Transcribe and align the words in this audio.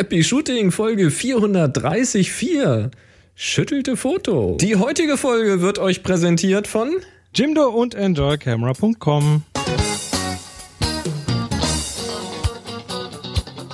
Happy 0.00 0.24
Shooting 0.24 0.70
Folge 0.70 1.10
434. 1.10 2.90
Schüttelte 3.34 3.98
Foto. 3.98 4.56
Die 4.58 4.76
heutige 4.76 5.18
Folge 5.18 5.60
wird 5.60 5.78
euch 5.78 6.02
präsentiert 6.02 6.66
von 6.66 6.90
Jimdo 7.34 7.68
und 7.68 7.94
EnjoyCamera.com. 7.94 9.42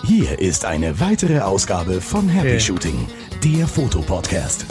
Hier 0.04 0.40
ist 0.40 0.64
eine 0.64 0.98
weitere 0.98 1.38
Ausgabe 1.38 2.00
von 2.00 2.28
Happy 2.28 2.48
Okay. 2.48 2.58
Shooting, 2.60 3.06
der 3.44 3.68
Fotopodcast. 3.68 4.66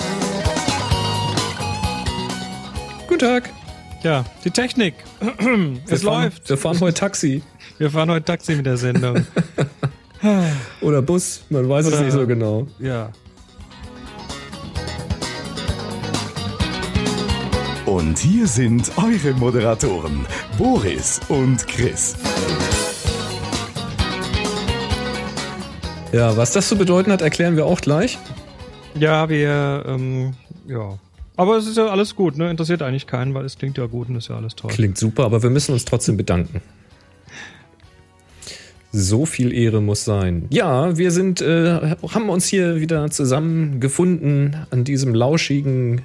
Guten 3.08 3.20
Tag. 3.20 3.50
Ja, 4.04 4.26
die 4.44 4.52
Technik. 4.52 4.96
es 5.22 5.40
wir 5.40 5.98
fahren, 6.00 6.24
läuft. 6.24 6.50
Wir 6.50 6.58
fahren 6.58 6.82
heute 6.82 7.00
Taxi 7.00 7.42
Wir 7.78 7.90
fahren 7.90 8.12
heute 8.12 8.26
Taxi 8.26 8.56
mit 8.56 8.66
der 8.66 8.76
Sendung. 8.76 9.26
oder 10.82 11.02
Bus, 11.02 11.42
man 11.50 11.68
weiß 11.68 11.88
es 11.88 11.94
Oder- 11.94 12.02
nicht 12.04 12.14
so 12.14 12.28
genau. 12.28 12.68
ja. 12.80 13.10
Und 17.86 18.18
hier 18.18 18.48
sind 18.48 18.92
eure 18.98 19.34
Moderatoren, 19.38 20.26
Boris 20.58 21.22
und 21.30 21.68
Chris. 21.68 22.16
Ja, 26.12 26.36
was 26.36 26.52
das 26.52 26.68
zu 26.68 26.78
bedeuten 26.78 27.12
hat, 27.12 27.22
erklären 27.22 27.56
wir 27.56 27.68
auch 27.68 27.80
gleich. 27.80 28.18
Ja, 29.00 29.30
wir, 29.30 29.84
ähm, 29.88 30.34
ja. 30.68 30.98
Aber 31.38 31.58
es 31.58 31.68
ist 31.68 31.78
ja 31.78 31.88
alles 31.88 32.16
gut, 32.16 32.38
ne? 32.38 32.50
Interessiert 32.50 32.82
eigentlich 32.82 33.06
keinen, 33.06 33.34
weil 33.34 33.46
es 33.46 33.58
klingt 33.58 33.78
ja 33.78 33.86
gut 33.86 34.10
und 34.10 34.16
ist 34.16 34.30
ja 34.30 34.38
alles 34.38 34.56
toll. 34.56 34.72
Klingt 34.72 34.98
super, 34.98 35.26
aber 35.26 35.44
wir 35.44 35.50
müssen 35.50 35.74
uns 35.74 35.86
trotzdem 35.86 36.18
bedanken. 36.18 36.62
So 38.98 39.26
viel 39.26 39.52
Ehre 39.54 39.82
muss 39.82 40.06
sein. 40.06 40.46
Ja, 40.52 40.98
wir 40.98 41.12
sind, 41.12 41.42
äh, 41.42 41.96
haben 42.14 42.30
uns 42.30 42.46
hier 42.48 42.80
wieder 42.80 43.10
zusammengefunden 43.12 44.56
an 44.72 44.86
diesem 44.86 45.14
lauschigen 45.14 46.02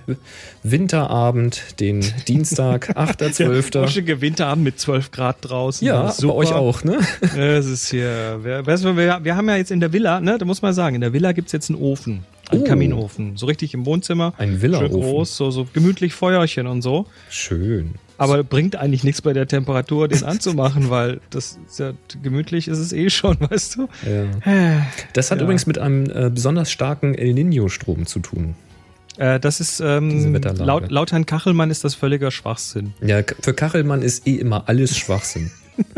Winterabend, 0.65 1.79
den 1.79 2.05
Dienstag, 2.27 2.91
8.12. 2.99 3.85
Uschige 3.85 4.21
Winterabend 4.21 4.65
mit 4.65 4.81
12 4.81 5.13
Grad 5.13 5.37
draußen. 5.43 5.87
Ja, 5.87 6.13
bei 6.21 6.29
euch 6.31 6.53
auch, 6.53 6.83
ne? 6.83 6.99
Es 7.37 7.67
ist 7.67 7.91
hier, 7.91 8.41
wer- 8.43 8.67
weißt 8.67 8.85
du, 8.85 8.97
wir, 8.97 9.21
wir 9.23 9.37
haben 9.37 9.49
ja 9.49 9.57
jetzt 9.57 9.71
in 9.71 9.79
der 9.79 9.93
Villa, 9.93 10.21
ne, 10.21 10.37
da 10.39 10.45
muss 10.45 10.61
man 10.61 10.75
sagen, 10.75 10.97
in 10.97 11.01
der 11.01 11.13
Villa 11.13 11.31
gibt's 11.31 11.53
jetzt 11.53 11.71
einen 11.71 11.81
Ofen, 11.81 12.25
einen 12.51 12.63
Oh. 12.63 12.65
Kaminofen, 12.65 13.37
so 13.37 13.47
richtig 13.47 13.73
im 13.73 13.87
Wohnzimmer. 13.87 14.35
Ein 14.37 14.61
Villaofen. 14.63 14.91
Schön 14.91 15.01
groß, 15.01 15.37
so, 15.37 15.51
so 15.53 15.67
gemütlich 15.73 16.13
Feuerchen 16.13 16.67
und 16.67 16.83
so. 16.83 17.07
Schön. 17.29 17.93
Aber 18.21 18.45
bringt 18.45 18.77
eigentlich 18.77 19.03
nichts 19.03 19.23
bei 19.23 19.33
der 19.33 19.47
Temperatur, 19.49 20.07
den 20.07 20.23
anzumachen, 20.25 20.91
weil 20.91 21.21
das 21.31 21.59
ist 21.67 21.79
ja 21.79 21.93
gemütlich 22.23 22.69
ist 22.69 22.77
es 22.79 22.93
eh 22.93 23.09
schon, 23.09 23.39
weißt 23.51 23.77
du? 23.77 23.89
Ja. 24.45 24.87
Das 25.15 25.31
hat 25.31 25.39
Ja. 25.39 25.45
übrigens 25.45 25.67
mit 25.67 25.79
einem 25.79 26.11
äh, 26.11 26.29
besonders 26.29 26.71
starken 26.71 27.15
El 27.15 27.33
Nino-Strom 27.33 28.05
zu 28.05 28.19
tun. 28.21 28.55
Äh, 29.17 29.41
das 29.41 29.61
ist 29.61 29.81
ähm, 29.81 30.35
laut, 30.59 30.91
laut 30.91 31.13
Herrn 31.13 31.25
Kachelmann 31.25 31.71
ist 31.71 31.83
das 31.83 31.95
völliger 31.95 32.31
Schwachsinn. 32.31 32.93
Ja, 33.01 33.23
für 33.41 33.55
Kachelmann 33.55 34.03
ist 34.03 34.27
eh 34.27 34.35
immer 34.37 34.69
alles 34.69 34.97
Schwachsinn. 34.99 35.51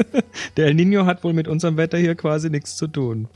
Der 0.56 0.66
El 0.66 0.74
Nino 0.74 1.06
hat 1.06 1.24
wohl 1.24 1.32
mit 1.32 1.48
unserem 1.48 1.76
Wetter 1.76 1.98
hier 1.98 2.14
quasi 2.14 2.50
nichts 2.50 2.76
zu 2.76 2.86
tun. 2.86 3.26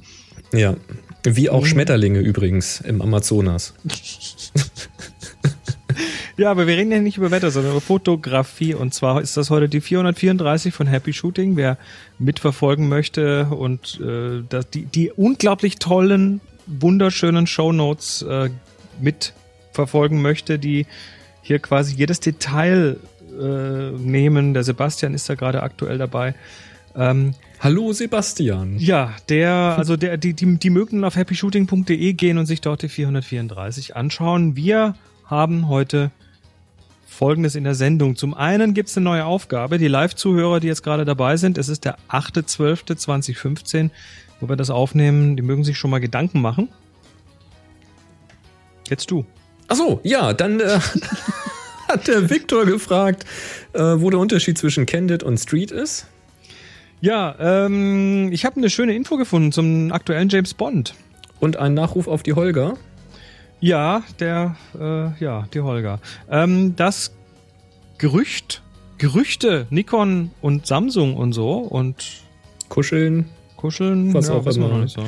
Ja. 0.53 0.77
Wie 1.25 1.51
auch 1.51 1.67
Schmetterlinge 1.67 2.20
übrigens 2.20 2.81
im 2.83 3.03
Amazonas. 3.03 3.75
Ja, 6.39 6.51
aber 6.51 6.67
wir 6.67 6.77
reden 6.77 6.92
ja 6.92 7.01
nicht 7.01 7.17
über 7.17 7.31
Wetter, 7.31 7.51
sondern 7.51 7.73
über 7.73 7.81
Fotografie. 7.81 8.75
Und 8.75 8.92
zwar 8.92 9.23
ist 9.23 9.39
das 9.39 9.48
heute 9.48 9.70
die 9.70 9.81
434 9.81 10.75
von 10.75 10.87
Happy 10.87 11.15
Shooting. 11.15 11.56
Wer 11.56 11.79
mitverfolgen 12.19 12.89
möchte 12.89 13.47
und 13.47 13.98
äh, 14.01 14.42
das, 14.47 14.69
die, 14.69 14.84
die 14.84 15.11
unglaublich 15.11 15.77
tollen, 15.77 16.42
wunderschönen 16.67 17.47
Shownotes 17.47 18.23
äh, 18.23 18.51
mitverfolgen 19.01 20.20
möchte, 20.20 20.59
die 20.59 20.87
hier 21.41 21.59
quasi 21.59 21.95
jedes 21.95 22.20
Detail 22.20 22.98
äh, 23.41 23.91
nehmen. 23.92 24.52
Der 24.52 24.63
Sebastian 24.63 25.14
ist 25.14 25.30
da 25.30 25.36
gerade 25.36 25.63
aktuell 25.63 25.96
dabei. 25.96 26.35
Ähm, 26.95 27.35
Hallo 27.61 27.95
Sebastian. 27.95 28.77
ja, 28.79 29.14
der, 29.30 29.52
also 29.79 29.96
der, 29.96 30.19
die, 30.19 30.35
die, 30.35 30.58
die 30.58 30.70
mögen 30.70 31.02
auf 31.05 31.17
happyshooting.de 31.17 32.13
gehen 32.13 32.36
und 32.36 32.45
sich 32.45 32.61
dort 32.61 32.83
die 32.83 32.91
434 32.91 33.96
anschauen. 33.96 34.55
Wir 34.55 34.95
haben 35.25 35.69
heute 35.69 36.11
Folgendes 37.16 37.54
in 37.54 37.64
der 37.64 37.74
Sendung. 37.74 38.14
Zum 38.14 38.34
einen 38.34 38.74
gibt's 38.74 38.96
eine 38.96 39.04
neue 39.04 39.24
Aufgabe. 39.24 39.78
Die 39.78 39.88
Live-Zuhörer, 39.88 40.60
die 40.60 40.66
jetzt 40.66 40.82
gerade 40.82 41.06
dabei 41.06 41.38
sind, 41.38 41.56
es 41.56 41.68
ist 41.68 41.86
der 41.86 41.96
8.12.2015, 42.10 43.90
wo 44.40 44.48
wir 44.48 44.56
das 44.56 44.68
aufnehmen, 44.68 45.34
die 45.34 45.42
mögen 45.42 45.64
sich 45.64 45.78
schon 45.78 45.90
mal 45.90 45.98
Gedanken 45.98 46.42
machen. 46.42 46.68
Jetzt 48.88 49.10
du. 49.10 49.24
Ach 49.68 49.77
so, 49.77 50.00
ja, 50.04 50.34
dann 50.34 50.60
äh, 50.60 50.78
hat 51.88 52.06
der 52.06 52.28
Viktor 52.28 52.66
gefragt, 52.66 53.24
äh, 53.72 53.80
wo 53.80 54.10
der 54.10 54.20
Unterschied 54.20 54.58
zwischen 54.58 54.84
Candid 54.84 55.22
und 55.22 55.38
Street 55.38 55.70
ist. 55.70 56.06
Ja, 57.00 57.34
ähm, 57.38 58.30
ich 58.30 58.44
habe 58.44 58.56
eine 58.56 58.68
schöne 58.70 58.94
Info 58.94 59.16
gefunden 59.16 59.52
zum 59.52 59.90
aktuellen 59.90 60.28
James 60.28 60.54
Bond. 60.54 60.94
Und 61.40 61.56
ein 61.56 61.74
Nachruf 61.74 62.08
auf 62.08 62.22
die 62.22 62.34
Holger. 62.34 62.77
Ja, 63.66 64.04
der, 64.20 64.54
äh, 64.78 65.24
ja, 65.24 65.48
die 65.52 65.60
Holger. 65.60 65.98
Ähm, 66.30 66.77
das 66.77 67.12
Gerücht, 67.98 68.62
Gerüchte, 68.96 69.66
Nikon 69.70 70.30
und 70.40 70.68
Samsung 70.68 71.16
und 71.16 71.32
so 71.32 71.54
und 71.54 72.22
Kuscheln. 72.68 73.28
Kuscheln, 73.56 74.14
Was 74.14 74.28
ja, 74.28 74.34
auch 74.34 74.46
immer. 74.46 74.68
noch 74.68 74.78
nicht 74.82 74.94
so. 74.94 75.02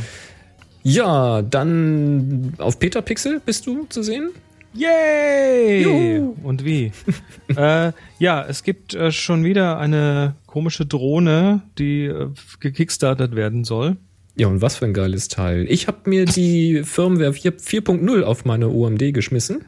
Ja, 0.82 1.40
dann 1.42 2.54
auf 2.58 2.80
Peter 2.80 3.00
Pixel 3.00 3.38
bist 3.38 3.64
du 3.64 3.86
zu 3.88 4.02
sehen. 4.02 4.30
Yay! 4.74 5.82
Juhu. 5.84 6.34
Und 6.42 6.64
wie? 6.64 6.90
äh, 7.56 7.92
ja, 8.18 8.44
es 8.44 8.64
gibt 8.64 8.92
äh, 8.92 9.12
schon 9.12 9.44
wieder 9.44 9.78
eine 9.78 10.34
komische 10.46 10.84
Drohne, 10.84 11.62
die 11.78 12.06
äh, 12.06 12.30
gekickstartet 12.58 13.36
werden 13.36 13.62
soll. 13.62 13.98
Ja, 14.38 14.46
und 14.46 14.62
was 14.62 14.76
für 14.76 14.84
ein 14.84 14.94
geiles 14.94 15.26
Teil. 15.26 15.66
Ich 15.68 15.88
habe 15.88 16.08
mir 16.08 16.24
die 16.24 16.82
Firmware 16.84 17.32
4 17.32 17.58
4.0 17.58 18.22
auf 18.22 18.44
meine 18.44 18.68
OMD 18.68 19.12
geschmissen. 19.12 19.64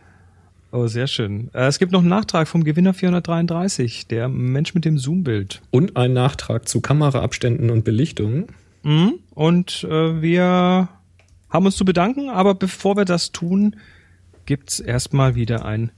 Oh, 0.70 0.86
sehr 0.86 1.08
schön. 1.08 1.50
Äh, 1.52 1.66
es 1.66 1.80
gibt 1.80 1.90
noch 1.90 2.00
einen 2.00 2.08
Nachtrag 2.08 2.46
vom 2.46 2.62
Gewinner 2.62 2.94
433, 2.94 4.06
der 4.06 4.28
Mensch 4.28 4.72
mit 4.74 4.84
dem 4.84 4.96
Zoom-Bild. 4.96 5.60
Und 5.72 5.96
einen 5.96 6.14
Nachtrag 6.14 6.68
zu 6.68 6.80
Kameraabständen 6.80 7.70
und 7.70 7.84
Belichtungen. 7.84 8.46
Mhm. 8.84 9.14
Und 9.34 9.84
äh, 9.90 10.22
wir 10.22 10.88
haben 11.48 11.66
uns 11.66 11.76
zu 11.76 11.84
bedanken, 11.84 12.28
aber 12.28 12.54
bevor 12.54 12.96
wir 12.96 13.04
das 13.04 13.32
tun, 13.32 13.74
gibt's 14.46 14.78
erstmal 14.78 15.34
wieder 15.34 15.64
ein 15.64 15.90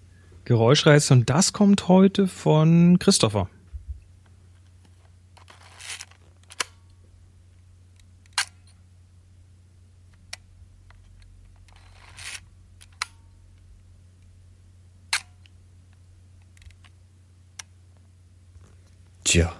Geräuschreiz 0.47 1.10
und 1.10 1.28
das 1.28 1.53
kommt 1.53 1.89
heute 1.89 2.27
von 2.27 2.99
Christopher. 2.99 3.50
Tja, 19.32 19.50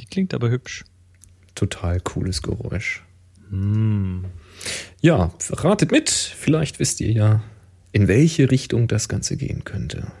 Die 0.00 0.04
klingt 0.04 0.34
aber 0.34 0.50
hübsch. 0.50 0.84
total 1.54 1.98
cooles 2.00 2.42
Geräusch. 2.42 3.02
Ja, 5.00 5.32
ratet 5.48 5.90
mit. 5.92 6.10
Vielleicht 6.10 6.78
wisst 6.78 7.00
ihr 7.00 7.10
ja, 7.10 7.42
in 7.92 8.06
welche 8.06 8.50
Richtung 8.50 8.88
das 8.88 9.08
Ganze 9.08 9.38
gehen 9.38 9.64
könnte. 9.64 10.12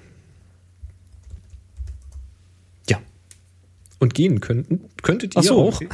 Und 4.02 4.14
gehen 4.14 4.40
könnten, 4.40 4.80
könntet 5.02 5.36
ihr 5.36 5.42
so. 5.44 5.68
auch. 5.68 5.80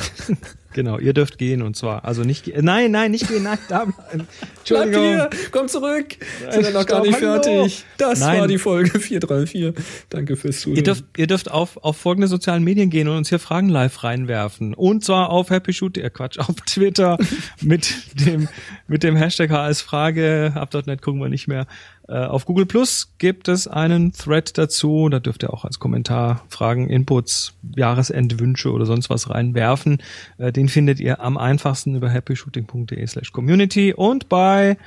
Genau, 0.74 0.98
ihr 0.98 1.14
dürft 1.14 1.38
gehen 1.38 1.62
und 1.62 1.76
zwar, 1.76 2.04
also 2.04 2.22
nicht, 2.22 2.44
ge- 2.44 2.60
nein, 2.60 2.90
nein, 2.90 3.10
nicht 3.10 3.26
gehen, 3.26 3.42
nein, 3.42 3.58
da 3.70 3.86
bleiben. 3.86 4.28
Bleibt 4.68 4.94
hier, 4.94 5.30
kommt 5.50 5.70
zurück. 5.70 6.16
Sind 6.50 6.62
wir 6.62 6.70
noch 6.72 6.84
gar 6.86 7.02
nicht 7.02 7.14
hallo. 7.14 7.42
fertig. 7.42 7.84
Das 7.96 8.20
Nein. 8.20 8.40
war 8.40 8.48
die 8.48 8.58
Folge 8.58 9.00
434. 9.00 9.72
Danke 10.10 10.36
fürs 10.36 10.60
Zuhören. 10.60 10.76
Ihr 10.76 10.82
dürft, 10.82 11.04
ihr 11.16 11.26
dürft 11.26 11.50
auf, 11.50 11.78
auf 11.78 11.96
folgende 11.96 12.28
sozialen 12.28 12.62
Medien 12.64 12.90
gehen 12.90 13.08
und 13.08 13.16
uns 13.16 13.30
hier 13.30 13.38
Fragen 13.38 13.70
live 13.70 14.04
reinwerfen. 14.04 14.74
Und 14.74 15.02
zwar 15.04 15.30
auf 15.30 15.48
Happy 15.48 15.72
Shoot, 15.72 15.96
äh 15.96 16.10
Quatsch, 16.10 16.38
auf 16.38 16.54
Twitter 16.66 17.16
mit 17.62 17.90
dem, 18.26 18.48
mit 18.88 19.02
dem 19.02 19.16
Hashtag 19.16 19.50
HSFrage. 19.50 20.52
Ab 20.54 20.72
.NET 20.86 21.00
gucken 21.00 21.20
wir 21.22 21.30
nicht 21.30 21.48
mehr. 21.48 21.66
Äh, 22.08 22.24
auf 22.24 22.46
Google 22.46 22.64
Plus 22.66 23.12
gibt 23.18 23.48
es 23.48 23.68
einen 23.68 24.12
Thread 24.12 24.56
dazu. 24.56 25.08
Da 25.10 25.20
dürft 25.20 25.42
ihr 25.42 25.52
auch 25.52 25.64
als 25.64 25.78
Kommentar 25.78 26.44
Fragen, 26.48 26.88
Inputs, 26.88 27.52
Jahresendwünsche 27.76 28.72
oder 28.72 28.86
sonst 28.86 29.10
was 29.10 29.28
reinwerfen. 29.28 30.02
Äh, 30.38 30.52
den 30.52 30.68
findet 30.68 31.00
ihr 31.00 31.20
am 31.20 31.36
einfachsten 31.36 31.94
über 31.94 32.10
happyshooting.de 32.10 33.06
slash 33.06 33.32
community 33.32 33.92
und 33.92 34.28
bei 34.28 34.78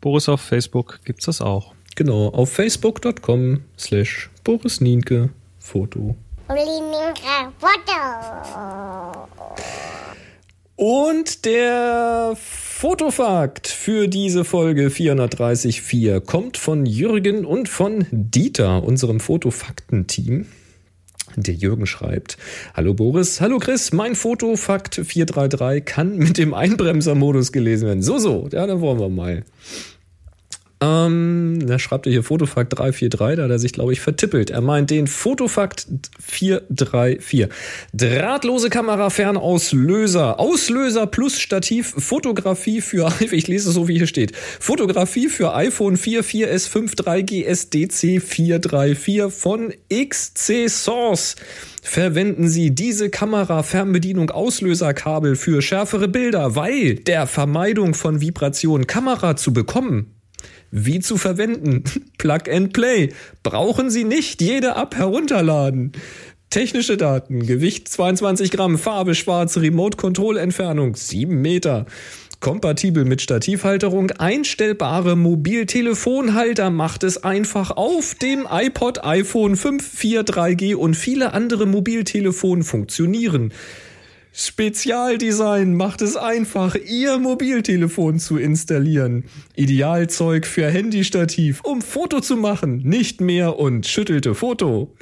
Boris 0.00 0.28
auf 0.28 0.42
Facebook 0.42 1.00
gibt's 1.04 1.24
das 1.24 1.40
auch. 1.40 1.74
Genau, 1.94 2.28
auf 2.28 2.52
facebook.com 2.52 3.62
slash 3.78 4.28
Boris 4.44 4.82
Nienke 4.82 5.30
Foto. 5.58 6.14
Foto. 7.58 7.96
Und 10.76 11.46
der 11.46 12.36
Fotofakt 12.36 13.66
für 13.66 14.08
diese 14.08 14.44
Folge 14.44 14.90
434 14.90 16.26
kommt 16.26 16.58
von 16.58 16.84
Jürgen 16.84 17.46
und 17.46 17.70
von 17.70 18.04
Dieter, 18.10 18.84
unserem 18.84 19.18
Fotofakten-Team. 19.18 20.44
Der 21.36 21.54
Jürgen 21.54 21.86
schreibt, 21.86 22.36
Hallo 22.74 22.92
Boris, 22.92 23.40
hallo 23.40 23.58
Chris, 23.58 23.92
mein 23.92 24.14
Fotofakt 24.14 24.96
433 24.96 25.82
kann 25.86 26.18
mit 26.18 26.36
dem 26.36 26.52
Einbremser-Modus 26.52 27.52
gelesen 27.52 27.88
werden. 27.88 28.02
So, 28.02 28.18
so, 28.18 28.46
ja, 28.52 28.66
dann 28.66 28.82
wollen 28.82 29.00
wir 29.00 29.08
mal. 29.08 29.44
Ähm, 30.78 31.66
da 31.66 31.78
schreibt 31.78 32.06
er 32.06 32.12
hier 32.12 32.22
Fotofakt 32.22 32.78
343, 32.78 33.36
da 33.36 33.44
hat 33.44 33.50
er 33.50 33.58
sich, 33.58 33.72
glaube 33.72 33.94
ich, 33.94 34.00
vertippelt. 34.00 34.50
Er 34.50 34.60
meint 34.60 34.90
den 34.90 35.06
Fotofakt 35.06 35.86
434. 36.20 37.48
Drahtlose 37.94 38.68
Kamera, 38.68 39.08
Fernauslöser, 39.08 40.38
Auslöser 40.38 41.06
plus 41.06 41.40
Stativ, 41.40 41.94
Fotografie 41.96 42.82
für, 42.82 43.10
ich 43.20 43.48
lese 43.48 43.70
es 43.70 43.74
so, 43.74 43.88
wie 43.88 43.96
hier 43.96 44.06
steht. 44.06 44.36
Fotografie 44.36 45.28
für 45.28 45.54
iPhone 45.54 45.96
4, 45.96 46.22
4S, 46.22 46.68
5, 46.68 46.92
3G, 46.92 47.44
SDC 47.44 48.22
434 48.22 49.32
von 49.32 49.72
XC 49.90 50.68
Source. 50.68 51.36
Verwenden 51.82 52.48
Sie 52.48 52.74
diese 52.74 53.08
Kamera, 53.08 53.62
Fernbedienung, 53.62 54.30
Auslöserkabel 54.30 55.36
für 55.36 55.62
schärfere 55.62 56.08
Bilder, 56.08 56.54
weil 56.54 56.96
der 56.96 57.26
Vermeidung 57.26 57.94
von 57.94 58.20
Vibration 58.20 58.86
Kamera 58.86 59.36
zu 59.36 59.52
bekommen 59.54 60.15
wie 60.76 61.00
zu 61.00 61.16
verwenden. 61.16 61.84
Plug 62.18 62.50
and 62.50 62.72
Play. 62.72 63.12
Brauchen 63.42 63.90
Sie 63.90 64.04
nicht 64.04 64.42
jede 64.42 64.76
App 64.76 64.96
herunterladen. 64.96 65.92
Technische 66.50 66.96
Daten. 66.96 67.46
Gewicht 67.46 67.88
22 67.88 68.50
Gramm. 68.50 68.78
Farbe 68.78 69.14
schwarz. 69.14 69.56
Remote 69.56 69.96
Control 69.96 70.36
Entfernung 70.36 70.94
7 70.94 71.40
Meter. 71.40 71.86
Kompatibel 72.40 73.04
mit 73.04 73.22
Stativhalterung. 73.22 74.10
Einstellbare 74.12 75.16
Mobiltelefonhalter 75.16 76.70
macht 76.70 77.02
es 77.02 77.24
einfach 77.24 77.70
auf 77.70 78.14
dem 78.14 78.46
iPod, 78.50 79.04
iPhone 79.04 79.56
5, 79.56 79.84
4, 79.84 80.22
3G 80.22 80.74
und 80.74 80.94
viele 80.94 81.32
andere 81.32 81.66
Mobiltelefone 81.66 82.62
funktionieren. 82.62 83.52
Spezialdesign 84.38 85.74
macht 85.74 86.02
es 86.02 86.14
einfach, 86.14 86.74
Ihr 86.74 87.18
Mobiltelefon 87.18 88.18
zu 88.18 88.36
installieren. 88.36 89.24
Idealzeug 89.54 90.46
für 90.46 90.68
Handystativ, 90.68 91.62
um 91.64 91.80
Foto 91.80 92.20
zu 92.20 92.36
machen, 92.36 92.82
nicht 92.84 93.22
mehr 93.22 93.58
und 93.58 93.86
schüttelte 93.86 94.34
Foto. 94.34 94.94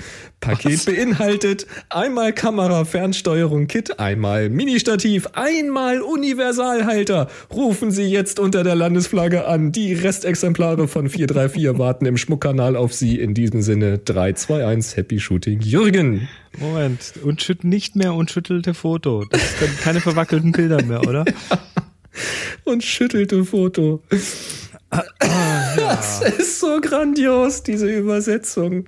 Paket 0.44 0.74
Was? 0.74 0.84
beinhaltet 0.84 1.66
einmal 1.88 2.32
Kamera, 2.32 2.84
Fernsteuerung, 2.84 3.66
Kit, 3.66 3.98
einmal 3.98 4.50
Ministativ, 4.50 5.26
einmal 5.32 6.02
Universalhalter. 6.02 7.28
Rufen 7.50 7.90
Sie 7.90 8.04
jetzt 8.04 8.38
unter 8.38 8.62
der 8.62 8.74
Landesflagge 8.74 9.46
an. 9.46 9.72
Die 9.72 9.94
Restexemplare 9.94 10.86
von 10.86 11.08
434 11.08 11.78
warten 11.78 12.06
im 12.06 12.16
Schmuckkanal 12.16 12.76
auf 12.76 12.92
Sie. 12.92 13.18
In 13.18 13.32
diesem 13.32 13.62
Sinne 13.62 13.98
321 13.98 14.96
Happy 14.96 15.18
Shooting 15.18 15.60
Jürgen. 15.60 16.28
Moment, 16.58 17.14
und 17.22 17.42
schütt 17.42 17.64
nicht 17.64 17.96
mehr 17.96 18.14
und 18.14 18.30
schüttelte 18.30 18.74
Foto. 18.74 19.24
Das 19.30 19.58
sind 19.58 19.80
keine 19.80 20.00
verwackelten 20.00 20.52
Bilder 20.52 20.82
mehr, 20.82 21.00
oder? 21.00 21.24
und 22.64 22.84
schüttelte 22.84 23.44
Foto. 23.44 24.02
Ah, 24.90 25.02
ja. 25.20 25.76
Das 25.76 26.20
ist 26.22 26.60
so 26.60 26.80
grandios, 26.80 27.62
diese 27.62 27.90
Übersetzung. 27.90 28.86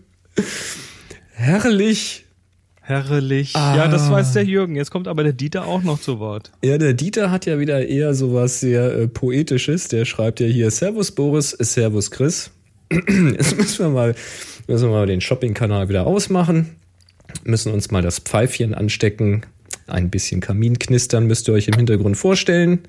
Herrlich. 1.38 2.24
Herrlich. 2.82 3.56
Ah. 3.56 3.76
Ja, 3.76 3.88
das 3.88 4.10
weiß 4.10 4.32
der 4.32 4.44
Jürgen. 4.44 4.76
Jetzt 4.76 4.90
kommt 4.90 5.08
aber 5.08 5.22
der 5.22 5.32
Dieter 5.32 5.66
auch 5.66 5.82
noch 5.82 6.00
zu 6.00 6.18
Wort. 6.18 6.52
Ja, 6.62 6.78
der 6.78 6.94
Dieter 6.94 7.30
hat 7.30 7.46
ja 7.46 7.58
wieder 7.58 7.86
eher 7.86 8.14
sowas 8.14 8.60
sehr 8.60 8.92
äh, 8.92 9.08
Poetisches. 9.08 9.88
Der 9.88 10.04
schreibt 10.04 10.40
ja 10.40 10.46
hier 10.46 10.70
Servus 10.70 11.12
Boris, 11.12 11.50
Servus 11.50 12.10
Chris. 12.10 12.50
Jetzt 12.90 13.56
müssen 13.56 13.78
wir 13.80 13.88
mal, 13.88 14.14
müssen 14.68 14.88
wir 14.88 14.92
mal 14.92 15.06
den 15.06 15.20
Shopping-Kanal 15.20 15.88
wieder 15.88 16.06
ausmachen 16.06 16.76
müssen 17.44 17.72
uns 17.72 17.90
mal 17.90 18.02
das 18.02 18.18
Pfeifchen 18.18 18.74
anstecken. 18.74 19.42
Ein 19.86 20.10
bisschen 20.10 20.40
Kamin 20.40 20.78
knistern 20.78 21.26
müsst 21.26 21.48
ihr 21.48 21.54
euch 21.54 21.68
im 21.68 21.74
Hintergrund 21.74 22.16
vorstellen. 22.16 22.80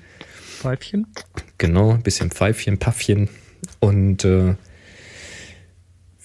Pfeifchen? 0.60 1.06
Genau, 1.58 1.92
ein 1.92 2.02
bisschen 2.02 2.30
Pfeifchen, 2.30 2.78
Paffchen. 2.78 3.28
Und 3.80 4.24
äh, 4.24 4.54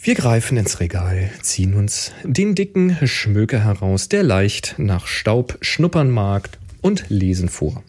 wir 0.06 0.16
greifen 0.16 0.58
ins 0.58 0.82
Regal, 0.82 1.30
ziehen 1.42 1.74
uns 1.74 2.12
den 2.24 2.56
dicken 2.56 2.98
Schmöker 3.08 3.64
heraus, 3.64 4.10
der 4.10 4.24
leicht 4.24 4.76
nach 4.78 5.08
Staub 5.08 5.58
schnuppern 5.62 6.12
mag, 6.12 6.50
und 6.82 7.06
lesen 7.08 7.48
vor. 7.48 7.82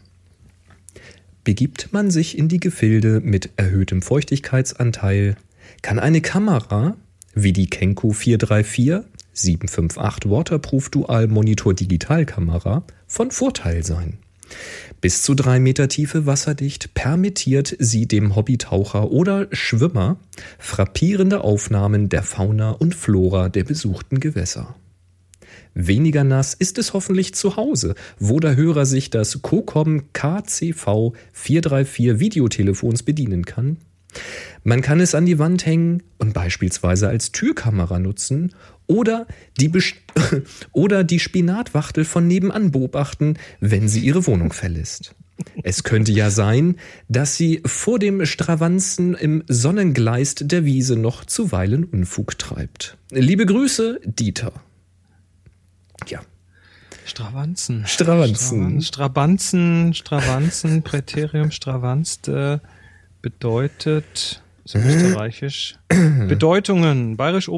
Begibt 1.42 1.92
man 1.92 2.12
sich 2.12 2.38
in 2.38 2.48
die 2.48 2.60
Gefilde 2.60 3.20
mit 3.20 3.50
erhöhtem 3.56 4.00
Feuchtigkeitsanteil, 4.00 5.36
kann 5.82 5.98
eine 5.98 6.20
Kamera 6.20 6.96
wie 7.34 7.52
die 7.52 7.66
Kenko 7.66 8.12
434 8.12 9.04
758 9.32 10.30
Waterproof 10.30 10.90
Dual 10.90 11.26
Monitor 11.26 11.74
Digitalkamera 11.74 12.84
von 13.08 13.32
Vorteil 13.32 13.84
sein. 13.84 14.18
Bis 15.00 15.22
zu 15.22 15.34
drei 15.34 15.60
Meter 15.60 15.88
Tiefe 15.88 16.26
wasserdicht 16.26 16.94
permittiert 16.94 17.76
sie 17.78 18.06
dem 18.06 18.36
Hobbytaucher 18.36 19.10
oder 19.10 19.48
Schwimmer 19.52 20.18
frappierende 20.58 21.42
Aufnahmen 21.42 22.08
der 22.08 22.22
Fauna 22.22 22.70
und 22.70 22.94
Flora 22.94 23.48
der 23.48 23.64
besuchten 23.64 24.20
Gewässer. 24.20 24.76
Weniger 25.74 26.22
nass 26.24 26.54
ist 26.54 26.78
es 26.78 26.92
hoffentlich 26.92 27.34
zu 27.34 27.56
Hause, 27.56 27.96
wo 28.18 28.38
der 28.38 28.56
Hörer 28.56 28.86
sich 28.86 29.10
das 29.10 29.42
COCOM 29.42 30.12
KCV 30.12 31.12
434 31.32 32.20
Videotelefons 32.20 33.02
bedienen 33.02 33.44
kann. 33.44 33.78
Man 34.62 34.80
kann 34.80 35.00
es 35.00 35.14
an 35.14 35.26
die 35.26 35.38
Wand 35.38 35.66
hängen 35.66 36.02
und 36.18 36.32
beispielsweise 36.32 37.08
als 37.08 37.32
Türkamera 37.32 37.98
nutzen 37.98 38.54
oder 38.86 39.26
die, 39.58 39.72
oder 40.72 41.04
die 41.04 41.20
Spinatwachtel 41.20 42.04
von 42.04 42.26
nebenan 42.26 42.70
beobachten, 42.70 43.34
wenn 43.60 43.88
sie 43.88 44.00
ihre 44.00 44.26
Wohnung 44.26 44.52
verlässt. 44.52 45.14
Es 45.62 45.82
könnte 45.82 46.12
ja 46.12 46.30
sein, 46.30 46.76
dass 47.08 47.36
sie 47.36 47.60
vor 47.66 47.98
dem 47.98 48.24
Stravanzen 48.24 49.14
im 49.14 49.42
Sonnengleist 49.48 50.50
der 50.50 50.64
Wiese 50.64 50.96
noch 50.96 51.24
zuweilen 51.24 51.84
Unfug 51.84 52.38
treibt. 52.38 52.96
Liebe 53.10 53.46
Grüße, 53.46 54.00
Dieter. 54.04 54.52
Ja. 56.06 56.20
Stravanzen. 57.04 57.84
Stravanzen. 57.86 58.80
Strabanzen, 58.80 59.94
Stravanzen, 59.94 60.82
Präterium 60.82 61.50
Stravanz 61.50 62.20
äh, 62.28 62.58
bedeutet 63.20 64.42
ist 64.64 64.74
österreichisch. 64.76 65.76
Bedeutungen. 66.28 67.16
Bayerisch, 67.16 67.50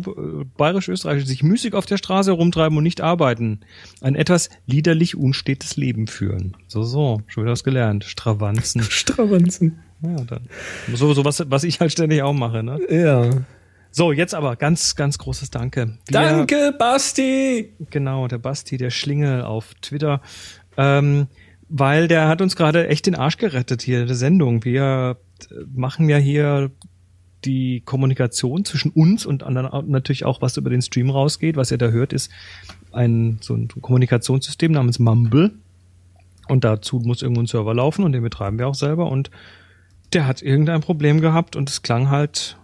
bayerisch 0.56 0.88
österreichisch 0.88 1.26
sich 1.26 1.42
müßig 1.42 1.74
auf 1.74 1.86
der 1.86 1.96
Straße 1.98 2.30
herumtreiben 2.32 2.76
und 2.76 2.84
nicht 2.84 3.00
arbeiten. 3.00 3.60
Ein 4.00 4.16
etwas 4.16 4.50
liederlich 4.66 5.16
unstetes 5.16 5.76
Leben 5.76 6.08
führen. 6.08 6.56
So, 6.66 6.82
so. 6.82 7.22
Schon 7.28 7.44
wieder 7.44 7.52
was 7.52 7.64
gelernt. 7.64 8.04
Stravanzen. 8.04 8.82
Stravanzen. 8.90 9.78
Ja, 10.02 10.16
dann. 10.24 10.48
So, 10.92 11.14
so 11.14 11.24
was, 11.24 11.44
was 11.48 11.64
ich 11.64 11.80
halt 11.80 11.92
ständig 11.92 12.22
auch 12.22 12.34
mache, 12.34 12.62
ne? 12.62 12.80
Ja. 12.90 13.30
So, 13.92 14.12
jetzt 14.12 14.34
aber 14.34 14.56
ganz, 14.56 14.94
ganz 14.94 15.16
großes 15.16 15.50
Danke. 15.50 15.98
Wir, 16.06 16.12
Danke, 16.12 16.74
Basti! 16.78 17.72
Genau, 17.90 18.28
der 18.28 18.38
Basti, 18.38 18.76
der 18.76 18.90
Schlingel 18.90 19.42
auf 19.42 19.74
Twitter. 19.80 20.20
Ähm, 20.76 21.28
weil 21.68 22.06
der 22.06 22.28
hat 22.28 22.42
uns 22.42 22.56
gerade 22.56 22.88
echt 22.88 23.06
den 23.06 23.14
Arsch 23.14 23.38
gerettet 23.38 23.82
hier 23.82 24.02
in 24.02 24.06
der 24.06 24.16
Sendung. 24.16 24.64
Wir 24.64 25.16
machen 25.74 26.08
ja 26.08 26.18
hier 26.18 26.70
die 27.46 27.82
Kommunikation 27.84 28.64
zwischen 28.64 28.90
uns 28.90 29.24
und 29.24 29.42
anderen 29.42 29.90
natürlich 29.90 30.24
auch, 30.24 30.42
was 30.42 30.56
über 30.56 30.70
den 30.70 30.82
Stream 30.82 31.10
rausgeht. 31.10 31.56
Was 31.56 31.70
ihr 31.70 31.78
da 31.78 31.88
hört, 31.88 32.12
ist 32.12 32.30
ein 32.92 33.38
so 33.40 33.54
ein 33.54 33.68
Kommunikationssystem 33.68 34.72
namens 34.72 34.98
Mumble. 34.98 35.52
Und 36.48 36.64
dazu 36.64 36.98
muss 36.98 37.22
irgendwo 37.22 37.42
ein 37.42 37.46
Server 37.46 37.74
laufen 37.74 38.04
und 38.04 38.12
den 38.12 38.22
betreiben 38.22 38.58
wir 38.58 38.68
auch 38.68 38.74
selber. 38.74 39.10
Und 39.10 39.30
der 40.12 40.26
hat 40.26 40.42
irgendein 40.42 40.80
Problem 40.80 41.20
gehabt 41.20 41.56
und 41.56 41.68
es 41.68 41.82
klang 41.82 42.10
halt 42.10 42.56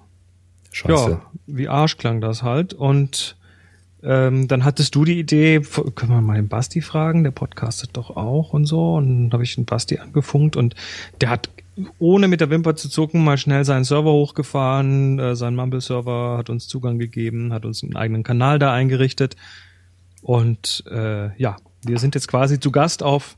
Scheiße. 0.71 1.11
Ja, 1.11 1.23
wie 1.47 1.69
Arsch 1.69 1.99
klang 1.99 2.21
das 2.21 2.43
halt. 2.43 2.75
Und 2.75 3.37
ähm, 4.03 4.49
dann 4.49 4.65
hattest 4.65 4.95
du 4.95 5.05
die 5.05 5.19
Idee, 5.19 5.61
können 5.95 6.13
wir 6.13 6.21
mal 6.21 6.37
den 6.37 6.49
Basti 6.49 6.81
fragen, 6.81 7.25
der 7.25 7.31
podcastet 7.31 7.91
doch 7.93 8.17
auch 8.17 8.53
und 8.53 8.67
so. 8.67 8.95
Und 8.95 9.09
dann 9.09 9.33
habe 9.33 9.45
ich 9.45 9.55
den 9.55 9.65
Basti 9.65 9.99
angefunkt 9.99 10.57
und 10.57 10.75
der 11.21 11.31
hat 11.31 11.51
ohne 11.99 12.29
mit 12.29 12.41
der 12.41 12.51
Wimper 12.51 12.77
zu 12.77 12.89
zucken, 12.89 13.25
mal 13.25 13.39
schnell 13.39 13.65
seinen 13.65 13.85
Server 13.85 14.13
hochgefahren, 14.13 15.19
äh, 15.19 15.37
sein 15.37 15.57
Mumble-Server 15.57 16.37
hat 16.39 16.51
uns 16.51 16.69
Zugang 16.69 16.99
gegeben, 16.99 17.53
hat 17.53 17.65
uns 17.65 17.83
einen 17.83 17.97
eigenen 17.97 18.23
Kanal 18.23 18.59
da 18.59 18.73
eingerichtet. 18.73 19.37
Und 20.21 20.85
äh, 20.91 21.37
ja, 21.41 21.57
wir 21.85 21.99
sind 21.99 22.15
jetzt 22.15 22.29
quasi 22.29 22.61
zu 22.61 22.71
Gast 22.71 23.03
auf 23.03 23.37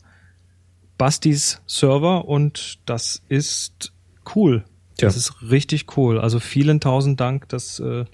Bastis 0.98 1.62
Server 1.66 2.26
und 2.26 2.78
das 2.86 3.22
ist 3.28 3.92
cool. 4.34 4.64
Tja. 4.96 5.08
Das 5.08 5.16
ist 5.16 5.50
richtig 5.50 5.96
cool. 5.96 6.20
Also 6.20 6.40
vielen 6.40 6.80
tausend 6.80 7.20
Dank, 7.20 7.48
das 7.48 7.80
äh, 7.80 8.04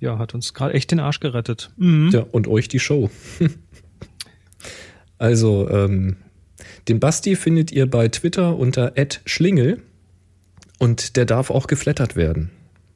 ja, 0.00 0.18
hat 0.18 0.34
uns 0.34 0.54
gerade 0.54 0.74
echt 0.74 0.90
den 0.90 1.00
Arsch 1.00 1.20
gerettet. 1.20 1.70
Mhm. 1.76 2.10
Ja, 2.12 2.24
und 2.30 2.48
euch 2.48 2.68
die 2.68 2.80
Show. 2.80 3.10
also, 5.18 5.68
ähm, 5.70 6.16
Den 6.88 7.00
Basti 7.00 7.36
findet 7.36 7.72
ihr 7.72 7.88
bei 7.88 8.08
Twitter 8.08 8.56
unter 8.56 8.92
@schlingel 9.24 9.82
und 10.78 11.16
der 11.16 11.24
darf 11.24 11.50
auch 11.50 11.66
geflattert 11.66 12.16
werden. 12.16 12.50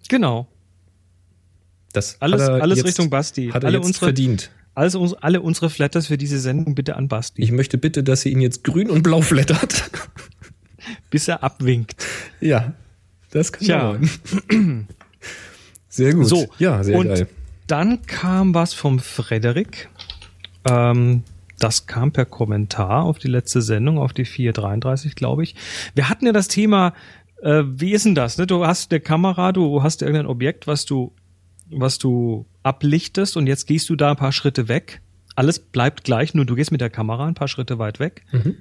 Genau. 0.09 0.47
Das 1.93 2.17
Alles, 2.21 2.41
alles 2.43 2.79
jetzt, 2.79 2.87
Richtung 2.87 3.11
Basti. 3.11 3.49
Hat 3.49 3.65
er 3.65 3.69
alle 3.69 3.79
jetzt 3.79 3.87
unsere, 3.87 4.07
verdient. 4.07 4.51
Also 4.75 5.17
alle 5.21 5.43
unsere 5.43 5.69
Flatters 5.69 6.07
für 6.07 6.17
diese 6.17 6.39
Sendung 6.41 6.75
bitte 6.75 6.97
an 6.97 7.09
Basti, 7.09 7.43
Ich 7.43 7.53
möchte 7.53 7.77
bitte, 7.77 8.03
dass 8.03 8.25
ihr 8.25 8.33
ihn 8.33 8.41
jetzt 8.41 8.65
grün 8.65 8.89
und 8.91 9.03
blau 9.03 9.21
flattert. 9.21 9.91
bis 11.11 11.29
er 11.29 11.43
abwinkt. 11.43 11.95
ja, 12.41 12.73
das 13.31 13.53
kann 13.53 13.65
Tja. 13.65 13.79
dauern. 13.93 14.09
Sehr 15.89 16.15
gut. 16.15 16.27
So, 16.27 16.49
ja, 16.59 16.83
sehr 16.83 16.97
und 16.97 17.09
geil. 17.09 17.29
dann 17.67 18.01
kam 18.07 18.55
was 18.55 18.73
vom 18.73 18.99
Frederik. 18.99 19.91
Ähm, 20.67 21.23
das 21.63 21.87
kam 21.87 22.13
per 22.13 22.25
Kommentar 22.27 23.05
auf 23.05 23.19
die 23.19 23.29
letzte 23.29 23.63
Sendung, 23.63 23.99
auf 23.99 24.13
die 24.13 24.25
433, 24.25 25.15
glaube 25.15 25.43
ich. 25.43 25.55
Wir 25.95 26.09
hatten 26.09 26.27
ja 26.27 26.33
das 26.33 26.49
Thema, 26.49 26.95
äh, 27.43 27.63
wie 27.67 27.93
ist 27.93 28.05
denn 28.05 28.15
das? 28.15 28.39
Ne? 28.39 28.47
Du 28.47 28.67
hast 28.67 28.91
eine 28.93 29.01
Kamera, 29.01 29.53
du 29.53 29.83
hast 29.83 30.03
irgendein 30.03 30.27
Objekt, 30.27 30.67
was 30.67 30.85
du, 30.85 31.13
was 31.71 31.99
du 31.99 32.47
ablichtest 32.63 33.37
und 33.37 33.47
jetzt 33.47 33.67
gehst 33.67 33.89
du 33.91 33.97
da 33.97 34.11
ein 34.11 34.17
paar 34.17 34.33
Schritte 34.33 34.69
weg. 34.69 35.01
Alles 35.35 35.59
bleibt 35.59 36.05
gleich, 36.05 36.35
nur 36.35 36.45
du 36.45 36.55
gehst 36.55 36.73
mit 36.73 36.81
der 36.81 36.91
Kamera 36.91 37.27
ein 37.27 37.35
paar 37.35 37.49
Schritte 37.49 37.79
weit 37.79 37.99
weg 38.01 38.25
Mhm. 38.33 38.57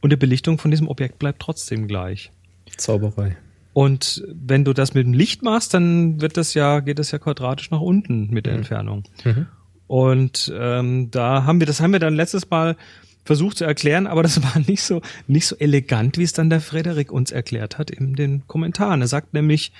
und 0.00 0.10
die 0.12 0.16
Belichtung 0.16 0.58
von 0.58 0.70
diesem 0.70 0.88
Objekt 0.88 1.18
bleibt 1.18 1.40
trotzdem 1.42 1.86
gleich. 1.88 2.30
Zauberei. 2.76 3.36
Und 3.72 4.22
wenn 4.32 4.64
du 4.64 4.72
das 4.72 4.94
mit 4.94 5.04
dem 5.04 5.12
Licht 5.12 5.42
machst, 5.42 5.74
dann 5.74 6.20
wird 6.20 6.36
das 6.36 6.54
ja, 6.54 6.80
geht 6.80 6.98
das 7.00 7.10
ja 7.10 7.18
quadratisch 7.18 7.70
nach 7.72 7.80
unten 7.80 8.30
mit 8.30 8.46
der 8.46 8.52
Mhm. 8.54 8.58
Entfernung. 8.60 9.02
Mhm. 9.24 9.46
Und 9.86 10.52
ähm, 10.56 11.10
da 11.10 11.44
haben 11.44 11.60
wir, 11.60 11.66
das 11.66 11.80
haben 11.80 11.92
wir 11.92 12.00
dann 12.00 12.14
letztes 12.14 12.48
Mal 12.48 12.76
versucht 13.24 13.58
zu 13.58 13.64
erklären, 13.64 14.06
aber 14.06 14.22
das 14.22 14.42
war 14.54 14.60
nicht 14.66 14.82
so, 14.82 15.02
nicht 15.26 15.46
so 15.46 15.56
elegant, 15.56 16.18
wie 16.18 16.22
es 16.22 16.32
dann 16.32 16.50
der 16.50 16.60
Frederik 16.60 17.12
uns 17.12 17.32
erklärt 17.32 17.78
hat 17.78 17.90
in 17.90 18.14
den 18.14 18.46
Kommentaren. 18.46 19.00
Er 19.00 19.08
sagt 19.08 19.34
nämlich 19.34 19.72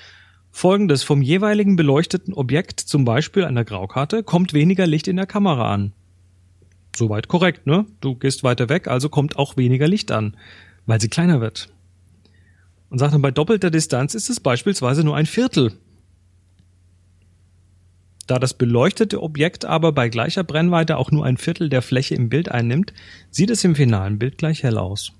folgendes, 0.51 1.03
vom 1.03 1.21
jeweiligen 1.21 1.75
beleuchteten 1.75 2.33
Objekt, 2.33 2.79
zum 2.79 3.05
Beispiel 3.05 3.45
einer 3.45 3.65
Graukarte, 3.65 4.23
kommt 4.23 4.53
weniger 4.53 4.87
Licht 4.87 5.07
in 5.07 5.17
der 5.17 5.25
Kamera 5.25 5.73
an. 5.73 5.91
Soweit 6.95 7.27
korrekt, 7.27 7.67
ne? 7.67 7.85
Du 7.99 8.15
gehst 8.15 8.43
weiter 8.43 8.69
weg, 8.69 8.87
also 8.87 9.09
kommt 9.09 9.37
auch 9.37 9.57
weniger 9.57 9.87
Licht 9.87 10.11
an, 10.11 10.37
weil 10.85 11.01
sie 11.01 11.09
kleiner 11.09 11.41
wird. 11.41 11.69
Und 12.89 12.99
sagt 12.99 13.13
dann, 13.13 13.21
bei 13.21 13.31
doppelter 13.31 13.69
Distanz 13.69 14.15
ist 14.15 14.29
es 14.29 14.39
beispielsweise 14.39 15.03
nur 15.03 15.17
ein 15.17 15.25
Viertel. 15.25 15.73
Da 18.27 18.39
das 18.39 18.55
beleuchtete 18.55 19.21
Objekt 19.21 19.65
aber 19.65 19.91
bei 19.91 20.09
gleicher 20.09 20.43
Brennweite 20.43 20.97
auch 20.97 21.11
nur 21.11 21.25
ein 21.25 21.37
Viertel 21.37 21.69
der 21.69 21.81
Fläche 21.81 22.15
im 22.15 22.29
Bild 22.29 22.49
einnimmt, 22.49 22.93
sieht 23.29 23.51
es 23.51 23.63
im 23.63 23.75
finalen 23.75 24.17
Bild 24.17 24.37
gleich 24.37 24.63
hell 24.63 24.77
aus. 24.77 25.13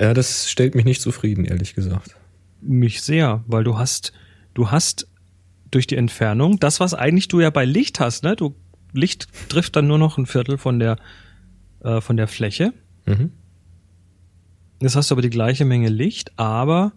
Ja, 0.00 0.14
das 0.14 0.50
stellt 0.50 0.74
mich 0.74 0.84
nicht 0.84 1.02
zufrieden, 1.02 1.44
ehrlich 1.44 1.74
gesagt. 1.74 2.16
Mich 2.60 3.02
sehr, 3.02 3.44
weil 3.46 3.64
du 3.64 3.76
hast, 3.76 4.12
du 4.54 4.70
hast 4.70 5.06
durch 5.70 5.86
die 5.86 5.96
Entfernung 5.96 6.58
das, 6.58 6.80
was 6.80 6.94
eigentlich 6.94 7.28
du 7.28 7.40
ja 7.40 7.50
bei 7.50 7.64
Licht 7.64 8.00
hast, 8.00 8.24
ne? 8.24 8.34
Du 8.34 8.54
Licht 8.92 9.28
trifft 9.48 9.76
dann 9.76 9.86
nur 9.86 9.98
noch 9.98 10.18
ein 10.18 10.26
Viertel 10.26 10.58
von 10.58 10.78
der 10.78 10.96
äh, 11.82 12.00
von 12.00 12.16
der 12.16 12.28
Fläche. 12.28 12.72
Mhm. 13.06 13.32
Jetzt 14.80 14.96
hast 14.96 15.10
du 15.10 15.14
aber 15.14 15.22
die 15.22 15.30
gleiche 15.30 15.64
Menge 15.64 15.88
Licht, 15.88 16.32
aber 16.38 16.92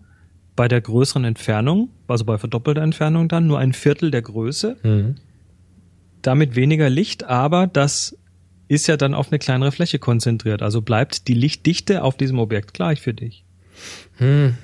bei 0.55 0.67
der 0.67 0.81
größeren 0.81 1.25
Entfernung, 1.25 1.89
also 2.07 2.25
bei 2.25 2.37
verdoppelter 2.37 2.81
Entfernung 2.81 3.27
dann 3.27 3.47
nur 3.47 3.59
ein 3.59 3.73
Viertel 3.73 4.11
der 4.11 4.21
Größe, 4.21 4.77
Mhm. 4.83 5.15
damit 6.21 6.55
weniger 6.55 6.89
Licht, 6.89 7.23
aber 7.25 7.67
das 7.67 8.17
ist 8.67 8.87
ja 8.87 8.97
dann 8.97 9.13
auf 9.13 9.31
eine 9.31 9.39
kleinere 9.39 9.71
Fläche 9.71 9.99
konzentriert. 9.99 10.61
Also 10.61 10.81
bleibt 10.81 11.27
die 11.27 11.35
Lichtdichte 11.35 12.03
auf 12.03 12.17
diesem 12.17 12.39
Objekt 12.39 12.73
gleich 12.73 13.01
für 13.01 13.13
dich. 13.13 13.43
Hm. 14.17 14.55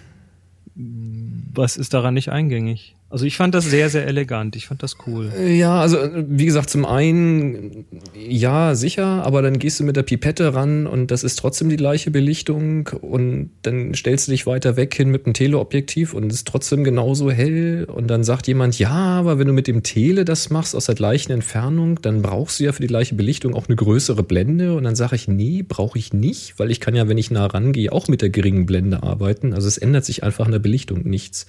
Was 1.53 1.77
ist 1.77 1.93
daran 1.93 2.13
nicht 2.13 2.29
eingängig? 2.31 2.95
Also 3.11 3.25
ich 3.25 3.35
fand 3.35 3.53
das 3.53 3.65
sehr, 3.65 3.89
sehr 3.89 4.07
elegant. 4.07 4.55
Ich 4.55 4.67
fand 4.67 4.81
das 4.81 4.95
cool. 5.05 5.31
Ja, 5.45 5.81
also 5.81 5.97
äh, 5.97 6.23
wie 6.27 6.45
gesagt, 6.45 6.69
zum 6.69 6.85
einen, 6.85 7.85
ja, 8.15 8.73
sicher, 8.73 9.25
aber 9.25 9.41
dann 9.41 9.59
gehst 9.59 9.81
du 9.81 9.83
mit 9.83 9.97
der 9.97 10.03
Pipette 10.03 10.53
ran 10.53 10.87
und 10.87 11.11
das 11.11 11.25
ist 11.25 11.37
trotzdem 11.37 11.67
die 11.67 11.75
gleiche 11.75 12.09
Belichtung 12.09 12.87
und 13.01 13.51
dann 13.63 13.93
stellst 13.93 14.27
du 14.27 14.31
dich 14.31 14.47
weiter 14.47 14.77
weg 14.77 14.95
hin 14.95 15.09
mit 15.09 15.25
dem 15.25 15.33
Teleobjektiv 15.33 16.13
und 16.13 16.31
es 16.31 16.37
ist 16.37 16.47
trotzdem 16.47 16.85
genauso 16.85 17.29
hell 17.29 17.85
und 17.93 18.07
dann 18.07 18.23
sagt 18.23 18.47
jemand, 18.47 18.79
ja, 18.79 18.91
aber 18.91 19.37
wenn 19.37 19.47
du 19.47 19.53
mit 19.53 19.67
dem 19.67 19.83
Tele 19.83 20.23
das 20.23 20.49
machst 20.49 20.73
aus 20.73 20.85
der 20.85 20.95
gleichen 20.95 21.33
Entfernung, 21.33 22.01
dann 22.01 22.21
brauchst 22.21 22.61
du 22.61 22.63
ja 22.63 22.71
für 22.71 22.81
die 22.81 22.87
gleiche 22.87 23.15
Belichtung 23.15 23.55
auch 23.55 23.67
eine 23.67 23.75
größere 23.75 24.23
Blende 24.23 24.73
und 24.73 24.85
dann 24.85 24.95
sage 24.95 25.17
ich, 25.17 25.27
nee, 25.27 25.65
brauche 25.67 25.99
ich 25.99 26.13
nicht, 26.13 26.57
weil 26.59 26.71
ich 26.71 26.79
kann 26.79 26.95
ja, 26.95 27.09
wenn 27.09 27.17
ich 27.17 27.29
nah 27.29 27.47
rangehe, 27.47 27.91
auch 27.91 28.07
mit 28.07 28.21
der 28.21 28.29
geringen 28.29 28.65
Blende 28.65 29.03
arbeiten. 29.03 29.53
Also 29.53 29.67
es 29.67 29.77
ändert 29.77 30.05
sich 30.05 30.23
einfach 30.23 30.45
an 30.45 30.53
der 30.53 30.59
Belichtung 30.59 31.03
nichts. 31.03 31.45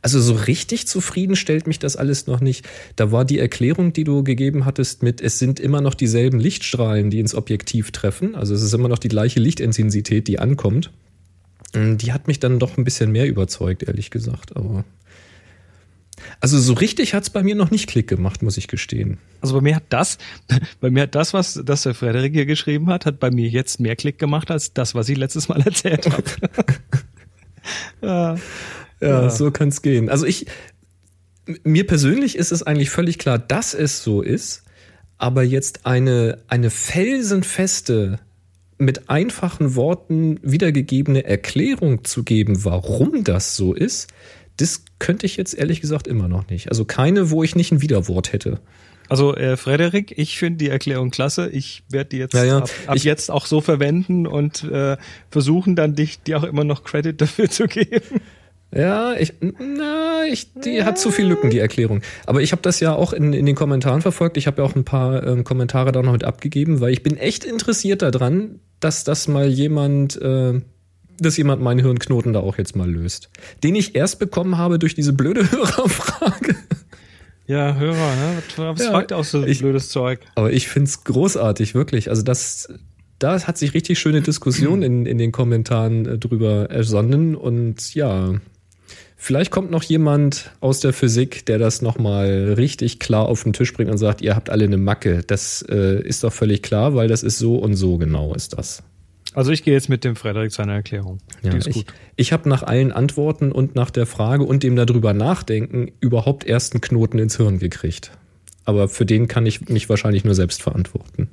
Also 0.00 0.20
so 0.20 0.34
richtig 0.34 0.86
zufrieden 0.86 1.34
stellt 1.34 1.66
mich 1.66 1.78
das 1.78 1.96
alles 1.96 2.26
noch 2.26 2.40
nicht. 2.40 2.68
Da 2.96 3.10
war 3.10 3.24
die 3.24 3.38
Erklärung, 3.38 3.92
die 3.92 4.04
du 4.04 4.22
gegeben 4.22 4.64
hattest 4.64 5.02
mit, 5.02 5.20
es 5.20 5.38
sind 5.38 5.58
immer 5.58 5.80
noch 5.80 5.94
dieselben 5.94 6.38
Lichtstrahlen, 6.38 7.10
die 7.10 7.18
ins 7.18 7.34
Objektiv 7.34 7.90
treffen. 7.90 8.34
Also 8.34 8.54
es 8.54 8.62
ist 8.62 8.72
immer 8.74 8.88
noch 8.88 8.98
die 8.98 9.08
gleiche 9.08 9.40
Lichtintensität, 9.40 10.28
die 10.28 10.38
ankommt. 10.38 10.92
Ähm, 11.74 11.98
Die 11.98 12.12
hat 12.12 12.28
mich 12.28 12.38
dann 12.38 12.58
doch 12.58 12.78
ein 12.78 12.84
bisschen 12.84 13.10
mehr 13.10 13.26
überzeugt, 13.26 13.82
ehrlich 13.82 14.10
gesagt. 14.10 14.56
Aber 14.56 14.84
also 16.40 16.58
so 16.58 16.72
richtig 16.72 17.14
hat's 17.14 17.30
bei 17.30 17.42
mir 17.42 17.54
noch 17.54 17.70
nicht 17.70 17.88
Klick 17.88 18.08
gemacht, 18.08 18.42
muss 18.42 18.56
ich 18.56 18.68
gestehen. 18.68 19.18
Also 19.40 19.54
bei 19.54 19.60
mir 19.60 19.76
hat 19.76 19.84
das, 19.88 20.18
bei 20.80 20.90
mir 20.90 21.04
hat 21.04 21.14
das, 21.14 21.34
was 21.34 21.60
das 21.64 21.82
der 21.82 21.94
Frederik 21.94 22.32
hier 22.32 22.46
geschrieben 22.46 22.88
hat, 22.88 23.06
hat 23.06 23.18
bei 23.20 23.30
mir 23.30 23.48
jetzt 23.48 23.80
mehr 23.80 23.96
Klick 23.96 24.18
gemacht 24.18 24.50
als 24.50 24.72
das, 24.72 24.94
was 24.94 25.08
ich 25.08 25.18
letztes 25.18 25.48
Mal 25.48 25.60
erzählt 25.64 26.08
habe. 26.10 26.22
ja. 28.02 28.36
Ja, 29.00 29.22
Ja. 29.22 29.30
so 29.30 29.50
kann's 29.50 29.82
gehen. 29.82 30.08
Also 30.08 30.26
ich, 30.26 30.46
mir 31.64 31.86
persönlich 31.86 32.36
ist 32.36 32.52
es 32.52 32.62
eigentlich 32.62 32.90
völlig 32.90 33.18
klar, 33.18 33.38
dass 33.38 33.74
es 33.74 34.02
so 34.02 34.22
ist, 34.22 34.64
aber 35.18 35.42
jetzt 35.42 35.86
eine, 35.86 36.38
eine 36.48 36.70
felsenfeste, 36.70 38.18
mit 38.80 39.10
einfachen 39.10 39.74
Worten 39.74 40.38
wiedergegebene 40.42 41.24
Erklärung 41.24 42.04
zu 42.04 42.22
geben, 42.22 42.64
warum 42.64 43.24
das 43.24 43.56
so 43.56 43.74
ist, 43.74 44.08
das 44.56 44.84
könnte 45.00 45.26
ich 45.26 45.36
jetzt 45.36 45.54
ehrlich 45.54 45.80
gesagt 45.80 46.06
immer 46.06 46.28
noch 46.28 46.48
nicht. 46.48 46.68
Also 46.70 46.84
keine, 46.84 47.30
wo 47.30 47.42
ich 47.42 47.56
nicht 47.56 47.72
ein 47.72 47.80
Widerwort 47.82 48.32
hätte. 48.32 48.60
Also 49.08 49.34
äh, 49.34 49.56
Frederik, 49.56 50.14
ich 50.16 50.38
finde 50.38 50.58
die 50.58 50.68
Erklärung 50.68 51.10
klasse. 51.10 51.48
Ich 51.48 51.82
werde 51.88 52.10
die 52.10 52.18
jetzt 52.18 52.34
Ja, 52.34 52.44
ja. 52.44 52.58
ab, 52.58 52.70
ab 52.86 52.96
Ich- 52.96 53.04
jetzt 53.04 53.30
auch 53.32 53.46
so 53.46 53.60
verwenden 53.60 54.26
und 54.28 54.62
äh, 54.64 54.96
versuchen 55.30 55.74
dann 55.74 55.94
dich 55.96 56.20
dir 56.22 56.38
auch 56.38 56.44
immer 56.44 56.62
noch 56.64 56.84
Credit 56.84 57.20
dafür 57.20 57.50
zu 57.50 57.66
geben. 57.66 58.20
Ja, 58.74 59.14
ich, 59.14 59.32
na, 59.40 60.24
ich, 60.30 60.52
die 60.52 60.84
hat 60.84 60.98
zu 60.98 61.10
viel 61.10 61.26
Lücken, 61.26 61.48
die 61.48 61.58
Erklärung. 61.58 62.02
Aber 62.26 62.42
ich 62.42 62.52
habe 62.52 62.60
das 62.60 62.80
ja 62.80 62.94
auch 62.94 63.14
in, 63.14 63.32
in 63.32 63.46
den 63.46 63.54
Kommentaren 63.54 64.02
verfolgt. 64.02 64.36
Ich 64.36 64.46
habe 64.46 64.60
ja 64.60 64.68
auch 64.68 64.74
ein 64.76 64.84
paar 64.84 65.26
ähm, 65.26 65.42
Kommentare 65.44 65.90
da 65.90 66.02
noch 66.02 66.12
mit 66.12 66.24
abgegeben, 66.24 66.80
weil 66.80 66.92
ich 66.92 67.02
bin 67.02 67.16
echt 67.16 67.44
interessiert 67.44 68.02
daran, 68.02 68.60
dass 68.80 69.04
das 69.04 69.26
mal 69.26 69.48
jemand, 69.48 70.20
äh, 70.20 70.60
dass 71.18 71.36
jemand 71.38 71.62
meinen 71.62 71.80
Hirnknoten 71.80 72.34
da 72.34 72.40
auch 72.40 72.58
jetzt 72.58 72.76
mal 72.76 72.88
löst. 72.90 73.30
Den 73.64 73.74
ich 73.74 73.94
erst 73.96 74.18
bekommen 74.18 74.58
habe 74.58 74.78
durch 74.78 74.94
diese 74.94 75.14
blöde 75.14 75.42
Hörerfrage. 75.50 76.54
Ja, 77.46 77.74
Hörer, 77.74 77.94
ne? 78.16 78.42
Was 78.58 78.84
Ja, 78.84 78.90
fragt 78.90 79.14
auch 79.14 79.24
so 79.24 79.42
ich- 79.44 79.60
blödes 79.60 79.88
Zeug? 79.88 80.20
Aber 80.34 80.52
ich 80.52 80.68
find's 80.68 81.04
großartig, 81.04 81.74
wirklich. 81.74 82.10
Also 82.10 82.20
das, 82.22 82.68
da 83.18 83.40
hat 83.46 83.56
sich 83.56 83.72
richtig 83.72 83.98
schöne 83.98 84.20
Diskussion 84.20 84.82
in, 84.82 85.06
in 85.06 85.16
den 85.16 85.32
Kommentaren 85.32 86.04
äh, 86.04 86.18
drüber 86.18 86.68
ersonnen. 86.70 87.34
Und 87.34 87.94
ja, 87.94 88.34
vielleicht 89.18 89.50
kommt 89.50 89.70
noch 89.70 89.82
jemand 89.82 90.52
aus 90.60 90.80
der 90.80 90.94
Physik, 90.94 91.44
der 91.44 91.58
das 91.58 91.82
nochmal 91.82 92.54
richtig 92.56 92.98
klar 92.98 93.26
auf 93.26 93.42
den 93.42 93.52
Tisch 93.52 93.74
bringt 93.74 93.90
und 93.90 93.98
sagt, 93.98 94.22
ihr 94.22 94.34
habt 94.34 94.48
alle 94.48 94.64
eine 94.64 94.78
Macke. 94.78 95.22
Das 95.26 95.62
äh, 95.68 96.00
ist 96.00 96.24
doch 96.24 96.32
völlig 96.32 96.62
klar, 96.62 96.94
weil 96.94 97.08
das 97.08 97.22
ist 97.22 97.36
so 97.36 97.56
und 97.56 97.74
so 97.74 97.98
genau 97.98 98.32
ist 98.32 98.56
das. 98.56 98.82
Also 99.34 99.52
ich 99.52 99.62
gehe 99.62 99.74
jetzt 99.74 99.88
mit 99.88 100.04
dem 100.04 100.16
Frederik 100.16 100.52
seiner 100.52 100.72
Erklärung. 100.72 101.18
Ja, 101.42 101.50
die 101.50 101.58
ist 101.58 101.66
ich 101.66 101.74
gut. 101.74 101.86
ich 102.16 102.32
habe 102.32 102.48
nach 102.48 102.62
allen 102.62 102.92
Antworten 102.92 103.52
und 103.52 103.74
nach 103.74 103.90
der 103.90 104.06
Frage 104.06 104.44
und 104.44 104.62
dem 104.62 104.74
darüber 104.74 105.12
nachdenken 105.12 105.92
überhaupt 106.00 106.44
erst 106.44 106.72
einen 106.72 106.80
Knoten 106.80 107.18
ins 107.18 107.36
Hirn 107.36 107.58
gekriegt. 107.58 108.12
Aber 108.64 108.88
für 108.88 109.06
den 109.06 109.28
kann 109.28 109.46
ich 109.46 109.68
mich 109.68 109.88
wahrscheinlich 109.88 110.24
nur 110.24 110.34
selbst 110.34 110.62
verantworten. 110.62 111.28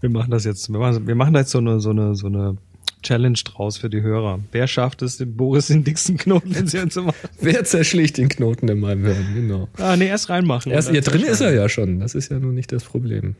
Wir 0.00 0.10
machen 0.10 0.30
das 0.30 0.44
jetzt. 0.44 0.70
Wir 0.70 0.78
machen, 0.78 1.06
wir 1.06 1.14
machen 1.14 1.34
da 1.34 1.40
jetzt 1.40 1.50
so 1.50 1.58
eine, 1.58 1.80
so 1.80 1.90
eine, 1.90 2.14
so 2.14 2.28
eine 2.28 2.56
Challenge 3.02 3.38
draus 3.44 3.78
für 3.78 3.90
die 3.90 4.02
Hörer. 4.02 4.40
Wer 4.52 4.66
schafft 4.66 5.02
es, 5.02 5.16
dem 5.18 5.36
Boris 5.36 5.68
den 5.68 5.84
dicksten 5.84 6.16
Knoten 6.16 6.52
ins 6.54 6.72
Hirn 6.72 6.90
zu 6.90 7.02
machen? 7.02 7.16
Wer 7.40 7.64
zerschlägt 7.64 8.18
den 8.18 8.28
Knoten 8.28 8.68
in 8.68 8.80
meinem 8.80 9.04
Hirn? 9.04 9.26
Genau. 9.34 9.68
Ah, 9.78 9.96
nee, 9.96 10.08
erst 10.08 10.30
reinmachen. 10.30 10.72
Erst, 10.72 10.92
ja, 10.92 11.00
drin 11.00 11.22
ist 11.22 11.40
er 11.40 11.54
ja 11.54 11.68
schon. 11.68 12.00
Das 12.00 12.14
ist 12.14 12.30
ja 12.30 12.38
nun 12.38 12.54
nicht 12.54 12.72
das 12.72 12.84
Problem. 12.84 13.36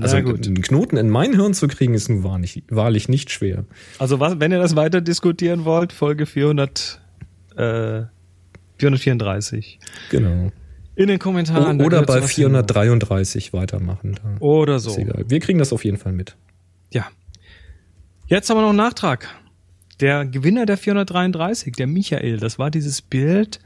Also 0.00 0.16
einen 0.16 0.60
Knoten 0.60 0.96
in 0.96 1.08
mein 1.08 1.34
Hirn 1.34 1.54
zu 1.54 1.68
kriegen, 1.68 1.94
ist 1.94 2.08
nun 2.08 2.24
wahrlich, 2.24 2.64
wahrlich 2.68 3.08
nicht 3.08 3.30
schwer. 3.30 3.64
Also 3.98 4.18
was, 4.18 4.40
wenn 4.40 4.50
ihr 4.50 4.58
das 4.58 4.74
weiter 4.74 5.00
diskutieren 5.00 5.64
wollt, 5.64 5.92
Folge 5.92 6.26
400, 6.26 7.00
äh, 7.56 8.02
434. 8.78 9.78
Genau. 10.10 10.50
In 10.96 11.08
den 11.08 11.18
Kommentaren. 11.18 11.80
Oder 11.80 12.02
bei 12.02 12.14
sowas 12.18 12.30
hin. 12.30 12.50
433 12.50 13.52
weitermachen. 13.52 14.18
Oder 14.40 14.76
Ist 14.76 14.84
so. 14.84 14.96
egal. 14.98 15.24
Wir 15.28 15.40
kriegen 15.40 15.58
das 15.58 15.72
auf 15.72 15.84
jeden 15.84 15.96
Fall 15.96 16.12
mit. 16.12 16.36
Ja. 16.92 17.06
Jetzt 18.26 18.48
haben 18.48 18.56
wir 18.56 18.62
noch 18.62 18.70
einen 18.70 18.78
Nachtrag. 18.78 19.28
Der 20.00 20.24
Gewinner 20.24 20.66
der 20.66 20.76
433, 20.76 21.74
der 21.74 21.86
Michael, 21.86 22.38
das 22.38 22.58
war 22.58 22.70
dieses 22.70 23.02
Bild 23.02 23.60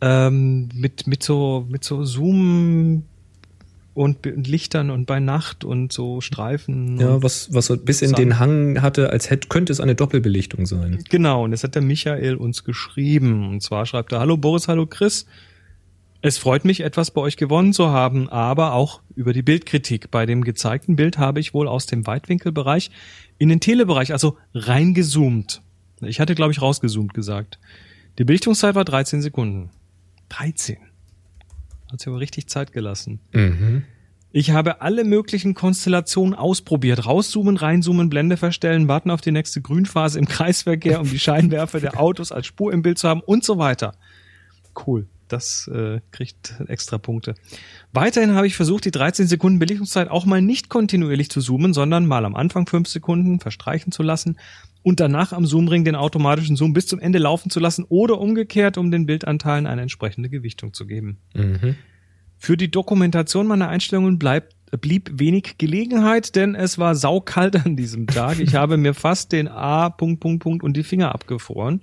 ähm, 0.00 0.68
mit, 0.74 1.06
mit 1.06 1.22
so, 1.22 1.66
mit 1.68 1.84
so 1.84 2.04
Zoom 2.04 3.04
und, 3.94 4.26
und 4.26 4.46
Lichtern 4.46 4.90
und 4.90 5.06
bei 5.06 5.18
Nacht 5.18 5.64
und 5.64 5.92
so 5.92 6.20
Streifen. 6.20 7.00
Ja, 7.00 7.22
was, 7.22 7.52
was 7.52 7.66
so 7.66 7.76
bis 7.76 8.02
in 8.02 8.12
den 8.12 8.38
Hang 8.38 8.80
hatte, 8.82 9.10
als 9.10 9.30
hätte, 9.30 9.48
könnte 9.48 9.72
es 9.72 9.80
eine 9.80 9.94
Doppelbelichtung 9.94 10.66
sein. 10.66 11.02
Genau, 11.08 11.44
und 11.44 11.50
das 11.50 11.64
hat 11.64 11.74
der 11.74 11.82
Michael 11.82 12.36
uns 12.36 12.64
geschrieben. 12.64 13.48
Und 13.48 13.62
zwar 13.62 13.86
schreibt 13.86 14.12
er, 14.12 14.20
hallo 14.20 14.36
Boris, 14.36 14.68
hallo 14.68 14.86
Chris. 14.86 15.26
Es 16.20 16.36
freut 16.36 16.64
mich, 16.64 16.80
etwas 16.80 17.10
bei 17.10 17.20
euch 17.20 17.36
gewonnen 17.36 17.72
zu 17.72 17.88
haben, 17.88 18.28
aber 18.28 18.74
auch 18.74 19.00
über 19.16 19.32
die 19.32 19.42
Bildkritik. 19.42 20.10
Bei 20.10 20.26
dem 20.26 20.44
gezeigten 20.44 20.94
Bild 20.94 21.18
habe 21.18 21.40
ich 21.40 21.54
wohl 21.54 21.66
aus 21.66 21.86
dem 21.86 22.06
Weitwinkelbereich 22.06 22.90
in 23.38 23.48
den 23.48 23.60
Telebereich, 23.60 24.12
also 24.12 24.36
reingezoomt. 24.54 25.62
Ich 26.00 26.20
hatte, 26.20 26.34
glaube 26.34 26.52
ich, 26.52 26.60
rausgezoomt 26.60 27.14
gesagt. 27.14 27.58
Die 28.18 28.24
Belichtungszeit 28.24 28.74
war 28.74 28.84
13 28.84 29.22
Sekunden. 29.22 29.70
13. 30.28 30.78
Hat 31.90 32.00
sich 32.00 32.08
aber 32.08 32.20
richtig 32.20 32.48
Zeit 32.48 32.72
gelassen. 32.72 33.20
Mhm. 33.32 33.84
Ich 34.30 34.50
habe 34.50 34.82
alle 34.82 35.04
möglichen 35.04 35.54
Konstellationen 35.54 36.34
ausprobiert. 36.34 37.06
Rauszoomen, 37.06 37.56
reinzoomen, 37.56 38.10
Blende 38.10 38.36
verstellen, 38.36 38.86
warten 38.86 39.10
auf 39.10 39.22
die 39.22 39.32
nächste 39.32 39.62
Grünphase 39.62 40.18
im 40.18 40.26
Kreisverkehr, 40.26 41.00
um 41.00 41.08
die 41.08 41.18
Scheinwerfer 41.18 41.80
der 41.80 41.98
Autos 41.98 42.30
als 42.30 42.46
Spur 42.46 42.72
im 42.72 42.82
Bild 42.82 42.98
zu 42.98 43.08
haben 43.08 43.20
und 43.20 43.42
so 43.42 43.56
weiter. 43.56 43.94
Cool. 44.86 45.06
Das 45.28 45.70
äh, 45.72 46.00
kriegt 46.10 46.54
extra 46.66 46.98
Punkte. 46.98 47.34
Weiterhin 47.92 48.34
habe 48.34 48.46
ich 48.46 48.56
versucht, 48.56 48.84
die 48.84 48.90
13 48.90 49.26
Sekunden 49.26 49.58
Belichtungszeit 49.58 50.08
auch 50.08 50.26
mal 50.26 50.42
nicht 50.42 50.68
kontinuierlich 50.68 51.30
zu 51.30 51.40
zoomen, 51.40 51.74
sondern 51.74 52.06
mal 52.06 52.24
am 52.24 52.34
Anfang 52.34 52.66
5 52.66 52.88
Sekunden 52.88 53.40
verstreichen 53.40 53.92
zu 53.92 54.02
lassen 54.02 54.38
und 54.82 55.00
danach 55.00 55.32
am 55.32 55.44
Zoomring 55.44 55.84
den 55.84 55.94
automatischen 55.94 56.56
Zoom 56.56 56.72
bis 56.72 56.86
zum 56.86 56.98
Ende 56.98 57.18
laufen 57.18 57.50
zu 57.50 57.60
lassen 57.60 57.84
oder 57.88 58.18
umgekehrt, 58.18 58.78
um 58.78 58.90
den 58.90 59.06
Bildanteilen 59.06 59.66
eine 59.66 59.82
entsprechende 59.82 60.28
Gewichtung 60.28 60.72
zu 60.72 60.86
geben. 60.86 61.18
Mhm. 61.34 61.76
Für 62.38 62.56
die 62.56 62.70
Dokumentation 62.70 63.46
meiner 63.46 63.68
Einstellungen 63.68 64.18
bleibt 64.18 64.54
blieb 64.76 65.10
wenig 65.14 65.56
Gelegenheit, 65.58 66.36
denn 66.36 66.54
es 66.54 66.78
war 66.78 66.94
saukalt 66.94 67.64
an 67.64 67.76
diesem 67.76 68.06
Tag. 68.06 68.38
Ich 68.38 68.54
habe 68.54 68.76
mir 68.76 68.94
fast 68.94 69.32
den 69.32 69.48
A. 69.48 69.88
Punkt, 69.88 70.20
Punkt, 70.20 70.42
Punkt 70.42 70.62
und 70.62 70.76
die 70.76 70.82
Finger 70.82 71.14
abgefroren. 71.14 71.80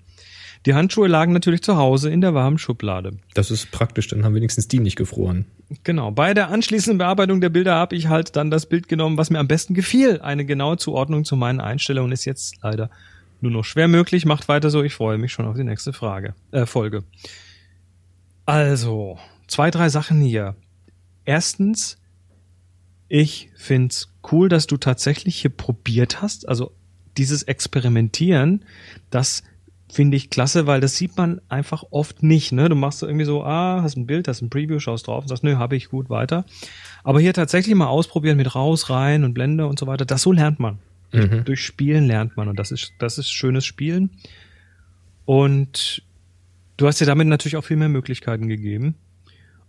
Die 0.65 0.73
Handschuhe 0.73 1.07
lagen 1.07 1.31
natürlich 1.31 1.61
zu 1.61 1.77
Hause 1.77 2.09
in 2.09 2.21
der 2.21 2.33
warmen 2.33 2.57
Schublade. 2.57 3.17
Das 3.35 3.51
ist 3.51 3.71
praktisch, 3.71 4.07
dann 4.07 4.23
haben 4.23 4.33
wenigstens 4.33 4.67
die 4.67 4.79
nicht 4.79 4.95
gefroren. 4.95 5.45
Genau. 5.83 6.11
Bei 6.11 6.33
der 6.33 6.49
anschließenden 6.49 6.97
Bearbeitung 6.97 7.39
der 7.39 7.49
Bilder 7.49 7.75
habe 7.75 7.95
ich 7.95 8.07
halt 8.07 8.35
dann 8.35 8.49
das 8.49 8.65
Bild 8.65 8.87
genommen, 8.87 9.17
was 9.17 9.29
mir 9.29 9.39
am 9.39 9.47
besten 9.47 9.75
gefiel. 9.75 10.21
Eine 10.21 10.45
genaue 10.45 10.77
Zuordnung 10.77 11.23
zu 11.23 11.35
meinen 11.35 11.61
Einstellungen 11.61 12.11
ist 12.11 12.25
jetzt 12.25 12.55
leider 12.63 12.89
nur 13.41 13.51
noch 13.51 13.63
schwer 13.63 13.87
möglich. 13.87 14.25
Macht 14.25 14.47
weiter 14.47 14.71
so. 14.71 14.83
Ich 14.83 14.95
freue 14.95 15.19
mich 15.19 15.31
schon 15.31 15.45
auf 15.45 15.55
die 15.55 15.63
nächste 15.63 15.93
Frage, 15.93 16.33
äh, 16.51 16.65
Folge. 16.65 17.03
Also, 18.47 19.19
zwei, 19.47 19.69
drei 19.69 19.89
Sachen 19.89 20.21
hier. 20.21 20.55
Erstens, 21.25 21.97
ich 23.07 23.49
find's 23.55 24.13
cool, 24.31 24.49
dass 24.49 24.65
du 24.65 24.77
tatsächlich 24.77 25.35
hier 25.35 25.51
probiert 25.51 26.21
hast. 26.23 26.47
Also, 26.49 26.71
dieses 27.17 27.43
Experimentieren, 27.43 28.65
das 29.09 29.43
finde 29.91 30.17
ich 30.17 30.29
klasse, 30.29 30.67
weil 30.67 30.81
das 30.81 30.95
sieht 30.97 31.15
man 31.17 31.41
einfach 31.47 31.83
oft 31.91 32.23
nicht. 32.23 32.51
Ne? 32.51 32.69
Du 32.69 32.75
machst 32.75 32.99
so 32.99 33.07
irgendwie 33.07 33.25
so, 33.25 33.43
ah, 33.43 33.81
hast 33.81 33.95
ein 33.95 34.07
Bild, 34.07 34.27
hast 34.27 34.41
ein 34.41 34.49
Preview, 34.49 34.79
schaust 34.79 35.07
drauf 35.07 35.23
und 35.23 35.27
sagst, 35.27 35.43
nö, 35.43 35.55
habe 35.57 35.75
ich 35.75 35.89
gut 35.89 36.09
weiter. 36.09 36.45
Aber 37.03 37.19
hier 37.19 37.33
tatsächlich 37.33 37.75
mal 37.75 37.87
ausprobieren 37.87 38.37
mit 38.37 38.55
raus, 38.55 38.89
rein 38.89 39.23
und 39.23 39.33
Blende 39.33 39.67
und 39.67 39.79
so 39.79 39.87
weiter, 39.87 40.05
das 40.05 40.23
so 40.23 40.31
lernt 40.31 40.59
man. 40.59 40.79
Mhm. 41.11 41.45
Durch 41.45 41.61
Spielen 41.61 42.07
lernt 42.07 42.35
man 42.35 42.47
und 42.47 42.57
das 42.57 42.71
ist, 42.71 42.93
das 42.99 43.17
ist 43.17 43.31
schönes 43.31 43.65
Spielen. 43.65 44.09
Und 45.25 46.03
du 46.77 46.87
hast 46.87 46.99
dir 46.99 47.05
damit 47.05 47.27
natürlich 47.27 47.57
auch 47.57 47.63
viel 47.63 47.77
mehr 47.77 47.89
Möglichkeiten 47.89 48.47
gegeben. 48.47 48.95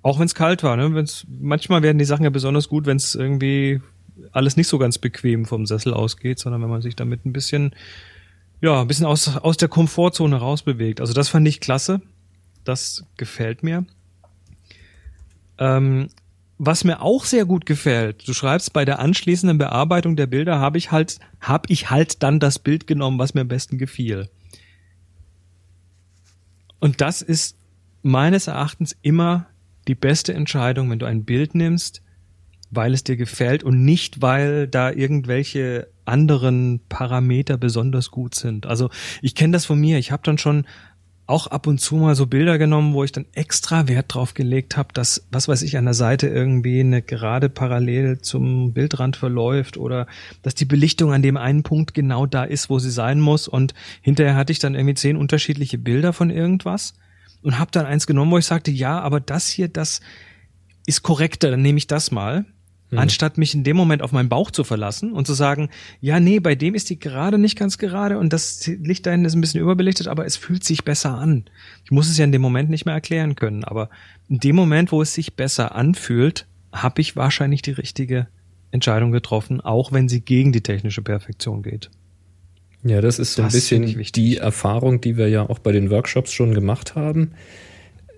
Auch 0.03 0.19
wenn 0.19 0.27
es 0.27 0.35
kalt 0.35 0.63
war, 0.63 0.77
ne? 0.77 0.95
Wenn's, 0.95 1.27
manchmal 1.29 1.83
werden 1.83 1.99
die 1.99 2.05
Sachen 2.05 2.25
ja 2.25 2.31
besonders 2.31 2.69
gut, 2.69 2.87
wenn 2.87 2.97
es 2.97 3.15
irgendwie 3.15 3.81
alles 4.33 4.57
nicht 4.57 4.69
so 4.69 4.79
ganz 4.79 4.99
bequem 4.99 5.47
vom 5.47 5.67
Sessel 5.67 5.93
ausgeht, 5.93 6.39
sondern 6.39 6.63
wenn 6.63 6.71
man 6.71 6.83
sich 6.83 6.97
damit 6.97 7.27
ein 7.27 7.33
bisschen 7.33 7.75
ja, 8.61 8.81
ein 8.81 8.87
bisschen 8.87 9.07
aus, 9.07 9.37
aus 9.37 9.57
der 9.57 9.69
Komfortzone 9.69 10.37
rausbewegt. 10.37 11.01
Also 11.01 11.13
das 11.13 11.29
fand 11.29 11.47
ich 11.47 11.61
klasse. 11.61 12.01
Das 12.65 13.05
gefällt 13.17 13.63
mir. 13.63 13.87
Ähm, 15.59 16.09
was 16.59 16.85
mir 16.85 17.03
auch 17.03 17.25
sehr 17.25 17.45
gut 17.45 17.67
gefällt, 17.67 18.27
du 18.27 18.33
schreibst, 18.33 18.73
bei 18.73 18.85
der 18.85 18.99
anschließenden 18.99 19.59
Bearbeitung 19.59 20.17
der 20.17 20.27
Bilder 20.27 20.59
habe 20.59 20.79
ich 20.79 20.91
halt, 20.91 21.19
habe 21.41 21.71
ich 21.71 21.91
halt 21.91 22.23
dann 22.23 22.41
das 22.41 22.59
Bild 22.59 22.87
genommen, 22.87 23.19
was 23.19 23.35
mir 23.35 23.43
am 23.43 23.49
besten 23.49 23.79
gefiel. 23.79 24.29
Und 26.81 27.01
das 27.01 27.21
ist 27.23 27.57
meines 28.03 28.47
Erachtens 28.47 28.97
immer 29.03 29.47
die 29.87 29.95
beste 29.95 30.33
Entscheidung, 30.35 30.91
wenn 30.91 30.99
du 30.99 31.07
ein 31.07 31.25
Bild 31.25 31.55
nimmst, 31.55 32.03
weil 32.77 32.95
es 32.95 33.05
dir 33.05 33.17
gefällt 33.17 33.65
und 33.65 33.85
nicht, 33.85 34.23
weil 34.23 34.69
da 34.69 34.91
irgendwelche 34.91 35.89
anderen 36.05 36.81
Parameter 36.89 37.57
besonders 37.57 38.11
gut 38.11 38.35
sind. 38.35 38.67
Also 38.67 38.91
ich 39.23 39.35
kenne 39.35 39.55
das 39.55 39.65
von 39.65 39.81
mir. 39.81 39.99
Ich 39.99 40.13
habe 40.13 40.23
dann 40.25 40.39
schon 40.39 40.67
auch 41.27 41.49
ab 41.49 41.67
und 41.67 41.81
zu 41.81 41.97
mal 41.97 42.15
so 42.15 42.27
Bilder 42.27 42.57
genommen, 42.57 42.95
wo 42.95 43.03
ich 43.03 43.11
dann 43.11 43.27
extra 43.33 43.89
Wert 43.89 44.15
drauf 44.15 44.35
gelegt 44.35 44.77
habe, 44.77 44.93
dass, 44.93 45.27
was 45.33 45.49
weiß 45.49 45.63
ich, 45.63 45.77
an 45.77 45.85
der 45.85 45.95
Seite 45.95 46.29
irgendwie 46.29 46.81
eine 46.81 47.03
gerade 47.03 47.49
parallel 47.49 48.21
zum 48.21 48.73
Bildrand 48.73 49.17
verläuft 49.17 49.77
oder 49.77 50.07
dass 50.43 50.55
die 50.55 50.67
Belichtung 50.67 51.13
an 51.13 51.23
dem 51.23 51.37
einen 51.37 51.65
Punkt 51.65 51.95
genau 51.95 52.27
da 52.27 52.45
ist, 52.45 52.71
wo 52.71 52.79
sie 52.79 52.93
sein 52.93 53.21
muss. 53.21 53.49
Und 53.49 53.75
hinterher 54.03 54.37
hatte 54.37 54.53
ich 54.53 54.61
dann 54.61 54.77
irgendwie 54.77 54.95
zehn 54.95 55.17
unterschiedliche 55.17 55.79
Bilder 55.79 56.13
von 56.13 56.31
irgendwas 56.31 56.95
und 57.43 57.59
habe 57.59 57.73
dann 57.73 57.87
eins 57.87 58.07
genommen, 58.07 58.31
wo 58.31 58.39
ich 58.39 58.47
sagte, 58.47 58.71
ja, 58.71 59.01
aber 59.01 59.19
das 59.19 59.49
hier, 59.49 59.69
das 59.69 60.01
ist 60.87 61.03
korrekter, 61.03 61.51
dann 61.51 61.63
nehme 61.63 61.79
ich 61.79 61.89
das 61.89 62.13
mal. 62.13 62.45
Mhm. 62.91 62.99
Anstatt 62.99 63.37
mich 63.37 63.55
in 63.55 63.65
dem 63.65 63.77
Moment 63.77 64.03
auf 64.03 64.13
meinen 64.13 64.29
Bauch 64.29 64.51
zu 64.51 64.63
verlassen 64.63 65.13
und 65.13 65.27
zu 65.27 65.35
sagen, 65.35 65.71
ja, 66.01 66.21
nee, 66.21 66.39
bei 66.39 66.55
dem 66.55 66.75
ist 66.75 66.89
die 66.89 66.99
gerade 66.99 67.39
nicht 67.39 67.59
ganz 67.59 67.79
gerade 67.79 68.19
und 68.19 68.33
das 68.33 68.67
Licht 68.67 69.07
da 69.07 69.11
hinten 69.11 69.27
ist 69.27 69.35
ein 69.35 69.41
bisschen 69.41 69.61
überbelichtet, 69.61 70.07
aber 70.07 70.25
es 70.25 70.37
fühlt 70.37 70.63
sich 70.63 70.85
besser 70.85 71.19
an. 71.19 71.45
Ich 71.85 71.91
muss 71.91 72.09
es 72.09 72.17
ja 72.17 72.25
in 72.25 72.33
dem 72.33 72.43
Moment 72.43 72.71
nicht 72.71 72.87
mehr 72.87 72.95
erklären 72.95 73.35
können, 73.35 73.65
aber 73.65 73.91
in 74.29 74.39
dem 74.39 74.55
Moment, 74.55 74.93
wo 74.93 75.03
es 75.03 75.15
sich 75.15 75.35
besser 75.35 75.75
anfühlt, 75.75 76.47
habe 76.73 77.01
ich 77.01 77.17
wahrscheinlich 77.17 77.63
die 77.63 77.73
richtige 77.73 78.29
Entscheidung 78.71 79.11
getroffen, 79.11 79.61
auch 79.61 79.91
wenn 79.91 80.09
sie 80.09 80.21
gegen 80.21 80.53
die 80.53 80.61
technische 80.61 81.03
Perfektion 81.03 81.63
geht. 81.63 81.91
Ja, 82.85 83.01
das 83.01 83.19
ist 83.19 83.35
so 83.35 83.43
das 83.43 83.53
ein 83.53 83.57
bisschen 83.57 84.13
die 84.15 84.37
Erfahrung, 84.37 85.01
die 85.01 85.17
wir 85.17 85.29
ja 85.29 85.49
auch 85.49 85.59
bei 85.59 85.73
den 85.73 85.91
Workshops 85.91 86.33
schon 86.33 86.55
gemacht 86.55 86.95
haben 86.95 87.33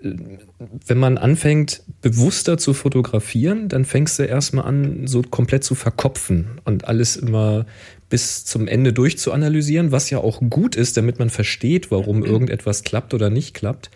wenn 0.01 0.97
man 0.97 1.17
anfängt, 1.17 1.83
bewusster 2.01 2.57
zu 2.57 2.73
fotografieren, 2.73 3.69
dann 3.69 3.85
fängst 3.85 4.19
du 4.19 4.23
erstmal 4.23 4.65
an, 4.65 5.07
so 5.07 5.21
komplett 5.21 5.63
zu 5.63 5.75
verkopfen 5.75 6.61
und 6.65 6.87
alles 6.87 7.15
immer 7.15 7.65
bis 8.09 8.45
zum 8.45 8.67
Ende 8.67 8.93
durchzuanalysieren, 8.93 9.91
was 9.91 10.09
ja 10.09 10.19
auch 10.19 10.41
gut 10.49 10.75
ist, 10.75 10.97
damit 10.97 11.19
man 11.19 11.29
versteht, 11.29 11.91
warum 11.91 12.23
irgendetwas 12.25 12.83
klappt 12.83 13.13
oder 13.13 13.29
nicht 13.29 13.53
klappt. 13.53 13.91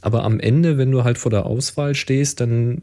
Aber 0.00 0.24
am 0.24 0.40
Ende, 0.40 0.78
wenn 0.78 0.90
du 0.90 1.04
halt 1.04 1.16
vor 1.16 1.30
der 1.30 1.46
Auswahl 1.46 1.94
stehst, 1.94 2.40
dann, 2.40 2.82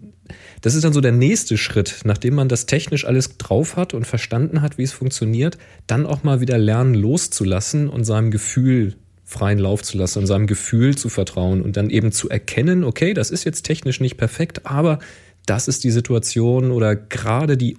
das 0.62 0.73
ist 0.73 0.86
dann 0.86 0.93
so 0.93 1.01
der 1.01 1.12
nächste 1.12 1.58
Schritt, 1.58 1.99
nachdem 2.05 2.36
man 2.36 2.47
das 2.47 2.65
technisch 2.65 3.03
alles 3.05 3.38
drauf 3.38 3.75
hat 3.75 3.93
und 3.93 4.08
verstanden 4.08 4.62
hat, 4.62 4.77
wie 4.77 4.84
es 4.84 4.93
funktioniert, 4.93 5.58
dann 5.86 6.05
auch 6.05 6.23
mal 6.23 6.39
wieder 6.39 6.58
lernen 6.58 6.93
loszulassen 6.93 7.89
und 7.89 8.05
seinem 8.05 8.32
Gefühl 8.32 8.95
freien 9.30 9.60
Lauf 9.60 9.84
zu 9.84 9.96
lassen 9.96 10.26
seinem 10.26 10.48
Gefühl 10.48 10.98
zu 10.98 11.08
vertrauen 11.08 11.62
und 11.62 11.78
dann 11.78 11.92
eben 11.92 12.12
zu 12.12 12.30
erkennen, 12.30 12.84
okay, 12.84 13.13
das 13.13 13.30
ist 13.30 13.44
jetzt 13.44 13.62
technisch 13.62 14.00
nicht 14.00 14.18
perfekt, 14.18 14.65
aber 14.65 14.98
das 15.46 15.68
ist 15.68 15.84
die 15.84 15.92
Situation 15.92 16.72
oder 16.72 16.96
gerade 16.96 17.56
die, 17.56 17.78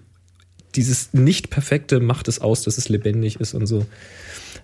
dieses 0.77 1.13
Nicht-Perfekte 1.13 1.99
macht 1.99 2.29
es 2.29 2.39
aus, 2.39 2.63
dass 2.63 2.79
es 2.79 2.89
lebendig 2.89 3.41
ist 3.41 3.55
und 3.55 3.67
so. 3.67 3.85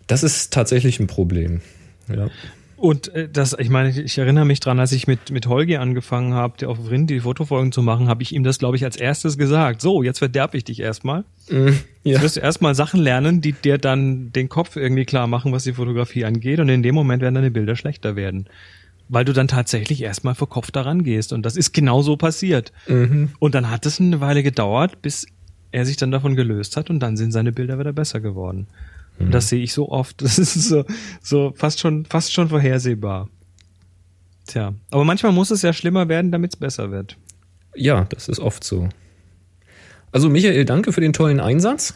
Das 0.06 0.22
ist 0.22 0.52
tatsächlich 0.52 1.00
ein 1.00 1.08
Problem. 1.08 1.60
Ja. 2.08 2.30
Und 2.76 3.08
äh, 3.14 3.28
das, 3.28 3.56
ich 3.58 3.70
meine, 3.70 3.88
ich 3.88 4.18
erinnere 4.18 4.44
mich 4.44 4.60
dran, 4.60 4.78
als 4.78 4.92
ich 4.92 5.06
mit 5.06 5.30
mit 5.30 5.46
Holgi 5.46 5.76
angefangen 5.76 6.34
habe, 6.34 6.68
auf 6.68 6.90
Rind 6.90 7.08
die 7.08 7.20
Fotofolgen 7.20 7.72
zu 7.72 7.82
machen, 7.82 8.08
habe 8.08 8.22
ich 8.22 8.32
ihm 8.32 8.44
das, 8.44 8.58
glaube 8.58 8.76
ich, 8.76 8.84
als 8.84 8.96
erstes 8.96 9.38
gesagt. 9.38 9.80
So, 9.80 10.02
jetzt 10.02 10.18
verderb 10.18 10.54
ich 10.54 10.64
dich 10.64 10.80
erstmal. 10.80 11.24
Mm, 11.48 11.68
ja. 11.68 11.72
Jetzt 12.12 12.22
wirst 12.22 12.36
du 12.36 12.40
erstmal 12.40 12.74
Sachen 12.74 13.00
lernen, 13.00 13.40
die 13.40 13.52
dir 13.52 13.78
dann 13.78 14.30
den 14.32 14.48
Kopf 14.48 14.76
irgendwie 14.76 15.06
klar 15.06 15.26
machen, 15.26 15.52
was 15.52 15.64
die 15.64 15.72
Fotografie 15.72 16.24
angeht. 16.24 16.60
Und 16.60 16.68
in 16.68 16.82
dem 16.82 16.94
Moment 16.94 17.22
werden 17.22 17.34
deine 17.34 17.50
Bilder 17.50 17.76
schlechter 17.76 18.14
werden. 18.14 18.46
Weil 19.08 19.24
du 19.24 19.32
dann 19.32 19.48
tatsächlich 19.48 20.02
erstmal 20.02 20.34
verkopft 20.34 20.76
daran 20.76 21.02
gehst. 21.02 21.32
Und 21.32 21.46
das 21.46 21.56
ist 21.56 21.72
genau 21.72 22.02
so 22.02 22.16
passiert. 22.16 22.72
Mhm. 22.88 23.30
Und 23.38 23.54
dann 23.54 23.70
hat 23.70 23.86
es 23.86 24.00
eine 24.00 24.20
Weile 24.20 24.42
gedauert, 24.42 25.00
bis 25.00 25.26
er 25.72 25.86
sich 25.86 25.96
dann 25.96 26.10
davon 26.10 26.36
gelöst 26.36 26.76
hat 26.76 26.90
und 26.90 27.00
dann 27.00 27.16
sind 27.16 27.32
seine 27.32 27.52
Bilder 27.52 27.78
wieder 27.78 27.92
besser 27.92 28.20
geworden. 28.20 28.66
Und 29.18 29.32
das 29.32 29.48
sehe 29.48 29.62
ich 29.62 29.72
so 29.72 29.88
oft. 29.90 30.22
Das 30.22 30.38
ist 30.38 30.54
so, 30.54 30.84
so 31.22 31.52
fast 31.56 31.80
schon, 31.80 32.04
fast 32.04 32.32
schon 32.32 32.48
vorhersehbar. 32.48 33.28
Tja, 34.46 34.74
aber 34.90 35.04
manchmal 35.04 35.32
muss 35.32 35.50
es 35.50 35.62
ja 35.62 35.72
schlimmer 35.72 36.08
werden, 36.08 36.30
damit 36.30 36.54
es 36.54 36.56
besser 36.60 36.90
wird. 36.90 37.16
Ja, 37.74 38.04
das 38.04 38.28
ist 38.28 38.38
oft 38.38 38.62
so. 38.62 38.88
Also 40.12 40.28
Michael, 40.28 40.64
danke 40.64 40.92
für 40.92 41.00
den 41.00 41.12
tollen 41.12 41.40
Einsatz. 41.40 41.94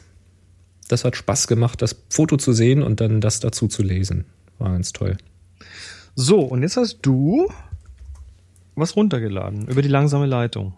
das 0.88 1.04
hat 1.04 1.14
Spaß 1.16 1.46
gemacht, 1.46 1.80
das 1.82 2.02
Foto 2.10 2.36
zu 2.36 2.52
sehen 2.52 2.82
und 2.82 3.00
dann 3.00 3.20
das 3.20 3.38
dazu 3.38 3.68
zu 3.68 3.82
lesen. 3.82 4.24
War 4.58 4.72
ganz 4.72 4.92
toll. 4.92 5.16
So, 6.16 6.40
und 6.40 6.62
jetzt 6.62 6.76
hast 6.76 6.98
du 7.02 7.48
was 8.74 8.96
runtergeladen 8.96 9.68
über 9.68 9.82
die 9.82 9.88
langsame 9.88 10.26
Leitung. 10.26 10.74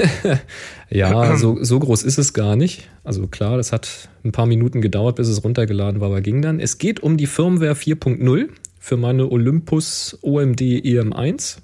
ja, 0.90 1.36
so, 1.36 1.62
so 1.62 1.78
groß 1.78 2.02
ist 2.02 2.18
es 2.18 2.32
gar 2.32 2.56
nicht. 2.56 2.88
Also 3.04 3.26
klar, 3.26 3.56
das 3.56 3.72
hat 3.72 4.08
ein 4.24 4.32
paar 4.32 4.46
Minuten 4.46 4.80
gedauert, 4.80 5.16
bis 5.16 5.28
es 5.28 5.44
runtergeladen 5.44 6.00
war, 6.00 6.08
aber 6.08 6.20
ging 6.20 6.42
dann. 6.42 6.60
Es 6.60 6.78
geht 6.78 7.00
um 7.00 7.16
die 7.16 7.26
Firmware 7.26 7.74
4.0 7.74 8.48
für 8.78 8.96
meine 8.96 9.30
Olympus 9.30 10.18
OMD 10.22 10.60
EM1, 10.60 11.58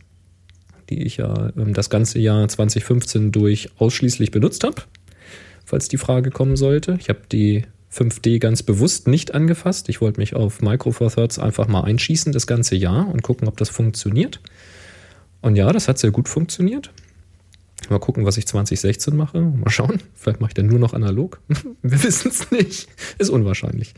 die 0.90 1.02
ich 1.02 1.18
ja 1.18 1.50
ähm, 1.56 1.74
das 1.74 1.90
ganze 1.90 2.18
Jahr 2.18 2.46
2015 2.46 3.32
durch 3.32 3.70
ausschließlich 3.78 4.30
benutzt 4.30 4.64
habe, 4.64 4.82
falls 5.64 5.88
die 5.88 5.98
Frage 5.98 6.30
kommen 6.30 6.56
sollte. 6.56 6.96
Ich 7.00 7.08
habe 7.08 7.20
die 7.30 7.64
5D 7.92 8.38
ganz 8.38 8.62
bewusst 8.62 9.08
nicht 9.08 9.34
angefasst. 9.34 9.88
Ich 9.88 10.00
wollte 10.00 10.20
mich 10.20 10.36
auf 10.36 10.60
Micro 10.60 10.92
Four 10.92 11.10
Thirds 11.10 11.38
einfach 11.38 11.68
mal 11.68 11.82
einschießen 11.82 12.32
das 12.32 12.46
ganze 12.46 12.76
Jahr 12.76 13.08
und 13.08 13.22
gucken, 13.22 13.48
ob 13.48 13.56
das 13.56 13.70
funktioniert. 13.70 14.40
Und 15.40 15.56
ja, 15.56 15.72
das 15.72 15.88
hat 15.88 15.98
sehr 15.98 16.10
gut 16.10 16.28
funktioniert. 16.28 16.90
Mal 17.90 17.98
gucken, 17.98 18.24
was 18.24 18.36
ich 18.36 18.46
2016 18.46 19.16
mache. 19.16 19.40
Mal 19.40 19.70
schauen. 19.70 20.00
Vielleicht 20.14 20.40
mache 20.40 20.50
ich 20.50 20.54
dann 20.54 20.66
nur 20.66 20.78
noch 20.78 20.92
analog. 20.92 21.40
Wir 21.82 22.02
wissen 22.02 22.30
es 22.30 22.50
nicht. 22.50 22.88
Ist 23.18 23.30
unwahrscheinlich. 23.30 23.94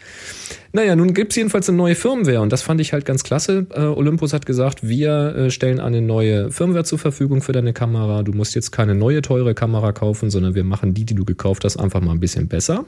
Naja, 0.72 0.94
nun 0.96 1.14
gibt 1.14 1.32
es 1.32 1.36
jedenfalls 1.36 1.68
eine 1.68 1.78
neue 1.78 1.94
Firmware 1.94 2.40
und 2.40 2.52
das 2.52 2.62
fand 2.62 2.80
ich 2.80 2.92
halt 2.92 3.04
ganz 3.04 3.24
klasse. 3.24 3.66
Äh, 3.74 3.80
Olympus 3.80 4.32
hat 4.32 4.46
gesagt, 4.46 4.86
wir 4.86 5.34
äh, 5.34 5.50
stellen 5.50 5.80
eine 5.80 6.00
neue 6.00 6.50
Firmware 6.50 6.84
zur 6.84 6.98
Verfügung 6.98 7.42
für 7.42 7.52
deine 7.52 7.72
Kamera. 7.72 8.22
Du 8.22 8.32
musst 8.32 8.54
jetzt 8.54 8.70
keine 8.70 8.94
neue 8.94 9.22
teure 9.22 9.54
Kamera 9.54 9.92
kaufen, 9.92 10.30
sondern 10.30 10.54
wir 10.54 10.64
machen 10.64 10.94
die, 10.94 11.04
die 11.04 11.14
du 11.14 11.24
gekauft 11.24 11.64
hast, 11.64 11.76
einfach 11.76 12.00
mal 12.00 12.12
ein 12.12 12.20
bisschen 12.20 12.48
besser. 12.48 12.84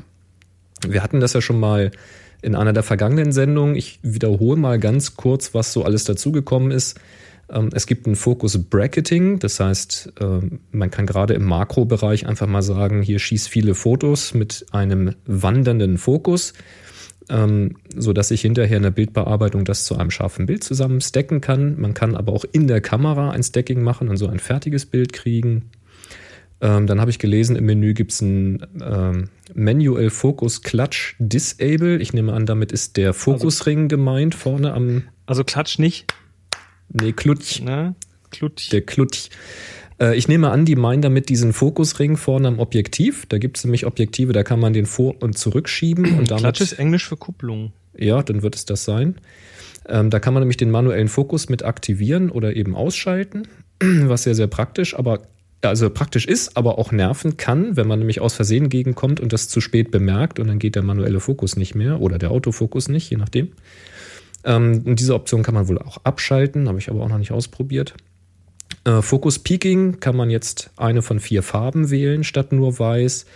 Wir 0.86 1.02
hatten 1.02 1.20
das 1.20 1.32
ja 1.32 1.40
schon 1.40 1.58
mal 1.58 1.90
in 2.42 2.54
einer 2.54 2.72
der 2.72 2.82
vergangenen 2.82 3.32
Sendungen. 3.32 3.76
Ich 3.76 4.00
wiederhole 4.02 4.58
mal 4.58 4.78
ganz 4.78 5.16
kurz, 5.16 5.54
was 5.54 5.72
so 5.72 5.84
alles 5.84 6.04
dazugekommen 6.04 6.70
ist. 6.72 7.00
Ähm, 7.52 7.70
es 7.72 7.86
gibt 7.86 8.06
ein 8.06 8.16
Fokus 8.16 8.58
Bracketing, 8.58 9.38
das 9.38 9.60
heißt, 9.60 10.14
ähm, 10.20 10.60
man 10.70 10.90
kann 10.90 11.06
gerade 11.06 11.34
im 11.34 11.44
Makrobereich 11.44 12.26
einfach 12.26 12.46
mal 12.46 12.62
sagen, 12.62 13.02
hier 13.02 13.18
schieß 13.18 13.46
viele 13.48 13.74
Fotos 13.74 14.34
mit 14.34 14.66
einem 14.72 15.14
wandernden 15.26 15.98
Fokus, 15.98 16.54
ähm, 17.28 17.76
so 17.94 18.12
dass 18.12 18.30
ich 18.30 18.40
hinterher 18.40 18.78
in 18.78 18.82
der 18.82 18.90
Bildbearbeitung 18.90 19.64
das 19.64 19.84
zu 19.84 19.96
einem 19.96 20.10
scharfen 20.10 20.46
Bild 20.46 20.64
zusammen 20.64 21.00
stacken 21.00 21.40
kann. 21.40 21.78
Man 21.80 21.94
kann 21.94 22.16
aber 22.16 22.32
auch 22.32 22.44
in 22.52 22.66
der 22.66 22.80
Kamera 22.80 23.30
ein 23.30 23.42
Stacking 23.42 23.82
machen 23.82 24.08
und 24.08 24.16
so 24.16 24.28
ein 24.28 24.38
fertiges 24.38 24.86
Bild 24.86 25.12
kriegen. 25.12 25.70
dann 26.58 27.00
habe 27.00 27.10
ich 27.10 27.18
gelesen, 27.18 27.56
im 27.56 27.66
Menü 27.66 27.92
gibt 27.92 28.12
es 28.12 28.20
ein 28.20 28.64
Manual 29.54 30.10
Focus 30.10 30.62
Clutch 30.62 31.16
Disable. 31.18 31.98
Ich 31.98 32.12
nehme 32.12 32.32
an, 32.32 32.46
damit 32.46 32.70
ist 32.70 32.96
der 32.96 33.14
Fokusring 33.14 33.78
also, 33.78 33.88
gemeint 33.88 34.34
vorne 34.36 34.72
am. 34.72 35.02
Also 35.26 35.42
Clutch 35.42 35.78
nicht? 35.78 36.06
Nee, 36.92 37.12
Klutsch. 37.12 37.60
Ne? 37.60 37.94
Klutsch. 38.30 38.72
Der 38.72 38.82
Klutsch. 38.82 39.28
Äh, 40.00 40.16
ich 40.16 40.28
nehme 40.28 40.50
an, 40.50 40.64
die 40.64 40.76
meinen 40.76 41.02
damit 41.02 41.28
diesen 41.28 41.52
Fokusring 41.52 42.16
vorne 42.16 42.48
am 42.48 42.58
Objektiv. 42.58 43.26
Da 43.26 43.38
gibt 43.38 43.58
es 43.58 43.64
nämlich 43.64 43.86
Objektive, 43.86 44.32
da 44.32 44.42
kann 44.42 44.60
man 44.60 44.72
den 44.72 44.86
vor- 44.86 45.22
und 45.22 45.38
zurückschieben. 45.38 46.18
und 46.18 46.30
damit, 46.30 46.42
Klatsch 46.42 46.60
ist 46.60 46.72
Englisch 46.74 47.08
für 47.08 47.16
Kupplung. 47.16 47.72
Ja, 47.96 48.22
dann 48.22 48.42
wird 48.42 48.56
es 48.56 48.64
das 48.64 48.84
sein. 48.84 49.16
Ähm, 49.88 50.10
da 50.10 50.18
kann 50.20 50.34
man 50.34 50.42
nämlich 50.42 50.56
den 50.56 50.70
manuellen 50.70 51.08
Fokus 51.08 51.48
mit 51.48 51.64
aktivieren 51.64 52.30
oder 52.30 52.56
eben 52.56 52.74
ausschalten, 52.74 53.48
was 53.80 54.24
sehr, 54.24 54.34
sehr 54.34 54.46
praktisch, 54.46 54.96
aber 54.96 55.22
also 55.60 55.90
praktisch 55.90 56.26
ist, 56.26 56.56
aber 56.56 56.78
auch 56.78 56.90
nerven 56.90 57.36
kann, 57.36 57.76
wenn 57.76 57.86
man 57.86 58.00
nämlich 58.00 58.20
aus 58.20 58.34
Versehen 58.34 58.68
gegenkommt 58.68 59.20
und 59.20 59.32
das 59.32 59.48
zu 59.48 59.60
spät 59.60 59.92
bemerkt 59.92 60.40
und 60.40 60.48
dann 60.48 60.58
geht 60.58 60.74
der 60.74 60.82
manuelle 60.82 61.20
Fokus 61.20 61.56
nicht 61.56 61.76
mehr 61.76 62.00
oder 62.00 62.18
der 62.18 62.32
Autofokus 62.32 62.88
nicht, 62.88 63.10
je 63.10 63.16
nachdem. 63.16 63.52
Ähm, 64.44 64.96
diese 64.96 65.14
Option 65.14 65.42
kann 65.42 65.54
man 65.54 65.68
wohl 65.68 65.78
auch 65.78 65.98
abschalten, 66.04 66.68
habe 66.68 66.78
ich 66.78 66.90
aber 66.90 67.02
auch 67.02 67.08
noch 67.08 67.18
nicht 67.18 67.32
ausprobiert. 67.32 67.94
Äh, 68.84 69.02
Focus 69.02 69.38
Peaking 69.38 70.00
kann 70.00 70.16
man 70.16 70.30
jetzt 70.30 70.70
eine 70.76 71.02
von 71.02 71.20
vier 71.20 71.42
Farben 71.42 71.90
wählen 71.90 72.24
statt 72.24 72.52
nur 72.52 72.78
weiß. 72.78 73.26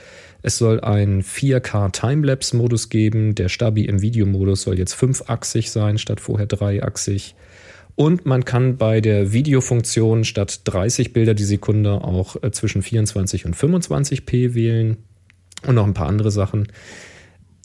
Es 0.42 0.58
soll 0.58 0.80
einen 0.80 1.22
4K 1.22 1.92
Timelapse-Modus 1.92 2.88
geben. 2.88 3.34
Der 3.34 3.48
Stabi 3.48 3.84
im 3.84 4.00
Videomodus 4.02 4.62
soll 4.62 4.78
jetzt 4.78 4.94
fünfachsig 4.94 5.70
sein 5.70 5.98
statt 5.98 6.20
vorher 6.20 6.46
dreiachsig. 6.46 7.34
Und 7.96 8.26
man 8.26 8.44
kann 8.44 8.76
bei 8.76 9.00
der 9.00 9.32
Videofunktion 9.32 10.24
statt 10.24 10.60
30 10.64 11.12
Bilder 11.12 11.34
die 11.34 11.44
Sekunde 11.44 12.04
auch 12.04 12.42
äh, 12.42 12.50
zwischen 12.50 12.82
24 12.82 13.46
und 13.46 13.56
25p 13.56 14.54
wählen. 14.54 14.98
Und 15.66 15.74
noch 15.74 15.86
ein 15.86 15.94
paar 15.94 16.08
andere 16.08 16.30
Sachen. 16.30 16.68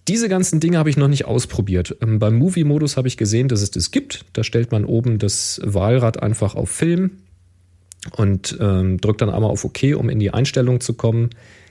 Diese 0.07 0.29
ganzen 0.29 0.59
Dinge 0.59 0.77
habe 0.77 0.89
ich 0.89 0.97
noch 0.97 1.07
nicht 1.07 1.25
ausprobiert. 1.25 1.95
Ähm, 2.01 2.19
beim 2.19 2.35
Movie-Modus 2.35 2.97
habe 2.97 3.07
ich 3.07 3.17
gesehen, 3.17 3.47
dass 3.47 3.61
es 3.61 3.71
das 3.71 3.91
gibt. 3.91 4.25
Da 4.33 4.43
stellt 4.43 4.71
man 4.71 4.85
oben 4.85 5.19
das 5.19 5.61
Wahlrad 5.63 6.21
einfach 6.21 6.55
auf 6.55 6.69
Film 6.69 7.11
und 8.15 8.57
ähm, 8.59 8.99
drückt 8.99 9.21
dann 9.21 9.29
einmal 9.29 9.51
auf 9.51 9.63
OK, 9.63 9.95
um 9.95 10.09
in 10.09 10.19
die 10.19 10.31
Einstellung 10.31 10.81
zu 10.81 10.93
kommen. 10.93 11.29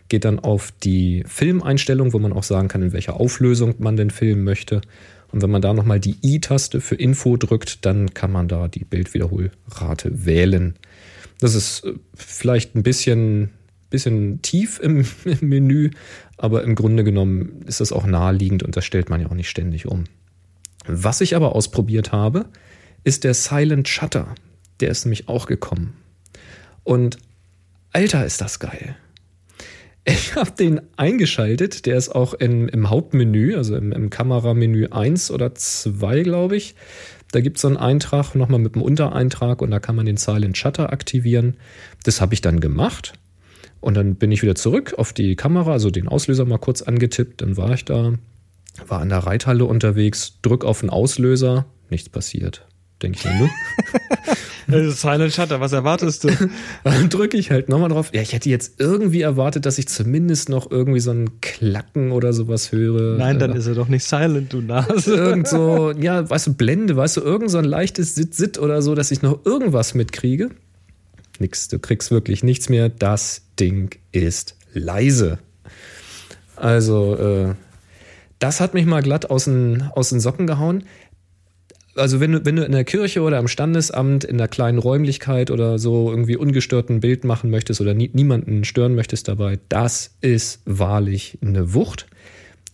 Geht 0.08 0.24
dann 0.24 0.38
auf 0.38 0.72
die 0.82 1.24
Filmeinstellung, 1.26 2.12
wo 2.12 2.18
man 2.18 2.32
auch 2.32 2.42
sagen 2.42 2.68
kann, 2.68 2.82
in 2.82 2.92
welcher 2.92 3.18
Auflösung 3.18 3.74
man 3.78 3.96
den 3.96 4.10
Film 4.10 4.44
möchte. 4.44 4.80
Und 5.32 5.42
wenn 5.42 5.50
man 5.50 5.62
da 5.62 5.72
nochmal 5.72 6.00
die 6.00 6.16
I-Taste 6.22 6.80
für 6.80 6.96
Info 6.96 7.36
drückt, 7.36 7.84
dann 7.84 8.14
kann 8.14 8.32
man 8.32 8.48
da 8.48 8.68
die 8.68 8.84
Bildwiederholrate 8.84 10.26
wählen. 10.26 10.74
Das 11.40 11.54
ist 11.54 11.84
äh, 11.84 11.94
vielleicht 12.14 12.76
ein 12.76 12.82
bisschen 12.82 13.50
bisschen 13.90 14.40
tief 14.40 14.78
im, 14.80 15.04
im, 15.24 15.48
Menü, 15.48 15.90
aber 16.40 16.64
im 16.64 16.74
Grunde 16.74 17.04
genommen 17.04 17.62
ist 17.66 17.80
das 17.80 17.92
auch 17.92 18.06
naheliegend 18.06 18.62
und 18.62 18.74
das 18.74 18.86
stellt 18.86 19.10
man 19.10 19.20
ja 19.20 19.28
auch 19.28 19.34
nicht 19.34 19.50
ständig 19.50 19.86
um. 19.86 20.04
Was 20.86 21.20
ich 21.20 21.36
aber 21.36 21.54
ausprobiert 21.54 22.12
habe, 22.12 22.46
ist 23.04 23.24
der 23.24 23.34
Silent 23.34 23.88
Shutter. 23.88 24.34
Der 24.80 24.88
ist 24.88 25.04
nämlich 25.04 25.28
auch 25.28 25.44
gekommen. 25.44 25.92
Und 26.82 27.18
Alter, 27.92 28.24
ist 28.24 28.40
das 28.40 28.58
geil. 28.58 28.96
Ich 30.06 30.34
habe 30.34 30.52
den 30.52 30.80
eingeschaltet, 30.96 31.84
der 31.84 31.98
ist 31.98 32.08
auch 32.08 32.32
in, 32.32 32.68
im 32.68 32.88
Hauptmenü, 32.88 33.54
also 33.54 33.76
im, 33.76 33.92
im 33.92 34.08
Kameramenü 34.08 34.86
1 34.86 35.30
oder 35.30 35.54
2, 35.54 36.22
glaube 36.22 36.56
ich. 36.56 36.74
Da 37.32 37.42
gibt 37.42 37.58
es 37.58 37.60
so 37.60 37.68
einen 37.68 37.76
Eintrag 37.76 38.34
nochmal 38.34 38.60
mit 38.60 38.74
einem 38.74 38.82
Untereintrag 38.82 39.60
und 39.60 39.70
da 39.70 39.78
kann 39.78 39.96
man 39.96 40.06
den 40.06 40.16
Silent 40.16 40.56
Shutter 40.56 40.90
aktivieren. 40.90 41.58
Das 42.02 42.22
habe 42.22 42.32
ich 42.32 42.40
dann 42.40 42.60
gemacht 42.60 43.12
und 43.80 43.94
dann 43.94 44.16
bin 44.16 44.30
ich 44.30 44.42
wieder 44.42 44.54
zurück 44.54 44.94
auf 44.98 45.12
die 45.12 45.36
Kamera, 45.36 45.72
also 45.72 45.90
den 45.90 46.08
Auslöser 46.08 46.44
mal 46.44 46.58
kurz 46.58 46.82
angetippt. 46.82 47.40
Dann 47.40 47.56
war 47.56 47.72
ich 47.72 47.84
da, 47.84 48.12
war 48.86 49.00
an 49.00 49.08
der 49.08 49.18
Reithalle 49.18 49.64
unterwegs, 49.64 50.38
drück 50.42 50.64
auf 50.64 50.80
den 50.80 50.90
Auslöser, 50.90 51.66
nichts 51.88 52.08
passiert. 52.08 52.66
Denke 53.02 53.18
ich 53.18 53.24
mir, 53.24 53.50
ne? 54.68 54.92
Silent 54.92 55.32
Shutter, 55.32 55.58
was 55.60 55.72
erwartest 55.72 56.24
du? 56.24 56.28
Dann 56.84 57.08
drücke 57.08 57.38
ich 57.38 57.50
halt 57.50 57.70
nochmal 57.70 57.88
drauf. 57.88 58.10
Ja, 58.12 58.20
ich 58.20 58.34
hätte 58.34 58.50
jetzt 58.50 58.78
irgendwie 58.78 59.22
erwartet, 59.22 59.64
dass 59.64 59.78
ich 59.78 59.88
zumindest 59.88 60.50
noch 60.50 60.70
irgendwie 60.70 61.00
so 61.00 61.10
ein 61.10 61.40
Klacken 61.40 62.12
oder 62.12 62.34
sowas 62.34 62.70
höre. 62.70 63.16
Nein, 63.16 63.38
dann 63.38 63.54
äh, 63.54 63.58
ist 63.58 63.66
er 63.66 63.74
doch 63.74 63.88
nicht 63.88 64.04
silent, 64.04 64.52
du 64.52 64.60
Nase. 64.60 65.16
Irgend 65.16 65.48
so, 65.48 65.92
ja, 65.98 66.28
weißt 66.28 66.48
du, 66.48 66.54
Blende, 66.54 66.94
weißt 66.94 67.16
du, 67.16 67.20
irgend 67.22 67.50
so 67.50 67.58
ein 67.58 67.64
leichtes 67.64 68.14
Sit-Sit 68.14 68.58
oder 68.58 68.82
so, 68.82 68.94
dass 68.94 69.10
ich 69.10 69.22
noch 69.22 69.44
irgendwas 69.44 69.94
mitkriege 69.94 70.50
nichts. 71.40 71.68
Du 71.68 71.78
kriegst 71.78 72.10
wirklich 72.10 72.42
nichts 72.44 72.68
mehr. 72.68 72.88
Das 72.88 73.42
Ding 73.60 73.96
ist 74.10 74.56
leise. 74.72 75.38
Also, 76.56 77.16
äh, 77.16 77.54
das 78.38 78.60
hat 78.60 78.74
mich 78.74 78.86
mal 78.86 79.02
glatt 79.02 79.30
aus 79.30 79.44
den, 79.44 79.82
aus 79.94 80.08
den 80.08 80.20
Socken 80.20 80.46
gehauen. 80.46 80.84
Also, 81.94 82.20
wenn 82.20 82.32
du, 82.32 82.44
wenn 82.44 82.56
du 82.56 82.64
in 82.64 82.72
der 82.72 82.84
Kirche 82.84 83.20
oder 83.20 83.38
am 83.38 83.48
Standesamt 83.48 84.24
in 84.24 84.36
einer 84.36 84.48
kleinen 84.48 84.78
Räumlichkeit 84.78 85.50
oder 85.50 85.78
so 85.78 86.10
irgendwie 86.10 86.36
ungestört 86.36 86.88
ein 86.88 87.00
Bild 87.00 87.24
machen 87.24 87.50
möchtest 87.50 87.80
oder 87.80 87.94
nie, 87.94 88.10
niemanden 88.12 88.64
stören 88.64 88.94
möchtest 88.94 89.28
dabei, 89.28 89.58
das 89.68 90.16
ist 90.20 90.62
wahrlich 90.64 91.38
eine 91.42 91.74
Wucht. 91.74 92.06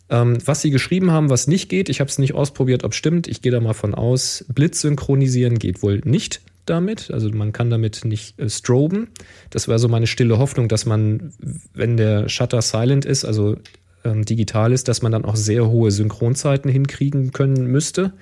Ähm, 0.09 0.39
was 0.45 0.63
sie 0.63 0.71
geschrieben 0.71 1.11
haben, 1.11 1.31
was 1.31 1.49
nicht 1.49 1.69
geht, 1.69 1.89
ich 1.89 1.99
habe 1.99 2.09
es 2.09 2.19
nicht 2.19 2.35
ausprobiert, 2.35 2.85
ob 2.85 2.95
stimmt. 2.95 3.27
Ich 3.27 3.43
gehe 3.43 3.51
da 3.51 3.61
mal 3.61 3.75
von 3.75 3.95
aus. 3.95 4.45
Blitz 4.49 4.83
synchronisieren 4.83 5.59
geht 5.59 5.83
wohl 5.83 6.01
nicht 6.05 6.43
damit. 6.67 7.11
Also 7.11 7.31
man 7.31 7.53
kann 7.53 7.71
damit 7.71 8.05
nicht 8.05 8.39
äh, 8.39 8.49
stroben. 8.49 9.09
Das 9.51 9.69
wäre 9.69 9.79
so 9.79 9.89
meine 9.89 10.07
stille 10.07 10.39
Hoffnung, 10.39 10.69
dass 10.69 10.87
man, 10.87 11.33
wenn 11.75 11.97
der 11.97 12.29
Shutter 12.29 12.63
silent 12.63 13.05
ist, 13.05 13.25
also 13.25 13.57
ähm, 14.05 14.25
digital 14.25 14.73
ist, 14.73 14.89
dass 14.89 15.03
man 15.03 15.13
dann 15.13 15.25
auch 15.25 15.37
sehr 15.37 15.69
hohe 15.69 15.91
Synchronzeiten 15.91 16.71
hinkriegen 16.71 17.33
können 17.33 17.67
müsste. 17.67 18.13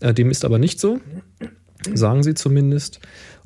Äh, 0.00 0.14
dem 0.14 0.30
ist 0.30 0.44
aber 0.44 0.58
nicht 0.58 0.80
so, 0.80 1.00
sagen 1.94 2.22
sie 2.22 2.34
zumindest. 2.34 3.00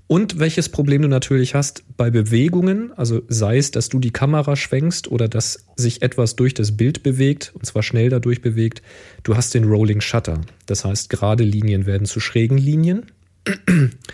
Und 0.06 0.38
welches 0.38 0.68
Problem 0.68 1.00
du 1.00 1.08
natürlich 1.08 1.54
hast 1.54 1.82
bei 1.96 2.10
Bewegungen, 2.10 2.92
also 2.92 3.22
sei 3.28 3.56
es, 3.56 3.70
dass 3.70 3.88
du 3.88 3.98
die 3.98 4.10
Kamera 4.10 4.54
schwenkst 4.54 5.08
oder 5.10 5.28
dass 5.28 5.64
sich 5.76 6.02
etwas 6.02 6.36
durch 6.36 6.52
das 6.52 6.76
Bild 6.76 7.02
bewegt, 7.02 7.52
und 7.54 7.64
zwar 7.64 7.82
schnell 7.82 8.10
dadurch 8.10 8.42
bewegt, 8.42 8.82
du 9.22 9.34
hast 9.34 9.54
den 9.54 9.64
Rolling 9.64 10.02
Shutter. 10.02 10.42
Das 10.66 10.84
heißt, 10.84 11.08
gerade 11.08 11.42
Linien 11.42 11.86
werden 11.86 12.06
zu 12.06 12.20
schrägen 12.20 12.58
Linien 12.58 13.06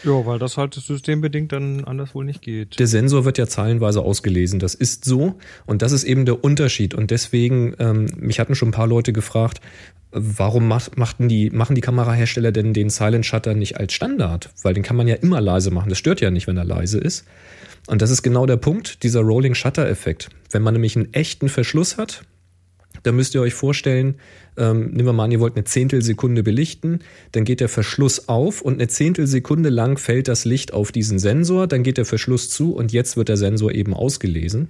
Ja, 0.04 0.26
weil 0.26 0.38
das 0.38 0.56
halt 0.56 0.74
systembedingt 0.74 1.52
dann 1.52 1.84
anders 1.84 2.14
wohl 2.14 2.24
nicht 2.24 2.42
geht. 2.42 2.78
Der 2.78 2.86
Sensor 2.86 3.24
wird 3.24 3.38
ja 3.38 3.46
zeilenweise 3.46 4.00
ausgelesen. 4.00 4.58
Das 4.58 4.74
ist 4.74 5.04
so. 5.04 5.38
Und 5.66 5.82
das 5.82 5.92
ist 5.92 6.04
eben 6.04 6.24
der 6.26 6.42
Unterschied. 6.42 6.94
Und 6.94 7.10
deswegen, 7.10 7.74
ähm, 7.78 8.06
mich 8.16 8.40
hatten 8.40 8.54
schon 8.54 8.68
ein 8.68 8.72
paar 8.72 8.88
Leute 8.88 9.12
gefragt, 9.12 9.60
warum 10.10 10.66
macht, 10.66 10.96
machten 10.98 11.28
die, 11.28 11.50
machen 11.50 11.74
die 11.74 11.80
Kamerahersteller 11.80 12.50
denn 12.50 12.74
den 12.74 12.90
Silent 12.90 13.24
Shutter 13.24 13.54
nicht 13.54 13.78
als 13.78 13.92
Standard? 13.92 14.50
Weil 14.62 14.74
den 14.74 14.82
kann 14.82 14.96
man 14.96 15.06
ja 15.06 15.14
immer 15.14 15.40
leise 15.40 15.70
machen. 15.70 15.88
Das 15.90 15.98
stört 15.98 16.20
ja 16.20 16.30
nicht, 16.30 16.46
wenn 16.46 16.56
er 16.56 16.64
leise 16.64 16.98
ist. 16.98 17.24
Und 17.86 18.02
das 18.02 18.10
ist 18.10 18.22
genau 18.22 18.46
der 18.46 18.56
Punkt, 18.56 19.02
dieser 19.04 19.20
Rolling 19.20 19.54
Shutter 19.54 19.88
Effekt. 19.88 20.28
Wenn 20.50 20.62
man 20.62 20.74
nämlich 20.74 20.96
einen 20.96 21.12
echten 21.14 21.48
Verschluss 21.48 21.96
hat, 21.96 22.24
dann 23.02 23.16
müsst 23.16 23.34
ihr 23.34 23.40
euch 23.40 23.54
vorstellen, 23.54 24.16
ähm, 24.60 24.90
nehmen 24.90 25.06
wir 25.06 25.12
mal 25.12 25.24
an, 25.24 25.32
ihr 25.32 25.40
wollt 25.40 25.56
eine 25.56 25.64
Zehntelsekunde 25.64 26.42
belichten, 26.42 27.00
dann 27.32 27.44
geht 27.44 27.60
der 27.60 27.68
Verschluss 27.68 28.28
auf 28.28 28.60
und 28.60 28.74
eine 28.74 28.88
Zehntelsekunde 28.88 29.70
lang 29.70 29.98
fällt 29.98 30.28
das 30.28 30.44
Licht 30.44 30.72
auf 30.72 30.92
diesen 30.92 31.18
Sensor, 31.18 31.66
dann 31.66 31.82
geht 31.82 31.96
der 31.96 32.04
Verschluss 32.04 32.50
zu 32.50 32.74
und 32.74 32.92
jetzt 32.92 33.16
wird 33.16 33.28
der 33.28 33.38
Sensor 33.38 33.72
eben 33.72 33.94
ausgelesen. 33.94 34.68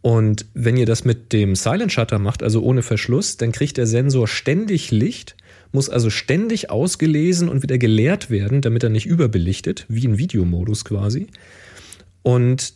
Und 0.00 0.46
wenn 0.54 0.76
ihr 0.76 0.86
das 0.86 1.04
mit 1.04 1.32
dem 1.32 1.54
Silent 1.54 1.92
Shutter 1.92 2.18
macht, 2.18 2.42
also 2.42 2.62
ohne 2.62 2.82
Verschluss, 2.82 3.36
dann 3.36 3.52
kriegt 3.52 3.76
der 3.76 3.86
Sensor 3.86 4.26
ständig 4.26 4.90
Licht, 4.90 5.36
muss 5.72 5.88
also 5.88 6.10
ständig 6.10 6.70
ausgelesen 6.70 7.48
und 7.48 7.62
wieder 7.62 7.78
geleert 7.78 8.30
werden, 8.30 8.60
damit 8.60 8.82
er 8.82 8.90
nicht 8.90 9.06
überbelichtet, 9.06 9.86
wie 9.88 10.04
in 10.04 10.18
Videomodus 10.18 10.84
quasi. 10.84 11.28
Und 12.22 12.74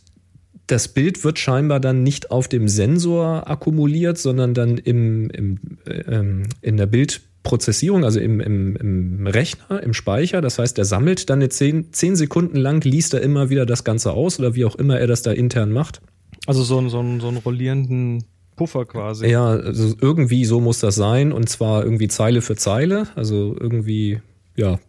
das 0.67 0.89
Bild 0.89 1.23
wird 1.23 1.39
scheinbar 1.39 1.79
dann 1.79 2.03
nicht 2.03 2.29
auf 2.29 2.47
dem 2.47 2.67
Sensor 2.67 3.49
akkumuliert, 3.49 4.17
sondern 4.17 4.53
dann 4.53 4.77
im, 4.77 5.29
im, 5.29 5.57
äh, 5.85 6.43
in 6.61 6.77
der 6.77 6.85
Bildprozessierung, 6.85 8.03
also 8.03 8.19
im, 8.19 8.41
im, 8.41 8.75
im 8.75 9.27
Rechner, 9.27 9.81
im 9.81 9.93
Speicher. 9.93 10.41
Das 10.41 10.59
heißt, 10.59 10.77
er 10.77 10.85
sammelt 10.85 11.29
dann 11.29 11.39
eine 11.39 11.49
zehn, 11.49 11.93
zehn 11.93 12.17
Sekunden 12.17 12.57
lang, 12.57 12.83
liest 12.83 13.13
er 13.13 13.21
immer 13.21 13.49
wieder 13.49 13.65
das 13.65 13.85
Ganze 13.85 14.11
aus 14.11 14.39
oder 14.39 14.55
wie 14.55 14.65
auch 14.65 14.75
immer 14.75 14.99
er 14.99 15.07
das 15.07 15.21
da 15.21 15.31
intern 15.31 15.71
macht. 15.71 16.01
Also 16.45 16.63
so, 16.63 16.77
ein, 16.79 16.89
so, 16.89 16.99
ein, 16.99 17.21
so 17.21 17.29
einen 17.29 17.37
rollierenden 17.37 18.25
Puffer 18.57 18.85
quasi. 18.85 19.27
Ja, 19.27 19.47
also 19.47 19.95
irgendwie 20.01 20.43
so 20.43 20.59
muss 20.59 20.79
das 20.79 20.95
sein 20.95 21.31
und 21.31 21.47
zwar 21.47 21.83
irgendwie 21.83 22.09
Zeile 22.09 22.41
für 22.41 22.57
Zeile, 22.57 23.07
also 23.15 23.55
irgendwie, 23.57 24.19
ja, 24.57 24.79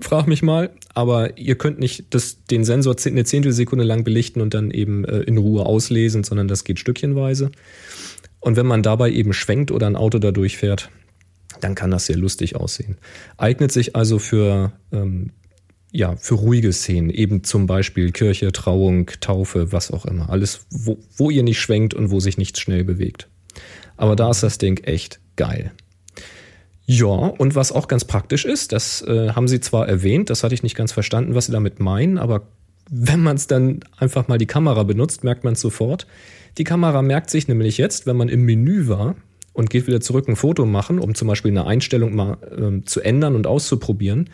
frag 0.00 0.26
mich 0.26 0.42
mal, 0.42 0.70
aber 0.94 1.38
ihr 1.38 1.56
könnt 1.56 1.78
nicht 1.78 2.06
das, 2.14 2.44
den 2.44 2.64
Sensor 2.64 2.96
eine 3.04 3.24
Zehntelsekunde 3.24 3.84
lang 3.84 4.04
belichten 4.04 4.40
und 4.40 4.54
dann 4.54 4.70
eben 4.70 5.04
äh, 5.04 5.20
in 5.20 5.38
Ruhe 5.38 5.66
auslesen, 5.66 6.24
sondern 6.24 6.48
das 6.48 6.64
geht 6.64 6.78
stückchenweise. 6.78 7.50
Und 8.40 8.56
wenn 8.56 8.66
man 8.66 8.82
dabei 8.82 9.10
eben 9.10 9.32
schwenkt 9.32 9.70
oder 9.70 9.86
ein 9.86 9.96
Auto 9.96 10.18
da 10.18 10.30
durchfährt, 10.30 10.90
dann 11.60 11.74
kann 11.74 11.90
das 11.90 12.06
sehr 12.06 12.16
lustig 12.16 12.56
aussehen. 12.56 12.96
Eignet 13.36 13.72
sich 13.72 13.96
also 13.96 14.18
für, 14.18 14.72
ähm, 14.92 15.32
ja, 15.92 16.16
für 16.16 16.34
ruhige 16.34 16.72
Szenen, 16.72 17.10
eben 17.10 17.42
zum 17.42 17.66
Beispiel 17.66 18.12
Kirche, 18.12 18.52
Trauung, 18.52 19.10
Taufe, 19.20 19.72
was 19.72 19.90
auch 19.90 20.04
immer. 20.04 20.30
Alles, 20.30 20.66
wo, 20.70 20.98
wo 21.16 21.30
ihr 21.30 21.42
nicht 21.42 21.60
schwenkt 21.60 21.94
und 21.94 22.10
wo 22.10 22.20
sich 22.20 22.38
nichts 22.38 22.60
schnell 22.60 22.84
bewegt. 22.84 23.28
Aber 23.96 24.14
da 24.14 24.30
ist 24.30 24.42
das 24.42 24.58
Ding 24.58 24.78
echt 24.84 25.20
geil. 25.36 25.72
Ja, 26.90 27.04
und 27.06 27.54
was 27.54 27.70
auch 27.70 27.86
ganz 27.86 28.06
praktisch 28.06 28.46
ist, 28.46 28.72
das 28.72 29.02
äh, 29.02 29.32
haben 29.32 29.46
Sie 29.46 29.60
zwar 29.60 29.86
erwähnt, 29.86 30.30
das 30.30 30.42
hatte 30.42 30.54
ich 30.54 30.62
nicht 30.62 30.74
ganz 30.74 30.90
verstanden, 30.90 31.34
was 31.34 31.44
Sie 31.44 31.52
damit 31.52 31.80
meinen, 31.80 32.16
aber 32.16 32.46
wenn 32.90 33.20
man 33.20 33.36
es 33.36 33.46
dann 33.46 33.80
einfach 33.98 34.26
mal 34.26 34.38
die 34.38 34.46
Kamera 34.46 34.84
benutzt, 34.84 35.22
merkt 35.22 35.44
man 35.44 35.52
es 35.52 35.60
sofort. 35.60 36.06
Die 36.56 36.64
Kamera 36.64 37.02
merkt 37.02 37.28
sich 37.28 37.46
nämlich 37.46 37.76
jetzt, 37.76 38.06
wenn 38.06 38.16
man 38.16 38.30
im 38.30 38.46
Menü 38.46 38.88
war 38.88 39.16
und 39.52 39.68
geht 39.68 39.86
wieder 39.86 40.00
zurück 40.00 40.28
ein 40.28 40.36
Foto 40.36 40.64
machen, 40.64 40.98
um 40.98 41.14
zum 41.14 41.28
Beispiel 41.28 41.50
eine 41.50 41.66
Einstellung 41.66 42.16
mal 42.16 42.38
äh, 42.56 42.82
zu 42.86 43.02
ändern 43.02 43.34
und 43.34 43.46
auszuprobieren. 43.46 44.30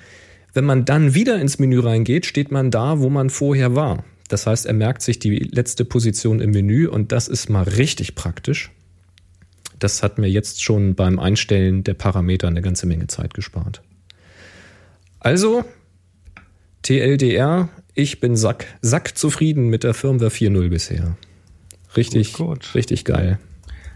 Wenn 0.52 0.64
man 0.64 0.84
dann 0.84 1.12
wieder 1.12 1.40
ins 1.40 1.58
Menü 1.58 1.80
reingeht, 1.80 2.24
steht 2.24 2.52
man 2.52 2.70
da, 2.70 3.00
wo 3.00 3.10
man 3.10 3.30
vorher 3.30 3.74
war. 3.74 4.04
Das 4.28 4.46
heißt, 4.46 4.66
er 4.66 4.74
merkt 4.74 5.02
sich 5.02 5.18
die 5.18 5.40
letzte 5.40 5.84
Position 5.84 6.38
im 6.38 6.52
Menü 6.52 6.86
und 6.86 7.10
das 7.10 7.26
ist 7.26 7.50
mal 7.50 7.64
richtig 7.64 8.14
praktisch. 8.14 8.70
Das 9.84 10.02
hat 10.02 10.16
mir 10.16 10.30
jetzt 10.30 10.62
schon 10.62 10.94
beim 10.94 11.18
Einstellen 11.18 11.84
der 11.84 11.92
Parameter 11.92 12.48
eine 12.48 12.62
ganze 12.62 12.86
Menge 12.86 13.06
Zeit 13.06 13.34
gespart. 13.34 13.82
Also, 15.20 15.62
TLDR, 16.80 17.68
ich 17.92 18.18
bin 18.18 18.34
sack, 18.34 18.64
sack 18.80 19.18
zufrieden 19.18 19.68
mit 19.68 19.84
der 19.84 19.92
Firmware 19.92 20.30
4.0 20.30 20.70
bisher. 20.70 21.18
Richtig, 21.98 22.32
gut, 22.32 22.46
gut. 22.46 22.74
richtig 22.74 23.04
geil. 23.04 23.38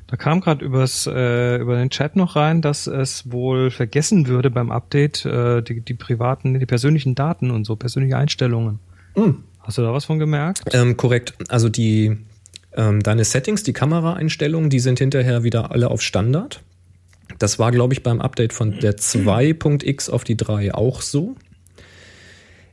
Da 0.09 0.19
kam 0.19 0.43
gerade 0.43 0.63
übers 0.63 1.07
äh, 1.07 1.57
über 1.57 1.77
den 1.77 1.89
Chat 1.89 2.17
noch 2.17 2.37
rein, 2.37 2.61
dass 2.61 2.87
es 2.87 3.33
wohl 3.33 3.71
vergessen 3.71 4.27
würde 4.27 4.51
beim 4.51 4.71
Update 4.71 5.25
äh, 5.25 5.63
die, 5.63 5.81
die 5.81 5.95
privaten, 5.95 6.61
die 6.61 6.67
persönlichen 6.67 7.15
Daten 7.15 7.51
und 7.51 7.65
so 7.65 7.77
persönliche 7.77 8.19
Einstellungen. 8.19 8.79
Mm. 9.17 9.31
Hast 9.61 9.79
du 9.79 9.83
da 9.83 9.95
was 9.95 10.05
von 10.05 10.19
gemerkt? 10.19 10.65
Ähm, 10.75 10.99
korrekt. 10.99 11.33
Also 11.49 11.71
die 11.71 12.19
ähm, 12.77 13.03
deine 13.03 13.25
Settings, 13.25 13.63
die 13.63 13.73
Kameraeinstellungen, 13.73 14.71
die 14.71 14.81
sind 14.81 14.99
hinterher 14.99 15.43
wieder 15.43 15.71
alle 15.73 15.91
auf 15.91 16.03
Standard. 16.03 16.63
Das 17.39 17.59
war, 17.59 17.71
glaube 17.71 17.95
ich, 17.95 18.03
beim 18.03 18.21
Update 18.21 18.53
von 18.53 18.79
der 18.79 18.97
2.x 18.97 20.11
auf 20.11 20.25
die 20.25 20.37
3 20.37 20.75
auch 20.75 21.03
so. 21.03 21.37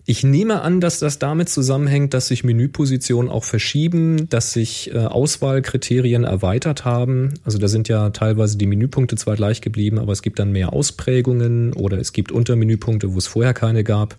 Ich 0.07 0.23
nehme 0.23 0.61
an, 0.61 0.81
dass 0.81 0.99
das 0.99 1.17
damit 1.17 1.49
zusammenhängt, 1.49 2.13
dass 2.13 2.27
sich 2.27 2.43
Menüpositionen 2.43 3.31
auch 3.31 3.43
verschieben, 3.43 4.29
dass 4.29 4.53
sich 4.53 4.93
äh, 4.93 4.99
Auswahlkriterien 4.99 6.25
erweitert 6.25 6.85
haben. 6.85 7.33
Also 7.43 7.57
da 7.57 7.67
sind 7.67 7.87
ja 7.87 8.11
teilweise 8.11 8.59
die 8.59 8.67
Menüpunkte 8.67 9.15
zwar 9.15 9.35
gleich 9.35 9.61
geblieben, 9.61 9.97
aber 9.97 10.13
es 10.13 10.21
gibt 10.21 10.37
dann 10.37 10.51
mehr 10.51 10.73
Ausprägungen 10.73 11.73
oder 11.73 11.97
es 11.97 12.13
gibt 12.13 12.31
Untermenüpunkte, 12.31 13.15
wo 13.15 13.17
es 13.17 13.25
vorher 13.25 13.55
keine 13.55 13.83
gab. 13.83 14.15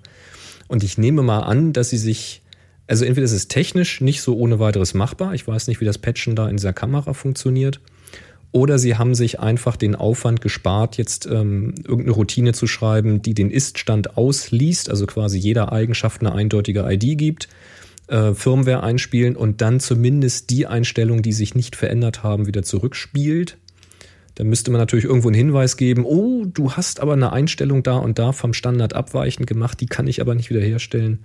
Und 0.67 0.83
ich 0.83 0.99
nehme 0.99 1.23
mal 1.23 1.41
an, 1.41 1.73
dass 1.73 1.91
sie 1.91 1.99
sich 1.99 2.43
also 2.87 3.05
entweder 3.05 3.25
ist 3.25 3.33
es 3.33 3.49
technisch 3.49 4.01
nicht 4.01 4.21
so 4.23 4.37
ohne 4.37 4.59
weiteres 4.59 4.95
machbar, 4.95 5.35
ich 5.35 5.47
weiß 5.47 5.69
nicht, 5.69 5.81
wie 5.81 5.85
das 5.85 5.99
Patchen 5.99 6.37
da 6.37 6.49
in 6.49 6.57
dieser 6.57 6.73
Kamera 6.73 7.13
funktioniert, 7.13 7.81
oder 8.53 8.79
sie 8.79 8.97
haben 8.97 9.15
sich 9.15 9.41
einfach 9.41 9.77
den 9.77 9.95
Aufwand 9.95 10.41
gespart, 10.41 10.97
jetzt 10.97 11.27
ähm, 11.27 11.75
irgendeine 11.85 12.13
Routine 12.13 12.53
zu 12.55 12.67
schreiben, 12.67 13.21
die 13.21 13.35
den 13.35 13.51
Ist-Stand 13.51 14.17
ausliest, 14.17 14.89
also 14.89 15.07
quasi 15.07 15.37
jeder 15.39 15.73
Eigenschaft 15.73 16.23
eine 16.23 16.33
eindeutige 16.33 16.91
ID 16.91 17.19
gibt, 17.19 17.49
äh, 18.07 18.33
Firmware 18.33 18.83
einspielen 18.83 19.37
und 19.37 19.61
dann 19.61 19.81
zumindest 19.81 20.49
die 20.51 20.67
Einstellungen, 20.67 21.23
die 21.23 21.33
sich 21.33 21.55
nicht 21.55 21.77
verändert 21.77 22.23
haben, 22.23 22.47
wieder 22.47 22.63
zurückspielt. 22.63 23.59
Dann 24.37 24.47
müsste 24.47 24.71
man 24.71 24.81
natürlich 24.81 25.07
irgendwo 25.07 25.29
einen 25.29 25.35
Hinweis 25.35 25.77
geben, 25.77 26.05
oh, 26.05 26.45
du 26.47 26.73
hast 26.73 27.01
aber 27.01 27.15
eine 27.15 27.33
Einstellung 27.33 27.83
da 27.83 27.97
und 27.97 28.19
da 28.19 28.33
vom 28.33 28.53
Standard 28.53 28.95
abweichend 28.95 29.47
gemacht, 29.47 29.81
die 29.81 29.87
kann 29.87 30.07
ich 30.07 30.21
aber 30.21 30.35
nicht 30.35 30.51
wiederherstellen. 30.51 31.19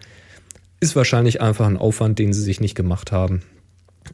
Ist 0.81 0.95
wahrscheinlich 0.95 1.41
einfach 1.41 1.67
ein 1.67 1.77
Aufwand, 1.77 2.17
den 2.17 2.33
sie 2.33 2.41
sich 2.41 2.59
nicht 2.59 2.73
gemacht 2.73 3.11
haben. 3.11 3.43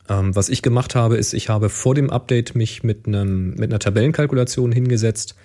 Ähm, 0.10 0.36
was 0.36 0.50
ich 0.50 0.62
gemacht 0.62 0.96
habe, 0.96 1.16
ist, 1.16 1.34
ich 1.34 1.48
habe 1.48 1.70
vor 1.70 1.96
dem 1.96 2.10
Update 2.10 2.56
mich 2.56 2.84
mit, 2.84 3.08
einem, 3.08 3.52
mit 3.52 3.72
einer 3.72 3.80
Tabellenkalkulation 3.80 4.74
hingesetzt, 4.74 5.36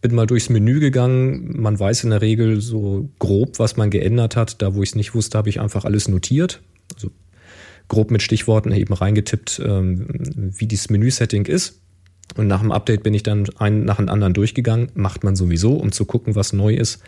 bin 0.00 0.14
mal 0.14 0.26
durchs 0.26 0.48
Menü 0.48 0.80
gegangen. 0.80 1.60
Man 1.60 1.78
weiß 1.78 2.04
in 2.04 2.10
der 2.10 2.22
Regel 2.22 2.62
so 2.62 3.10
grob, 3.18 3.58
was 3.58 3.76
man 3.76 3.90
geändert 3.90 4.34
hat. 4.34 4.62
Da, 4.62 4.74
wo 4.74 4.82
ich 4.82 4.88
es 4.88 4.94
nicht 4.94 5.14
wusste, 5.14 5.36
habe 5.36 5.50
ich 5.50 5.60
einfach 5.60 5.84
alles 5.84 6.08
notiert. 6.08 6.62
Also 6.94 7.10
grob 7.88 8.10
mit 8.10 8.22
Stichworten 8.22 8.72
eben 8.72 8.94
reingetippt, 8.94 9.60
ähm, 9.62 10.06
wie 10.56 10.66
dieses 10.66 10.88
Menü-Setting 10.88 11.44
ist. 11.44 11.82
Und 12.34 12.46
nach 12.46 12.62
dem 12.62 12.72
Update 12.72 13.02
bin 13.02 13.12
ich 13.12 13.22
dann 13.22 13.44
einen 13.58 13.84
nach 13.84 13.96
dem 13.96 14.08
anderen 14.08 14.32
durchgegangen. 14.32 14.90
Macht 14.94 15.22
man 15.22 15.36
sowieso, 15.36 15.74
um 15.74 15.92
zu 15.92 16.06
gucken, 16.06 16.34
was 16.34 16.54
neu 16.54 16.74
ist. 16.74 17.02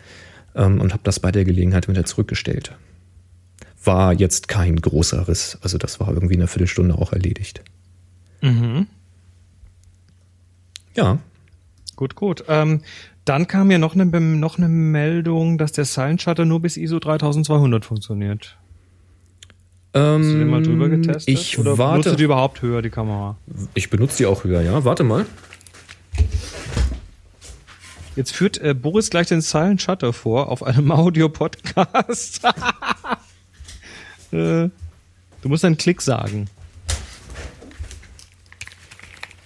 Ähm, 0.53 0.79
und 0.79 0.93
habe 0.93 1.03
das 1.03 1.19
bei 1.19 1.31
der 1.31 1.45
Gelegenheit 1.45 1.89
wieder 1.89 2.05
zurückgestellt 2.05 2.77
war 3.85 4.13
jetzt 4.13 4.47
kein 4.47 4.75
großer 4.77 5.27
Riss. 5.27 5.57
Also 5.61 5.77
das 5.77 5.99
war 5.99 6.09
irgendwie 6.09 6.35
in 6.35 6.41
einer 6.41 6.47
Viertelstunde 6.47 6.95
auch 6.95 7.13
erledigt. 7.13 7.61
Mhm. 8.41 8.87
Ja. 10.95 11.19
Gut, 11.95 12.15
gut. 12.15 12.43
Ähm, 12.47 12.81
dann 13.25 13.47
kam 13.47 13.71
ja 13.71 13.77
noch 13.77 13.95
eine, 13.95 14.05
noch 14.05 14.57
eine 14.57 14.67
Meldung, 14.67 15.57
dass 15.57 15.71
der 15.71 15.85
Silent 15.85 16.21
Shutter 16.21 16.45
nur 16.45 16.61
bis 16.61 16.77
ISO 16.77 16.99
3200 16.99 17.83
funktioniert. 17.85 18.57
Ähm, 19.93 20.21
Hast 20.21 20.31
du 20.31 20.37
den 20.39 20.49
mal 20.49 20.61
drüber 20.61 20.89
getestet? 20.89 21.27
Ich 21.27 21.57
Oder 21.57 21.77
warte. 21.77 21.93
benutzt 21.93 22.11
du 22.11 22.17
die 22.17 22.23
überhaupt 22.25 22.61
höher, 22.61 22.81
die 22.81 22.89
Kamera? 22.89 23.37
Ich 23.73 23.89
benutze 23.89 24.17
die 24.17 24.25
auch 24.25 24.43
höher, 24.43 24.61
ja. 24.61 24.83
Warte 24.83 25.03
mal. 25.03 25.25
Jetzt 28.15 28.33
führt 28.33 28.57
äh, 28.59 28.73
Boris 28.73 29.09
gleich 29.09 29.27
den 29.27 29.41
Silent 29.41 29.81
Shutter 29.81 30.13
vor 30.13 30.49
auf 30.49 30.63
einem 30.63 30.91
Audio-Podcast. 30.93 32.41
Äh, 34.31 34.69
du 35.41 35.49
musst 35.49 35.65
einen 35.65 35.77
Klick 35.77 36.01
sagen. 36.01 36.47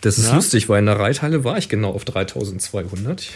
Das 0.01 0.17
ist 0.17 0.29
Na? 0.29 0.35
lustig, 0.35 0.69
weil 0.69 0.79
in 0.79 0.85
der 0.85 0.97
Reithalle 0.97 1.43
war 1.43 1.57
ich 1.57 1.67
genau 1.67 1.91
auf 1.91 2.05
3200. 2.05 3.29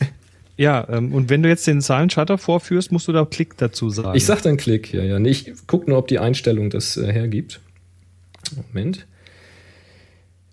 ja, 0.56 0.86
ähm, 0.88 1.12
und 1.12 1.28
wenn 1.28 1.42
du 1.42 1.48
jetzt 1.48 1.66
den 1.66 1.82
Zahlenshutter 1.82 2.38
vorführst, 2.38 2.90
musst 2.90 3.06
du 3.08 3.12
da 3.12 3.24
Klick 3.26 3.56
dazu 3.58 3.90
sagen. 3.90 4.16
Ich 4.16 4.24
sag 4.24 4.42
dann 4.42 4.56
Klick, 4.56 4.92
ja, 4.94 5.02
ja. 5.02 5.18
Nee, 5.18 5.30
ich 5.30 5.52
guck 5.66 5.88
nur, 5.88 5.98
ob 5.98 6.08
die 6.08 6.18
Einstellung 6.18 6.70
das 6.70 6.96
äh, 6.96 7.12
hergibt. 7.12 7.60
Moment. 8.72 9.06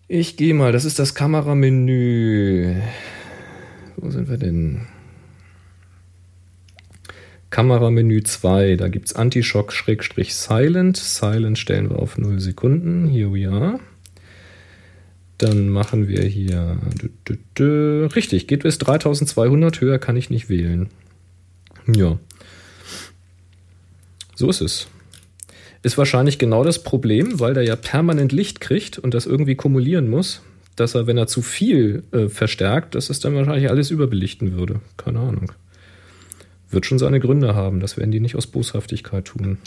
Ich 0.09 0.35
gehe 0.35 0.53
mal, 0.53 0.71
das 0.71 0.83
ist 0.83 0.99
das 0.99 1.15
Kameramenü. 1.15 2.75
Wo 3.95 4.09
sind 4.09 4.29
wir 4.29 4.37
denn? 4.37 4.87
Kameramenü 7.53 8.23
2, 8.23 8.77
da 8.77 8.87
gibt 8.87 9.05
es 9.05 9.13
Anti-Shock-Silent. 9.13 10.97
Silent 10.97 11.59
stellen 11.59 11.91
wir 11.91 11.99
auf 11.99 12.17
0 12.17 12.39
Sekunden. 12.39 13.07
Here 13.07 13.31
we 13.31 13.47
are. 13.47 13.79
Dann 15.37 15.69
machen 15.69 16.07
wir 16.07 16.23
hier. 16.23 16.79
Richtig, 17.59 18.47
geht 18.47 18.63
bis 18.63 18.79
3200. 18.79 19.81
Höher 19.81 19.99
kann 19.99 20.15
ich 20.15 20.31
nicht 20.31 20.49
wählen. 20.49 20.89
Ja. 21.95 22.17
So 24.33 24.49
ist 24.49 24.61
es. 24.61 24.87
Ist 25.83 25.99
wahrscheinlich 25.99 26.39
genau 26.39 26.63
das 26.63 26.81
Problem, 26.81 27.39
weil 27.39 27.53
der 27.53 27.65
ja 27.65 27.75
permanent 27.75 28.31
Licht 28.31 28.61
kriegt 28.61 28.97
und 28.97 29.13
das 29.13 29.27
irgendwie 29.27 29.53
kumulieren 29.53 30.09
muss, 30.09 30.41
dass 30.75 30.95
er, 30.95 31.05
wenn 31.05 31.19
er 31.19 31.27
zu 31.27 31.43
viel 31.43 32.01
äh, 32.13 32.29
verstärkt, 32.29 32.95
dass 32.95 33.11
es 33.11 33.19
dann 33.19 33.35
wahrscheinlich 33.35 33.69
alles 33.69 33.91
überbelichten 33.91 34.53
würde. 34.53 34.79
Keine 34.97 35.19
Ahnung. 35.19 35.51
Wird 36.73 36.85
schon 36.85 36.99
seine 36.99 37.19
Gründe 37.19 37.55
haben. 37.55 37.79
Das 37.79 37.97
werden 37.97 38.11
die 38.11 38.19
nicht 38.19 38.35
aus 38.35 38.47
Boshaftigkeit 38.47 39.25
tun. 39.25 39.57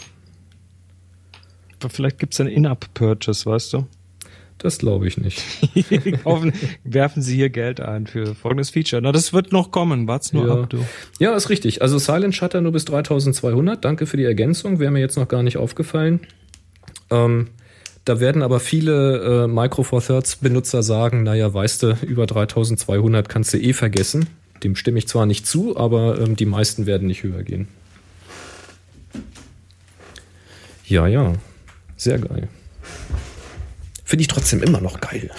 Vielleicht 1.89 2.19
gibt 2.19 2.35
es 2.35 2.41
einen 2.41 2.51
In-App-Purchase, 2.51 3.47
weißt 3.47 3.75
du? 3.75 3.87
Das 4.59 4.79
glaube 4.79 5.07
ich 5.07 5.19
nicht. 5.19 5.43
Kaufen, 6.25 6.53
werfen 6.83 7.23
Sie 7.23 7.37
hier 7.37 7.51
Geld 7.51 7.81
ein 7.81 8.07
für 8.07 8.35
folgendes 8.35 8.71
Feature. 8.71 9.03
Na, 9.03 9.13
das 9.13 9.35
wird 9.35 9.53
noch 9.53 9.71
kommen. 9.71 10.09
Wart's 10.09 10.33
nur 10.33 10.47
ja. 10.47 10.63
ab, 10.63 10.71
du. 10.71 10.85
Ja, 11.19 11.35
ist 11.35 11.51
richtig. 11.51 11.83
Also 11.83 11.99
Silent 11.99 12.35
Shutter 12.35 12.63
nur 12.63 12.73
bis 12.73 12.87
3200. 12.87 13.85
Danke 13.85 14.07
für 14.07 14.17
die 14.17 14.25
Ergänzung. 14.25 14.79
Wäre 14.79 14.91
mir 14.91 15.01
jetzt 15.01 15.17
noch 15.17 15.29
gar 15.29 15.43
nicht 15.43 15.59
aufgefallen. 15.59 16.21
Ähm, 17.11 17.49
da 18.07 18.19
werden 18.19 18.43
aber 18.43 18.61
viele 18.61 19.45
äh, 19.45 19.47
Micro 19.47 19.83
Four 19.83 20.01
Thirds 20.01 20.37
Benutzer 20.37 20.83
sagen, 20.83 21.23
naja, 21.23 21.53
weißt 21.53 21.83
du, 21.83 21.97
über 22.07 22.27
3200 22.27 23.29
kannst 23.29 23.53
du 23.53 23.59
eh 23.59 23.75
vergessen. 23.75 24.27
Dem 24.63 24.77
stimme 24.77 24.99
ich 24.99 25.09
zwar 25.09 25.27
nicht 25.27 25.47
zu, 25.47 25.77
aber 25.77 26.21
ähm, 26.21 26.37
die 26.37 26.47
meisten 26.47 26.87
werden 26.87 27.07
nicht 27.07 27.23
höher 27.23 27.43
gehen. 27.43 27.69
Ja, 30.87 31.07
ja. 31.07 31.35
Sehr 31.97 32.19
geil. 32.19 32.49
Finde 34.05 34.21
ich 34.21 34.29
trotzdem 34.29 34.63
immer 34.63 34.81
noch 34.81 35.01
geil. 35.01 35.31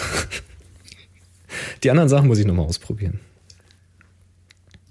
Die 1.83 1.91
anderen 1.91 2.09
Sachen 2.09 2.27
muss 2.27 2.39
ich 2.39 2.45
nochmal 2.45 2.65
ausprobieren. 2.65 3.19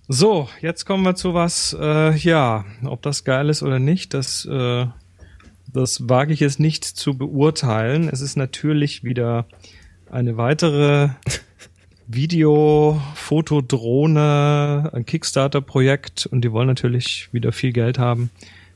So, 0.09 0.49
jetzt 0.61 0.87
kommen 0.87 1.03
wir 1.03 1.17
zu 1.17 1.35
was, 1.35 1.77
äh, 1.79 2.17
ja, 2.17 2.65
ob 2.85 3.03
das 3.03 3.25
geil 3.25 3.49
ist 3.49 3.65
oder 3.65 3.81
nicht, 3.81 4.15
das, 4.15 4.45
äh, 4.45 4.87
das 5.67 6.09
wage 6.09 6.33
ich 6.33 6.39
jetzt 6.39 6.61
nicht 6.61 6.85
zu 6.85 7.19
beurteilen. 7.19 8.09
Es 8.09 8.21
ist 8.21 8.37
natürlich 8.37 9.03
wieder 9.03 9.47
eine 10.09 10.37
weitere 10.37 11.09
Video-Fotodrohne, 12.09 14.91
ein 14.93 15.07
Kickstarter-Projekt 15.07 16.27
und 16.27 16.43
die 16.43 16.53
wollen 16.53 16.69
natürlich 16.69 17.29
wieder 17.33 17.51
viel 17.53 17.73
Geld 17.73 17.99
haben. 17.99 18.31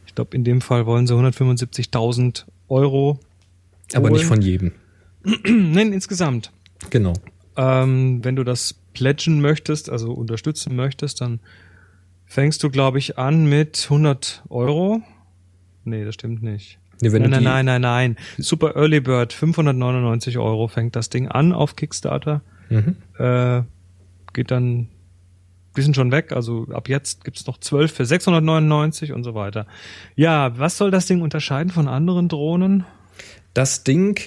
Ich 0.06 0.14
glaube, 0.14 0.36
in 0.36 0.44
dem 0.44 0.60
Fall 0.60 0.86
wollen 0.86 1.06
sie 1.06 1.14
175.000 1.14 2.44
Euro. 2.68 3.18
Aber 3.94 4.04
holen. 4.04 4.14
nicht 4.14 4.26
von 4.26 4.42
jedem. 4.42 4.72
Nein, 5.44 5.92
insgesamt. 5.92 6.52
Genau. 6.90 7.14
Ähm, 7.56 8.24
wenn 8.24 8.36
du 8.36 8.44
das 8.44 8.74
pledgen 8.94 9.40
möchtest, 9.40 9.90
also 9.90 10.12
unterstützen 10.12 10.74
möchtest, 10.74 11.20
dann 11.20 11.40
fängst 12.26 12.62
du, 12.62 12.70
glaube 12.70 12.98
ich, 12.98 13.18
an 13.18 13.46
mit 13.46 13.84
100 13.84 14.44
Euro. 14.48 15.02
Nee, 15.84 16.04
das 16.04 16.14
stimmt 16.14 16.42
nicht. 16.42 16.78
Nee, 17.02 17.08
nein, 17.08 17.30
nein, 17.30 17.42
nein, 17.42 17.64
nein, 17.64 17.80
nein. 17.80 18.16
Super 18.36 18.76
Early 18.76 19.00
Bird, 19.00 19.32
599 19.32 20.38
Euro 20.38 20.68
fängt 20.68 20.96
das 20.96 21.08
Ding 21.08 21.28
an 21.28 21.52
auf 21.52 21.76
Kickstarter. 21.76 22.42
Mhm. 22.70 22.96
Äh, 23.18 23.62
geht 24.32 24.50
dann, 24.50 24.88
die 25.76 25.82
sind 25.82 25.94
schon 25.94 26.10
weg, 26.12 26.32
also 26.32 26.66
ab 26.72 26.88
jetzt 26.88 27.24
gibt's 27.24 27.46
noch 27.46 27.58
12 27.58 27.92
für 27.92 28.06
699 28.06 29.12
und 29.12 29.24
so 29.24 29.34
weiter. 29.34 29.66
Ja, 30.16 30.58
was 30.58 30.78
soll 30.78 30.90
das 30.90 31.06
Ding 31.06 31.20
unterscheiden 31.20 31.70
von 31.70 31.88
anderen 31.88 32.28
Drohnen? 32.28 32.84
Das 33.52 33.84
Ding 33.84 34.18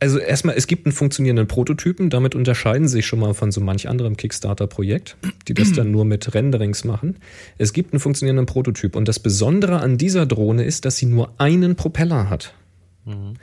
also 0.00 0.18
erstmal, 0.18 0.56
es 0.56 0.66
gibt 0.66 0.86
einen 0.86 0.92
funktionierenden 0.92 1.46
Prototypen, 1.46 2.10
damit 2.10 2.34
unterscheiden 2.34 2.88
sie 2.88 2.94
sich 2.94 3.06
schon 3.06 3.18
mal 3.18 3.34
von 3.34 3.52
so 3.52 3.60
manch 3.60 3.88
anderem 3.88 4.16
Kickstarter-Projekt, 4.16 5.16
die 5.48 5.54
das 5.54 5.72
dann 5.72 5.90
nur 5.90 6.04
mit 6.04 6.34
Renderings 6.34 6.84
machen. 6.84 7.16
Es 7.58 7.72
gibt 7.72 7.92
einen 7.92 8.00
funktionierenden 8.00 8.46
Prototyp 8.46 8.96
und 8.96 9.08
das 9.08 9.20
Besondere 9.20 9.80
an 9.80 9.98
dieser 9.98 10.26
Drohne 10.26 10.64
ist, 10.64 10.84
dass 10.84 10.96
sie 10.96 11.06
nur 11.06 11.34
einen 11.38 11.76
Propeller 11.76 12.28
hat. 12.30 12.54
Mhm. 13.04 13.34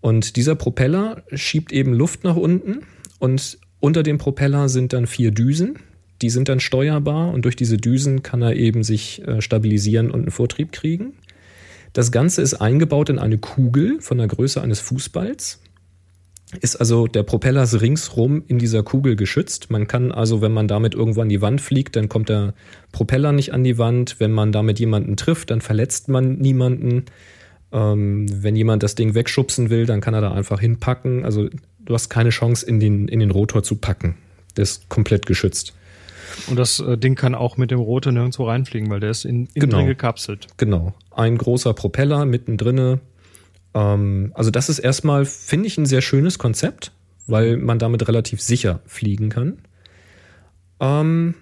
Und 0.00 0.36
dieser 0.36 0.54
Propeller 0.54 1.22
schiebt 1.32 1.72
eben 1.72 1.92
Luft 1.92 2.24
nach 2.24 2.36
unten 2.36 2.82
und 3.22 3.58
unter 3.78 4.02
dem 4.02 4.18
Propeller 4.18 4.68
sind 4.68 4.92
dann 4.92 5.06
vier 5.06 5.30
Düsen, 5.30 5.78
die 6.22 6.28
sind 6.28 6.48
dann 6.48 6.58
steuerbar 6.58 7.32
und 7.32 7.44
durch 7.44 7.54
diese 7.54 7.76
Düsen 7.76 8.24
kann 8.24 8.42
er 8.42 8.56
eben 8.56 8.82
sich 8.82 9.22
äh, 9.28 9.40
stabilisieren 9.40 10.10
und 10.10 10.22
einen 10.22 10.32
Vortrieb 10.32 10.72
kriegen. 10.72 11.12
Das 11.92 12.10
Ganze 12.10 12.42
ist 12.42 12.54
eingebaut 12.54 13.10
in 13.10 13.20
eine 13.20 13.38
Kugel 13.38 14.00
von 14.00 14.18
der 14.18 14.26
Größe 14.26 14.60
eines 14.60 14.80
Fußballs 14.80 15.60
ist 16.60 16.76
also 16.76 17.06
der 17.06 17.22
Propeller 17.22 17.64
ringsrum 17.80 18.42
in 18.48 18.58
dieser 18.58 18.82
Kugel 18.82 19.14
geschützt. 19.14 19.70
Man 19.70 19.86
kann 19.86 20.10
also, 20.10 20.42
wenn 20.42 20.52
man 20.52 20.66
damit 20.66 20.94
irgendwo 20.94 21.20
an 21.20 21.28
die 21.28 21.40
Wand 21.40 21.60
fliegt, 21.60 21.94
dann 21.94 22.08
kommt 22.08 22.28
der 22.28 22.54
Propeller 22.90 23.30
nicht 23.30 23.54
an 23.54 23.62
die 23.62 23.78
Wand. 23.78 24.16
Wenn 24.18 24.32
man 24.32 24.50
damit 24.50 24.80
jemanden 24.80 25.16
trifft, 25.16 25.52
dann 25.52 25.60
verletzt 25.60 26.08
man 26.08 26.38
niemanden. 26.38 27.04
Ähm, 27.70 28.26
wenn 28.30 28.54
jemand 28.54 28.82
das 28.82 28.96
Ding 28.96 29.14
wegschubsen 29.14 29.70
will, 29.70 29.86
dann 29.86 30.02
kann 30.02 30.12
er 30.12 30.20
da 30.20 30.32
einfach 30.32 30.60
hinpacken. 30.60 31.24
Also 31.24 31.48
du 31.84 31.94
hast 31.94 32.08
keine 32.08 32.30
Chance, 32.30 32.66
in 32.66 32.80
den, 32.80 33.08
in 33.08 33.20
den 33.20 33.30
Rotor 33.30 33.62
zu 33.62 33.76
packen. 33.76 34.16
Der 34.56 34.62
ist 34.62 34.88
komplett 34.88 35.26
geschützt. 35.26 35.74
Und 36.48 36.56
das 36.56 36.80
äh, 36.80 36.96
Ding 36.96 37.14
kann 37.14 37.34
auch 37.34 37.56
mit 37.56 37.70
dem 37.70 37.80
Rotor 37.80 38.12
nirgendwo 38.12 38.44
reinfliegen, 38.44 38.90
weil 38.90 39.00
der 39.00 39.10
ist 39.10 39.24
in, 39.24 39.46
innen 39.46 39.48
genau. 39.54 39.78
drin 39.78 39.86
gekapselt. 39.86 40.46
Genau. 40.56 40.94
Ein 41.10 41.36
großer 41.36 41.74
Propeller 41.74 42.24
mittendrin, 42.24 43.00
ähm, 43.74 44.32
also 44.34 44.50
das 44.50 44.68
ist 44.68 44.78
erstmal, 44.78 45.24
finde 45.24 45.66
ich, 45.66 45.78
ein 45.78 45.86
sehr 45.86 46.02
schönes 46.02 46.38
Konzept, 46.38 46.92
weil 47.26 47.56
man 47.56 47.78
damit 47.78 48.06
relativ 48.08 48.40
sicher 48.40 48.80
fliegen 48.86 49.28
kann. 49.28 49.58
Ähm, 50.80 51.34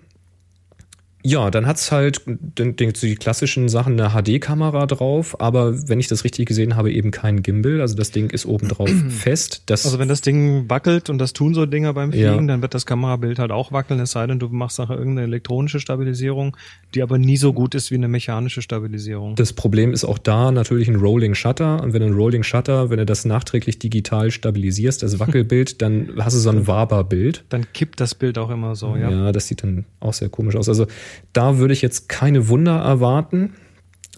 ja, 1.23 1.51
dann 1.51 1.67
hat's 1.67 1.93
halt 1.93 2.23
den, 2.27 2.77
den, 2.77 2.93
die 2.93 3.15
klassischen 3.15 3.69
Sachen 3.69 4.01
eine 4.01 4.11
HD-Kamera 4.11 4.87
drauf, 4.87 5.41
aber 5.41 5.89
wenn 5.89 6.01
ich 6.01 6.09
das 6.09 6.25
richtig 6.25 6.47
gesehen 6.47 6.77
habe, 6.77 6.91
eben 6.93 7.11
kein 7.11 7.43
Gimbal. 7.43 7.81
Also 7.81 7.95
das 7.95 8.11
Ding 8.11 8.31
ist 8.31 8.47
oben 8.47 8.69
drauf 8.69 8.91
fest. 9.09 9.63
Das 9.67 9.85
also 9.85 9.99
wenn 9.99 10.09
das 10.09 10.23
Ding 10.23 10.71
wackelt 10.71 11.11
und 11.11 11.19
das 11.19 11.33
tun 11.33 11.53
so 11.53 11.67
Dinger 11.67 11.93
beim 11.93 12.13
Fliegen, 12.13 12.25
ja. 12.25 12.41
dann 12.41 12.63
wird 12.63 12.75
das 12.75 12.87
Kamerabild 12.87 13.39
halt 13.39 13.51
auch 13.51 13.71
wackeln, 13.71 14.01
es 14.01 14.13
sei 14.13 14.27
denn, 14.27 14.39
du 14.39 14.49
machst 14.49 14.79
nachher 14.79 14.97
irgendeine 14.97 15.27
elektronische 15.27 15.79
Stabilisierung, 15.79 16.57
die 16.95 17.03
aber 17.03 17.19
nie 17.19 17.37
so 17.37 17.53
gut 17.53 17.75
ist 17.75 17.91
wie 17.91 17.97
eine 17.97 18.09
mechanische 18.09 18.63
Stabilisierung. 18.63 19.37
Das 19.37 19.53
Problem 19.53 19.93
ist 19.93 20.05
auch 20.05 20.19
da 20.19 20.51
natürlich 20.51 20.89
ein 20.89 20.97
Rolling 20.97 21.35
Shutter. 21.35 21.83
Und 21.83 21.93
wenn 21.93 22.01
du 22.01 22.07
ein 22.07 22.15
Rolling 22.15 22.43
Shutter, 22.43 22.89
wenn 22.89 22.99
du 22.99 23.07
das 23.07 23.27
nachträglich 23.27 23.79
digital 23.79 24.31
stabilisierst, 24.31 25.03
das 25.03 25.19
Wackelbild, 25.19 25.83
dann 25.83 26.13
hast 26.19 26.35
du 26.35 26.41
so 26.41 26.51
ein 26.51 26.67
Waber-Bild. 26.67 27.45
Dann 27.51 27.71
kippt 27.73 28.01
das 28.01 28.15
Bild 28.15 28.39
auch 28.39 28.51
immer 28.51 28.75
so, 28.75 28.97
ja. 28.97 29.11
Ja, 29.11 29.33
das 29.33 29.49
sieht 29.49 29.63
dann 29.63 29.85
auch 30.01 30.15
sehr 30.15 30.31
komisch 30.31 30.57
aus. 30.57 30.69
Also 30.69 30.87
da 31.33 31.59
würde 31.59 31.73
ich 31.73 31.83
jetzt 31.83 32.09
keine 32.09 32.49
Wunder 32.49 32.79
erwarten, 32.79 33.55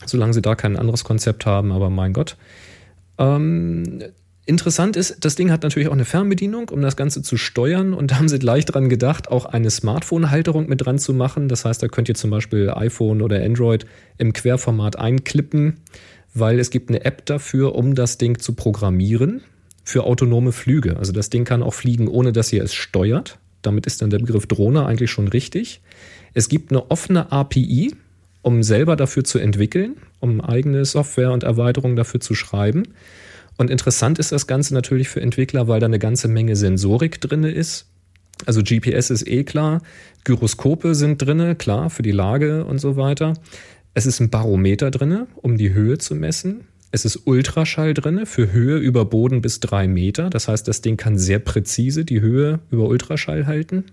solange 0.06 0.32
sie 0.32 0.42
da 0.42 0.54
kein 0.54 0.76
anderes 0.76 1.04
Konzept 1.04 1.46
haben, 1.46 1.72
aber 1.72 1.90
mein 1.90 2.12
Gott. 2.12 2.36
Ähm, 3.18 4.02
interessant 4.46 4.96
ist, 4.96 5.24
das 5.24 5.34
Ding 5.34 5.50
hat 5.50 5.62
natürlich 5.62 5.88
auch 5.88 5.92
eine 5.92 6.04
Fernbedienung, 6.04 6.68
um 6.70 6.82
das 6.82 6.96
Ganze 6.96 7.22
zu 7.22 7.36
steuern 7.36 7.94
und 7.94 8.10
da 8.10 8.16
haben 8.16 8.28
sie 8.28 8.38
gleich 8.38 8.64
dran 8.64 8.88
gedacht, 8.88 9.28
auch 9.28 9.44
eine 9.44 9.70
Smartphone-Halterung 9.70 10.68
mit 10.68 10.84
dran 10.84 10.98
zu 10.98 11.14
machen. 11.14 11.48
Das 11.48 11.64
heißt, 11.64 11.82
da 11.82 11.88
könnt 11.88 12.08
ihr 12.08 12.14
zum 12.14 12.30
Beispiel 12.30 12.70
iPhone 12.70 13.22
oder 13.22 13.42
Android 13.42 13.86
im 14.18 14.32
Querformat 14.32 14.96
einklippen, 14.98 15.80
weil 16.34 16.58
es 16.58 16.70
gibt 16.70 16.88
eine 16.88 17.04
App 17.04 17.26
dafür, 17.26 17.74
um 17.74 17.94
das 17.94 18.18
Ding 18.18 18.38
zu 18.38 18.54
programmieren 18.54 19.42
für 19.84 20.04
autonome 20.04 20.52
Flüge. 20.52 20.96
Also 20.96 21.12
das 21.12 21.30
Ding 21.30 21.44
kann 21.44 21.62
auch 21.62 21.74
fliegen, 21.74 22.08
ohne 22.08 22.32
dass 22.32 22.52
ihr 22.52 22.62
es 22.62 22.74
steuert. 22.74 23.38
Damit 23.62 23.86
ist 23.86 24.02
dann 24.02 24.10
der 24.10 24.18
Begriff 24.18 24.46
Drohne 24.46 24.86
eigentlich 24.86 25.10
schon 25.10 25.28
richtig. 25.28 25.80
Es 26.34 26.48
gibt 26.48 26.70
eine 26.70 26.90
offene 26.90 27.30
API, 27.30 27.94
um 28.42 28.62
selber 28.62 28.96
dafür 28.96 29.24
zu 29.24 29.38
entwickeln, 29.38 29.96
um 30.20 30.40
eigene 30.40 30.84
Software 30.84 31.32
und 31.32 31.44
Erweiterungen 31.44 31.96
dafür 31.96 32.20
zu 32.20 32.34
schreiben. 32.34 32.84
Und 33.56 33.70
interessant 33.70 34.18
ist 34.18 34.32
das 34.32 34.46
Ganze 34.46 34.74
natürlich 34.74 35.08
für 35.08 35.20
Entwickler, 35.20 35.68
weil 35.68 35.80
da 35.80 35.86
eine 35.86 35.98
ganze 35.98 36.28
Menge 36.28 36.56
Sensorik 36.56 37.20
drin 37.20 37.44
ist. 37.44 37.86
Also 38.46 38.62
GPS 38.62 39.10
ist 39.10 39.28
eh 39.28 39.44
klar, 39.44 39.82
Gyroskope 40.24 40.94
sind 40.94 41.18
drin, 41.18 41.56
klar, 41.58 41.90
für 41.90 42.02
die 42.02 42.10
Lage 42.10 42.64
und 42.64 42.78
so 42.78 42.96
weiter. 42.96 43.34
Es 43.94 44.06
ist 44.06 44.20
ein 44.20 44.30
Barometer 44.30 44.90
drin, 44.90 45.26
um 45.36 45.58
die 45.58 45.74
Höhe 45.74 45.98
zu 45.98 46.14
messen. 46.14 46.62
Es 46.90 47.04
ist 47.04 47.26
Ultraschall 47.26 47.94
drin 47.94 48.26
für 48.26 48.52
Höhe 48.52 48.78
über 48.78 49.04
Boden 49.04 49.42
bis 49.42 49.60
drei 49.60 49.86
Meter. 49.86 50.28
Das 50.28 50.48
heißt, 50.48 50.66
das 50.66 50.80
Ding 50.80 50.96
kann 50.96 51.18
sehr 51.18 51.38
präzise 51.38 52.04
die 52.04 52.20
Höhe 52.20 52.60
über 52.70 52.86
Ultraschall 52.86 53.46
halten. 53.46 53.84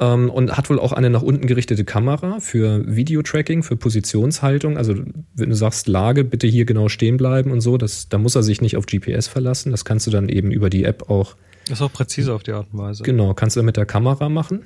Ähm, 0.00 0.30
und 0.30 0.56
hat 0.56 0.70
wohl 0.70 0.78
auch 0.78 0.92
eine 0.92 1.10
nach 1.10 1.22
unten 1.22 1.46
gerichtete 1.46 1.84
Kamera 1.84 2.38
für 2.40 2.84
Videotracking, 2.86 3.62
für 3.62 3.76
Positionshaltung. 3.76 4.76
Also 4.76 4.94
wenn 5.34 5.50
du 5.50 5.56
sagst 5.56 5.88
Lage, 5.88 6.24
bitte 6.24 6.46
hier 6.46 6.64
genau 6.64 6.88
stehen 6.88 7.16
bleiben 7.16 7.50
und 7.50 7.60
so, 7.60 7.76
das, 7.76 8.08
da 8.08 8.18
muss 8.18 8.36
er 8.36 8.42
sich 8.42 8.60
nicht 8.60 8.76
auf 8.76 8.86
GPS 8.86 9.26
verlassen. 9.26 9.72
Das 9.72 9.84
kannst 9.84 10.06
du 10.06 10.10
dann 10.10 10.28
eben 10.28 10.52
über 10.52 10.70
die 10.70 10.84
App 10.84 11.10
auch. 11.10 11.34
Das 11.66 11.80
ist 11.80 11.82
auch 11.82 11.92
präzise 11.92 12.32
auf 12.32 12.42
die 12.42 12.52
Art 12.52 12.68
und 12.72 12.78
Weise. 12.78 13.02
Genau, 13.02 13.34
kannst 13.34 13.56
du 13.56 13.62
mit 13.62 13.76
der 13.76 13.86
Kamera 13.86 14.28
machen. 14.28 14.62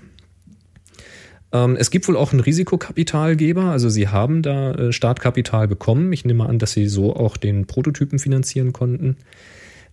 Ähm, 1.52 1.76
es 1.76 1.90
gibt 1.90 2.08
wohl 2.08 2.16
auch 2.16 2.32
einen 2.32 2.40
Risikokapitalgeber, 2.40 3.64
also 3.64 3.88
sie 3.88 4.08
haben 4.08 4.42
da 4.42 4.72
äh, 4.72 4.92
Startkapital 4.92 5.68
bekommen. 5.68 6.12
Ich 6.12 6.24
nehme 6.24 6.46
an, 6.46 6.58
dass 6.58 6.72
sie 6.72 6.88
so 6.88 7.14
auch 7.14 7.36
den 7.36 7.66
Prototypen 7.66 8.18
finanzieren 8.18 8.72
konnten. 8.72 9.16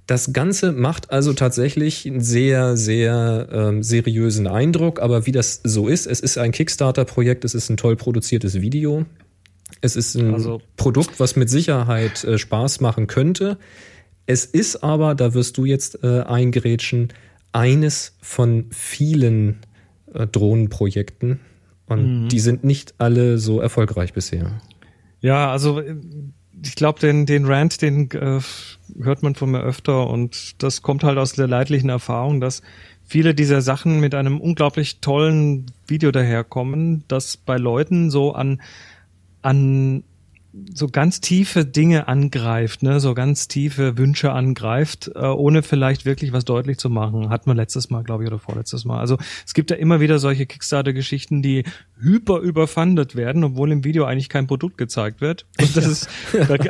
Das 0.09 0.33
Ganze 0.33 0.71
macht 0.71 1.11
also 1.11 1.33
tatsächlich 1.33 2.07
einen 2.07 2.21
sehr, 2.21 2.75
sehr 2.77 3.47
ähm, 3.51 3.83
seriösen 3.83 4.47
Eindruck, 4.47 4.99
aber 4.99 5.27
wie 5.27 5.31
das 5.31 5.61
so 5.63 5.87
ist, 5.87 6.07
es 6.07 6.19
ist 6.19 6.39
ein 6.39 6.51
Kickstarter-Projekt, 6.51 7.45
es 7.45 7.53
ist 7.53 7.69
ein 7.69 7.77
toll 7.77 7.95
produziertes 7.95 8.59
Video. 8.59 9.05
Es 9.81 9.95
ist 9.95 10.15
ein 10.15 10.33
also, 10.33 10.63
Produkt, 10.77 11.19
was 11.19 11.35
mit 11.35 11.51
Sicherheit 11.51 12.23
äh, 12.23 12.39
Spaß 12.39 12.79
machen 12.81 13.05
könnte. 13.05 13.59
Es 14.25 14.45
ist 14.45 14.83
aber, 14.83 15.13
da 15.13 15.35
wirst 15.35 15.59
du 15.59 15.65
jetzt 15.65 16.03
äh, 16.03 16.21
eingerätschen, 16.21 17.09
eines 17.51 18.17
von 18.19 18.65
vielen 18.71 19.59
äh, 20.11 20.25
Drohnenprojekten. 20.25 21.39
Und 21.85 22.23
mhm. 22.23 22.29
die 22.29 22.39
sind 22.39 22.63
nicht 22.63 22.95
alle 22.97 23.37
so 23.37 23.61
erfolgreich 23.61 24.13
bisher. 24.13 24.59
Ja, 25.21 25.51
also 25.51 25.81
äh, 25.81 25.97
ich 26.63 26.75
glaube, 26.75 26.99
den, 26.99 27.25
den 27.25 27.45
Rant, 27.45 27.81
den 27.81 28.09
äh, 28.11 28.39
hört 29.01 29.23
man 29.23 29.35
von 29.35 29.51
mir 29.51 29.61
öfter 29.61 30.07
und 30.07 30.61
das 30.63 30.81
kommt 30.81 31.03
halt 31.03 31.17
aus 31.17 31.33
der 31.33 31.47
leidlichen 31.47 31.89
Erfahrung, 31.89 32.41
dass 32.41 32.61
viele 33.05 33.33
dieser 33.33 33.61
Sachen 33.61 33.99
mit 33.99 34.15
einem 34.15 34.39
unglaublich 34.39 34.99
tollen 34.99 35.65
Video 35.87 36.11
daherkommen, 36.11 37.03
das 37.07 37.37
bei 37.37 37.57
Leuten 37.57 38.11
so 38.11 38.33
an, 38.33 38.61
an 39.41 40.03
so 40.73 40.87
ganz 40.87 41.21
tiefe 41.21 41.63
Dinge 41.63 42.07
angreift, 42.07 42.81
ne, 42.81 42.99
so 42.99 43.13
ganz 43.13 43.47
tiefe 43.47 43.97
Wünsche 43.97 44.31
angreift, 44.31 45.11
äh, 45.13 45.19
ohne 45.19 45.61
vielleicht 45.61 46.05
wirklich 46.05 46.33
was 46.33 46.43
deutlich 46.43 46.79
zu 46.79 46.89
machen. 46.89 47.29
Hat 47.29 47.45
man 47.45 47.55
letztes 47.55 47.89
Mal, 47.89 48.03
glaube 48.03 48.23
ich, 48.23 48.29
oder 48.29 48.39
vorletztes 48.39 48.83
Mal. 48.83 48.99
Also 48.99 49.17
es 49.45 49.53
gibt 49.53 49.69
ja 49.69 49.77
immer 49.77 49.99
wieder 49.99 50.17
solche 50.17 50.47
Kickstarter-Geschichten, 50.47 51.43
die 51.43 51.65
hyper 51.99 52.39
überfundet 52.39 53.15
werden, 53.15 53.43
obwohl 53.43 53.71
im 53.71 53.83
Video 53.83 54.05
eigentlich 54.05 54.29
kein 54.29 54.47
Produkt 54.47 54.77
gezeigt 54.77 55.21
wird. 55.21 55.45
Und 55.59 55.77
das 55.77 55.85
ist, 55.85 56.09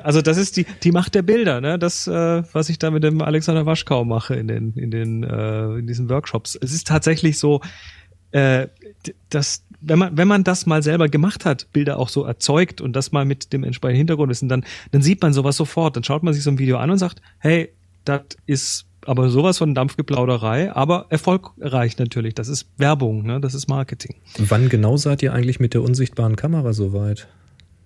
also 0.03 0.21
das 0.21 0.37
ist 0.37 0.57
die 0.57 0.65
die 0.83 0.91
Macht 0.91 1.15
der 1.15 1.21
Bilder, 1.21 1.61
ne? 1.61 1.79
Das, 1.79 2.05
äh, 2.07 2.43
was 2.51 2.69
ich 2.69 2.79
da 2.79 2.91
mit 2.91 3.03
dem 3.03 3.21
Alexander 3.21 3.65
Waschkau 3.65 4.03
mache 4.03 4.35
in 4.35 4.47
den 4.47 4.73
in 4.73 4.91
den 4.91 5.23
äh, 5.23 5.75
in 5.75 5.87
diesen 5.87 6.09
Workshops. 6.09 6.57
Es 6.61 6.73
ist 6.73 6.87
tatsächlich 6.87 7.39
so, 7.39 7.61
äh, 8.31 8.67
dass 9.29 9.63
wenn 9.81 9.99
man, 9.99 10.17
wenn 10.17 10.27
man 10.27 10.43
das 10.43 10.65
mal 10.65 10.83
selber 10.83 11.07
gemacht 11.09 11.45
hat, 11.45 11.67
Bilder 11.71 11.99
auch 11.99 12.09
so 12.09 12.23
erzeugt 12.23 12.81
und 12.81 12.95
das 12.95 13.11
mal 13.11 13.25
mit 13.25 13.53
dem 13.53 13.63
entsprechenden 13.63 13.97
Hintergrund 13.97 14.31
ist, 14.31 14.43
dann, 14.47 14.65
dann 14.91 15.01
sieht 15.01 15.21
man 15.21 15.33
sowas 15.33 15.55
sofort. 15.55 15.95
Dann 15.95 16.03
schaut 16.03 16.23
man 16.23 16.33
sich 16.33 16.43
so 16.43 16.51
ein 16.51 16.59
Video 16.59 16.77
an 16.77 16.91
und 16.91 16.97
sagt, 16.97 17.21
hey, 17.39 17.73
das 18.05 18.21
ist 18.45 18.85
aber 19.05 19.29
sowas 19.29 19.57
von 19.57 19.73
Dampfgeplauderei, 19.73 20.73
aber 20.73 21.05
erfolgreich 21.09 21.97
natürlich. 21.97 22.35
Das 22.35 22.47
ist 22.47 22.67
Werbung, 22.77 23.23
ne? 23.23 23.39
das 23.39 23.53
ist 23.53 23.67
Marketing. 23.67 24.15
Wann 24.37 24.69
genau 24.69 24.97
seid 24.97 25.23
ihr 25.23 25.33
eigentlich 25.33 25.59
mit 25.59 25.73
der 25.73 25.81
unsichtbaren 25.81 26.35
Kamera 26.35 26.73
soweit? 26.73 27.27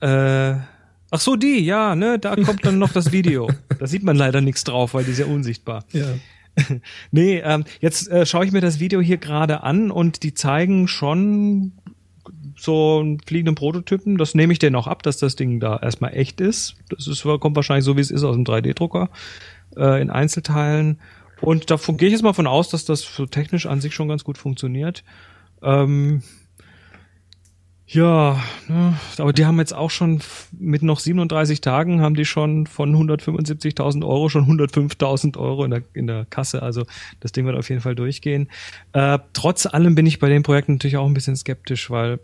Äh, 0.01 0.55
ach 1.11 1.19
so, 1.19 1.35
die, 1.35 1.59
ja, 1.59 1.95
ne, 1.95 2.19
da 2.19 2.35
kommt 2.35 2.65
dann 2.65 2.79
noch 2.79 2.91
das 2.91 3.11
Video. 3.11 3.49
da 3.79 3.87
sieht 3.87 4.03
man 4.03 4.15
leider 4.15 4.41
nichts 4.41 4.63
drauf, 4.63 4.95
weil 4.95 5.03
die 5.03 5.11
ist 5.11 5.19
ja 5.19 5.27
unsichtbar. 5.27 5.85
Ja. 5.91 6.07
nee, 7.11 7.39
ähm, 7.39 7.63
jetzt 7.79 8.09
äh, 8.09 8.25
schaue 8.25 8.45
ich 8.45 8.51
mir 8.51 8.61
das 8.61 8.79
Video 8.79 9.01
hier 9.01 9.17
gerade 9.17 9.63
an 9.63 9.91
und 9.91 10.23
die 10.23 10.33
zeigen 10.33 10.87
schon 10.87 11.73
so 12.57 12.99
einen 12.99 13.19
fliegenden 13.19 13.55
Prototypen. 13.55 14.17
Das 14.17 14.35
nehme 14.35 14.53
ich 14.53 14.59
denen 14.59 14.75
auch 14.75 14.87
ab, 14.87 15.03
dass 15.03 15.17
das 15.17 15.35
Ding 15.35 15.59
da 15.59 15.77
erstmal 15.77 16.15
echt 16.15 16.39
ist. 16.39 16.75
Das 16.89 17.07
ist, 17.07 17.23
kommt 17.23 17.55
wahrscheinlich 17.55 17.85
so, 17.85 17.97
wie 17.97 18.01
es 18.01 18.11
ist 18.11 18.23
aus 18.23 18.35
dem 18.35 18.45
3D-Drucker 18.45 19.09
äh, 19.75 20.01
in 20.01 20.09
Einzelteilen. 20.09 20.99
Und 21.41 21.69
da 21.71 21.75
gehe 21.75 22.07
ich 22.07 22.13
jetzt 22.13 22.23
mal 22.23 22.33
von 22.33 22.47
aus, 22.47 22.69
dass 22.69 22.85
das 22.85 23.01
so 23.01 23.25
technisch 23.25 23.65
an 23.65 23.81
sich 23.81 23.93
schon 23.93 24.07
ganz 24.07 24.23
gut 24.23 24.37
funktioniert. 24.37 25.03
Ähm, 25.61 26.23
ja, 27.93 28.41
ne, 28.67 28.97
aber 29.17 29.33
die 29.33 29.45
haben 29.45 29.59
jetzt 29.59 29.73
auch 29.73 29.91
schon 29.91 30.19
mit 30.51 30.81
noch 30.81 30.99
37 30.99 31.61
Tagen 31.61 32.01
haben 32.01 32.15
die 32.15 32.25
schon 32.25 32.65
von 32.65 32.95
175.000 32.95 34.03
Euro 34.03 34.29
schon 34.29 34.45
105.000 34.45 35.37
Euro 35.37 35.63
in 35.63 35.71
der, 35.71 35.83
in 35.93 36.07
der 36.07 36.25
Kasse. 36.25 36.63
Also 36.63 36.85
das 37.19 37.31
Ding 37.31 37.45
wird 37.45 37.55
auf 37.55 37.69
jeden 37.69 37.81
Fall 37.81 37.95
durchgehen. 37.95 38.49
Äh, 38.93 39.19
trotz 39.33 39.67
allem 39.67 39.95
bin 39.95 40.07
ich 40.07 40.19
bei 40.19 40.29
dem 40.29 40.41
Projekt 40.41 40.69
natürlich 40.69 40.97
auch 40.97 41.05
ein 41.05 41.13
bisschen 41.13 41.35
skeptisch, 41.35 41.91
weil 41.91 42.19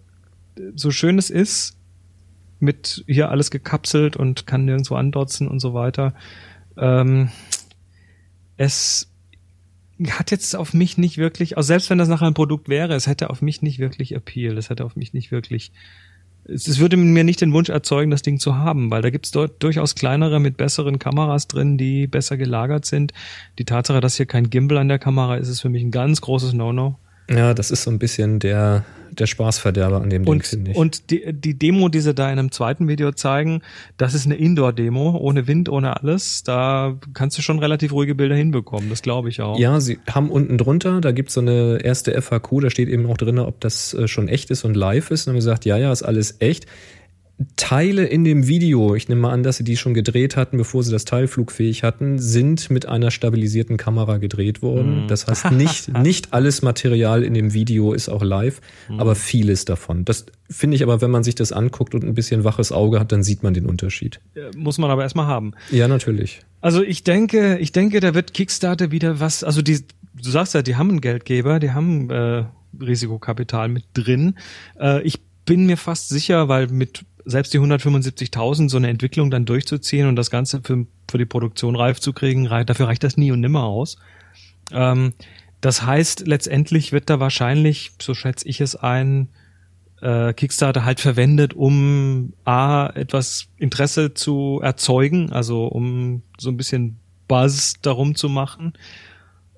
so 0.76 0.90
schön 0.92 1.18
es 1.20 1.30
ist, 1.30 1.78
mit 2.60 3.04
hier 3.08 3.30
alles 3.30 3.52
gekapselt 3.52 4.18
und 4.18 4.48
kann 4.48 4.66
nirgendwo 4.66 4.96
andotzen 4.96 5.48
und 5.48 5.60
so 5.60 5.74
weiter. 5.74 6.14
Ähm, 6.78 7.30
es 8.58 9.09
hat 10.08 10.32
jetzt 10.32 10.56
auf 10.56 10.74
mich 10.74 10.98
nicht 10.98 11.18
wirklich, 11.18 11.58
also 11.58 11.68
selbst 11.68 11.90
wenn 11.90 11.98
das 11.98 12.08
nachher 12.08 12.28
ein 12.28 12.34
Produkt 12.34 12.70
wäre, 12.70 12.94
es 12.96 13.08
hätte 13.08 13.30
auf 13.30 13.42
mich 13.42 13.62
nicht 13.62 13.80
wirklich 13.80 14.14
Appeal, 14.14 14.58
es 14.58 14.70
hätte 14.70 14.86
auf 14.86 14.96
mich 14.96 15.14
nicht 15.14 15.32
wirklich, 15.32 15.72
es, 16.46 16.68
es 16.68 16.80
würde 16.80 16.96
mir 16.96 17.24
nicht 17.24 17.42
den 17.42 17.54
Wunsch 17.54 17.70
erzeugen, 17.70 18.12
das 18.12 18.22
Ding 18.22 18.40
zu 18.40 18.56
haben, 18.56 18.92
weil 18.92 19.02
da 19.02 19.10
gibt 19.10 19.26
es 19.26 19.32
dort 19.32 19.62
durchaus 19.62 19.96
kleinere 19.96 20.40
mit 20.40 20.58
besseren 20.58 21.00
Kameras 21.00 21.48
drin, 21.48 21.78
die 21.78 22.08
besser 22.08 22.38
gelagert 22.38 22.86
sind. 22.86 23.14
Die 23.58 23.66
Tatsache, 23.66 24.00
dass 24.00 24.16
hier 24.16 24.26
kein 24.26 24.50
Gimbal 24.50 24.78
an 24.78 24.88
der 24.88 25.00
Kamera 25.00 25.36
ist, 25.36 25.50
ist 25.50 25.62
für 25.62 25.70
mich 25.70 25.84
ein 25.84 25.92
ganz 25.92 26.22
großes 26.22 26.54
No-No. 26.54 26.98
Ja, 27.30 27.54
das 27.54 27.72
ist 27.72 27.84
so 27.84 27.92
ein 27.92 28.00
bisschen 28.00 28.40
der, 28.40 28.86
der 29.12 29.28
Spaßverderber 29.28 30.02
an 30.02 30.10
dem 30.10 30.28
und, 30.28 30.38
Ding, 30.38 30.44
finde 30.44 30.72
ich. 30.72 30.78
Und 30.78 31.12
die, 31.12 31.32
die 31.32 31.58
Demo, 31.58 31.90
die 31.90 32.00
sie 32.00 32.14
da 32.14 32.32
in 32.32 32.40
einem 32.40 32.52
zweiten 32.52 32.88
Video 32.88 33.12
zeigen, 33.12 33.62
das 33.98 34.14
ist 34.14 34.26
eine 34.26 34.36
Indoor-Demo, 34.36 35.18
ohne 35.18 35.48
Wind, 35.48 35.70
ohne 35.70 36.00
alles. 36.00 36.44
Da 36.44 36.98
kannst 37.14 37.38
du 37.38 37.42
schon 37.42 37.60
relativ 37.60 37.92
ruhige 37.92 38.16
Bilder 38.16 38.36
hinbekommen, 38.36 38.90
das 38.90 39.02
glaube 39.02 39.30
ich 39.30 39.42
auch. 39.42 39.60
Ja, 39.60 39.80
sie 39.80 40.00
haben 40.10 40.32
unten 40.32 40.58
drunter, 40.58 41.02
da 41.02 41.12
gibt's 41.12 41.36
so 41.36 41.42
eine 41.42 41.80
erste 41.84 42.20
FAQ, 42.20 42.62
da 42.62 42.70
steht 42.70 42.90
eben 42.90 43.06
auch 43.06 43.18
drin, 43.18 43.40
ob 43.40 43.60
das 43.60 43.94
äh, 43.94 44.08
schon 44.08 44.28
echt 44.28 44.50
ist 44.50 44.64
und 44.64 44.76
live 44.76 45.12
ist. 45.12 45.28
Und 45.28 45.32
haben 45.32 45.38
gesagt, 45.38 45.66
ja, 45.66 45.78
ja, 45.78 45.92
ist 45.92 46.04
alles 46.04 46.38
echt. 46.40 46.66
Teile 47.56 48.06
in 48.06 48.26
dem 48.26 48.48
Video, 48.48 48.96
ich 48.96 49.08
nehme 49.08 49.22
mal 49.22 49.32
an, 49.32 49.44
dass 49.44 49.58
sie 49.58 49.64
die 49.64 49.78
schon 49.78 49.94
gedreht 49.94 50.36
hatten, 50.36 50.58
bevor 50.58 50.84
sie 50.84 50.92
das 50.92 51.06
Teil 51.06 51.28
flugfähig 51.28 51.84
hatten, 51.84 52.20
sind 52.20 52.70
mit 52.70 52.86
einer 52.86 53.12
stabilisierten 53.12 53.78
Kamera 53.78 54.18
gedreht 54.18 54.62
worden. 54.62 55.06
Mm. 55.06 55.08
Das 55.08 55.26
heißt, 55.26 55.52
nicht, 55.52 55.98
nicht 55.98 56.34
alles 56.34 56.62
Material 56.62 57.24
in 57.24 57.34
dem 57.34 57.54
Video 57.54 57.94
ist 57.94 58.10
auch 58.10 58.24
live, 58.24 58.60
mm. 58.90 59.00
aber 59.00 59.16
vieles 59.16 59.64
davon. 59.64 60.04
Das 60.04 60.26
finde 60.50 60.76
ich 60.76 60.84
aber, 60.84 61.02
wenn 61.02 61.12
man 61.12 61.24
sich 61.24 61.36
das 61.36 61.54
anguckt 61.54 61.96
und 61.96 62.04
ein 62.04 62.14
bisschen 62.14 62.44
waches 62.44 62.74
Auge 62.74 63.00
hat, 63.00 63.14
dann 63.14 63.24
sieht 63.24 63.42
man 63.42 63.54
den 63.54 63.66
Unterschied. 63.66 64.20
Muss 64.58 64.78
man 64.78 64.92
aber 64.92 65.04
erstmal 65.04 65.28
haben. 65.28 65.54
Ja, 65.72 65.88
natürlich. 65.88 66.42
Also 66.60 66.84
ich 66.84 67.06
denke, 67.06 67.58
ich 67.60 67.72
denke, 67.72 68.02
da 68.02 68.14
wird 68.14 68.34
Kickstarter 68.34 68.92
wieder 68.92 69.22
was, 69.22 69.46
also 69.46 69.62
die, 69.62 69.80
du 70.22 70.30
sagst 70.30 70.56
ja, 70.56 70.62
die 70.62 70.76
haben 70.76 70.90
einen 70.90 71.02
Geldgeber, 71.02 71.60
die 71.60 71.72
haben 71.72 72.10
äh, 72.10 72.44
Risikokapital 72.82 73.70
mit 73.70 73.86
drin. 73.94 74.36
Äh, 74.78 75.02
ich 75.04 75.22
bin 75.46 75.66
mir 75.66 75.78
fast 75.78 76.10
sicher, 76.10 76.50
weil 76.50 76.68
mit 76.68 77.06
selbst 77.30 77.54
die 77.54 77.60
175.000 77.60 78.70
so 78.70 78.78
eine 78.78 78.90
Entwicklung 78.90 79.32
dann 79.32 79.46
durchzuziehen 79.46 80.08
und 80.08 80.16
das 80.16 80.32
Ganze 80.32 80.62
für, 80.64 80.86
für 81.10 81.18
die 81.18 81.26
Produktion 81.26 81.76
reif 81.76 82.00
zu 82.00 82.14
kriegen, 82.14 82.46
dafür 82.66 82.88
reicht 82.88 83.04
das 83.04 83.18
nie 83.18 83.32
und 83.32 83.40
nimmer 83.40 83.64
aus. 83.64 83.98
Ähm, 84.72 85.14
das 85.62 85.86
heißt, 85.86 86.28
letztendlich 86.28 86.92
wird 86.92 87.10
da 87.10 87.20
wahrscheinlich, 87.20 87.92
so 88.02 88.14
schätze 88.14 88.48
ich 88.48 88.62
es 88.62 88.76
ein, 88.76 89.30
äh, 90.02 90.34
Kickstarter 90.34 90.86
halt 90.86 91.00
verwendet, 91.00 91.54
um 91.54 92.34
A, 92.46 92.88
etwas 92.88 93.48
Interesse 93.58 94.14
zu 94.14 94.62
erzeugen, 94.64 95.32
also 95.32 95.66
um 95.66 96.24
so 96.38 96.50
ein 96.50 96.58
bisschen 96.58 97.00
Buzz 97.28 97.76
darum 97.82 98.16
zu 98.16 98.30
machen 98.30 98.74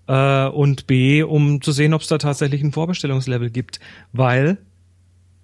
äh, 0.07 0.47
und 0.47 0.87
B, 0.87 1.23
um 1.23 1.61
zu 1.61 1.71
sehen, 1.71 1.93
ob 1.93 2.01
es 2.01 2.07
da 2.07 2.17
tatsächlich 2.17 2.63
ein 2.63 2.71
Vorbestellungslevel 2.71 3.49
gibt, 3.49 3.79
weil 4.11 4.57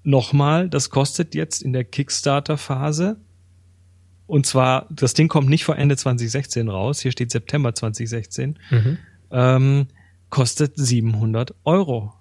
nochmal, 0.07 0.69
das 0.69 0.89
kostet 0.89 1.35
jetzt 1.35 1.61
in 1.61 1.73
der 1.73 1.83
Kickstarter-Phase. 1.83 3.17
Und 4.25 4.45
zwar, 4.45 4.87
das 4.89 5.13
Ding 5.13 5.27
kommt 5.27 5.49
nicht 5.49 5.65
vor 5.65 5.77
Ende 5.77 5.95
2016 5.95 6.69
raus. 6.69 7.01
Hier 7.01 7.11
steht 7.11 7.31
September 7.31 7.75
2016. 7.75 8.57
Mhm. 8.69 8.97
Ähm, 9.31 9.87
kostet 10.29 10.73
700 10.75 11.53
Euro. 11.65 12.13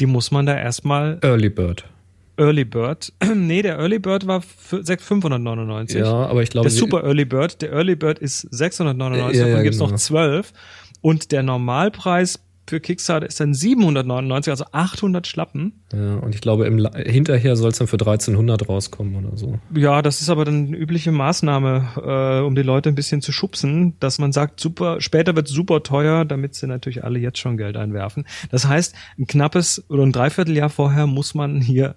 Die 0.00 0.06
muss 0.06 0.30
man 0.30 0.46
da 0.46 0.56
erstmal. 0.56 1.18
Early 1.22 1.48
Bird. 1.48 1.88
Early 2.36 2.64
Bird. 2.64 3.12
nee, 3.34 3.62
der 3.62 3.78
Early 3.78 4.00
Bird 4.00 4.26
war 4.26 4.42
599. 4.42 6.00
Ja, 6.00 6.26
aber 6.26 6.42
ich 6.42 6.50
glaube. 6.50 6.68
Der 6.68 6.76
Super 6.76 7.04
Early 7.04 7.24
Bird, 7.24 7.62
der 7.62 7.72
Early 7.72 7.94
Bird 7.94 8.18
ist 8.18 8.40
699, 8.50 9.38
ja, 9.38 9.46
ja, 9.46 9.50
davon 9.50 9.62
gibt's 9.62 9.78
genau. 9.78 9.90
noch 9.90 9.96
12. 9.96 10.52
Und 11.00 11.32
der 11.32 11.42
Normalpreis 11.42 12.40
für 12.66 12.80
Kickstarter 12.80 13.26
ist 13.26 13.40
dann 13.40 13.52
799, 13.52 14.50
also 14.50 14.64
800 14.72 15.26
Schlappen. 15.26 15.72
Ja, 15.92 16.14
und 16.16 16.34
ich 16.34 16.40
glaube, 16.40 16.66
im, 16.66 16.88
hinterher 16.94 17.56
soll 17.56 17.70
es 17.70 17.78
dann 17.78 17.86
für 17.86 17.96
1300 17.96 18.68
rauskommen 18.68 19.24
oder 19.24 19.36
so. 19.36 19.58
Ja, 19.74 20.00
das 20.00 20.22
ist 20.22 20.30
aber 20.30 20.44
dann 20.44 20.68
eine 20.68 20.76
übliche 20.76 21.12
Maßnahme, 21.12 22.40
äh, 22.42 22.46
um 22.46 22.54
die 22.54 22.62
Leute 22.62 22.88
ein 22.88 22.94
bisschen 22.94 23.20
zu 23.20 23.32
schubsen, 23.32 23.98
dass 24.00 24.18
man 24.18 24.32
sagt, 24.32 24.60
super, 24.60 25.00
später 25.00 25.36
wird 25.36 25.48
super 25.48 25.82
teuer, 25.82 26.24
damit 26.24 26.54
sie 26.54 26.66
natürlich 26.66 27.04
alle 27.04 27.18
jetzt 27.18 27.38
schon 27.38 27.56
Geld 27.56 27.76
einwerfen. 27.76 28.24
Das 28.50 28.66
heißt, 28.66 28.94
ein 29.18 29.26
knappes 29.26 29.84
oder 29.90 30.02
ein 30.02 30.12
Dreivierteljahr 30.12 30.70
vorher 30.70 31.06
muss 31.06 31.34
man 31.34 31.60
hier 31.60 31.96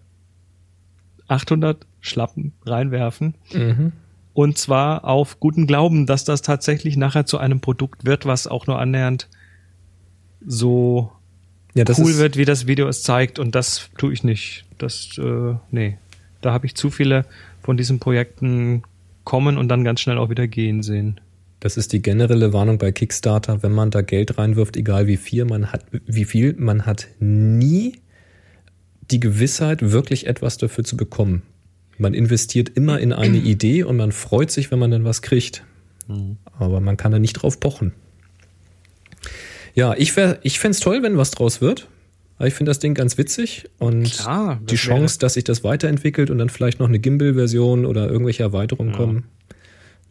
800 1.28 1.86
Schlappen 2.02 2.54
reinwerfen. 2.66 3.36
Mhm. 3.54 3.94
Und 4.34 4.58
zwar 4.58 5.06
auf 5.06 5.40
guten 5.40 5.66
Glauben, 5.66 6.06
dass 6.06 6.24
das 6.24 6.42
tatsächlich 6.42 6.96
nachher 6.96 7.26
zu 7.26 7.38
einem 7.38 7.60
Produkt 7.60 8.06
wird, 8.06 8.26
was 8.26 8.48
auch 8.48 8.68
nur 8.68 8.80
annähernd 8.80 9.30
so 10.48 11.12
ja, 11.76 11.84
cool 11.98 12.18
wird, 12.18 12.38
wie 12.38 12.46
das 12.46 12.66
Video 12.66 12.88
es 12.88 13.04
zeigt. 13.04 13.38
Und 13.38 13.54
das 13.54 13.90
tue 13.98 14.14
ich 14.14 14.24
nicht. 14.24 14.66
Das, 14.80 15.18
äh, 15.20 15.56
nee. 15.70 15.98
Da 16.42 16.54
habe 16.54 16.66
ich 16.66 16.76
zu 16.76 16.90
viele 16.90 17.26
von 17.62 17.78
diesen 17.78 18.00
Projekten 18.00 18.84
kommen 19.24 19.58
und 19.58 19.68
dann 19.68 19.84
ganz 19.84 20.00
schnell 20.00 20.18
auch 20.18 20.30
wieder 20.30 20.48
gehen 20.48 20.82
sehen. 20.82 21.20
Das 21.60 21.76
ist 21.76 21.92
die 21.92 22.02
generelle 22.02 22.54
Warnung 22.54 22.78
bei 22.78 22.92
Kickstarter, 22.92 23.62
wenn 23.64 23.74
man 23.74 23.92
da 23.92 24.02
Geld 24.02 24.38
reinwirft, 24.38 24.78
egal 24.78 25.08
wie 25.08 25.18
viel 25.18 25.46
man 25.46 25.72
hat, 25.72 25.86
wie 26.06 26.26
viel, 26.26 26.56
man 26.58 26.86
hat 26.86 27.08
nie 27.20 28.00
die 29.10 29.20
Gewissheit, 29.20 29.92
wirklich 29.92 30.28
etwas 30.28 30.58
dafür 30.58 30.84
zu 30.84 30.98
bekommen. 30.98 31.42
Man 31.98 32.14
investiert 32.14 32.70
immer 32.70 33.00
in 33.00 33.12
eine 33.12 33.38
Idee 33.54 33.84
und 33.84 33.98
man 33.98 34.12
freut 34.12 34.52
sich, 34.52 34.72
wenn 34.72 34.80
man 34.80 34.92
dann 34.92 35.04
was 35.04 35.22
kriegt. 35.22 35.64
Mhm. 36.08 36.38
Aber 36.58 36.80
man 36.80 36.96
kann 36.96 37.12
da 37.12 37.20
nicht 37.20 37.34
drauf 37.34 37.60
pochen. 37.60 37.94
Ja, 39.78 39.94
ich, 39.96 40.18
ich 40.42 40.60
fände 40.60 40.72
es 40.72 40.80
toll, 40.80 41.04
wenn 41.04 41.18
was 41.18 41.30
draus 41.30 41.62
wird. 41.62 41.88
ich 42.44 42.56
finde 42.56 42.72
das 42.72 42.80
Ding 42.80 42.96
ganz 42.96 43.20
witzig 43.20 43.70
und 43.78 44.12
Klar, 44.12 44.60
die 44.68 44.76
Chance, 44.76 45.20
dass 45.20 45.36
sich 45.36 45.44
das 45.44 45.64
weiterentwickelt 45.64 46.32
und 46.32 46.40
dann 46.40 46.50
vielleicht 46.50 46.80
noch 46.80 46.88
eine 46.88 46.98
Gimbal-Version 46.98 47.86
oder 47.86 48.10
irgendwelche 48.10 48.42
Erweiterungen 48.42 48.94
ja. 48.94 48.98
kommen. 48.98 49.26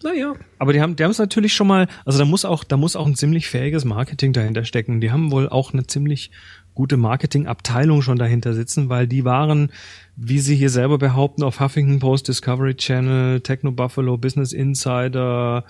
Naja. 0.04 0.34
Aber 0.60 0.72
die 0.72 0.80
haben, 0.80 0.94
die 0.94 1.02
haben 1.02 1.10
es 1.10 1.18
natürlich 1.18 1.52
schon 1.52 1.66
mal, 1.66 1.88
also 2.04 2.20
da 2.20 2.24
muss 2.24 2.44
auch, 2.44 2.62
da 2.62 2.76
muss 2.76 2.94
auch 2.94 3.08
ein 3.08 3.16
ziemlich 3.16 3.48
fähiges 3.48 3.84
Marketing 3.84 4.32
dahinter 4.32 4.64
stecken. 4.64 5.00
Die 5.00 5.10
haben 5.10 5.32
wohl 5.32 5.48
auch 5.48 5.72
eine 5.72 5.84
ziemlich 5.84 6.30
gute 6.74 6.96
Marketingabteilung 6.96 8.02
schon 8.02 8.18
dahinter 8.18 8.54
sitzen, 8.54 8.88
weil 8.88 9.08
die 9.08 9.24
waren, 9.24 9.72
wie 10.14 10.38
sie 10.38 10.54
hier 10.54 10.70
selber 10.70 10.98
behaupten, 10.98 11.42
auf 11.42 11.58
Huffington 11.58 11.98
Post, 11.98 12.28
Discovery 12.28 12.76
Channel, 12.76 13.40
Techno 13.40 13.72
Buffalo, 13.72 14.16
Business 14.16 14.52
Insider, 14.52 15.64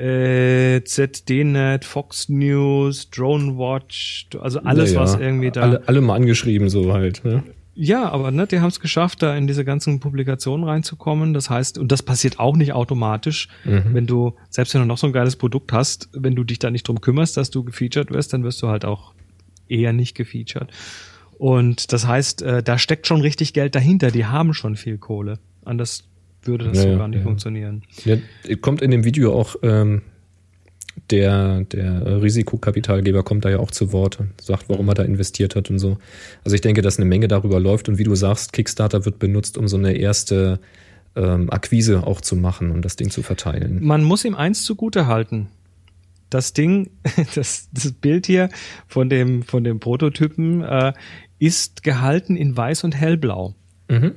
äh, 0.00 0.82
ZDNet, 0.82 1.84
Fox 1.84 2.28
News, 2.28 3.10
Drone 3.10 3.58
Watch, 3.58 4.28
also 4.40 4.60
alles, 4.60 4.92
ja, 4.92 5.00
was 5.00 5.14
irgendwie 5.16 5.50
da. 5.50 5.62
Alle, 5.62 5.82
alle 5.86 6.00
mal 6.00 6.16
angeschrieben, 6.16 6.68
so 6.68 6.92
halt. 6.92 7.24
Ne? 7.24 7.42
Ja, 7.74 8.10
aber 8.10 8.30
ne, 8.30 8.46
die 8.46 8.60
haben 8.60 8.68
es 8.68 8.80
geschafft, 8.80 9.22
da 9.22 9.36
in 9.36 9.46
diese 9.46 9.64
ganzen 9.64 10.00
Publikationen 10.00 10.64
reinzukommen. 10.64 11.32
Das 11.32 11.50
heißt, 11.50 11.78
und 11.78 11.92
das 11.92 12.02
passiert 12.02 12.38
auch 12.38 12.56
nicht 12.56 12.72
automatisch, 12.72 13.48
mhm. 13.64 13.84
wenn 13.92 14.06
du, 14.06 14.34
selbst 14.48 14.74
wenn 14.74 14.80
du 14.82 14.86
noch 14.86 14.98
so 14.98 15.06
ein 15.06 15.12
geiles 15.12 15.36
Produkt 15.36 15.72
hast, 15.72 16.08
wenn 16.12 16.34
du 16.34 16.44
dich 16.44 16.58
da 16.58 16.70
nicht 16.70 16.88
drum 16.88 17.00
kümmerst, 17.00 17.36
dass 17.36 17.50
du 17.50 17.64
gefeatured 17.64 18.10
wirst, 18.10 18.32
dann 18.32 18.42
wirst 18.42 18.60
du 18.62 18.68
halt 18.68 18.84
auch 18.84 19.14
eher 19.68 19.92
nicht 19.92 20.14
gefeatured. 20.14 20.68
Und 21.38 21.92
das 21.92 22.06
heißt, 22.06 22.42
äh, 22.42 22.62
da 22.62 22.76
steckt 22.76 23.06
schon 23.06 23.22
richtig 23.22 23.54
Geld 23.54 23.74
dahinter. 23.74 24.10
Die 24.10 24.26
haben 24.26 24.52
schon 24.52 24.76
viel 24.76 24.98
Kohle. 24.98 25.38
Anders 25.64 26.04
würde 26.42 26.66
das 26.66 26.78
ja, 26.78 26.92
so 26.92 26.98
gar 26.98 27.08
nicht 27.08 27.18
ja. 27.18 27.24
funktionieren. 27.24 27.82
Ja, 28.04 28.16
kommt 28.60 28.82
in 28.82 28.90
dem 28.90 29.04
Video 29.04 29.32
auch 29.34 29.56
ähm, 29.62 30.02
der, 31.10 31.62
der 31.64 32.22
Risikokapitalgeber 32.22 33.22
kommt 33.22 33.44
da 33.44 33.50
ja 33.50 33.58
auch 33.58 33.70
zu 33.70 33.92
Wort 33.92 34.20
und 34.20 34.40
sagt, 34.40 34.68
warum 34.68 34.88
er 34.88 34.94
da 34.94 35.02
investiert 35.02 35.56
hat 35.56 35.70
und 35.70 35.78
so. 35.78 35.98
Also 36.44 36.54
ich 36.54 36.60
denke, 36.60 36.82
dass 36.82 36.98
eine 36.98 37.06
Menge 37.06 37.28
darüber 37.28 37.60
läuft 37.60 37.88
und 37.88 37.98
wie 37.98 38.04
du 38.04 38.14
sagst, 38.14 38.52
Kickstarter 38.52 39.04
wird 39.04 39.18
benutzt, 39.18 39.58
um 39.58 39.68
so 39.68 39.76
eine 39.76 39.92
erste 39.92 40.60
ähm, 41.16 41.50
Akquise 41.50 42.06
auch 42.06 42.20
zu 42.20 42.36
machen 42.36 42.70
und 42.70 42.84
das 42.84 42.96
Ding 42.96 43.10
zu 43.10 43.22
verteilen. 43.22 43.84
Man 43.84 44.04
muss 44.04 44.24
ihm 44.24 44.34
eins 44.34 44.64
zugute 44.64 45.06
halten. 45.06 45.48
Das 46.28 46.52
Ding, 46.52 46.90
das, 47.34 47.68
das 47.72 47.92
Bild 47.92 48.26
hier 48.26 48.48
von 48.86 49.08
dem, 49.08 49.42
von 49.42 49.64
dem 49.64 49.80
Prototypen 49.80 50.62
äh, 50.62 50.92
ist 51.38 51.82
gehalten 51.82 52.36
in 52.36 52.56
weiß 52.56 52.84
und 52.84 52.94
hellblau. 52.94 53.54
Mhm 53.88 54.14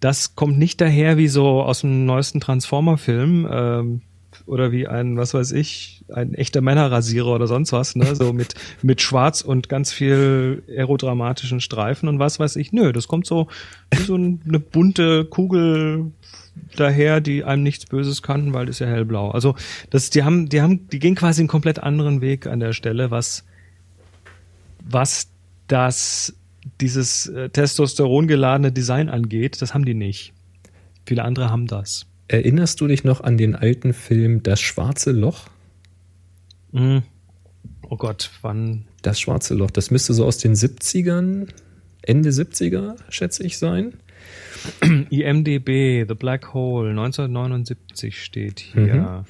das 0.00 0.34
kommt 0.36 0.58
nicht 0.58 0.80
daher 0.80 1.16
wie 1.16 1.28
so 1.28 1.62
aus 1.62 1.80
dem 1.80 2.06
neuesten 2.06 2.40
Transformer-Film 2.40 3.48
ähm, 3.50 4.02
oder 4.46 4.72
wie 4.72 4.86
ein, 4.86 5.16
was 5.16 5.34
weiß 5.34 5.52
ich, 5.52 6.04
ein 6.12 6.34
echter 6.34 6.60
Männerrasierer 6.60 7.34
oder 7.34 7.46
sonst 7.46 7.72
was, 7.72 7.96
ne? 7.96 8.14
So 8.14 8.32
mit, 8.32 8.54
mit 8.82 9.00
Schwarz 9.00 9.40
und 9.40 9.68
ganz 9.68 9.92
viel 9.92 10.62
aerodramatischen 10.68 11.60
Streifen 11.60 12.08
und 12.08 12.18
was 12.18 12.38
weiß 12.38 12.56
ich. 12.56 12.72
Nö, 12.72 12.92
das 12.92 13.08
kommt 13.08 13.26
so 13.26 13.48
wie 13.92 14.02
so 14.02 14.14
eine 14.14 14.60
bunte 14.60 15.24
Kugel 15.24 16.12
daher, 16.76 17.20
die 17.20 17.44
einem 17.44 17.62
nichts 17.62 17.86
Böses 17.86 18.22
kann, 18.22 18.52
weil 18.52 18.66
das 18.66 18.76
ist 18.76 18.80
ja 18.80 18.86
hellblau. 18.86 19.30
Also 19.30 19.54
das, 19.90 20.10
die 20.10 20.22
haben, 20.22 20.48
die 20.48 20.60
haben, 20.60 20.88
die 20.88 20.98
gehen 20.98 21.14
quasi 21.14 21.42
einen 21.42 21.48
komplett 21.48 21.80
anderen 21.80 22.20
Weg 22.20 22.46
an 22.46 22.60
der 22.60 22.72
Stelle, 22.72 23.10
was, 23.10 23.44
was 24.84 25.28
das 25.66 26.34
dieses 26.80 27.26
äh, 27.26 27.50
Testosteron 27.50 28.26
geladene 28.26 28.72
Design 28.72 29.08
angeht, 29.08 29.60
das 29.62 29.74
haben 29.74 29.84
die 29.84 29.94
nicht. 29.94 30.32
Viele 31.06 31.24
andere 31.24 31.50
haben 31.50 31.66
das. 31.66 32.06
Erinnerst 32.28 32.80
du 32.80 32.86
dich 32.86 33.04
noch 33.04 33.22
an 33.22 33.38
den 33.38 33.54
alten 33.54 33.94
Film 33.94 34.42
Das 34.42 34.60
schwarze 34.60 35.12
Loch? 35.12 35.46
Mm. 36.72 36.98
Oh 37.88 37.96
Gott, 37.96 38.30
wann? 38.42 38.84
Das 39.00 39.18
schwarze 39.18 39.54
Loch, 39.54 39.70
das 39.70 39.90
müsste 39.90 40.12
so 40.12 40.26
aus 40.26 40.36
den 40.38 40.54
70ern, 40.54 41.48
Ende 42.02 42.30
70er, 42.30 42.96
schätze 43.08 43.44
ich, 43.44 43.56
sein. 43.56 43.94
IMDB, 45.10 46.06
The 46.06 46.14
Black 46.14 46.52
Hole, 46.52 46.90
1979 46.90 48.22
steht 48.22 48.60
hier. 48.60 48.94
Mhm. 48.94 49.24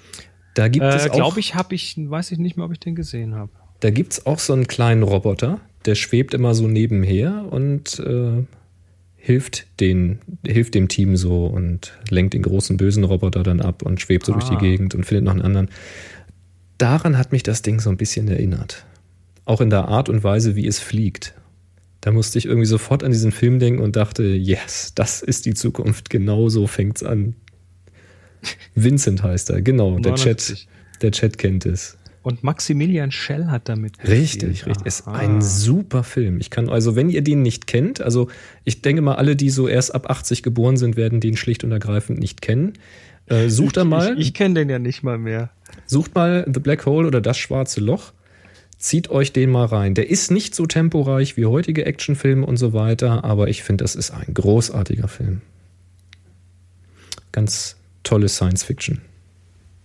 Da 0.54 0.66
gibt 0.66 0.84
äh, 0.84 0.88
es 0.88 1.08
auch. 1.08 1.14
Glaube 1.14 1.40
ich, 1.40 1.54
habe 1.54 1.74
ich, 1.74 1.94
weiß 1.96 2.32
ich 2.32 2.38
nicht 2.38 2.56
mehr, 2.56 2.66
ob 2.66 2.72
ich 2.72 2.80
den 2.80 2.96
gesehen 2.96 3.34
habe. 3.36 3.52
Da 3.80 3.90
gibt 3.90 4.14
es 4.14 4.26
auch 4.26 4.40
so 4.40 4.52
einen 4.54 4.66
kleinen 4.66 5.04
Roboter, 5.04 5.60
der 5.84 5.94
schwebt 5.94 6.34
immer 6.34 6.54
so 6.54 6.66
nebenher 6.68 7.46
und 7.50 7.98
äh, 8.00 8.44
hilft, 9.16 9.66
den, 9.80 10.20
hilft 10.46 10.74
dem 10.74 10.88
Team 10.88 11.16
so 11.16 11.46
und 11.46 11.98
lenkt 12.08 12.34
den 12.34 12.42
großen 12.42 12.76
bösen 12.76 13.04
Roboter 13.04 13.42
dann 13.42 13.60
ab 13.60 13.82
und 13.82 14.00
schwebt 14.00 14.24
so 14.24 14.32
ah. 14.32 14.36
durch 14.36 14.48
die 14.48 14.56
ah. 14.56 14.60
Gegend 14.60 14.94
und 14.94 15.04
findet 15.04 15.24
noch 15.24 15.32
einen 15.32 15.42
anderen. 15.42 15.68
Daran 16.78 17.18
hat 17.18 17.32
mich 17.32 17.42
das 17.42 17.62
Ding 17.62 17.80
so 17.80 17.90
ein 17.90 17.96
bisschen 17.96 18.28
erinnert. 18.28 18.86
Auch 19.44 19.60
in 19.60 19.70
der 19.70 19.88
Art 19.88 20.08
und 20.08 20.22
Weise, 20.22 20.56
wie 20.56 20.66
es 20.66 20.78
fliegt. 20.78 21.34
Da 22.00 22.12
musste 22.12 22.38
ich 22.38 22.46
irgendwie 22.46 22.66
sofort 22.66 23.02
an 23.02 23.10
diesen 23.10 23.32
Film 23.32 23.58
denken 23.58 23.82
und 23.82 23.96
dachte, 23.96 24.22
yes, 24.22 24.92
das 24.94 25.20
ist 25.20 25.46
die 25.46 25.54
Zukunft. 25.54 26.10
Genau 26.10 26.48
so 26.48 26.66
fängt's 26.66 27.02
an. 27.02 27.34
Vincent 28.74 29.22
heißt 29.22 29.50
er, 29.50 29.60
genau. 29.60 29.98
Der 29.98 30.14
Chat, 30.14 30.68
der 31.02 31.10
Chat 31.10 31.38
kennt 31.38 31.66
es. 31.66 31.97
Und 32.28 32.44
Maximilian 32.44 33.10
Schell 33.10 33.46
hat 33.46 33.70
damit 33.70 33.98
gespielt. 33.98 34.20
Richtig, 34.20 34.66
richtig. 34.66 34.86
Ist 34.86 35.08
ein 35.08 35.40
super 35.40 36.04
Film. 36.04 36.40
Ich 36.40 36.50
kann, 36.50 36.68
also 36.68 36.94
wenn 36.94 37.08
ihr 37.08 37.22
den 37.22 37.40
nicht 37.40 37.66
kennt, 37.66 38.02
also 38.02 38.28
ich 38.64 38.82
denke 38.82 39.00
mal, 39.00 39.14
alle, 39.14 39.34
die 39.34 39.48
so 39.48 39.66
erst 39.66 39.94
ab 39.94 40.10
80 40.10 40.42
geboren 40.42 40.76
sind, 40.76 40.98
werden 40.98 41.20
den 41.20 41.38
schlicht 41.38 41.64
und 41.64 41.72
ergreifend 41.72 42.18
nicht 42.18 42.42
kennen. 42.42 42.74
Äh, 43.28 43.48
sucht 43.48 43.78
da 43.78 43.84
mal. 43.84 44.12
Ich, 44.18 44.26
ich 44.26 44.34
kenne 44.34 44.56
den 44.56 44.68
ja 44.68 44.78
nicht 44.78 45.02
mal 45.02 45.16
mehr. 45.16 45.48
Sucht 45.86 46.14
mal 46.14 46.44
The 46.52 46.60
Black 46.60 46.84
Hole 46.84 47.06
oder 47.06 47.22
Das 47.22 47.38
Schwarze 47.38 47.80
Loch. 47.80 48.12
Zieht 48.76 49.08
euch 49.08 49.32
den 49.32 49.48
mal 49.48 49.64
rein. 49.64 49.94
Der 49.94 50.10
ist 50.10 50.30
nicht 50.30 50.54
so 50.54 50.66
temporeich 50.66 51.38
wie 51.38 51.46
heutige 51.46 51.86
Actionfilme 51.86 52.44
und 52.44 52.58
so 52.58 52.74
weiter, 52.74 53.24
aber 53.24 53.48
ich 53.48 53.62
finde, 53.62 53.84
das 53.84 53.96
ist 53.96 54.10
ein 54.10 54.34
großartiger 54.34 55.08
Film. 55.08 55.40
Ganz 57.32 57.76
tolle 58.02 58.28
Science 58.28 58.64
Fiction. 58.64 59.00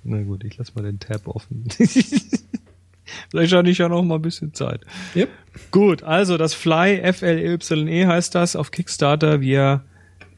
Na 0.03 0.21
gut, 0.21 0.43
ich 0.43 0.57
lasse 0.57 0.73
mal 0.75 0.83
den 0.83 0.99
Tab 0.99 1.27
offen. 1.27 1.65
Vielleicht 3.29 3.53
hatte 3.53 3.69
ich 3.69 3.77
ja 3.77 3.89
noch 3.89 4.03
mal 4.03 4.15
ein 4.15 4.21
bisschen 4.21 4.53
Zeit. 4.53 4.81
Yep. 5.15 5.29
Gut, 5.71 6.03
also 6.03 6.37
das 6.37 6.53
Fly, 6.53 6.99
F-L-Y-E 6.99 8.05
heißt 8.05 8.35
das 8.35 8.55
auf 8.55 8.71
Kickstarter. 8.71 9.41
Wir 9.41 9.83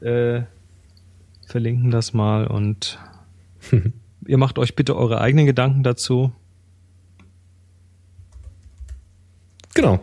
äh, 0.01 0.41
verlinken 1.47 1.91
das 1.91 2.13
mal 2.13 2.47
und 2.47 2.99
ihr 4.27 4.37
macht 4.37 4.59
euch 4.59 4.75
bitte 4.75 4.95
eure 4.95 5.21
eigenen 5.21 5.45
Gedanken 5.45 5.83
dazu. 5.83 6.31
Genau. 9.73 9.99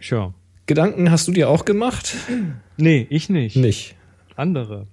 Sure. 0.00 0.34
Gedanken 0.66 1.10
hast 1.10 1.28
du 1.28 1.32
dir 1.32 1.48
auch 1.48 1.64
gemacht? 1.64 2.14
Nee, 2.76 3.06
ich 3.10 3.30
nicht. 3.30 3.56
Nicht. 3.56 3.96
Andere. 4.36 4.86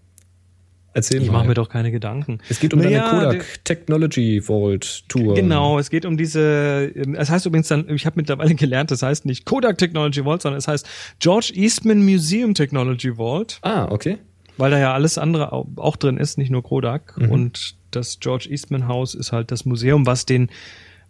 Erzähl 0.96 1.22
ich 1.22 1.30
mache 1.30 1.46
mir 1.46 1.56
doch 1.56 1.68
keine 1.68 1.92
Gedanken. 1.92 2.40
Es 2.48 2.62
geht 2.62 2.74
um 2.74 2.80
naja, 2.80 3.12
deine 3.12 3.28
Kodak 3.34 3.66
Technology 3.66 4.40
Vault 4.40 5.04
Tour. 5.10 5.36
Genau, 5.36 5.78
es 5.78 5.90
geht 5.90 6.06
um 6.06 6.16
diese, 6.16 6.90
es 7.18 7.30
heißt 7.30 7.46
übrigens 7.46 7.68
dann, 7.68 7.90
ich 7.90 8.06
habe 8.06 8.16
mittlerweile 8.16 8.56
gelernt, 8.56 8.92
das 8.92 9.04
heißt 9.04 9.26
nicht 9.26 9.44
Kodak 9.44 9.78
Technology 9.78 10.24
Vault, 10.24 10.42
sondern 10.42 10.58
es 10.58 10.70
heißt 10.70 10.88
George 11.20 11.52
Eastman 11.54 12.06
Museum 12.06 12.54
Technology 12.54 13.16
Vault. 13.18 13.60
Ah, 13.62 13.90
okay. 13.92 14.20
Weil 14.56 14.72
da 14.72 14.80
ja 14.80 14.94
alles 14.94 15.18
andere 15.18 15.52
auch 15.52 15.98
drin 15.98 16.16
ist, 16.16 16.38
nicht 16.38 16.50
nur 16.50 16.64
Kodak. 16.64 17.18
Mhm. 17.18 17.30
Und 17.30 17.76
das 17.92 18.22
George 18.22 18.48
Eastman 18.50 18.88
Haus 18.88 19.16
ist 19.16 19.34
halt 19.34 19.52
das 19.52 19.66
Museum, 19.66 20.06
was 20.06 20.26
den 20.26 20.50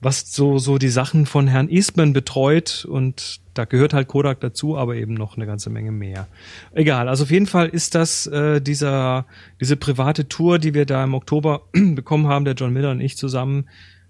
was 0.01 0.31
so, 0.31 0.57
so 0.57 0.79
die 0.79 0.89
Sachen 0.89 1.27
von 1.27 1.47
Herrn 1.47 1.69
Eastman 1.69 2.11
betreut 2.11 2.85
und 2.89 3.39
da 3.55 3.65
gehört 3.65 3.93
halt 3.93 4.07
Kodak 4.07 4.39
dazu, 4.41 4.77
aber 4.77 4.95
eben 4.95 5.15
noch 5.15 5.37
eine 5.37 5.45
ganze 5.45 5.69
Menge 5.69 5.91
mehr. 5.91 6.27
Egal, 6.73 7.09
also 7.09 7.23
auf 7.23 7.31
jeden 7.31 7.47
Fall 7.47 7.69
ist 7.69 7.95
das 7.95 8.27
äh, 8.27 8.61
dieser, 8.61 9.25
diese 9.59 9.77
private 9.77 10.27
Tour, 10.27 10.59
die 10.59 10.73
wir 10.73 10.85
da 10.85 11.03
im 11.03 11.15
Oktober 11.15 11.63
bekommen 11.71 12.27
haben, 12.27 12.45
der 12.45 12.53
John 12.53 12.73
Miller 12.73 12.91
und 12.91 13.01
ich 13.01 13.17
zusammen, 13.17 13.67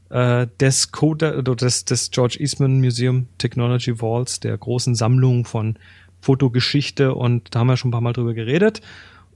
äh, 0.10 0.48
des 0.60 0.92
Kodak, 0.92 1.38
oder 1.38 1.56
des, 1.56 1.86
des 1.86 2.12
George 2.12 2.38
Eastman 2.40 2.80
Museum 2.80 3.28
Technology 3.38 4.00
Vaults, 4.00 4.40
der 4.40 4.58
großen 4.58 4.96
Sammlung 4.96 5.46
von 5.46 5.78
Fotogeschichte 6.22 7.14
und 7.14 7.54
da 7.54 7.60
haben 7.60 7.68
wir 7.68 7.78
schon 7.78 7.90
ein 7.90 7.92
paar 7.92 8.02
Mal 8.02 8.14
drüber 8.14 8.34
geredet. 8.34 8.82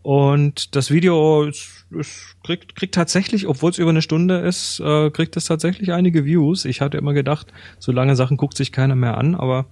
Und 0.01 0.75
das 0.75 0.91
Video 0.91 1.43
ist, 1.43 1.85
ist, 1.91 2.37
kriegt, 2.43 2.75
kriegt 2.75 2.95
tatsächlich, 2.95 3.47
obwohl 3.47 3.71
es 3.71 3.77
über 3.77 3.89
eine 3.89 4.01
Stunde 4.01 4.37
ist, 4.39 4.79
äh, 4.79 5.09
kriegt 5.11 5.35
es 5.37 5.45
tatsächlich 5.45 5.91
einige 5.91 6.25
Views. 6.25 6.65
Ich 6.65 6.81
hatte 6.81 6.97
immer 6.97 7.13
gedacht, 7.13 7.47
so 7.79 7.91
lange 7.91 8.15
Sachen 8.15 8.37
guckt 8.37 8.55
sich 8.55 8.71
keiner 8.71 8.95
mehr 8.95 9.17
an, 9.17 9.35
aber 9.35 9.65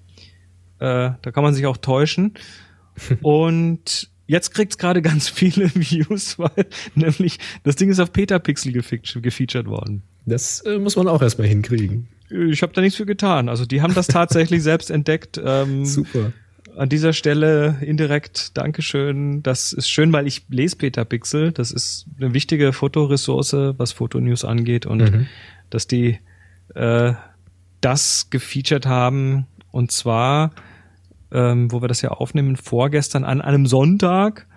Äh, 0.79 1.11
da 1.21 1.31
kann 1.31 1.43
man 1.43 1.53
sich 1.53 1.65
auch 1.65 1.77
täuschen. 1.77 2.33
Und 3.21 4.09
jetzt 4.27 4.53
kriegt's 4.53 4.77
gerade 4.77 5.01
ganz 5.01 5.29
viele 5.29 5.65
Views, 5.75 6.37
weil 6.39 6.65
nämlich 6.95 7.39
das 7.63 7.75
Ding 7.75 7.89
ist 7.89 7.99
auf 7.99 8.11
Petapixel 8.11 8.71
gefeatured 8.73 9.67
worden. 9.67 10.03
Das 10.25 10.61
äh, 10.61 10.77
muss 10.77 10.95
man 10.95 11.07
auch 11.07 11.21
erstmal 11.21 11.47
hinkriegen. 11.47 12.07
Ich 12.29 12.61
habe 12.61 12.73
da 12.73 12.81
nichts 12.81 12.97
für 12.97 13.05
getan. 13.05 13.47
Also 13.47 13.65
die 13.65 13.81
haben 13.81 13.93
das 13.93 14.07
tatsächlich 14.07 14.61
selbst 14.63 14.91
entdeckt. 14.91 15.39
Ähm, 15.43 15.85
Super. 15.85 16.33
An 16.75 16.89
dieser 16.89 17.13
Stelle 17.13 17.77
indirekt 17.81 18.57
Dankeschön. 18.57 19.41
Das 19.41 19.71
ist 19.73 19.89
schön, 19.89 20.11
weil 20.13 20.27
ich 20.27 20.43
lese 20.49 20.75
Petapixel. 20.75 21.51
Das 21.53 21.71
ist 21.71 22.05
eine 22.19 22.33
wichtige 22.33 22.73
Fotoressource, 22.73 23.53
was 23.77 23.93
Fotonews 23.93 24.43
angeht. 24.45 24.85
Und 24.85 24.99
Mhm. 25.11 25.27
dass 25.69 25.87
die 25.87 26.19
äh, 26.75 27.13
das 27.81 28.29
gefeatured 28.29 28.85
haben. 28.85 29.47
Und 29.77 29.91
zwar, 29.91 30.53
ähm, 31.31 31.71
wo 31.71 31.83
wir 31.83 31.87
das 31.87 32.01
ja 32.01 32.09
aufnehmen, 32.09 32.55
vorgestern 32.55 33.23
an 33.23 33.41
einem 33.41 33.67
Sonntag. 33.67 34.47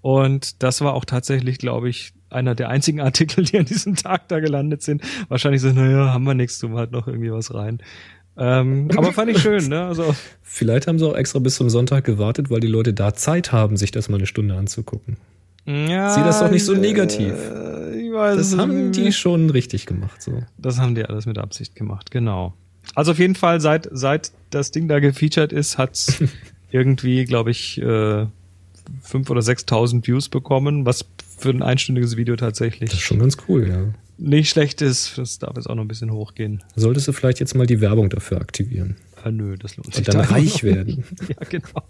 Und 0.00 0.60
das 0.64 0.80
war 0.80 0.94
auch 0.94 1.04
tatsächlich, 1.04 1.58
glaube 1.58 1.88
ich, 1.88 2.14
einer 2.30 2.56
der 2.56 2.68
einzigen 2.68 3.00
Artikel, 3.08 3.44
die 3.44 3.60
an 3.60 3.66
diesem 3.66 3.94
Tag 3.94 4.26
da 4.26 4.40
gelandet 4.40 4.82
sind. 4.82 5.02
Wahrscheinlich 5.28 5.62
so, 5.62 5.68
naja, 5.68 6.12
haben 6.12 6.24
wir 6.24 6.34
nichts, 6.34 6.58
tun 6.58 6.72
wir 6.72 6.78
halt 6.78 6.90
noch 6.90 7.06
irgendwie 7.06 7.30
was 7.30 7.54
rein. 7.54 7.78
Ähm, 8.36 8.88
aber 8.96 9.12
fand 9.12 9.30
ich 9.30 9.38
schön, 9.38 9.68
ne? 9.68 9.86
Also 9.86 10.16
Vielleicht 10.42 10.88
haben 10.88 10.98
sie 10.98 11.06
auch 11.06 11.14
extra 11.14 11.38
bis 11.38 11.54
zum 11.54 11.70
Sonntag 11.70 12.02
gewartet, 12.02 12.50
weil 12.50 12.58
die 12.58 12.66
Leute 12.66 12.92
da 12.92 13.14
Zeit 13.14 13.52
haben, 13.52 13.76
sich 13.76 13.92
das 13.92 14.08
mal 14.08 14.16
eine 14.16 14.26
Stunde 14.26 14.56
anzugucken. 14.56 15.16
ja, 15.64 16.10
Sieh 16.10 16.22
das 16.22 16.40
doch 16.40 16.50
nicht 16.50 16.64
so 16.64 16.74
negativ. 16.74 17.34
Äh, 17.34 18.12
weiß 18.12 18.36
Das 18.36 18.58
haben 18.58 18.90
die 18.90 19.12
schon 19.12 19.48
richtig 19.48 19.86
gemacht. 19.86 20.20
So. 20.20 20.42
Das 20.58 20.80
haben 20.80 20.96
die 20.96 21.04
alles 21.04 21.24
mit 21.24 21.38
Absicht 21.38 21.76
gemacht, 21.76 22.10
genau. 22.10 22.54
Also 22.94 23.12
auf 23.12 23.18
jeden 23.18 23.34
Fall, 23.34 23.60
seit, 23.60 23.88
seit 23.92 24.32
das 24.56 24.70
Ding 24.70 24.88
da 24.88 24.98
gefeatured 24.98 25.52
ist, 25.52 25.78
hat's 25.78 26.22
irgendwie, 26.70 27.24
glaube 27.24 27.50
ich, 27.50 27.80
äh, 27.80 28.26
fünf 29.02 29.30
oder 29.30 29.40
6.000 29.40 30.06
Views 30.06 30.28
bekommen, 30.28 30.86
was 30.86 31.04
für 31.38 31.50
ein 31.50 31.62
einstündiges 31.62 32.16
Video 32.16 32.34
Das 32.36 32.48
ist 32.48 32.58
tatsächlich 32.58 33.04
schon 33.04 33.18
ganz 33.18 33.36
cool, 33.48 33.68
ja. 33.68 33.84
nicht 34.18 34.50
schlecht 34.50 34.82
ist. 34.82 35.18
Das 35.18 35.38
darf 35.38 35.56
jetzt 35.56 35.68
auch 35.68 35.74
noch 35.74 35.84
ein 35.84 35.88
bisschen 35.88 36.12
hochgehen. 36.12 36.62
Solltest 36.74 37.08
du 37.08 37.12
vielleicht 37.12 37.40
jetzt 37.40 37.54
mal 37.54 37.66
die 37.66 37.80
Werbung 37.80 38.08
dafür 38.08 38.40
aktivieren 38.40 38.96
Ah, 39.26 39.32
nö, 39.32 39.56
das 39.58 39.76
lohnt 39.76 39.92
sich 39.92 40.06
und 40.06 40.14
dann 40.14 40.22
da 40.22 40.34
reich 40.34 40.62
werden. 40.62 41.02
Ja, 41.28 41.48
genau. 41.48 41.82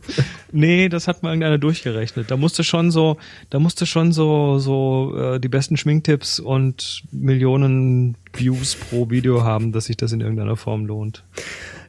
Nee, 0.52 0.88
das 0.88 1.06
hat 1.06 1.22
mal 1.22 1.30
irgendeiner 1.30 1.58
durchgerechnet. 1.58 2.30
Da 2.30 2.38
musste 2.38 2.64
schon 2.64 2.90
so, 2.90 3.18
da 3.50 3.58
musste 3.58 3.84
schon 3.84 4.12
so, 4.12 4.58
so 4.58 5.14
äh, 5.14 5.38
die 5.38 5.48
besten 5.48 5.76
Schminktipps 5.76 6.40
und 6.40 7.02
Millionen 7.10 8.16
Views 8.32 8.74
pro 8.74 9.10
Video 9.10 9.44
haben, 9.44 9.72
dass 9.72 9.84
sich 9.84 9.98
das 9.98 10.12
in 10.12 10.22
irgendeiner 10.22 10.56
Form 10.56 10.86
lohnt. 10.86 11.24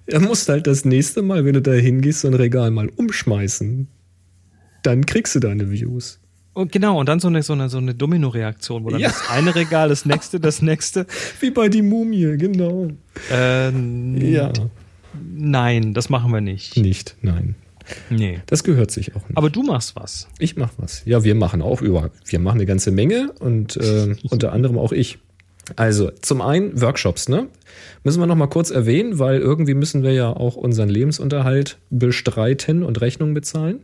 Er 0.08 0.20
muss 0.22 0.48
halt 0.48 0.68
das 0.68 0.86
nächste 0.86 1.22
Mal, 1.22 1.46
wenn 1.46 1.54
du 1.54 1.62
da 1.62 1.72
hingehst, 1.74 2.22
so 2.22 2.28
ein 2.28 2.34
Regal 2.34 2.72
mal 2.72 2.90
umschmeißen. 2.90 3.88
Dann 4.84 5.06
kriegst 5.06 5.36
du 5.36 5.40
deine 5.40 5.70
Views. 5.72 6.20
Und 6.54 6.72
genau, 6.72 7.00
und 7.00 7.08
dann 7.08 7.20
so 7.20 7.28
eine, 7.28 7.44
so 7.44 7.54
eine, 7.54 7.70
so 7.70 7.78
eine 7.78 7.94
Domino-Reaktion, 7.94 8.84
wo 8.84 8.90
dann 8.90 9.00
Ja. 9.00 9.10
das 9.10 9.30
eine 9.30 9.54
Regal, 9.54 9.90
das 9.90 10.06
nächste, 10.06 10.40
das 10.40 10.62
nächste. 10.62 11.06
Wie 11.40 11.52
bei 11.52 11.70
die 11.70 11.82
Mumie, 11.84 12.38
genau. 12.38 12.88
Äh, 13.32 13.70
Ja. 14.32 14.52
Nein, 15.36 15.94
das 15.94 16.10
machen 16.10 16.32
wir 16.32 16.42
nicht. 16.42 16.78
Nicht, 16.78 17.16
nein. 17.22 17.56
Nee. 18.10 18.40
Das 18.48 18.64
gehört 18.64 18.92
sich 18.92 19.16
auch 19.16 19.28
nicht. 19.28 19.38
Aber 19.38 19.50
du 19.50 19.64
machst 19.64 19.96
was. 19.96 20.28
ich 20.40 20.58
mach 20.58 20.72
was. 20.78 21.04
Ja, 21.06 21.24
wir 21.24 21.36
machen 21.36 21.62
auch 21.62 21.82
über. 21.82 22.12
Wir 22.26 22.40
machen 22.40 22.58
eine 22.58 22.66
ganze 22.66 22.92
Menge 22.92 23.32
und 23.40 23.78
äh, 23.78 24.16
unter 24.30 24.52
anderem 24.52 24.78
auch 24.78 24.92
ich. 24.92 25.20
Also, 25.76 26.12
zum 26.22 26.42
einen 26.42 26.80
Workshops, 26.82 27.28
ne? 27.28 27.48
Müssen 28.04 28.22
wir 28.22 28.28
noch 28.28 28.36
mal 28.36 28.48
kurz 28.48 28.72
erwähnen, 28.72 29.20
weil 29.20 29.40
irgendwie 29.40 29.74
müssen 29.74 30.02
wir 30.04 30.14
ja 30.14 30.30
auch 30.30 30.56
unseren 30.56 30.90
Lebensunterhalt 30.90 31.78
bestreiten 31.90 32.84
und 32.84 33.02
Rechnungen 33.02 33.34
bezahlen. 33.34 33.82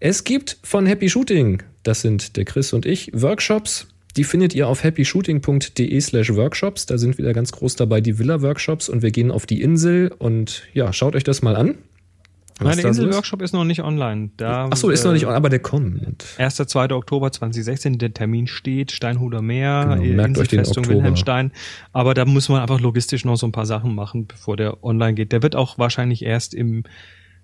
Es 0.00 0.24
gibt 0.24 0.58
von 0.62 0.86
Happy 0.86 1.08
Shooting, 1.08 1.62
das 1.82 2.02
sind 2.02 2.36
der 2.36 2.44
Chris 2.44 2.72
und 2.72 2.86
ich, 2.86 3.10
Workshops. 3.12 3.88
Die 4.16 4.24
findet 4.24 4.54
ihr 4.54 4.68
auf 4.68 4.84
happyshooting.de 4.84 6.00
slash 6.00 6.34
workshops. 6.34 6.86
Da 6.86 6.98
sind 6.98 7.18
wieder 7.18 7.32
ganz 7.32 7.50
groß 7.50 7.74
dabei 7.74 8.00
die 8.00 8.18
Villa-Workshops 8.18 8.88
und 8.88 9.02
wir 9.02 9.10
gehen 9.10 9.32
auf 9.32 9.44
die 9.44 9.60
Insel 9.60 10.12
und 10.18 10.62
ja, 10.72 10.92
schaut 10.92 11.16
euch 11.16 11.24
das 11.24 11.42
mal 11.42 11.56
an. 11.56 11.74
Nein, 12.60 12.76
der 12.76 12.82
so 12.84 12.88
ist. 12.88 12.98
Insel-Workshop 12.98 13.42
ist 13.42 13.52
noch 13.52 13.64
nicht 13.64 13.82
online. 13.82 14.30
Da, 14.36 14.68
Ach 14.70 14.76
so, 14.76 14.90
ist 14.90 15.04
noch 15.04 15.10
äh, 15.10 15.14
nicht, 15.14 15.26
aber 15.26 15.48
der 15.48 15.58
kommt. 15.58 16.24
1. 16.38 16.56
2. 16.56 16.90
Oktober 16.92 17.32
2016, 17.32 17.98
der 17.98 18.14
Termin 18.14 18.46
steht, 18.46 18.92
Steinhuder 18.92 19.42
Meer, 19.42 19.96
Genau, 20.00 20.22
äh, 20.22 20.26
Inselfestung. 20.26 20.86
Wilhelmstein. 20.88 21.52
Aber 21.92 22.14
da 22.14 22.24
muss 22.24 22.48
man 22.48 22.60
einfach 22.62 22.80
logistisch 22.80 23.24
noch 23.24 23.36
so 23.36 23.46
ein 23.46 23.52
paar 23.52 23.66
Sachen 23.66 23.94
machen, 23.94 24.26
bevor 24.26 24.56
der 24.56 24.84
online 24.84 25.14
geht. 25.14 25.32
Der 25.32 25.42
wird 25.42 25.56
auch 25.56 25.78
wahrscheinlich 25.78 26.24
erst 26.24 26.54
im, 26.54 26.84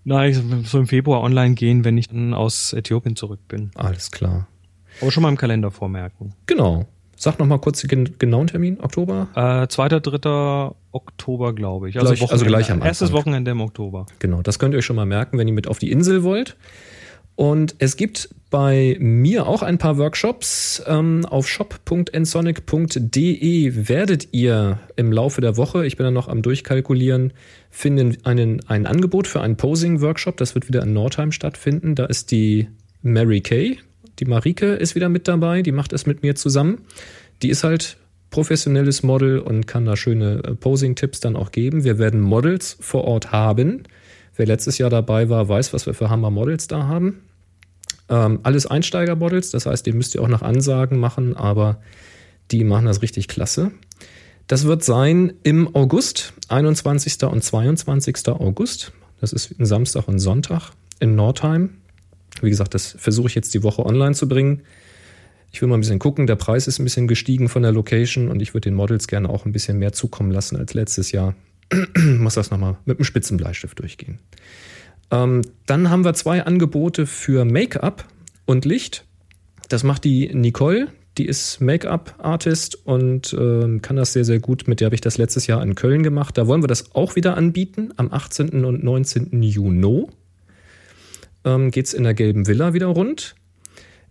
nein, 0.04 0.62
so 0.64 0.78
im 0.78 0.86
Februar 0.86 1.22
online 1.22 1.54
gehen, 1.54 1.84
wenn 1.84 1.98
ich 1.98 2.08
dann 2.08 2.32
aus 2.32 2.72
Äthiopien 2.72 3.16
zurück 3.16 3.40
bin. 3.48 3.72
Alles 3.74 4.12
klar. 4.12 4.46
Aber 5.00 5.10
schon 5.10 5.22
mal 5.22 5.28
im 5.28 5.36
Kalender 5.36 5.70
vormerken. 5.70 6.34
Genau. 6.46 6.86
Sag 7.22 7.38
noch 7.38 7.44
mal 7.46 7.58
kurz 7.58 7.82
den 7.82 7.88
gen- 7.88 8.18
genauen 8.18 8.46
Termin, 8.46 8.80
Oktober. 8.80 9.28
Äh, 9.34 9.68
2. 9.68 9.88
3. 10.00 10.72
Oktober, 10.90 11.52
glaube 11.54 11.90
ich. 11.90 11.98
Also, 12.00 12.14
Gleich- 12.14 12.32
also 12.32 12.44
gleich 12.46 12.70
am 12.70 12.80
Erstes 12.80 13.08
Anfang. 13.10 13.20
Wochenende 13.20 13.50
im 13.50 13.60
Oktober. 13.60 14.06
Genau, 14.20 14.40
das 14.40 14.58
könnt 14.58 14.72
ihr 14.74 14.78
euch 14.78 14.86
schon 14.86 14.96
mal 14.96 15.04
merken, 15.04 15.36
wenn 15.36 15.46
ihr 15.46 15.52
mit 15.52 15.68
auf 15.68 15.78
die 15.78 15.90
Insel 15.90 16.22
wollt. 16.22 16.56
Und 17.36 17.74
es 17.78 17.96
gibt 17.96 18.30
bei 18.48 18.96
mir 19.00 19.46
auch 19.46 19.62
ein 19.62 19.76
paar 19.78 19.98
Workshops. 19.98 20.82
Ähm, 20.86 21.26
auf 21.26 21.46
shop.ensonic.de 22.50 23.88
werdet 23.88 24.28
ihr 24.32 24.78
im 24.96 25.12
Laufe 25.12 25.40
der 25.40 25.56
Woche, 25.56 25.86
ich 25.86 25.96
bin 25.96 26.04
dann 26.04 26.14
noch 26.14 26.28
am 26.28 26.42
Durchkalkulieren, 26.42 27.32
finden 27.70 28.16
einen, 28.24 28.60
ein 28.68 28.86
Angebot 28.86 29.26
für 29.26 29.40
einen 29.40 29.56
Posing-Workshop. 29.56 30.36
Das 30.36 30.54
wird 30.54 30.68
wieder 30.68 30.82
in 30.82 30.92
Nordheim 30.92 31.32
stattfinden. 31.32 31.94
Da 31.94 32.06
ist 32.06 32.30
die 32.30 32.68
Mary 33.02 33.40
Kay, 33.40 33.78
die 34.20 34.26
Marike 34.26 34.74
ist 34.74 34.94
wieder 34.94 35.08
mit 35.08 35.26
dabei, 35.26 35.62
die 35.62 35.72
macht 35.72 35.92
es 35.92 36.06
mit 36.06 36.22
mir 36.22 36.34
zusammen. 36.34 36.82
Die 37.42 37.48
ist 37.48 37.64
halt 37.64 37.96
professionelles 38.30 39.02
Model 39.02 39.40
und 39.40 39.66
kann 39.66 39.86
da 39.86 39.96
schöne 39.96 40.42
äh, 40.44 40.54
Posing-Tipps 40.54 41.20
dann 41.20 41.36
auch 41.36 41.50
geben. 41.50 41.84
Wir 41.84 41.98
werden 41.98 42.20
Models 42.20 42.76
vor 42.80 43.04
Ort 43.04 43.32
haben. 43.32 43.82
Wer 44.36 44.46
letztes 44.46 44.78
Jahr 44.78 44.90
dabei 44.90 45.28
war, 45.28 45.48
weiß, 45.48 45.72
was 45.72 45.86
wir 45.86 45.94
für 45.94 46.10
Hammer-Models 46.10 46.68
da 46.68 46.86
haben. 46.86 47.22
Ähm, 48.08 48.40
alles 48.42 48.66
Einsteiger-Models, 48.66 49.50
das 49.50 49.66
heißt, 49.66 49.84
die 49.84 49.92
müsst 49.92 50.14
ihr 50.14 50.22
auch 50.22 50.28
nach 50.28 50.42
Ansagen 50.42 50.98
machen, 50.98 51.36
aber 51.36 51.80
die 52.50 52.64
machen 52.64 52.86
das 52.86 53.02
richtig 53.02 53.28
klasse. 53.28 53.72
Das 54.46 54.64
wird 54.64 54.82
sein 54.84 55.32
im 55.42 55.74
August, 55.74 56.32
21. 56.48 57.22
und 57.24 57.42
22. 57.42 58.28
August. 58.28 58.92
Das 59.20 59.32
ist 59.32 59.58
ein 59.58 59.66
Samstag 59.66 60.08
und 60.08 60.18
Sonntag 60.18 60.72
in 60.98 61.14
Nordheim. 61.14 61.79
Wie 62.42 62.50
gesagt, 62.50 62.74
das 62.74 62.96
versuche 62.98 63.28
ich 63.28 63.34
jetzt 63.34 63.54
die 63.54 63.62
Woche 63.62 63.84
online 63.84 64.14
zu 64.14 64.28
bringen. 64.28 64.62
Ich 65.52 65.60
will 65.60 65.68
mal 65.68 65.76
ein 65.76 65.80
bisschen 65.80 65.98
gucken. 65.98 66.26
Der 66.26 66.36
Preis 66.36 66.66
ist 66.66 66.78
ein 66.78 66.84
bisschen 66.84 67.08
gestiegen 67.08 67.48
von 67.48 67.62
der 67.62 67.72
Location 67.72 68.28
und 68.28 68.40
ich 68.40 68.54
würde 68.54 68.70
den 68.70 68.74
Models 68.74 69.08
gerne 69.08 69.28
auch 69.28 69.46
ein 69.46 69.52
bisschen 69.52 69.78
mehr 69.78 69.92
zukommen 69.92 70.30
lassen 70.30 70.56
als 70.56 70.74
letztes 70.74 71.12
Jahr. 71.12 71.34
Muss 71.96 72.34
das 72.34 72.50
nochmal 72.50 72.76
mit 72.84 72.98
einem 72.98 73.04
spitzen 73.04 73.36
Bleistift 73.36 73.78
durchgehen. 73.78 74.18
Ähm, 75.10 75.42
dann 75.66 75.90
haben 75.90 76.04
wir 76.04 76.14
zwei 76.14 76.44
Angebote 76.44 77.06
für 77.06 77.44
Make-up 77.44 78.06
und 78.46 78.64
Licht. 78.64 79.04
Das 79.68 79.82
macht 79.82 80.04
die 80.04 80.32
Nicole. 80.34 80.88
Die 81.18 81.26
ist 81.26 81.60
Make-up-Artist 81.60 82.86
und 82.86 83.36
ähm, 83.38 83.82
kann 83.82 83.96
das 83.96 84.12
sehr, 84.12 84.24
sehr 84.24 84.38
gut. 84.38 84.68
Mit 84.68 84.80
der 84.80 84.86
habe 84.86 84.94
ich 84.94 85.00
das 85.00 85.18
letztes 85.18 85.48
Jahr 85.48 85.62
in 85.62 85.74
Köln 85.74 86.02
gemacht. 86.02 86.38
Da 86.38 86.46
wollen 86.46 86.62
wir 86.62 86.68
das 86.68 86.94
auch 86.94 87.16
wieder 87.16 87.36
anbieten 87.36 87.92
am 87.96 88.12
18. 88.12 88.64
und 88.64 88.84
19. 88.84 89.42
Juni. 89.42 90.06
Ähm, 91.44 91.70
Geht 91.70 91.86
es 91.86 91.94
in 91.94 92.04
der 92.04 92.14
gelben 92.14 92.46
Villa 92.46 92.74
wieder 92.74 92.86
rund. 92.86 93.34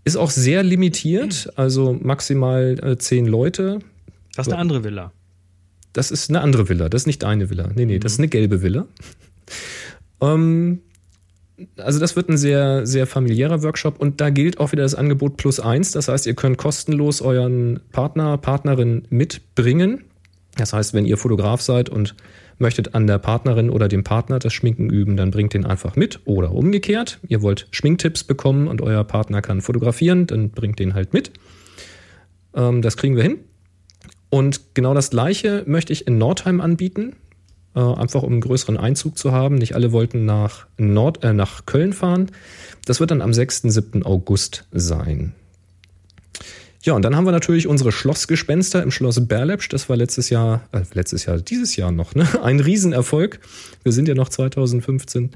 Ist 0.04 0.16
auch 0.16 0.32
sehr 0.32 0.64
limitiert, 0.64 1.52
also 1.56 1.98
maximal 2.00 2.78
äh, 2.82 2.98
zehn 2.98 3.26
Leute. 3.26 3.80
Das 4.36 4.48
ist 4.48 4.54
eine 4.54 4.62
andere 4.62 4.84
Villa. 4.84 5.12
Das 5.94 6.12
ist 6.12 6.30
eine 6.30 6.42
andere 6.42 6.70
Villa, 6.70 6.88
das 6.88 7.04
ist 7.04 7.08
nicht 7.08 7.24
eine 7.24 7.50
Villa. 7.50 7.70
Nee, 7.76 7.86
nee, 7.86 8.00
das 8.00 8.14
ist 8.14 8.20
eine 8.20 8.28
gelbe 8.28 8.62
Villa. 8.62 8.88
ähm, 10.22 10.80
also 11.78 12.00
das 12.00 12.16
wird 12.16 12.30
ein 12.30 12.38
sehr, 12.38 12.86
sehr 12.86 13.06
familiärer 13.06 13.64
Workshop 13.64 14.00
und 14.00 14.22
da 14.22 14.30
gilt 14.30 14.60
auch 14.60 14.72
wieder 14.72 14.84
das 14.84 14.96
Angebot 14.96 15.38
plus 15.38 15.60
eins. 15.60 15.92
Das 15.92 16.08
heißt, 16.08 16.26
ihr 16.26 16.36
könnt 16.36 16.58
kostenlos 16.58 17.22
euren 17.22 17.80
Partner, 17.92 18.38
Partnerin 18.38 19.04
mitbringen. 19.10 20.06
Das 20.56 20.74
heißt, 20.74 20.94
wenn 20.94 21.06
ihr 21.06 21.18
Fotograf 21.18 21.62
seid 21.62 21.90
und 21.90 22.16
möchtet 22.60 22.96
an 22.96 23.08
der 23.08 23.18
Partnerin 23.18 23.70
oder 23.70 23.88
dem 23.88 24.04
Partner 24.04 24.40
das 24.40 24.54
Schminken 24.54 24.90
üben, 24.90 25.18
dann 25.18 25.32
bringt 25.32 25.54
den 25.54 25.66
einfach 25.66 25.96
mit 25.96 26.20
oder 26.26 26.52
umgekehrt. 26.52 27.20
Ihr 27.28 27.42
wollt 27.42 27.68
Schminktipps 27.72 28.24
bekommen 28.24 28.68
und 28.68 28.82
euer 28.82 29.04
Partner 29.04 29.42
kann 29.42 29.62
fotografieren, 29.62 30.28
dann 30.28 30.52
bringt 30.52 30.80
den 30.80 30.94
halt 30.94 31.14
mit. 31.14 31.32
Ähm, 32.54 32.82
das 32.82 32.98
kriegen 32.98 33.16
wir 33.16 33.24
hin. 33.24 33.40
Und 34.30 34.76
genau 34.76 34.94
das 34.94 35.10
Gleiche 35.10 35.64
möchte 35.66 35.94
ich 35.94 36.06
in 36.06 36.18
Nordheim 36.18 36.62
anbieten, 36.62 37.16
äh, 37.76 37.80
einfach 37.80 38.24
um 38.24 38.34
einen 38.34 38.42
größeren 38.42 38.78
Einzug 38.78 39.18
zu 39.18 39.32
haben. 39.32 39.56
Nicht 39.56 39.76
alle 39.76 39.92
wollten 39.92 40.26
nach, 40.26 40.68
Nord, 40.78 41.24
äh, 41.24 41.34
nach 41.34 41.66
Köln 41.66 41.94
fahren. 41.94 42.32
Das 42.86 43.00
wird 43.00 43.12
dann 43.12 43.22
am 43.22 43.34
6. 43.34 43.64
7. 43.64 44.04
August 44.04 44.68
sein. 44.72 45.34
Ja, 46.90 46.96
und 46.96 47.06
dann 47.06 47.16
haben 47.16 47.26
wir 47.26 47.32
natürlich 47.32 47.68
unsere 47.68 47.92
Schlossgespenster 47.92 48.82
im 48.82 48.90
Schloss 48.90 49.28
Berlepsch. 49.28 49.70
Das 49.70 49.90
war 49.90 49.96
letztes 49.96 50.32
Jahr, 50.32 50.68
äh, 50.72 50.82
letztes 50.96 51.24
Jahr, 51.24 51.38
dieses 51.38 51.76
Jahr 51.76 51.92
noch, 51.92 52.16
ne? 52.16 52.28
Ein 52.44 52.60
Riesenerfolg. 52.60 53.40
Wir 53.84 53.92
sind 53.92 54.08
ja 54.08 54.16
noch 54.16 54.30
2015. 54.30 55.30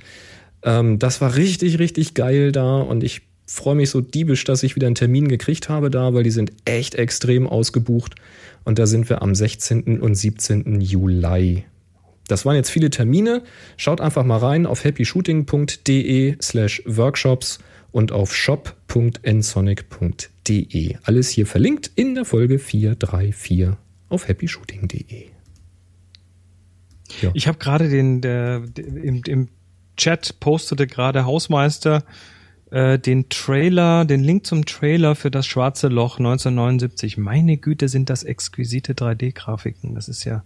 Ähm, 0.63 0.97
das 0.97 1.21
war 1.21 1.35
richtig, 1.35 1.77
richtig 1.77 2.15
geil 2.15 2.51
da 2.51 2.77
und 2.77 3.03
ich 3.03 3.21
freue 3.45 3.75
mich 3.75 3.91
so 3.91 4.01
diebisch, 4.01 4.45
dass 4.45 4.63
ich 4.63 4.75
wieder 4.75 4.87
einen 4.87 4.95
Termin 4.95 5.27
gekriegt 5.27 5.69
habe 5.69 5.91
da, 5.91 6.15
weil 6.15 6.23
die 6.23 6.31
sind 6.31 6.51
echt 6.65 6.95
extrem 6.95 7.45
ausgebucht. 7.45 8.15
Und 8.63 8.79
da 8.79 8.87
sind 8.87 9.07
wir 9.09 9.21
am 9.21 9.35
16. 9.35 10.01
und 10.01 10.15
17. 10.15 10.81
Juli. 10.81 11.65
Das 12.27 12.47
waren 12.47 12.55
jetzt 12.55 12.71
viele 12.71 12.89
Termine. 12.89 13.43
Schaut 13.77 14.01
einfach 14.01 14.23
mal 14.23 14.37
rein 14.37 14.65
auf 14.65 14.83
happyshooting.de 14.83 16.35
slash 16.41 16.81
workshops 16.87 17.59
und 17.93 18.11
auf 18.11 18.35
shop.nsonic.de. 18.35 20.97
Alles 21.03 21.29
hier 21.29 21.47
verlinkt 21.47 21.89
in 21.95 22.15
der 22.15 22.25
Folge 22.25 22.59
434 22.59 23.69
auf 24.09 24.27
happyshooting.de. 24.27 25.27
Ja. 27.21 27.31
Ich 27.33 27.47
habe 27.47 27.59
gerade 27.59 27.87
den, 27.87 28.19
der, 28.19 28.63
im, 28.77 29.21
im 29.25 29.47
Chat 29.95 30.41
postete 30.41 30.87
gerade 30.87 31.23
Hausmeister 31.25 32.03
äh, 32.71 32.97
den 32.97 33.29
Trailer, 33.29 34.05
den 34.05 34.23
Link 34.23 34.47
zum 34.47 34.65
Trailer 34.65 35.13
für 35.15 35.29
das 35.29 35.45
Schwarze 35.45 35.87
Loch 35.87 36.17
1979. 36.17 37.17
Meine 37.17 37.57
Güte, 37.57 37.87
sind 37.87 38.09
das 38.09 38.23
exquisite 38.23 38.93
3D-Grafiken. 38.93 39.93
Das 39.95 40.09
ist 40.09 40.23
ja 40.25 40.43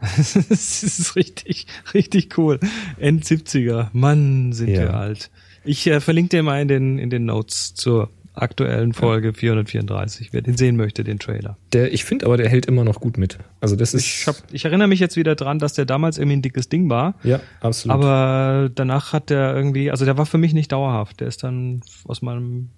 das 0.00 0.82
ist 0.82 1.16
richtig, 1.16 1.66
richtig 1.92 2.38
cool. 2.38 2.60
End 2.98 3.24
70er. 3.24 3.88
Mann, 3.92 4.52
sind 4.52 4.68
ja. 4.68 4.82
wir 4.82 4.94
alt. 4.94 5.30
Ich 5.64 5.86
äh, 5.86 6.00
verlinke 6.00 6.36
dir 6.36 6.42
mal 6.42 6.60
in 6.60 6.68
den, 6.68 6.98
in 6.98 7.10
den 7.10 7.24
Notes 7.24 7.74
zur 7.74 8.10
aktuellen 8.34 8.92
Folge 8.92 9.28
ja. 9.28 9.32
434. 9.32 10.32
Wer 10.32 10.42
den 10.42 10.56
sehen 10.56 10.76
möchte, 10.76 11.04
den 11.04 11.18
Trailer. 11.18 11.56
Der, 11.72 11.92
ich 11.92 12.04
finde 12.04 12.26
aber, 12.26 12.36
der 12.36 12.48
hält 12.48 12.66
immer 12.66 12.84
noch 12.84 13.00
gut 13.00 13.16
mit. 13.16 13.38
Also 13.60 13.76
das 13.76 13.94
ist. 13.94 14.04
Ich, 14.04 14.26
hab, 14.26 14.36
ich 14.52 14.64
erinnere 14.64 14.88
mich 14.88 15.00
jetzt 15.00 15.16
wieder 15.16 15.34
dran, 15.36 15.58
dass 15.58 15.74
der 15.74 15.84
damals 15.84 16.18
irgendwie 16.18 16.36
ein 16.36 16.42
dickes 16.42 16.68
Ding 16.68 16.90
war. 16.90 17.14
Ja, 17.22 17.40
absolut. 17.60 17.94
Aber 17.94 18.70
danach 18.74 19.12
hat 19.12 19.30
der 19.30 19.54
irgendwie, 19.54 19.90
also 19.90 20.04
der 20.04 20.18
war 20.18 20.26
für 20.26 20.38
mich 20.38 20.52
nicht 20.52 20.72
dauerhaft. 20.72 21.20
Der 21.20 21.28
ist 21.28 21.44
dann 21.44 21.82
aus 22.04 22.22
meinem 22.22 22.70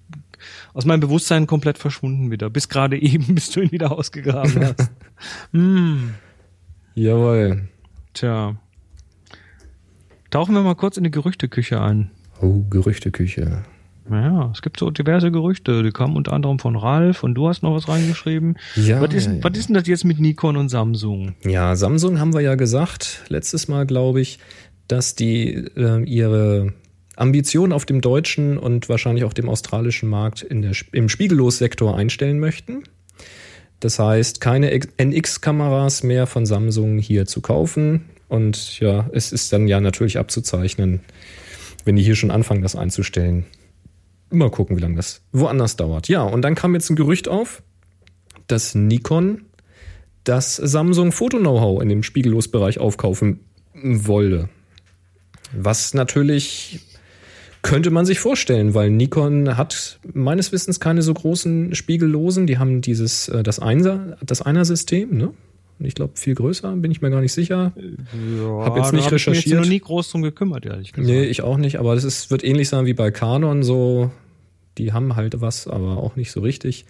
aus 0.75 0.85
meinem 0.85 1.01
Bewusstsein 1.01 1.47
komplett 1.47 1.79
verschwunden 1.79 2.31
wieder. 2.31 2.51
Bis 2.51 2.69
gerade 2.69 2.99
eben, 3.01 3.35
bis 3.35 3.51
du 3.51 3.61
ihn 3.61 3.73
wieder 3.73 3.93
ausgegraben 3.93 4.65
hast. 4.65 4.91
mm. 5.53 6.11
Jawohl. 6.95 7.69
Tja. 8.15 8.57
Tauchen 10.31 10.55
wir 10.55 10.63
mal 10.63 10.75
kurz 10.75 10.97
in 10.97 11.05
die 11.05 11.11
Gerüchteküche 11.11 11.81
ein. 11.81 12.11
Oh, 12.41 12.65
Gerüchteküche. 12.71 13.65
Naja, 14.09 14.51
es 14.55 14.63
gibt 14.63 14.79
so 14.79 14.91
diverse 14.91 15.33
Gerüchte. 15.33 15.83
Die 15.83 15.91
kamen 15.91 16.17
unter 16.17 16.33
anderem 16.33 16.59
von 16.59 16.77
Ralf 16.77 17.25
und 17.25 17.35
du 17.35 17.49
hast 17.49 17.63
noch 17.63 17.75
was 17.75 17.89
reingeschrieben. 17.89 18.57
Ja. 18.77 19.01
Was 19.01 19.15
ist, 19.15 19.27
ja, 19.27 19.33
ja. 19.35 19.45
Was 19.45 19.59
ist 19.59 19.69
denn 19.69 19.75
das 19.75 19.89
jetzt 19.89 20.05
mit 20.05 20.21
Nikon 20.21 20.57
und 20.57 20.69
Samsung? 20.69 21.35
Ja, 21.45 21.75
Samsung 21.75 22.21
haben 22.21 22.33
wir 22.33 22.41
ja 22.41 22.55
gesagt, 22.55 23.25
letztes 23.29 23.69
Mal 23.69 23.87
glaube 23.87 24.21
ich, 24.21 24.39
dass 24.87 25.17
die 25.17 25.55
äh, 25.77 26.05
ihre 26.05 26.73
Ambitionen 27.17 27.73
auf 27.73 27.87
dem 27.87 28.01
deutschen 28.01 28.59
und 28.59 28.89
wahrscheinlich 28.89 29.25
auch 29.25 29.33
dem 29.33 29.49
australischen 29.49 30.09
Markt 30.09 30.43
in 30.43 30.63
der, 30.63 30.73
im 30.93 31.09
Spiegellossektor 31.09 31.97
einstellen 31.97 32.39
möchten. 32.39 32.85
Das 33.81 33.99
heißt, 33.99 34.41
keine 34.41 34.71
NX-Kameras 34.71 36.03
mehr 36.03 36.27
von 36.27 36.47
Samsung 36.47 36.99
hier 36.99 37.27
zu 37.27 37.41
kaufen. 37.41 38.07
Und 38.29 38.81
ja, 38.81 39.09
es 39.13 39.33
ist 39.33 39.53
dann 39.53 39.69
ja 39.69 39.81
natürlich 39.81 40.19
abzuzeichnen, 40.19 41.01
wenn 41.87 41.97
die 41.97 42.03
hier 42.03 42.17
schon 42.17 42.31
anfangen, 42.31 42.63
das 42.63 42.77
einzustellen. 42.77 43.47
Mal 44.31 44.51
gucken, 44.51 44.77
wie 44.77 44.81
lange 44.81 44.97
das 44.97 45.23
woanders 45.33 45.77
dauert. 45.77 46.09
Ja, 46.09 46.23
und 46.23 46.43
dann 46.43 46.57
kam 46.57 46.75
jetzt 46.75 46.91
ein 46.91 46.97
Gerücht 46.97 47.29
auf, 47.29 47.63
dass 48.49 48.75
Nikon 48.75 49.43
das 50.25 50.57
Samsung 50.57 51.13
Foto-Know-how 51.13 51.81
in 51.81 51.89
dem 51.89 52.03
Spiegellosbereich 52.03 52.81
aufkaufen 52.81 53.41
wolle. 53.73 54.49
Was 55.53 55.95
natürlich 55.95 56.81
könnte 57.63 57.91
man 57.91 58.05
sich 58.05 58.19
vorstellen, 58.19 58.75
weil 58.75 58.91
Nikon 58.91 59.57
hat 59.57 60.01
meines 60.13 60.53
Wissens 60.53 60.81
keine 60.81 61.03
so 61.03 61.15
großen 61.15 61.75
Spiegellosen. 61.75 62.47
Die 62.47 62.59
haben 62.59 62.81
dieses, 62.81 63.29
äh, 63.29 63.43
das 63.43 63.59
Einer, 63.59 64.17
das 64.25 64.43
Einer-System, 64.43 65.17
ne? 65.17 65.33
Ich 65.79 65.95
glaube, 65.95 66.13
viel 66.17 66.35
größer, 66.35 66.75
bin 66.77 66.91
ich 66.91 67.03
mir 67.03 67.11
gar 67.11 67.21
nicht 67.21 67.33
sicher. 67.33 67.73
Ja, 67.77 68.65
hab 68.65 68.77
jetzt 68.77 68.93
nicht 68.93 69.05
hab 69.05 69.13
recherchiert. 69.13 69.37
Ich 69.37 69.45
mich 69.47 69.53
jetzt 69.53 69.61
noch 69.61 69.69
nie 69.69 69.81
groß 69.81 70.11
drum 70.11 70.23
gekümmert, 70.23 70.65
ehrlich 70.65 70.93
gesagt. 70.93 71.09
Nee, 71.09 71.25
ich 71.25 71.43
auch 71.43 71.59
nicht, 71.59 71.79
aber 71.79 71.95
das 71.95 72.05
ist, 72.05 72.31
wird 72.31 72.45
ähnlich 72.45 72.69
sein 72.69 72.87
wie 72.87 72.95
bei 72.95 73.11
Canon, 73.11 73.63
so, 73.63 74.11
die 74.79 74.93
haben 74.93 75.17
halt 75.17 75.41
was, 75.41 75.69
aber 75.69 75.99
auch 75.99 76.17
nicht 76.17 76.31
so 76.31 76.41
richtig. 76.41 76.87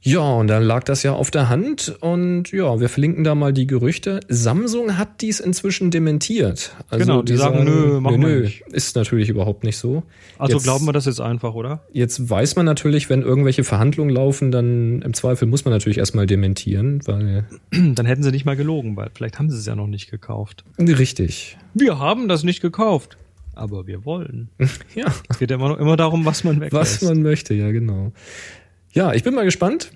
Ja, 0.00 0.20
und 0.20 0.46
dann 0.46 0.62
lag 0.62 0.84
das 0.84 1.02
ja 1.02 1.12
auf 1.12 1.30
der 1.30 1.48
Hand 1.48 1.96
und 2.00 2.52
ja, 2.52 2.78
wir 2.78 2.88
verlinken 2.88 3.24
da 3.24 3.34
mal 3.34 3.52
die 3.52 3.66
Gerüchte. 3.66 4.20
Samsung 4.28 4.96
hat 4.96 5.20
dies 5.20 5.40
inzwischen 5.40 5.90
dementiert. 5.90 6.76
Also 6.88 7.04
genau, 7.04 7.22
die, 7.22 7.32
die 7.32 7.38
sagen, 7.38 7.64
nö, 7.64 8.00
machen 8.00 8.20
nö, 8.20 8.42
nö, 8.42 8.50
ist 8.70 8.94
natürlich 8.94 9.28
überhaupt 9.28 9.64
nicht 9.64 9.76
so. 9.76 10.04
Also 10.38 10.54
jetzt, 10.54 10.62
glauben 10.62 10.86
wir 10.86 10.92
das 10.92 11.06
jetzt 11.06 11.20
einfach, 11.20 11.54
oder? 11.54 11.82
Jetzt 11.92 12.30
weiß 12.30 12.54
man 12.54 12.64
natürlich, 12.64 13.10
wenn 13.10 13.22
irgendwelche 13.22 13.64
Verhandlungen 13.64 14.14
laufen, 14.14 14.52
dann 14.52 15.02
im 15.02 15.14
Zweifel 15.14 15.48
muss 15.48 15.64
man 15.64 15.74
natürlich 15.74 15.98
erstmal 15.98 16.26
dementieren, 16.26 17.00
weil 17.06 17.46
dann 17.70 18.06
hätten 18.06 18.22
sie 18.22 18.30
nicht 18.30 18.44
mal 18.44 18.56
gelogen, 18.56 18.96
weil 18.96 19.10
vielleicht 19.12 19.38
haben 19.40 19.50
sie 19.50 19.56
es 19.56 19.66
ja 19.66 19.74
noch 19.74 19.88
nicht 19.88 20.10
gekauft. 20.10 20.64
Richtig. 20.78 21.58
Wir 21.74 21.98
haben 21.98 22.28
das 22.28 22.44
nicht 22.44 22.60
gekauft, 22.60 23.18
aber 23.58 23.88
wir 23.88 24.04
wollen. 24.04 24.48
ja. 24.94 25.12
Es 25.28 25.38
geht 25.40 25.50
immer 25.50 25.68
noch 25.68 25.78
immer 25.78 25.96
darum, 25.96 26.24
was 26.24 26.44
man 26.44 26.60
weglässt. 26.60 27.02
Was 27.02 27.08
man 27.08 27.22
möchte, 27.22 27.54
ja, 27.54 27.72
genau. 27.72 28.12
Ja, 28.98 29.14
ich 29.14 29.22
bin 29.22 29.32
mal 29.32 29.44
gespannt. 29.44 29.92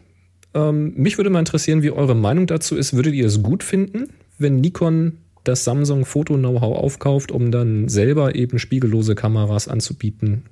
Ähm, 0.54 0.92
mich 0.94 1.16
würde 1.16 1.28
mal 1.28 1.40
interessieren, 1.40 1.82
wie 1.82 1.90
eure 1.90 2.14
Meinung 2.14 2.46
dazu 2.46 2.76
ist. 2.76 2.94
Würdet 2.94 3.14
ihr 3.14 3.26
es 3.26 3.42
gut 3.42 3.64
finden, 3.64 4.10
wenn 4.38 4.60
Nikon 4.60 5.18
das 5.42 5.64
Samsung 5.64 6.04
Foto-Know-how 6.04 6.78
aufkauft, 6.78 7.32
um 7.32 7.50
dann 7.50 7.88
selber 7.88 8.36
eben 8.36 8.60
spiegellose 8.60 9.16
Kameras 9.16 9.66
anzubieten? 9.66 10.44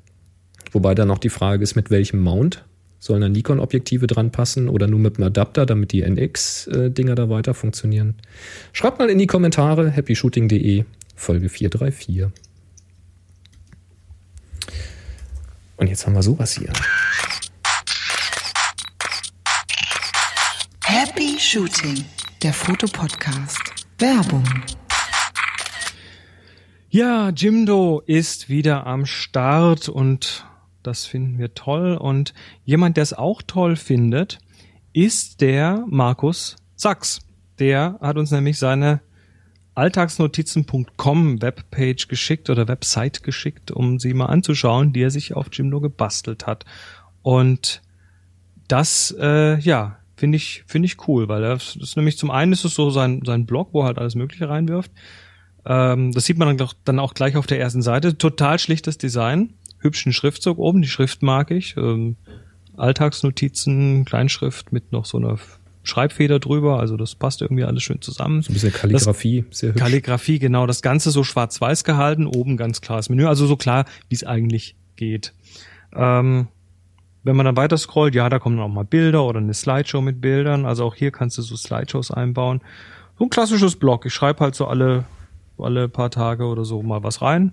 Wobei 0.72 0.96
dann 0.96 1.06
noch 1.06 1.18
die 1.18 1.28
Frage 1.28 1.62
ist, 1.62 1.76
mit 1.76 1.92
welchem 1.92 2.18
Mount? 2.22 2.64
Sollen 2.98 3.20
da 3.20 3.28
Nikon-Objektive 3.28 4.08
dran 4.08 4.32
passen 4.32 4.68
oder 4.68 4.88
nur 4.88 4.98
mit 4.98 5.18
einem 5.18 5.28
Adapter, 5.28 5.64
damit 5.64 5.92
die 5.92 6.02
NX-Dinger 6.02 7.14
da 7.14 7.28
weiter 7.28 7.54
funktionieren? 7.54 8.16
Schreibt 8.72 8.98
mal 8.98 9.10
in 9.10 9.18
die 9.18 9.28
Kommentare 9.28 9.92
happyshooting.de 9.92 10.86
Folge 11.14 11.48
434. 11.48 12.24
Und 15.76 15.86
jetzt 15.86 16.04
haben 16.04 16.14
wir 16.14 16.24
sowas 16.24 16.58
hier. 16.58 16.72
Happy 20.92 21.38
Shooting, 21.38 22.04
der 22.42 22.52
Fotopodcast. 22.52 23.86
Werbung. 24.00 24.42
Ja, 26.88 27.28
Jimdo 27.30 28.02
ist 28.06 28.48
wieder 28.48 28.88
am 28.88 29.06
Start 29.06 29.88
und 29.88 30.44
das 30.82 31.06
finden 31.06 31.38
wir 31.38 31.54
toll. 31.54 31.96
Und 31.96 32.34
jemand, 32.64 32.96
der 32.96 33.04
es 33.04 33.12
auch 33.12 33.40
toll 33.40 33.76
findet, 33.76 34.40
ist 34.92 35.40
der 35.40 35.84
Markus 35.86 36.56
Sachs. 36.74 37.20
Der 37.60 37.96
hat 38.00 38.18
uns 38.18 38.32
nämlich 38.32 38.58
seine 38.58 39.00
alltagsnotizen.com 39.76 41.40
Webpage 41.40 42.08
geschickt 42.08 42.50
oder 42.50 42.66
Website 42.66 43.22
geschickt, 43.22 43.70
um 43.70 44.00
sie 44.00 44.12
mal 44.12 44.26
anzuschauen, 44.26 44.92
die 44.92 45.02
er 45.02 45.10
sich 45.12 45.34
auf 45.36 45.50
Jimdo 45.52 45.80
gebastelt 45.80 46.48
hat. 46.48 46.64
Und 47.22 47.80
das, 48.66 49.14
äh, 49.20 49.56
ja, 49.60 49.99
Finde 50.20 50.36
ich, 50.36 50.64
finde 50.66 50.84
ich 50.84 51.08
cool, 51.08 51.28
weil 51.28 51.40
das 51.40 51.76
ist 51.76 51.96
nämlich 51.96 52.18
zum 52.18 52.30
einen 52.30 52.52
ist 52.52 52.66
es 52.66 52.74
so 52.74 52.90
sein, 52.90 53.22
sein 53.24 53.46
Blog, 53.46 53.70
wo 53.72 53.80
er 53.80 53.86
halt 53.86 53.98
alles 53.98 54.16
Mögliche 54.16 54.50
reinwirft. 54.50 54.92
Ähm, 55.64 56.12
das 56.12 56.26
sieht 56.26 56.36
man 56.36 56.46
dann, 56.46 56.58
doch, 56.58 56.74
dann 56.84 56.98
auch 56.98 57.14
gleich 57.14 57.36
auf 57.36 57.46
der 57.46 57.58
ersten 57.58 57.80
Seite. 57.80 58.18
Total 58.18 58.58
schlichtes 58.58 58.98
Design, 58.98 59.54
hübschen 59.78 60.12
Schriftzug 60.12 60.58
oben, 60.58 60.82
die 60.82 60.88
Schrift 60.88 61.22
mag 61.22 61.50
ich. 61.50 61.74
Ähm, 61.78 62.16
Alltagsnotizen, 62.76 64.04
Kleinschrift 64.04 64.74
mit 64.74 64.92
noch 64.92 65.06
so 65.06 65.16
einer 65.16 65.38
Schreibfeder 65.84 66.38
drüber, 66.38 66.78
also 66.78 66.98
das 66.98 67.14
passt 67.14 67.40
irgendwie 67.40 67.64
alles 67.64 67.82
schön 67.82 68.02
zusammen. 68.02 68.42
So 68.42 68.50
ein 68.50 68.52
bisschen 68.52 68.74
Kalligrafie, 68.74 69.46
das, 69.48 69.58
sehr 69.58 69.70
hübsch. 69.70 69.80
Kalligrafie, 69.80 70.38
genau. 70.38 70.66
Das 70.66 70.82
Ganze 70.82 71.12
so 71.12 71.24
schwarz-weiß 71.24 71.82
gehalten, 71.82 72.26
oben 72.26 72.58
ganz 72.58 72.82
klares 72.82 73.08
Menü, 73.08 73.24
also 73.24 73.46
so 73.46 73.56
klar, 73.56 73.86
wie 74.10 74.16
es 74.16 74.24
eigentlich 74.24 74.76
geht. 74.96 75.32
Ähm, 75.96 76.48
wenn 77.22 77.36
man 77.36 77.46
dann 77.46 77.56
weiter 77.56 77.76
scrollt, 77.76 78.14
ja, 78.14 78.28
da 78.28 78.38
kommen 78.38 78.56
dann 78.56 78.66
auch 78.66 78.74
mal 78.74 78.84
Bilder 78.84 79.24
oder 79.24 79.38
eine 79.38 79.54
Slideshow 79.54 80.00
mit 80.00 80.20
Bildern. 80.20 80.64
Also 80.64 80.84
auch 80.84 80.94
hier 80.94 81.10
kannst 81.10 81.38
du 81.38 81.42
so 81.42 81.56
Slideshows 81.56 82.10
einbauen. 82.10 82.60
So 83.18 83.24
ein 83.24 83.30
klassisches 83.30 83.76
Blog. 83.76 84.06
Ich 84.06 84.14
schreibe 84.14 84.40
halt 84.40 84.54
so 84.54 84.66
alle, 84.66 85.04
alle 85.58 85.88
paar 85.88 86.10
Tage 86.10 86.46
oder 86.46 86.64
so 86.64 86.82
mal 86.82 87.02
was 87.02 87.20
rein. 87.20 87.52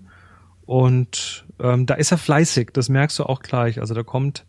Und 0.65 1.45
ähm, 1.59 1.86
da 1.86 1.95
ist 1.95 2.11
er 2.11 2.18
fleißig, 2.18 2.72
das 2.74 2.89
merkst 2.89 3.20
du 3.20 3.24
auch 3.24 3.41
gleich. 3.41 3.80
Also 3.80 3.93
da 3.93 4.03
kommt 4.03 4.45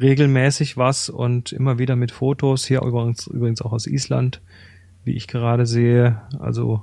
regelmäßig 0.00 0.76
was 0.76 1.08
und 1.08 1.52
immer 1.52 1.78
wieder 1.78 1.96
mit 1.96 2.10
Fotos. 2.10 2.64
Hier 2.64 2.82
übrigens, 2.82 3.26
übrigens 3.26 3.62
auch 3.62 3.72
aus 3.72 3.86
Island, 3.86 4.40
wie 5.04 5.12
ich 5.12 5.28
gerade 5.28 5.66
sehe. 5.66 6.20
Also 6.38 6.82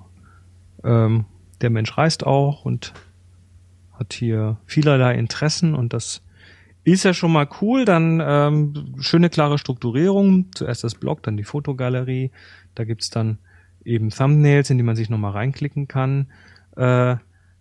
ähm, 0.84 1.25
der 1.61 1.69
Mensch 1.69 1.97
reist 1.97 2.25
auch 2.25 2.65
und 2.65 2.93
hat 3.93 4.13
hier 4.13 4.57
vielerlei 4.65 5.15
Interessen 5.15 5.75
und 5.75 5.93
das 5.93 6.21
Ist 6.84 7.03
ja 7.03 7.13
schon 7.13 7.32
mal 7.32 7.47
cool, 7.61 7.86
dann 7.86 8.21
ähm, 8.25 8.95
schöne 8.99 9.29
klare 9.29 9.59
Strukturierung. 9.59 10.47
Zuerst 10.55 10.84
das 10.84 10.95
Blog, 10.95 11.21
dann 11.23 11.38
die 11.38 11.43
Fotogalerie. 11.43 12.32
Da 12.73 12.86
gibt's 12.86 13.09
dann 13.09 13.38
eben 13.86 14.09
Thumbnails, 14.09 14.69
in 14.69 14.77
die 14.77 14.84
man 14.84 14.95
sich 14.95 15.09
nochmal 15.09 15.34
reinklicken 15.34 15.88
kann. 15.88 16.27
Äh, 16.75 17.17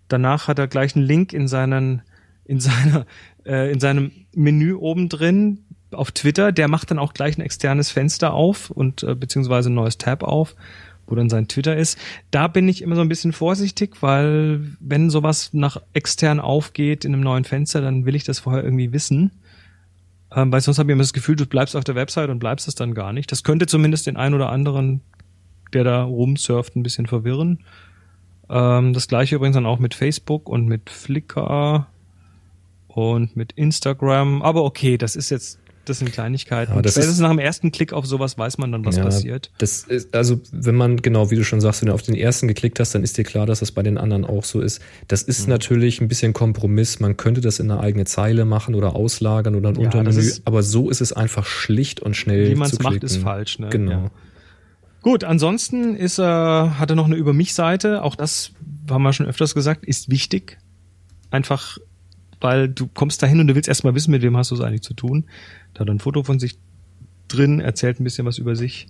danach 0.08 0.48
hat 0.48 0.58
er 0.58 0.68
gleich 0.68 0.96
einen 0.96 1.04
Link 1.04 1.32
in 1.32 1.48
seinen, 1.48 2.02
in 2.44 2.60
seiner, 2.60 3.06
äh, 3.44 3.70
in 3.70 3.80
seinem 3.80 4.10
Menü 4.34 4.74
oben 4.74 5.08
drin 5.08 5.64
auf 5.92 6.12
Twitter. 6.12 6.52
Der 6.52 6.68
macht 6.68 6.90
dann 6.90 6.98
auch 6.98 7.12
gleich 7.12 7.36
ein 7.36 7.42
externes 7.42 7.90
Fenster 7.90 8.32
auf 8.32 8.70
und 8.70 9.02
äh, 9.02 9.14
beziehungsweise 9.14 9.70
ein 9.70 9.74
neues 9.74 9.98
Tab 9.98 10.22
auf, 10.22 10.54
wo 11.11 11.14
dann 11.14 11.28
sein 11.28 11.48
Twitter 11.48 11.76
ist. 11.76 11.98
Da 12.30 12.48
bin 12.48 12.68
ich 12.68 12.82
immer 12.82 12.96
so 12.96 13.02
ein 13.02 13.08
bisschen 13.08 13.32
vorsichtig, 13.32 14.02
weil 14.02 14.61
wenn 14.80 15.11
sowas 15.11 15.50
nach 15.52 15.80
extern 15.92 16.40
aufgeht 16.40 17.04
in 17.04 17.12
einem 17.12 17.22
neuen 17.22 17.44
Fenster, 17.44 17.80
dann 17.80 18.06
will 18.06 18.14
ich 18.14 18.24
das 18.24 18.38
vorher 18.38 18.64
irgendwie 18.64 18.92
wissen. 18.92 19.32
Ähm, 20.34 20.52
weil 20.52 20.61
sonst 20.61 20.78
habe 20.78 20.90
ich 20.90 20.92
immer 20.92 21.02
das 21.02 21.12
Gefühl, 21.12 21.36
du 21.36 21.46
bleibst 21.46 21.74
auf 21.74 21.84
der 21.84 21.96
Website 21.96 22.30
und 22.30 22.38
bleibst 22.38 22.68
es 22.68 22.74
dann 22.74 22.94
gar 22.94 23.12
nicht. 23.12 23.32
Das 23.32 23.42
könnte 23.42 23.66
zumindest 23.66 24.06
den 24.06 24.16
einen 24.16 24.34
oder 24.34 24.50
anderen, 24.50 25.00
der 25.72 25.84
da 25.84 26.02
rumsurft, 26.02 26.76
ein 26.76 26.82
bisschen 26.82 27.06
verwirren. 27.06 27.64
Ähm, 28.48 28.92
das 28.92 29.08
gleiche 29.08 29.36
übrigens 29.36 29.54
dann 29.54 29.66
auch 29.66 29.78
mit 29.78 29.94
Facebook 29.94 30.48
und 30.48 30.66
mit 30.66 30.90
Flickr 30.90 31.86
und 32.86 33.36
mit 33.36 33.52
Instagram. 33.52 34.42
Aber 34.42 34.64
okay, 34.64 34.98
das 34.98 35.16
ist 35.16 35.30
jetzt 35.30 35.58
das 35.86 35.98
sind 35.98 36.12
Kleinigkeiten. 36.12 36.74
Ja, 36.74 36.82
das 36.82 36.92
Spätestens 36.92 37.16
ist- 37.16 37.20
nach 37.22 37.30
dem 37.30 37.38
ersten 37.38 37.72
Klick 37.72 37.92
auf 37.92 38.06
sowas 38.06 38.36
weiß 38.38 38.58
man 38.58 38.70
dann, 38.70 38.84
was 38.84 38.96
Ja, 38.96 39.04
passiert. 39.04 39.50
Das 39.58 39.84
ist, 39.84 40.14
also, 40.14 40.40
wenn 40.52 40.74
man, 40.74 40.98
genau 40.98 41.30
wie 41.30 41.36
du 41.36 41.44
schon 41.44 41.60
sagst, 41.60 41.80
wenn 41.82 41.88
du 41.88 41.94
auf 41.94 42.02
den 42.02 42.14
ersten 42.14 42.46
geklickt 42.48 42.78
hast, 42.80 42.94
dann 42.94 43.02
ist 43.02 43.16
dir 43.18 43.24
klar, 43.24 43.46
dass 43.46 43.60
das 43.60 43.72
bei 43.72 43.82
den 43.82 43.98
anderen 43.98 44.24
auch 44.24 44.44
so 44.44 44.60
ist. 44.60 44.80
Das 45.08 45.22
ist 45.22 45.44
Mhm. 45.46 45.50
natürlich 45.50 46.00
ein 46.00 46.08
bisschen 46.08 46.32
Kompromiss. 46.32 47.00
Man 47.00 47.16
könnte 47.16 47.40
das 47.40 47.58
in 47.58 47.70
eine 47.70 47.80
eigene 47.80 48.04
Zeile 48.04 48.44
machen 48.44 48.74
oder 48.74 48.94
auslagern 48.94 49.54
oder 49.54 49.70
ein 49.70 49.76
Ja, 49.76 49.82
Untermenü, 49.82 50.18
ist- 50.20 50.42
aber 50.46 50.62
so 50.62 50.90
ist 50.90 51.00
es 51.00 51.12
einfach 51.12 51.46
schlicht 51.46 52.00
und 52.00 52.16
schnell 52.16 52.50
Wie 52.50 52.54
man 52.54 52.68
es 52.70 52.78
macht, 52.80 53.02
ist 53.02 53.16
falsch. 53.16 53.58
Ne? 53.58 53.68
Genau. 53.70 53.90
Ja. 53.90 54.10
Gut, 55.02 55.24
ansonsten 55.24 55.96
ist 55.96 56.18
er, 56.18 56.78
hat 56.78 56.90
er 56.90 56.96
noch 56.96 57.06
eine 57.06 57.16
Über 57.16 57.32
mich-Seite. 57.32 58.02
Auch 58.02 58.16
das 58.16 58.52
haben 58.90 59.02
wir 59.02 59.12
schon 59.14 59.26
öfters 59.26 59.54
gesagt, 59.54 59.86
ist 59.86 60.10
wichtig. 60.10 60.58
Einfach, 61.30 61.78
weil 62.40 62.68
du 62.68 62.86
kommst 62.86 63.22
dahin 63.22 63.40
und 63.40 63.46
du 63.46 63.54
willst 63.54 63.68
erstmal 63.68 63.94
wissen, 63.94 64.10
mit 64.10 64.20
wem 64.22 64.36
hast 64.36 64.50
du 64.50 64.56
es 64.56 64.60
eigentlich 64.60 64.82
zu 64.82 64.94
tun. 64.94 65.24
Da 65.74 65.80
hat 65.80 65.88
er 65.88 65.94
ein 65.94 66.00
Foto 66.00 66.22
von 66.22 66.38
sich 66.38 66.58
drin, 67.28 67.60
erzählt 67.60 68.00
ein 68.00 68.04
bisschen 68.04 68.26
was 68.26 68.38
über 68.38 68.56
sich. 68.56 68.88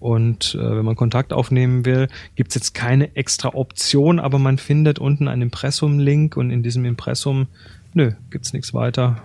Und 0.00 0.54
äh, 0.54 0.76
wenn 0.76 0.84
man 0.84 0.96
Kontakt 0.96 1.32
aufnehmen 1.32 1.84
will, 1.86 2.08
gibt's 2.34 2.54
jetzt 2.54 2.74
keine 2.74 3.16
extra 3.16 3.54
Option, 3.54 4.18
aber 4.18 4.38
man 4.38 4.58
findet 4.58 4.98
unten 4.98 5.28
einen 5.28 5.42
Impressum-Link 5.42 6.36
und 6.36 6.50
in 6.50 6.62
diesem 6.62 6.84
Impressum, 6.84 7.46
nö, 7.94 8.12
gibt's 8.30 8.52
nichts 8.52 8.74
weiter. 8.74 9.22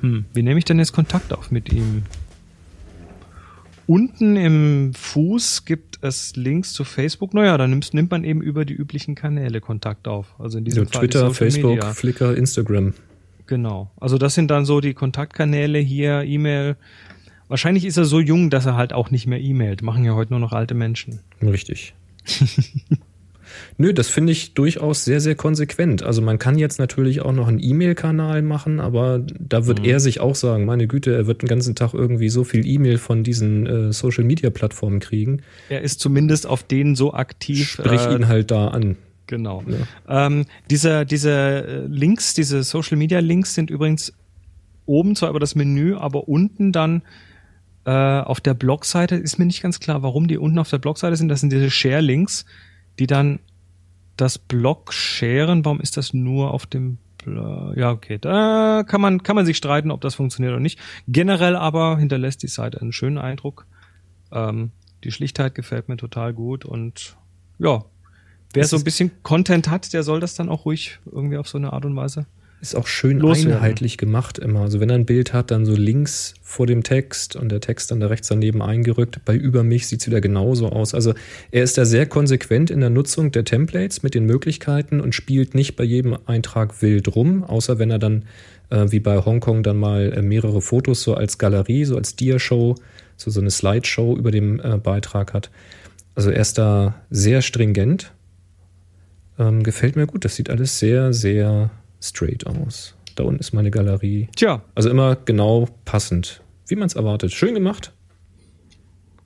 Hm, 0.00 0.26
wie 0.32 0.42
nehme 0.42 0.58
ich 0.58 0.64
denn 0.64 0.78
jetzt 0.78 0.92
Kontakt 0.92 1.32
auf 1.32 1.50
mit 1.50 1.72
ihm? 1.72 2.04
Unten 3.88 4.36
im 4.36 4.92
Fuß 4.94 5.64
gibt 5.64 5.98
es 6.02 6.34
Links 6.34 6.72
zu 6.72 6.84
Facebook. 6.84 7.34
Naja, 7.34 7.56
dann 7.56 7.70
nimmst, 7.70 7.94
nimmt 7.94 8.10
man 8.10 8.24
eben 8.24 8.42
über 8.42 8.64
die 8.64 8.74
üblichen 8.74 9.14
Kanäle 9.14 9.60
Kontakt 9.60 10.08
auf. 10.08 10.34
Also 10.38 10.58
in 10.58 10.64
diesem 10.64 10.84
Ja, 10.84 10.90
Fall 10.90 11.00
Twitter, 11.02 11.32
Facebook, 11.32 11.74
Media. 11.76 11.92
Flickr, 11.92 12.36
Instagram. 12.36 12.94
Genau. 13.46 13.90
Also 14.00 14.18
das 14.18 14.34
sind 14.34 14.50
dann 14.50 14.64
so 14.64 14.80
die 14.80 14.94
Kontaktkanäle 14.94 15.78
hier, 15.78 16.22
E-Mail. 16.22 16.76
Wahrscheinlich 17.48 17.84
ist 17.84 17.96
er 17.96 18.04
so 18.04 18.18
jung, 18.20 18.50
dass 18.50 18.66
er 18.66 18.76
halt 18.76 18.92
auch 18.92 19.10
nicht 19.12 19.26
mehr 19.26 19.40
E-Mailt. 19.40 19.82
Machen 19.82 20.04
ja 20.04 20.14
heute 20.14 20.32
nur 20.32 20.40
noch 20.40 20.52
alte 20.52 20.74
Menschen. 20.74 21.20
Richtig. 21.42 21.94
Nö, 23.78 23.92
das 23.94 24.08
finde 24.08 24.32
ich 24.32 24.54
durchaus 24.54 25.04
sehr, 25.04 25.20
sehr 25.20 25.34
konsequent. 25.36 26.02
Also 26.02 26.20
man 26.20 26.38
kann 26.38 26.58
jetzt 26.58 26.78
natürlich 26.78 27.20
auch 27.20 27.32
noch 27.32 27.46
einen 27.46 27.60
E-Mail-Kanal 27.62 28.42
machen, 28.42 28.80
aber 28.80 29.20
da 29.38 29.66
wird 29.66 29.80
Mhm. 29.80 29.84
er 29.84 30.00
sich 30.00 30.18
auch 30.20 30.34
sagen, 30.34 30.64
meine 30.64 30.86
Güte, 30.88 31.14
er 31.14 31.26
wird 31.26 31.42
den 31.42 31.48
ganzen 31.48 31.74
Tag 31.74 31.94
irgendwie 31.94 32.28
so 32.28 32.42
viel 32.42 32.66
E-Mail 32.66 32.98
von 32.98 33.22
diesen 33.22 33.66
äh, 33.66 33.92
Social-Media-Plattformen 33.92 34.98
kriegen. 34.98 35.42
Er 35.68 35.82
ist 35.82 36.00
zumindest 36.00 36.46
auf 36.46 36.64
denen 36.64 36.96
so 36.96 37.14
aktiv. 37.14 37.68
Sprich 37.68 38.00
äh, 38.06 38.14
ihn 38.14 38.28
halt 38.28 38.50
da 38.50 38.68
an. 38.68 38.96
Genau. 39.26 39.62
Ja. 39.66 40.26
Ähm, 40.26 40.46
diese, 40.70 41.04
diese 41.04 41.30
äh, 41.32 41.86
Links, 41.86 42.34
diese 42.34 42.62
Social 42.62 42.96
Media 42.96 43.18
Links 43.18 43.54
sind 43.54 43.70
übrigens 43.70 44.12
oben 44.84 45.16
zwar 45.16 45.30
über 45.30 45.40
das 45.40 45.54
Menü, 45.54 45.96
aber 45.96 46.28
unten 46.28 46.72
dann 46.72 47.02
äh, 47.84 47.90
auf 47.90 48.40
der 48.40 48.54
Blogseite 48.54 49.16
ist 49.16 49.38
mir 49.38 49.46
nicht 49.46 49.62
ganz 49.62 49.80
klar, 49.80 50.02
warum 50.02 50.28
die 50.28 50.38
unten 50.38 50.58
auf 50.58 50.70
der 50.70 50.78
Blogseite 50.78 51.16
sind. 51.16 51.28
Das 51.28 51.40
sind 51.40 51.52
diese 51.52 51.70
Share 51.70 52.00
Links, 52.00 52.44
die 52.98 53.06
dann 53.06 53.40
das 54.16 54.38
Blog 54.38 54.92
sharen. 54.92 55.64
Warum 55.64 55.80
ist 55.80 55.96
das 55.96 56.14
nur 56.14 56.52
auf 56.52 56.66
dem 56.66 56.98
ja, 57.28 57.90
okay. 57.90 58.18
Da 58.18 58.84
kann 58.86 59.00
man, 59.00 59.22
kann 59.24 59.34
man 59.34 59.46
sich 59.46 59.56
streiten, 59.56 59.90
ob 59.90 60.00
das 60.00 60.14
funktioniert 60.14 60.52
oder 60.52 60.60
nicht. 60.60 60.78
Generell 61.08 61.56
aber 61.56 61.98
hinterlässt 61.98 62.42
die 62.44 62.48
Seite 62.48 62.80
einen 62.80 62.92
schönen 62.92 63.18
Eindruck. 63.18 63.66
Ähm, 64.30 64.70
die 65.02 65.10
Schlichtheit 65.10 65.56
gefällt 65.56 65.88
mir 65.88 65.96
total 65.96 66.32
gut 66.32 66.64
und 66.64 67.16
ja, 67.58 67.84
wer 68.56 68.64
Es 68.64 68.70
so 68.70 68.76
ein 68.76 68.84
bisschen 68.84 69.10
Content 69.22 69.68
hat, 69.70 69.92
der 69.92 70.02
soll 70.02 70.20
das 70.20 70.34
dann 70.34 70.48
auch 70.48 70.64
ruhig 70.64 70.98
irgendwie 71.10 71.36
auf 71.36 71.48
so 71.48 71.58
eine 71.58 71.72
Art 71.72 71.84
und 71.84 71.94
Weise. 71.94 72.26
Ist 72.62 72.74
auch 72.74 72.86
schön 72.86 73.18
Loswerden. 73.18 73.52
einheitlich 73.52 73.98
gemacht 73.98 74.38
immer. 74.38 74.62
Also 74.62 74.80
wenn 74.80 74.88
er 74.88 74.96
ein 74.96 75.04
Bild 75.04 75.34
hat, 75.34 75.50
dann 75.50 75.66
so 75.66 75.74
links 75.74 76.34
vor 76.42 76.66
dem 76.66 76.82
Text 76.82 77.36
und 77.36 77.50
der 77.50 77.60
Text 77.60 77.90
dann 77.90 78.00
da 78.00 78.06
rechts 78.06 78.28
daneben 78.28 78.62
eingerückt. 78.62 79.20
Bei 79.26 79.36
Über 79.36 79.62
mich 79.62 79.86
sieht's 79.86 80.06
wieder 80.06 80.22
genauso 80.22 80.70
aus. 80.70 80.94
Also 80.94 81.12
er 81.50 81.62
ist 81.62 81.76
da 81.76 81.84
sehr 81.84 82.06
konsequent 82.06 82.70
in 82.70 82.80
der 82.80 82.88
Nutzung 82.88 83.30
der 83.30 83.44
Templates 83.44 84.02
mit 84.02 84.14
den 84.14 84.24
Möglichkeiten 84.24 85.00
und 85.00 85.14
spielt 85.14 85.54
nicht 85.54 85.76
bei 85.76 85.84
jedem 85.84 86.16
Eintrag 86.24 86.80
wild 86.80 87.14
rum, 87.14 87.44
außer 87.44 87.78
wenn 87.78 87.90
er 87.90 87.98
dann 87.98 88.24
äh, 88.70 88.86
wie 88.88 89.00
bei 89.00 89.18
Hongkong 89.18 89.62
dann 89.62 89.76
mal 89.76 90.12
äh, 90.12 90.22
mehrere 90.22 90.62
Fotos 90.62 91.02
so 91.02 91.14
als 91.14 91.36
Galerie, 91.36 91.84
so 91.84 91.96
als 91.96 92.16
Dia-Show, 92.16 92.76
so, 93.16 93.30
so 93.30 93.40
eine 93.40 93.50
Slideshow 93.50 94.16
über 94.16 94.30
dem 94.30 94.60
äh, 94.60 94.78
Beitrag 94.78 95.34
hat. 95.34 95.50
Also 96.14 96.30
er 96.30 96.40
ist 96.40 96.56
da 96.56 96.94
sehr 97.10 97.42
stringent. 97.42 98.12
Ähm, 99.38 99.62
gefällt 99.62 99.96
mir 99.96 100.06
gut. 100.06 100.24
Das 100.24 100.36
sieht 100.36 100.50
alles 100.50 100.78
sehr, 100.78 101.12
sehr 101.12 101.70
straight 102.00 102.46
aus. 102.46 102.94
Da 103.14 103.24
unten 103.24 103.40
ist 103.40 103.52
meine 103.52 103.70
Galerie. 103.70 104.28
Tja, 104.36 104.62
Also 104.74 104.90
immer 104.90 105.16
genau 105.16 105.68
passend, 105.84 106.42
wie 106.68 106.76
man 106.76 106.86
es 106.86 106.94
erwartet. 106.94 107.32
Schön 107.32 107.54
gemacht. 107.54 107.92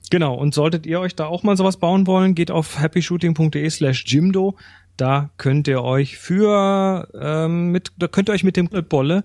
Genau, 0.09 0.35
und 0.35 0.53
solltet 0.53 0.85
ihr 0.85 0.99
euch 0.99 1.15
da 1.15 1.25
auch 1.25 1.43
mal 1.43 1.55
sowas 1.55 1.77
bauen 1.77 2.05
wollen, 2.05 2.35
geht 2.35 2.51
auf 2.51 2.79
happyshooting.de 2.79 3.69
slash 3.69 4.03
Jimdo. 4.05 4.57
Da 4.97 5.29
könnt 5.37 5.67
ihr 5.69 5.83
euch 5.83 6.17
für, 6.17 7.07
ähm, 7.19 7.71
mit, 7.71 7.91
da 7.97 8.07
könnt 8.07 8.29
ihr 8.29 8.33
euch 8.33 8.43
mit 8.43 8.57
dem 8.57 8.67
Bolle 8.67 9.23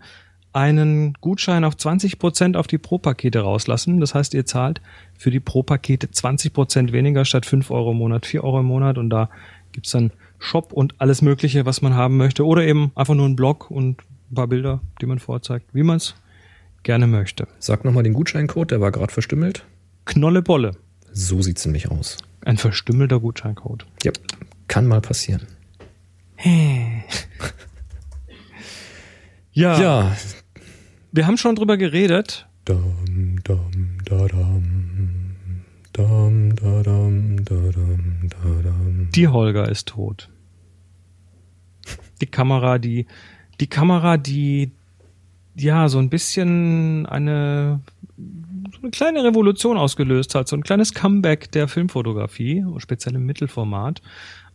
einen 0.53 1.12
Gutschein 1.20 1.64
auf 1.64 1.74
20% 1.74 2.57
auf 2.57 2.66
die 2.66 2.78
Pro-Pakete 2.78 3.41
rauslassen. 3.41 4.01
Das 4.01 4.14
heißt, 4.14 4.32
ihr 4.32 4.47
zahlt 4.47 4.80
für 5.18 5.30
die 5.30 5.41
Pro-Pakete 5.41 6.07
20% 6.07 6.93
weniger 6.93 7.24
statt 7.24 7.47
5 7.47 7.70
Euro 7.70 7.91
im 7.91 7.99
Monat, 7.99 8.24
4 8.24 8.43
Euro 8.43 8.61
im 8.61 8.66
Monat. 8.66 8.97
Und 8.97 9.11
da 9.11 9.28
gibt's 9.72 9.91
dann 9.91 10.12
Shop 10.47 10.72
und 10.72 10.94
alles 11.01 11.22
Mögliche, 11.22 11.66
was 11.66 11.82
man 11.82 11.94
haben 11.94 12.16
möchte. 12.16 12.47
Oder 12.47 12.62
eben 12.64 12.92
einfach 12.94 13.14
nur 13.14 13.26
einen 13.26 13.36
Blog 13.36 13.70
und 13.70 14.01
ein 14.30 14.34
paar 14.34 14.47
Bilder, 14.47 14.80
die 15.01 15.07
man 15.07 15.18
vorzeigt, 15.18 15.66
wie 15.74 15.82
man 15.82 15.97
es 15.97 16.14
gerne 16.82 17.07
möchte. 17.07 17.49
Sag 17.59 17.84
nochmal 17.84 18.05
den 18.05 18.12
Gutscheincode, 18.12 18.70
der 18.70 18.80
war 18.80 18.92
gerade 18.92 19.12
verstümmelt. 19.12 19.64
Knolle-Bolle. 20.05 20.72
So 21.12 21.42
sieht's 21.42 21.64
nämlich 21.64 21.90
aus. 21.90 22.18
Ein 22.44 22.59
verstümmelter 22.59 23.18
Gutscheincode. 23.18 23.86
Ja, 24.05 24.12
kann 24.68 24.86
mal 24.86 25.01
passieren. 25.01 25.42
Ja, 29.53 29.80
Ja. 29.80 30.16
wir 31.12 31.26
haben 31.26 31.38
schon 31.38 31.57
drüber 31.57 31.76
geredet. 31.78 32.47
Dum, 32.66 33.38
dum, 33.42 33.70
da, 34.05 34.26
dum. 34.26 35.32
Dum, 35.94 36.55
da, 36.57 36.82
dum, 36.82 37.42
da, 37.44 37.55
dum, 37.55 38.28
da, 38.28 38.62
dum. 38.62 39.09
Die 39.14 39.28
Holger 39.28 39.68
ist 39.70 39.88
tot. 39.88 40.28
Die 42.21 42.27
Kamera, 42.27 42.79
die, 42.79 43.07
die 43.61 43.67
Kamera, 43.67 44.17
die, 44.17 44.71
ja, 45.57 45.89
so 45.89 45.99
ein 45.99 46.11
bisschen 46.11 47.07
eine, 47.07 47.81
so 48.73 48.81
eine 48.83 48.91
kleine 48.91 49.25
Revolution 49.25 49.77
ausgelöst 49.77 50.35
hat, 50.35 50.49
so 50.49 50.57
ein 50.57 50.62
kleines 50.62 50.95
Comeback 50.95 51.51
der 51.53 51.69
Filmfotografie, 51.69 52.64
speziell 52.79 53.14
im 53.14 53.27
Mittelformat. 53.27 54.03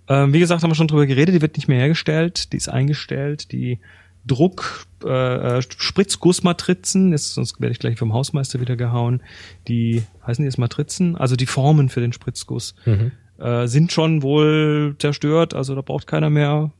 Ähm, 0.07 0.33
wie 0.33 0.39
gesagt, 0.39 0.63
haben 0.63 0.71
wir 0.71 0.75
schon 0.75 0.87
drüber 0.87 1.05
geredet, 1.05 1.35
die 1.35 1.41
wird 1.41 1.57
nicht 1.57 1.67
mehr 1.67 1.79
hergestellt, 1.79 2.51
die 2.53 2.57
ist 2.57 2.69
eingestellt, 2.69 3.51
die 3.51 3.79
Druck, 4.25 4.85
äh, 5.03 5.57
äh, 5.57 5.61
Spritzgussmatrizen, 5.61 7.11
jetzt, 7.11 7.33
sonst 7.33 7.59
werde 7.59 7.71
ich 7.73 7.79
gleich 7.79 7.97
vom 7.97 8.13
Hausmeister 8.13 8.59
wieder 8.59 8.75
gehauen, 8.75 9.21
die, 9.67 10.03
heißen 10.25 10.43
die 10.43 10.47
jetzt 10.47 10.57
Matrizen? 10.59 11.15
Also 11.15 11.35
die 11.35 11.47
Formen 11.47 11.89
für 11.89 12.01
den 12.01 12.13
Spritzguss 12.13 12.75
Mhm. 12.85 13.11
äh, 13.39 13.67
sind 13.67 13.91
schon 13.91 14.21
wohl 14.21 14.95
zerstört, 14.99 15.53
also 15.55 15.73
da 15.73 15.81
braucht 15.81 16.05
keiner 16.07 16.29
mehr 16.29 16.71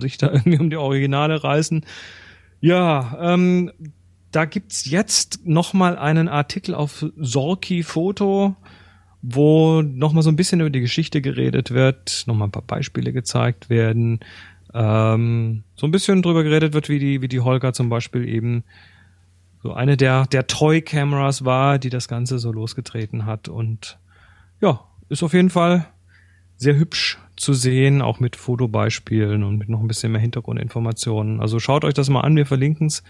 sich 0.00 0.18
da 0.18 0.30
irgendwie 0.32 0.58
um 0.58 0.70
die 0.70 0.76
Originale 0.76 1.42
reißen. 1.42 1.84
Ja, 2.60 3.18
ähm, 3.20 3.72
da 4.30 4.44
gibt's 4.44 4.88
jetzt 4.90 5.46
noch 5.46 5.72
mal 5.74 5.98
einen 5.98 6.28
Artikel 6.28 6.74
auf 6.74 7.04
Sorki 7.16 7.82
Foto, 7.82 8.56
wo 9.20 9.82
noch 9.82 10.12
mal 10.12 10.22
so 10.22 10.30
ein 10.30 10.36
bisschen 10.36 10.60
über 10.60 10.70
die 10.70 10.80
Geschichte 10.80 11.20
geredet 11.20 11.70
wird, 11.70 12.24
noch 12.26 12.34
mal 12.34 12.46
ein 12.46 12.50
paar 12.52 12.62
Beispiele 12.62 13.12
gezeigt 13.12 13.70
werden. 13.70 14.20
ähm, 14.74 15.64
so 15.76 15.86
ein 15.86 15.90
bisschen 15.90 16.22
drüber 16.22 16.42
geredet 16.44 16.72
wird, 16.72 16.88
wie 16.88 16.98
die, 16.98 17.20
wie 17.20 17.28
die 17.28 17.40
Holger 17.40 17.72
zum 17.74 17.90
Beispiel 17.90 18.26
eben 18.26 18.64
so 19.62 19.72
eine 19.72 19.96
der, 19.96 20.26
der 20.26 20.46
Toy-Cameras 20.46 21.44
war, 21.44 21.78
die 21.78 21.90
das 21.90 22.08
Ganze 22.08 22.38
so 22.38 22.50
losgetreten 22.50 23.26
hat. 23.26 23.48
Und 23.48 23.98
ja, 24.60 24.80
ist 25.08 25.22
auf 25.22 25.34
jeden 25.34 25.50
Fall 25.50 25.86
sehr 26.62 26.76
hübsch 26.76 27.18
zu 27.36 27.52
sehen, 27.52 28.02
auch 28.02 28.20
mit 28.20 28.36
Fotobeispielen 28.36 29.42
und 29.42 29.58
mit 29.58 29.68
noch 29.68 29.80
ein 29.80 29.88
bisschen 29.88 30.12
mehr 30.12 30.20
Hintergrundinformationen. 30.20 31.40
Also 31.40 31.58
schaut 31.58 31.84
euch 31.84 31.94
das 31.94 32.08
mal 32.08 32.20
an, 32.20 32.36
wir 32.36 32.46
verlinken 32.46 32.86
es 32.86 33.02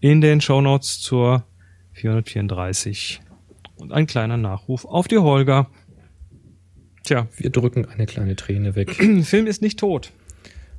in 0.00 0.20
den 0.20 0.40
Show 0.40 0.60
Notes 0.60 1.00
zur 1.00 1.44
434. 1.92 3.20
Und 3.76 3.92
ein 3.92 4.06
kleiner 4.06 4.36
Nachruf 4.36 4.84
auf 4.84 5.08
die 5.08 5.18
Holger. 5.18 5.68
Tja. 7.04 7.26
Wir 7.36 7.50
drücken 7.50 7.86
eine 7.86 8.06
kleine 8.06 8.36
Träne 8.36 8.76
weg. 8.76 8.94
Film 9.24 9.46
ist 9.46 9.62
nicht 9.62 9.78
tot. 9.78 10.12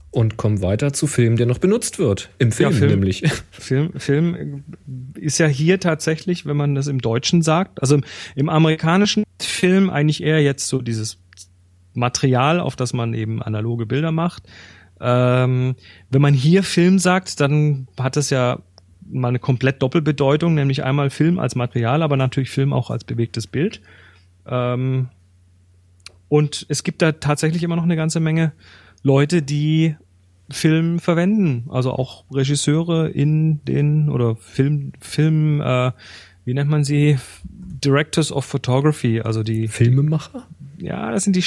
Und 0.09 0.37
kommen 0.37 0.61
weiter 0.61 0.93
zu 0.93 1.07
Film, 1.07 1.37
der 1.37 1.47
noch 1.47 1.57
benutzt 1.57 1.97
wird. 1.97 2.29
Im 2.37 2.51
Film, 2.51 2.71
ja, 2.71 2.77
Film 2.77 2.91
nämlich. 2.91 3.23
Film, 3.51 3.93
Film 3.97 4.63
ist 5.15 5.39
ja 5.39 5.47
hier 5.47 5.79
tatsächlich, 5.79 6.45
wenn 6.45 6.55
man 6.55 6.75
das 6.75 6.87
im 6.87 7.01
Deutschen 7.01 7.41
sagt, 7.41 7.81
also 7.81 7.95
im, 7.95 8.03
im 8.35 8.47
amerikanischen 8.47 9.23
Film 9.41 9.89
eigentlich 9.89 10.21
eher 10.21 10.41
jetzt 10.41 10.67
so 10.67 10.81
dieses 10.81 11.22
Material, 11.93 12.59
auf 12.59 12.75
das 12.75 12.93
man 12.93 13.13
eben 13.13 13.41
analoge 13.41 13.85
Bilder 13.85 14.11
macht. 14.11 14.43
Ähm, 14.99 15.75
wenn 16.09 16.21
man 16.21 16.33
hier 16.33 16.63
Film 16.63 16.99
sagt, 16.99 17.39
dann 17.39 17.87
hat 17.99 18.15
das 18.15 18.29
ja 18.29 18.59
mal 19.09 19.27
eine 19.27 19.39
komplett 19.39 19.81
Doppelbedeutung, 19.81 20.53
nämlich 20.53 20.83
einmal 20.83 21.09
Film 21.09 21.39
als 21.39 21.55
Material, 21.55 22.01
aber 22.01 22.17
natürlich 22.17 22.49
Film 22.49 22.73
auch 22.73 22.89
als 22.89 23.03
bewegtes 23.03 23.47
Bild. 23.47 23.81
Ähm, 24.45 25.09
und 26.29 26.65
es 26.69 26.83
gibt 26.83 27.01
da 27.01 27.11
tatsächlich 27.11 27.63
immer 27.63 27.75
noch 27.75 27.83
eine 27.83 27.95
ganze 27.95 28.19
Menge 28.19 28.53
Leute, 29.03 29.41
die 29.41 29.95
Film 30.49 30.99
verwenden. 30.99 31.69
Also 31.69 31.91
auch 31.91 32.25
Regisseure 32.31 33.09
in 33.09 33.63
den 33.65 34.09
oder 34.09 34.35
Film, 34.35 34.93
Film, 34.99 35.61
äh, 35.61 35.91
wie 36.45 36.53
nennt 36.53 36.69
man 36.69 36.83
sie? 36.83 37.17
Directors 37.43 38.31
of 38.31 38.45
Photography, 38.45 39.21
also 39.21 39.43
die 39.43 39.67
Filmemacher? 39.67 40.47
Ja, 40.83 41.11
das 41.11 41.23
sind 41.23 41.35
die. 41.35 41.43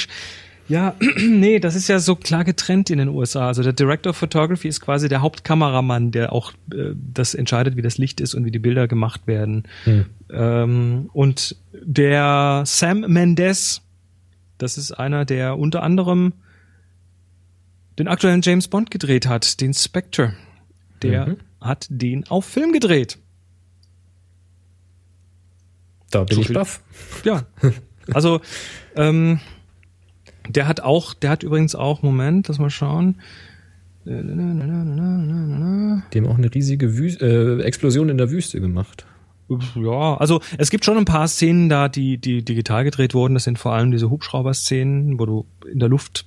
Ja, 0.67 0.95
nee, 1.17 1.59
das 1.59 1.75
ist 1.75 1.87
ja 1.87 1.99
so 1.99 2.15
klar 2.15 2.43
getrennt 2.43 2.89
in 2.89 2.97
den 2.97 3.07
USA. 3.07 3.47
Also 3.47 3.63
der 3.63 3.73
Director 3.73 4.09
of 4.09 4.17
Photography 4.17 4.67
ist 4.67 4.81
quasi 4.81 5.07
der 5.07 5.21
Hauptkameramann, 5.21 6.11
der 6.11 6.33
auch 6.33 6.51
äh, 6.73 6.93
das 6.95 7.33
entscheidet, 7.33 7.77
wie 7.77 7.81
das 7.81 7.97
Licht 7.97 8.19
ist 8.19 8.33
und 8.33 8.43
wie 8.43 8.51
die 8.51 8.59
Bilder 8.59 8.87
gemacht 8.87 9.27
werden. 9.27 9.63
Hm. 9.85 10.05
Ähm, 10.29 11.09
und 11.13 11.55
der 11.71 12.63
Sam 12.65 13.01
Mendes, 13.01 13.81
das 14.57 14.77
ist 14.77 14.91
einer, 14.91 15.23
der 15.23 15.57
unter 15.57 15.83
anderem 15.83 16.33
den 17.97 18.07
aktuellen 18.07 18.41
James 18.41 18.67
Bond 18.67 18.91
gedreht 18.91 19.27
hat, 19.27 19.61
den 19.61 19.73
Spectre. 19.73 20.33
Der 21.01 21.27
mhm. 21.27 21.37
hat 21.61 21.87
den 21.89 22.27
auf 22.27 22.45
Film 22.45 22.71
gedreht. 22.71 23.17
Da 26.09 26.23
bin 26.23 26.35
so 26.35 26.41
ich 26.41 26.53
baff. 26.53 26.81
Ja. 27.23 27.45
Also, 28.13 28.41
ähm, 28.95 29.39
der 30.49 30.67
hat 30.67 30.81
auch, 30.81 31.13
der 31.13 31.29
hat 31.29 31.43
übrigens 31.43 31.75
auch, 31.75 32.01
Moment, 32.01 32.47
lass 32.47 32.59
mal 32.59 32.69
schauen. 32.69 33.15
Dem 34.05 35.25
auch 36.27 36.37
eine 36.37 36.53
riesige 36.53 36.97
Wüste, 36.97 37.59
äh, 37.59 37.63
Explosion 37.63 38.07
in 38.09 38.17
der 38.17 38.31
Wüste 38.31 38.61
gemacht. 38.61 39.05
Ja, 39.75 40.15
also 40.17 40.41
es 40.57 40.69
gibt 40.69 40.85
schon 40.85 40.97
ein 40.97 41.05
paar 41.05 41.27
Szenen 41.27 41.69
da, 41.69 41.87
die, 41.89 42.17
die 42.17 42.43
digital 42.43 42.83
gedreht 42.83 43.13
wurden. 43.13 43.33
Das 43.33 43.45
sind 43.45 43.59
vor 43.59 43.73
allem 43.73 43.91
diese 43.91 44.09
Hubschrauber-Szenen, 44.09 45.19
wo 45.19 45.25
du 45.25 45.45
in 45.71 45.79
der 45.79 45.89
Luft 45.89 46.25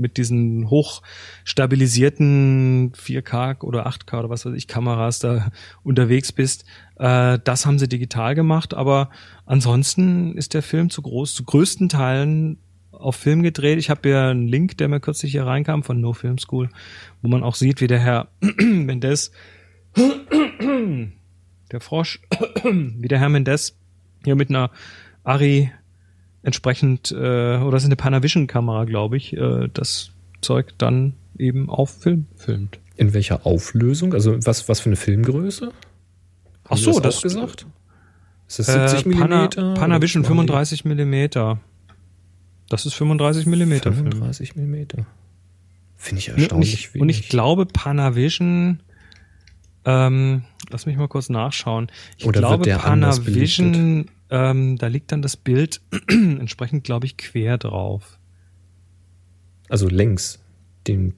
mit 0.00 0.16
diesen 0.16 0.68
hochstabilisierten 0.70 2.92
4K 2.92 3.62
oder 3.62 3.86
8K 3.86 4.18
oder 4.18 4.30
was 4.30 4.46
weiß 4.46 4.54
ich 4.54 4.66
Kameras 4.66 5.20
da 5.20 5.52
unterwegs 5.82 6.32
bist. 6.32 6.64
Äh, 6.96 7.38
das 7.44 7.66
haben 7.66 7.78
sie 7.78 7.88
digital 7.88 8.34
gemacht, 8.34 8.74
aber 8.74 9.10
ansonsten 9.46 10.36
ist 10.36 10.54
der 10.54 10.62
Film 10.62 10.90
zu 10.90 11.02
groß, 11.02 11.34
zu 11.34 11.44
größten 11.44 11.88
Teilen 11.88 12.58
auf 12.90 13.16
Film 13.16 13.42
gedreht. 13.42 13.78
Ich 13.78 13.90
habe 13.90 14.08
ja 14.08 14.30
einen 14.30 14.48
Link, 14.48 14.78
der 14.78 14.88
mir 14.88 15.00
kürzlich 15.00 15.32
hier 15.32 15.46
reinkam 15.46 15.82
von 15.82 16.00
No 16.00 16.12
Film 16.12 16.38
School, 16.38 16.70
wo 17.22 17.28
man 17.28 17.42
auch 17.42 17.54
sieht, 17.54 17.80
wie 17.80 17.86
der 17.86 18.00
Herr 18.00 18.28
Mendes, 18.60 19.32
der 19.96 21.80
Frosch, 21.80 22.20
wie 22.64 23.08
der 23.08 23.18
Herr 23.18 23.28
Mendes 23.28 23.78
hier 24.24 24.34
mit 24.34 24.50
einer 24.50 24.70
Ari 25.24 25.72
entsprechend, 26.42 27.12
äh, 27.12 27.16
oder 27.58 27.72
das 27.72 27.82
ist 27.82 27.88
eine 27.88 27.96
Panavision-Kamera, 27.96 28.84
glaube 28.84 29.16
ich, 29.16 29.36
äh, 29.36 29.68
das 29.72 30.10
Zeug 30.40 30.72
dann 30.78 31.14
eben 31.38 31.68
auf 31.68 31.90
Film 31.90 32.26
filmt. 32.36 32.78
In 32.96 33.14
welcher 33.14 33.46
Auflösung? 33.46 34.14
Also 34.14 34.44
was, 34.44 34.68
was 34.68 34.80
für 34.80 34.90
eine 34.90 34.96
Filmgröße? 34.96 35.72
Ach 36.68 36.76
so, 36.76 37.00
das, 37.00 37.16
das 37.16 37.22
gesagt? 37.22 37.66
Ist 38.46 38.58
das 38.58 38.92
70 38.92 39.06
äh, 39.06 39.18
Pana, 39.18 39.46
mm? 39.46 39.74
Panavision 39.74 40.24
35 40.24 40.84
mm. 40.84 41.14
Das 42.68 42.86
ist 42.86 42.94
35 42.94 43.46
mm. 43.46 43.72
35 43.74 44.56
mm. 44.56 44.74
Finde 45.96 46.18
ich 46.18 46.28
erstaunlich 46.28 46.50
und 46.52 46.62
ich, 46.62 47.00
und 47.00 47.08
ich 47.08 47.28
glaube, 47.28 47.66
Panavision, 47.66 48.80
ähm, 49.84 50.44
lass 50.70 50.86
mich 50.86 50.96
mal 50.96 51.08
kurz 51.08 51.28
nachschauen. 51.28 51.90
Ich 52.16 52.26
Oder 52.26 52.40
glaube, 52.40 52.70
Panavision 52.70 54.08
ähm, 54.30 54.76
da 54.78 54.86
liegt 54.86 55.12
dann 55.12 55.22
das 55.22 55.36
Bild 55.36 55.80
entsprechend, 56.08 56.84
glaube 56.84 57.06
ich, 57.06 57.16
quer 57.16 57.58
drauf. 57.58 58.18
Also 59.68 59.88
längs. 59.88 60.38
Den, 60.86 61.14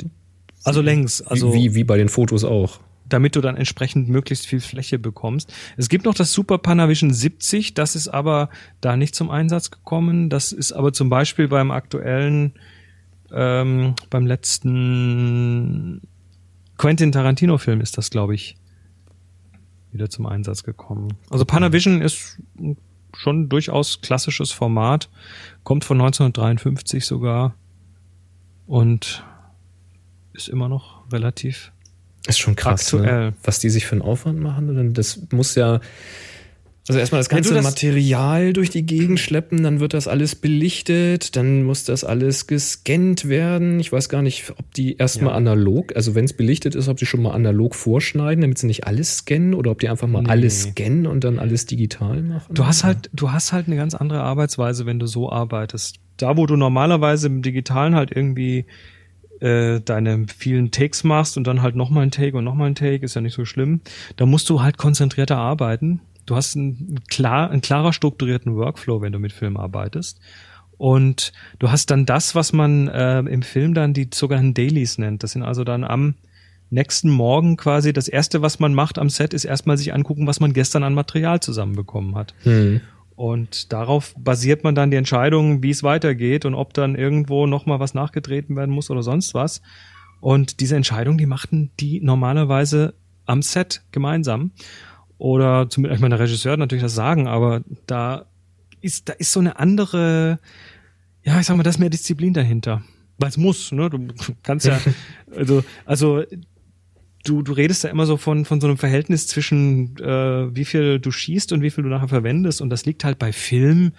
also 0.64 0.80
längs. 0.80 1.22
Also 1.22 1.54
wie, 1.54 1.74
wie 1.74 1.84
bei 1.84 1.96
den 1.98 2.08
Fotos 2.08 2.44
auch. 2.44 2.80
Damit 3.08 3.36
du 3.36 3.42
dann 3.42 3.56
entsprechend 3.56 4.08
möglichst 4.08 4.46
viel 4.46 4.60
Fläche 4.60 4.98
bekommst. 4.98 5.52
Es 5.76 5.90
gibt 5.90 6.06
noch 6.06 6.14
das 6.14 6.32
Super 6.32 6.56
Panavision 6.58 7.12
70, 7.12 7.74
das 7.74 7.94
ist 7.94 8.08
aber 8.08 8.48
da 8.80 8.96
nicht 8.96 9.14
zum 9.14 9.30
Einsatz 9.30 9.70
gekommen. 9.70 10.30
Das 10.30 10.52
ist 10.52 10.72
aber 10.72 10.94
zum 10.94 11.10
Beispiel 11.10 11.48
beim 11.48 11.70
aktuellen, 11.70 12.54
ähm, 13.30 13.94
beim 14.08 14.26
letzten 14.26 16.00
Quentin 16.78 17.12
Tarantino-Film 17.12 17.82
ist 17.82 17.98
das, 17.98 18.08
glaube 18.08 18.34
ich, 18.34 18.56
wieder 19.92 20.08
zum 20.08 20.24
Einsatz 20.24 20.62
gekommen. 20.62 21.08
Also 21.28 21.44
Panavision 21.44 22.00
ist 22.00 22.38
schon 23.14 23.48
durchaus 23.48 24.00
klassisches 24.00 24.50
Format, 24.50 25.08
kommt 25.64 25.84
von 25.84 26.00
1953 26.00 27.04
sogar 27.04 27.54
und 28.66 29.24
ist 30.32 30.48
immer 30.48 30.68
noch 30.68 31.10
relativ 31.12 31.72
ist 32.26 32.38
schon 32.38 32.54
krass, 32.54 32.92
ne? 32.92 33.34
was 33.42 33.58
die 33.58 33.68
sich 33.68 33.86
für 33.86 33.92
einen 33.92 34.02
Aufwand 34.02 34.38
machen. 34.38 34.94
Das 34.94 35.20
muss 35.32 35.56
ja 35.56 35.80
also 36.88 36.98
erstmal 36.98 37.20
das 37.20 37.28
ganze 37.28 37.54
das 37.54 37.62
Material 37.62 38.52
durch 38.52 38.68
die 38.68 38.84
Gegend 38.84 39.20
schleppen, 39.20 39.62
dann 39.62 39.78
wird 39.78 39.94
das 39.94 40.08
alles 40.08 40.34
belichtet, 40.34 41.36
dann 41.36 41.62
muss 41.62 41.84
das 41.84 42.02
alles 42.02 42.48
gescannt 42.48 43.28
werden. 43.28 43.78
Ich 43.78 43.92
weiß 43.92 44.08
gar 44.08 44.20
nicht, 44.20 44.50
ob 44.50 44.72
die 44.74 44.96
erstmal 44.96 45.30
ja. 45.30 45.36
analog, 45.36 45.94
also 45.94 46.16
wenn 46.16 46.24
es 46.24 46.32
belichtet 46.32 46.74
ist, 46.74 46.88
ob 46.88 46.98
sie 46.98 47.06
schon 47.06 47.22
mal 47.22 47.32
analog 47.32 47.76
vorschneiden, 47.76 48.40
damit 48.40 48.58
sie 48.58 48.66
nicht 48.66 48.84
alles 48.84 49.18
scannen 49.18 49.54
oder 49.54 49.70
ob 49.70 49.78
die 49.78 49.88
einfach 49.88 50.08
mal 50.08 50.22
nee. 50.22 50.30
alles 50.30 50.62
scannen 50.62 51.06
und 51.06 51.22
dann 51.22 51.38
alles 51.38 51.66
digital 51.66 52.20
machen. 52.20 52.52
Du 52.52 52.66
hast 52.66 52.82
halt, 52.82 53.10
du 53.12 53.30
hast 53.30 53.52
halt 53.52 53.68
eine 53.68 53.76
ganz 53.76 53.94
andere 53.94 54.22
Arbeitsweise, 54.22 54.84
wenn 54.84 54.98
du 54.98 55.06
so 55.06 55.30
arbeitest. 55.30 56.00
Da, 56.16 56.36
wo 56.36 56.46
du 56.46 56.56
normalerweise 56.56 57.28
im 57.28 57.42
Digitalen 57.42 57.94
halt 57.94 58.10
irgendwie 58.10 58.66
äh, 59.38 59.80
deine 59.80 60.26
vielen 60.36 60.72
Takes 60.72 61.04
machst 61.04 61.36
und 61.36 61.46
dann 61.46 61.62
halt 61.62 61.76
nochmal 61.76 62.02
ein 62.02 62.10
Take 62.10 62.36
und 62.36 62.42
nochmal 62.42 62.70
ein 62.70 62.74
Take, 62.74 63.04
ist 63.04 63.14
ja 63.14 63.20
nicht 63.20 63.34
so 63.34 63.44
schlimm. 63.44 63.82
Da 64.16 64.26
musst 64.26 64.50
du 64.50 64.62
halt 64.62 64.78
konzentrierter 64.78 65.36
arbeiten 65.36 66.00
du 66.26 66.36
hast 66.36 66.56
einen, 66.56 67.00
klar, 67.08 67.50
einen 67.50 67.62
klarer 67.62 67.92
strukturierten 67.92 68.54
Workflow, 68.56 69.00
wenn 69.00 69.12
du 69.12 69.18
mit 69.18 69.32
Film 69.32 69.56
arbeitest. 69.56 70.20
Und 70.78 71.32
du 71.58 71.70
hast 71.70 71.90
dann 71.90 72.06
das, 72.06 72.34
was 72.34 72.52
man 72.52 72.88
äh, 72.88 73.20
im 73.20 73.42
Film 73.42 73.74
dann 73.74 73.94
die 73.94 74.08
sogenannten 74.12 74.54
Dailies 74.54 74.98
nennt. 74.98 75.22
Das 75.22 75.32
sind 75.32 75.42
also 75.42 75.64
dann 75.64 75.84
am 75.84 76.14
nächsten 76.70 77.10
Morgen 77.10 77.56
quasi 77.56 77.92
das 77.92 78.08
erste, 78.08 78.42
was 78.42 78.58
man 78.58 78.74
macht 78.74 78.98
am 78.98 79.10
Set, 79.10 79.34
ist 79.34 79.44
erstmal 79.44 79.76
sich 79.76 79.94
angucken, 79.94 80.26
was 80.26 80.40
man 80.40 80.52
gestern 80.52 80.82
an 80.82 80.94
Material 80.94 81.40
zusammenbekommen 81.40 82.16
hat. 82.16 82.34
Hm. 82.42 82.80
Und 83.14 83.72
darauf 83.72 84.14
basiert 84.18 84.64
man 84.64 84.74
dann 84.74 84.90
die 84.90 84.96
Entscheidung, 84.96 85.62
wie 85.62 85.70
es 85.70 85.82
weitergeht 85.82 86.44
und 86.44 86.54
ob 86.54 86.72
dann 86.72 86.96
irgendwo 86.96 87.46
nochmal 87.46 87.78
was 87.78 87.94
nachgetreten 87.94 88.56
werden 88.56 88.74
muss 88.74 88.90
oder 88.90 89.02
sonst 89.02 89.34
was. 89.34 89.60
Und 90.20 90.60
diese 90.60 90.76
Entscheidung, 90.76 91.18
die 91.18 91.26
machten 91.26 91.70
die 91.78 92.00
normalerweise 92.00 92.94
am 93.26 93.42
Set 93.42 93.82
gemeinsam. 93.92 94.52
Oder 95.22 95.70
zumindest, 95.70 95.98
ich 95.98 96.02
meine, 96.02 96.16
der 96.16 96.24
Regisseur 96.24 96.50
hat 96.54 96.58
natürlich 96.58 96.82
das 96.82 96.96
Sagen, 96.96 97.28
aber 97.28 97.62
da 97.86 98.26
ist, 98.80 99.08
da 99.08 99.12
ist 99.12 99.30
so 99.30 99.38
eine 99.38 99.56
andere, 99.56 100.40
ja, 101.22 101.38
ich 101.38 101.46
sag 101.46 101.56
mal, 101.56 101.62
da 101.62 101.70
ist 101.70 101.78
mehr 101.78 101.90
Disziplin 101.90 102.34
dahinter. 102.34 102.82
Weil 103.18 103.28
es 103.28 103.36
muss, 103.36 103.70
ne? 103.70 103.88
Du 103.88 104.08
kannst 104.42 104.66
ja, 104.66 104.80
also, 105.36 105.62
also 105.84 106.24
du, 107.24 107.42
du 107.42 107.52
redest 107.52 107.84
ja 107.84 107.90
immer 107.90 108.04
so 108.04 108.16
von, 108.16 108.44
von 108.44 108.60
so 108.60 108.66
einem 108.66 108.78
Verhältnis 108.78 109.28
zwischen 109.28 109.96
äh, 109.98 110.56
wie 110.56 110.64
viel 110.64 110.98
du 110.98 111.12
schießt 111.12 111.52
und 111.52 111.62
wie 111.62 111.70
viel 111.70 111.84
du 111.84 111.90
nachher 111.90 112.08
verwendest. 112.08 112.60
Und 112.60 112.70
das 112.70 112.84
liegt 112.84 113.04
halt 113.04 113.20
bei 113.20 113.32
Film, 113.32 113.92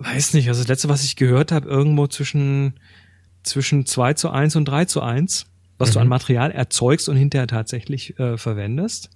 weiß 0.00 0.34
nicht, 0.34 0.48
also 0.48 0.60
das 0.60 0.68
letzte, 0.68 0.90
was 0.90 1.02
ich 1.02 1.16
gehört 1.16 1.50
habe, 1.50 1.66
irgendwo 1.66 2.06
zwischen, 2.08 2.74
zwischen 3.42 3.86
zwei 3.86 4.12
zu 4.12 4.28
eins 4.28 4.54
und 4.54 4.66
drei 4.66 4.84
zu 4.84 5.00
eins 5.00 5.46
was 5.78 5.92
du 5.92 5.98
Mhm. 5.98 6.02
an 6.02 6.08
Material 6.08 6.50
erzeugst 6.50 7.08
und 7.08 7.16
hinterher 7.16 7.46
tatsächlich 7.46 8.18
äh, 8.18 8.36
verwendest. 8.36 9.08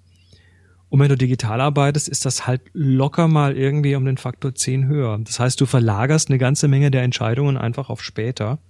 Und 0.95 1.01
wenn 1.01 1.09
du 1.09 1.17
digital 1.17 1.61
arbeitest, 1.61 2.09
ist 2.09 2.25
das 2.25 2.47
halt 2.47 2.61
locker 2.73 3.27
mal 3.27 3.57
irgendwie 3.57 3.97
um 3.97 4.05
den 4.05 4.17
Faktor 4.17 4.55
10 4.55 4.87
höher. 4.87 5.19
Das 5.25 5.41
heißt, 5.41 5.61
du 5.61 5.67
verlagerst 5.67 6.29
eine 6.29 6.39
ganze 6.39 6.69
Menge 6.69 6.93
der 6.93 7.03
Entscheidungen 7.03 7.57
einfach 7.57 7.91
auf 7.91 8.01
später. 8.01 8.61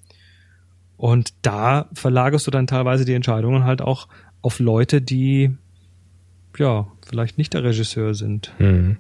Und 0.97 1.35
da 1.43 1.91
verlagerst 1.93 2.47
du 2.47 2.51
dann 2.51 2.67
teilweise 2.67 3.05
die 3.05 3.13
Entscheidungen 3.13 3.65
halt 3.65 3.83
auch 3.83 4.09
auf 4.41 4.59
Leute, 4.59 5.03
die 5.03 5.55
ja 6.57 6.87
vielleicht 7.07 7.37
nicht 7.37 7.53
der 7.53 7.63
Regisseur 7.63 8.15
sind. 8.15 8.55
Mhm. 8.59 8.97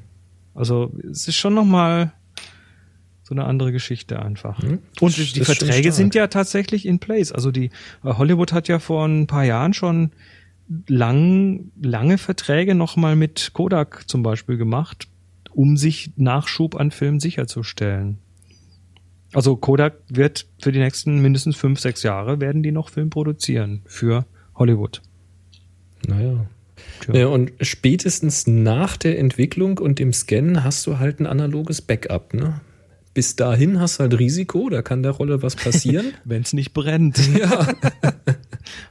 Also 0.55 0.93
es 1.11 1.27
ist 1.27 1.37
schon 1.37 1.55
nochmal 1.55 2.13
so 3.23 3.35
eine 3.35 3.47
andere 3.47 3.73
Geschichte 3.73 4.21
einfach. 4.21 4.63
Mhm. 4.63 4.81
Und 5.01 5.17
die 5.17 5.25
schon 5.25 5.45
Verträge 5.47 5.93
sind 5.93 6.15
ja 6.15 6.27
tatsächlich 6.27 6.85
in 6.85 6.99
place. 6.99 7.33
Also 7.33 7.51
die 7.51 7.71
äh, 8.05 8.13
Hollywood 8.19 8.53
hat 8.53 8.69
ja 8.69 8.79
vor 8.79 9.09
ein 9.09 9.27
paar 9.27 9.45
Jahren 9.45 9.73
schon 9.73 10.11
lang, 10.87 11.71
lange 11.81 12.19
Verträge 12.19 12.75
nochmal 12.75 13.17
mit 13.17 13.51
Kodak 13.53 14.05
zum 14.09 14.23
Beispiel 14.23 14.57
gemacht, 14.57 15.09
um 15.53 15.77
sich 15.77 16.13
Nachschub 16.17 16.75
an 16.75 16.91
Filmen 16.91 17.21
sicherzustellen. 17.21 18.19
Also 19.33 19.57
Kodak 19.57 19.99
wird 20.09 20.47
für 20.63 20.73
die 20.73 20.79
nächsten 20.79 21.21
mindestens 21.21 21.57
fünf, 21.57 21.81
sechs 21.81 22.03
Jahre 22.03 22.41
werden 22.41 22.63
die 22.63 22.73
noch 22.73 22.89
Film 22.89 23.11
produzieren 23.11 23.83
für 23.85 24.27
Hollywood. 24.55 25.03
Naja. 26.07 26.47
Ja, 27.13 27.27
und 27.27 27.53
spätestens 27.61 28.47
nach 28.47 28.97
der 28.97 29.19
Entwicklung 29.19 29.79
und 29.79 29.99
dem 29.99 30.13
Scannen 30.13 30.65
hast 30.65 30.87
du 30.87 30.99
halt 30.99 31.21
ein 31.21 31.27
analoges 31.27 31.83
Backup, 31.83 32.35
ne? 32.35 32.61
Bis 33.15 33.37
dahin 33.37 33.81
hast 33.81 33.99
du 33.99 34.03
halt 34.03 34.19
Risiko, 34.19 34.69
da 34.69 34.83
kann 34.83 35.03
der 35.05 35.13
Rolle 35.13 35.43
was 35.43 35.55
passieren. 35.57 36.07
Wenn 36.25 36.43
es 36.43 36.53
nicht 36.53 36.75
brennt. 36.75 37.19
ja. 37.39 37.67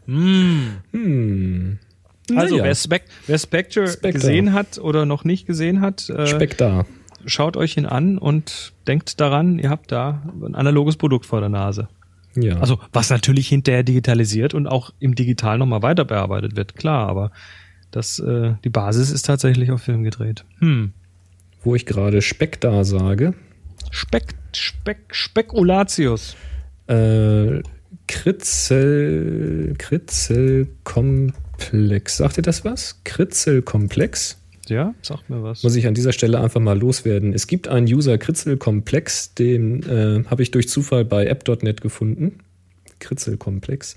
mm. 0.05 0.78
Hm. 0.91 1.80
Also, 2.36 2.55
Naja. 2.55 2.63
wer, 2.63 2.76
Spec 2.76 3.03
wer 3.28 3.38
Spectre, 3.38 3.88
Spectre. 3.88 4.13
gesehen 4.13 4.53
hat 4.53 4.78
oder 4.78 5.05
noch 5.05 5.26
nicht 5.26 5.45
gesehen 5.45 5.82
hat, 5.82 6.09
äh, 6.09 6.26
Speck 6.26 6.57
da. 6.57 6.86
schaut 7.26 7.57
euch 7.57 7.76
ihn 7.76 7.86
an 7.86 8.17
und 8.17 8.71
denkt 8.88 9.19
daran, 9.19 9.59
ihr 9.59 9.69
habt 9.69 9.91
da 9.91 10.24
ein 10.41 10.55
analoges 10.55 10.95
Produkt 10.95 11.26
vor 11.26 11.41
der 11.41 11.49
Nase. 11.49 11.89
Ja. 12.36 12.59
Also, 12.59 12.80
was 12.93 13.09
natürlich 13.09 13.49
hinterher 13.49 13.84
digitalisiert 13.84 14.53
und 14.53 14.67
auch 14.67 14.91
im 14.99 15.15
Digital 15.15 15.57
nochmal 15.57 15.82
weiter 15.82 16.05
bearbeitet 16.05 16.55
wird, 16.55 16.76
klar, 16.76 17.09
aber 17.09 17.32
das, 17.91 18.19
äh, 18.19 18.53
die 18.63 18.69
Basis 18.69 19.11
ist 19.11 19.24
tatsächlich 19.24 19.69
auf 19.71 19.82
Film 19.82 20.03
gedreht. 20.03 20.45
Hm. 20.59 20.93
wo 21.63 21.76
ich 21.76 21.86
gerade 21.86 22.21
Speck 22.21 22.59
da 22.61 22.84
sage, 22.86 23.34
Speck, 23.92 24.34
Speck, 24.56 25.00
Spekulatius. 25.12 26.36
äh, 26.88 27.62
Kritzel, 28.08 29.76
Kritzelkomplex. 29.78 32.18
Sagt 32.18 32.38
ihr 32.38 32.44
das 32.44 32.66
was? 32.66 33.00
Kritzelkomplex? 33.04 34.38
Ja, 34.68 34.94
sagt 35.02 35.30
mir 35.30 35.44
was. 35.44 35.64
Muss 35.64 35.76
ich 35.76 35.86
an 35.88 35.94
dieser 35.94 36.14
Stelle 36.14 36.40
einfach 36.40 36.62
mal 36.62 36.80
loswerden. 36.80 37.34
Es 37.34 37.48
gibt 37.48 37.68
einen 37.68 37.86
User 37.88 38.18
Kritzelkomplex, 38.18 39.34
den 39.36 39.84
äh, 39.84 40.24
habe 40.30 40.42
ich 40.42 40.52
durch 40.52 40.70
Zufall 40.70 41.04
bei 41.06 41.26
app.net 41.26 41.82
gefunden. 41.82 42.40
Kritzelkomplex. 43.00 43.96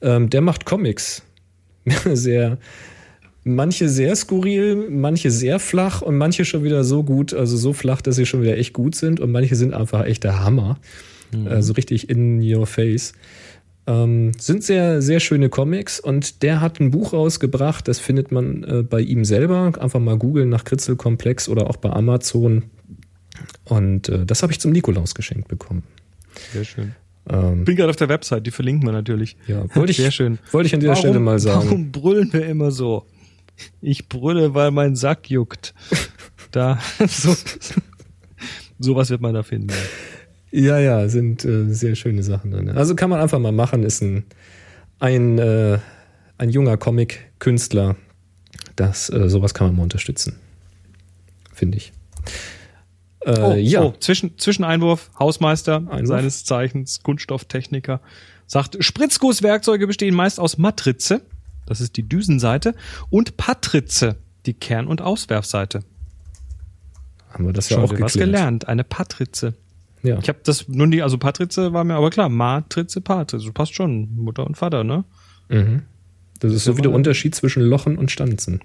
Ähm, 0.00 0.30
der 0.30 0.40
macht 0.40 0.64
Comics. 0.64 1.22
sehr, 2.04 2.58
manche 3.54 3.88
sehr 3.88 4.14
skurril, 4.16 4.88
manche 4.90 5.30
sehr 5.30 5.58
flach 5.58 6.02
und 6.02 6.16
manche 6.16 6.44
schon 6.44 6.64
wieder 6.64 6.84
so 6.84 7.04
gut, 7.04 7.34
also 7.34 7.56
so 7.56 7.72
flach, 7.72 8.00
dass 8.00 8.16
sie 8.16 8.26
schon 8.26 8.42
wieder 8.42 8.56
echt 8.56 8.72
gut 8.72 8.94
sind 8.94 9.20
und 9.20 9.30
manche 9.30 9.56
sind 9.56 9.74
einfach 9.74 10.04
echt 10.04 10.24
der 10.24 10.44
Hammer. 10.44 10.78
Also 11.44 11.74
richtig 11.74 12.08
in 12.08 12.40
your 12.40 12.66
face. 12.66 13.12
Ähm, 13.86 14.32
sind 14.38 14.64
sehr, 14.64 15.00
sehr 15.00 15.20
schöne 15.20 15.48
Comics 15.48 15.98
und 16.00 16.42
der 16.42 16.60
hat 16.60 16.80
ein 16.80 16.90
Buch 16.90 17.12
rausgebracht, 17.12 17.88
das 17.88 17.98
findet 17.98 18.32
man 18.32 18.62
äh, 18.64 18.82
bei 18.82 19.00
ihm 19.00 19.24
selber. 19.24 19.72
Einfach 19.78 20.00
mal 20.00 20.18
googeln 20.18 20.48
nach 20.48 20.64
Kritzelkomplex 20.64 21.48
oder 21.48 21.68
auch 21.70 21.76
bei 21.76 21.90
Amazon. 21.90 22.64
Und 23.64 24.08
äh, 24.08 24.26
das 24.26 24.42
habe 24.42 24.52
ich 24.52 24.60
zum 24.60 24.72
Nikolaus 24.72 25.14
geschenkt 25.14 25.48
bekommen. 25.48 25.84
Sehr 26.52 26.64
schön. 26.64 26.94
Ähm, 27.30 27.64
Bin 27.64 27.76
gerade 27.76 27.90
auf 27.90 27.96
der 27.96 28.08
Website, 28.08 28.46
die 28.46 28.50
verlinken 28.50 28.86
wir 28.86 28.92
natürlich. 28.92 29.36
ja, 29.46 29.64
wollte 29.74 29.90
ich, 29.90 29.96
Sehr 29.96 30.10
schön. 30.10 30.38
Wollte 30.50 30.66
ich 30.66 30.74
an 30.74 30.80
dieser 30.80 30.96
Stelle 30.96 31.18
mal 31.18 31.38
sagen. 31.38 31.64
Warum 31.64 31.92
brüllen 31.92 32.32
wir 32.32 32.46
immer 32.46 32.70
so? 32.70 33.06
Ich 33.80 34.08
brülle, 34.08 34.54
weil 34.54 34.70
mein 34.70 34.96
Sack 34.96 35.30
juckt. 35.30 35.74
Da, 36.50 36.78
so, 37.08 37.34
sowas 38.78 39.10
wird 39.10 39.20
man 39.20 39.34
da 39.34 39.42
finden. 39.42 39.72
Ja, 40.50 40.78
ja, 40.78 41.08
sind 41.08 41.44
äh, 41.44 41.72
sehr 41.72 41.94
schöne 41.94 42.22
Sachen 42.22 42.50
drin. 42.52 42.70
Also 42.70 42.94
kann 42.94 43.10
man 43.10 43.20
einfach 43.20 43.38
mal 43.38 43.52
machen, 43.52 43.82
ist 43.82 44.00
ein, 44.02 44.24
ein, 44.98 45.38
äh, 45.38 45.78
ein 46.38 46.50
junger 46.50 46.76
Comic-Künstler. 46.76 47.96
Das, 48.76 49.10
äh, 49.10 49.28
sowas 49.28 49.52
kann 49.54 49.66
man 49.68 49.76
mal 49.76 49.82
unterstützen. 49.82 50.36
Finde 51.52 51.78
ich. 51.78 51.92
Äh, 53.20 53.40
Oh, 53.40 53.54
ja. 53.54 53.82
oh, 53.82 53.94
Zwischen, 53.98 54.38
Zwischeneinwurf, 54.38 55.10
Hausmeister, 55.18 55.76
Einwurf. 55.90 56.06
seines 56.06 56.44
Zeichens, 56.44 57.02
Kunststofftechniker, 57.02 58.00
sagt, 58.46 58.82
Spritzgusswerkzeuge 58.82 59.86
bestehen 59.86 60.14
meist 60.14 60.40
aus 60.40 60.56
Matrize, 60.56 61.20
das 61.68 61.80
ist 61.80 61.96
die 61.96 62.08
Düsenseite, 62.08 62.74
und 63.10 63.36
Patrize, 63.36 64.16
die 64.46 64.54
Kern- 64.54 64.86
und 64.86 65.02
Auswerfseite. 65.02 65.80
haben 67.30 67.46
wir 67.46 67.52
das 67.52 67.68
ja 67.68 67.76
Schon 67.76 67.84
auch 67.84 67.90
wieder 67.92 68.00
was 68.02 68.12
geklärt. 68.14 68.32
gelernt, 68.32 68.68
eine 68.68 68.84
Patrize. 68.84 69.54
Ja. 70.02 70.18
Ich 70.18 70.28
habe 70.28 70.38
das 70.44 70.68
nun 70.68 70.90
die, 70.90 71.02
also 71.02 71.18
Patrize 71.18 71.72
war 71.72 71.84
mir 71.84 71.94
aber 71.94 72.10
klar, 72.10 72.28
Matrize, 72.28 73.00
Patrize, 73.00 73.50
passt 73.52 73.74
schon, 73.74 74.14
Mutter 74.16 74.46
und 74.46 74.56
Vater, 74.56 74.84
ne? 74.84 75.04
Mhm. 75.48 75.82
Das 76.40 76.52
ist 76.52 76.64
so 76.64 76.76
wie 76.76 76.82
der 76.82 76.92
Unterschied 76.92 77.34
zwischen 77.34 77.62
Lochen 77.62 77.98
und 77.98 78.10
Stanzen. 78.12 78.60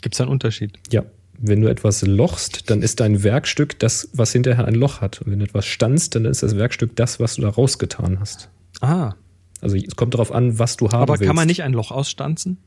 Gibt's 0.00 0.18
da 0.18 0.24
einen 0.24 0.32
Unterschied? 0.32 0.78
Ja. 0.90 1.04
Wenn 1.38 1.60
du 1.60 1.68
etwas 1.68 2.02
lochst, 2.02 2.70
dann 2.70 2.82
ist 2.82 3.00
dein 3.00 3.22
Werkstück 3.22 3.78
das, 3.78 4.08
was 4.12 4.32
hinterher 4.32 4.64
ein 4.64 4.74
Loch 4.74 5.00
hat. 5.00 5.22
Und 5.22 5.32
wenn 5.32 5.38
du 5.38 5.44
etwas 5.44 5.66
stanzt, 5.66 6.14
dann 6.14 6.24
ist 6.24 6.42
das 6.42 6.56
Werkstück 6.56 6.94
das, 6.96 7.20
was 7.20 7.36
du 7.36 7.42
da 7.42 7.48
rausgetan 7.48 8.20
hast. 8.20 8.48
Ah, 8.80 9.14
Also 9.62 9.76
es 9.76 9.96
kommt 9.96 10.12
darauf 10.12 10.32
an, 10.32 10.58
was 10.58 10.76
du 10.76 10.90
haben 10.90 11.02
aber 11.02 11.14
willst. 11.14 11.24
kann 11.24 11.36
man 11.36 11.46
nicht 11.46 11.62
ein 11.62 11.72
Loch 11.72 11.92
ausstanzen? 11.92 12.58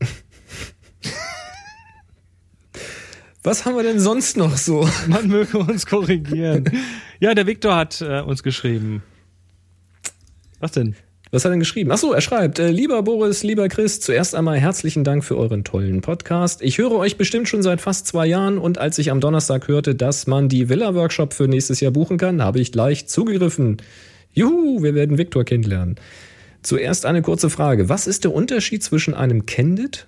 Was 3.42 3.64
haben 3.64 3.76
wir 3.76 3.84
denn 3.84 4.00
sonst 4.00 4.36
noch 4.38 4.56
so? 4.56 4.88
Man 5.06 5.28
möge 5.28 5.58
uns 5.58 5.86
korrigieren. 5.86 6.64
ja, 7.20 7.34
der 7.34 7.46
Viktor 7.46 7.76
hat 7.76 8.00
äh, 8.00 8.22
uns 8.22 8.42
geschrieben. 8.42 9.04
Was 10.58 10.72
denn? 10.72 10.96
Was 11.30 11.44
hat 11.44 11.50
er 11.50 11.52
denn 11.52 11.60
geschrieben? 11.60 11.92
Ach 11.92 11.98
so, 11.98 12.14
er 12.14 12.22
schreibt, 12.22 12.58
äh, 12.58 12.70
lieber 12.70 13.02
Boris, 13.02 13.42
lieber 13.42 13.68
Chris, 13.68 14.00
zuerst 14.00 14.34
einmal 14.34 14.58
herzlichen 14.58 15.04
Dank 15.04 15.22
für 15.22 15.36
euren 15.36 15.64
tollen 15.64 16.00
Podcast. 16.00 16.62
Ich 16.62 16.78
höre 16.78 16.92
euch 16.92 17.18
bestimmt 17.18 17.46
schon 17.48 17.62
seit 17.62 17.82
fast 17.82 18.06
zwei 18.06 18.26
Jahren 18.26 18.56
und 18.56 18.78
als 18.78 18.98
ich 18.98 19.10
am 19.10 19.20
Donnerstag 19.20 19.68
hörte, 19.68 19.94
dass 19.94 20.26
man 20.26 20.48
die 20.48 20.70
Villa-Workshop 20.70 21.34
für 21.34 21.46
nächstes 21.46 21.80
Jahr 21.80 21.92
buchen 21.92 22.16
kann, 22.16 22.42
habe 22.42 22.58
ich 22.60 22.72
gleich 22.72 23.06
zugegriffen. 23.06 23.76
Juhu, 24.36 24.82
wir 24.82 24.94
werden 24.94 25.16
Viktor 25.16 25.44
kennenlernen. 25.44 25.96
Zuerst 26.60 27.06
eine 27.06 27.22
kurze 27.22 27.48
Frage. 27.48 27.88
Was 27.88 28.06
ist 28.06 28.24
der 28.24 28.34
Unterschied 28.34 28.82
zwischen 28.82 29.14
einem 29.14 29.46
Candid 29.46 30.06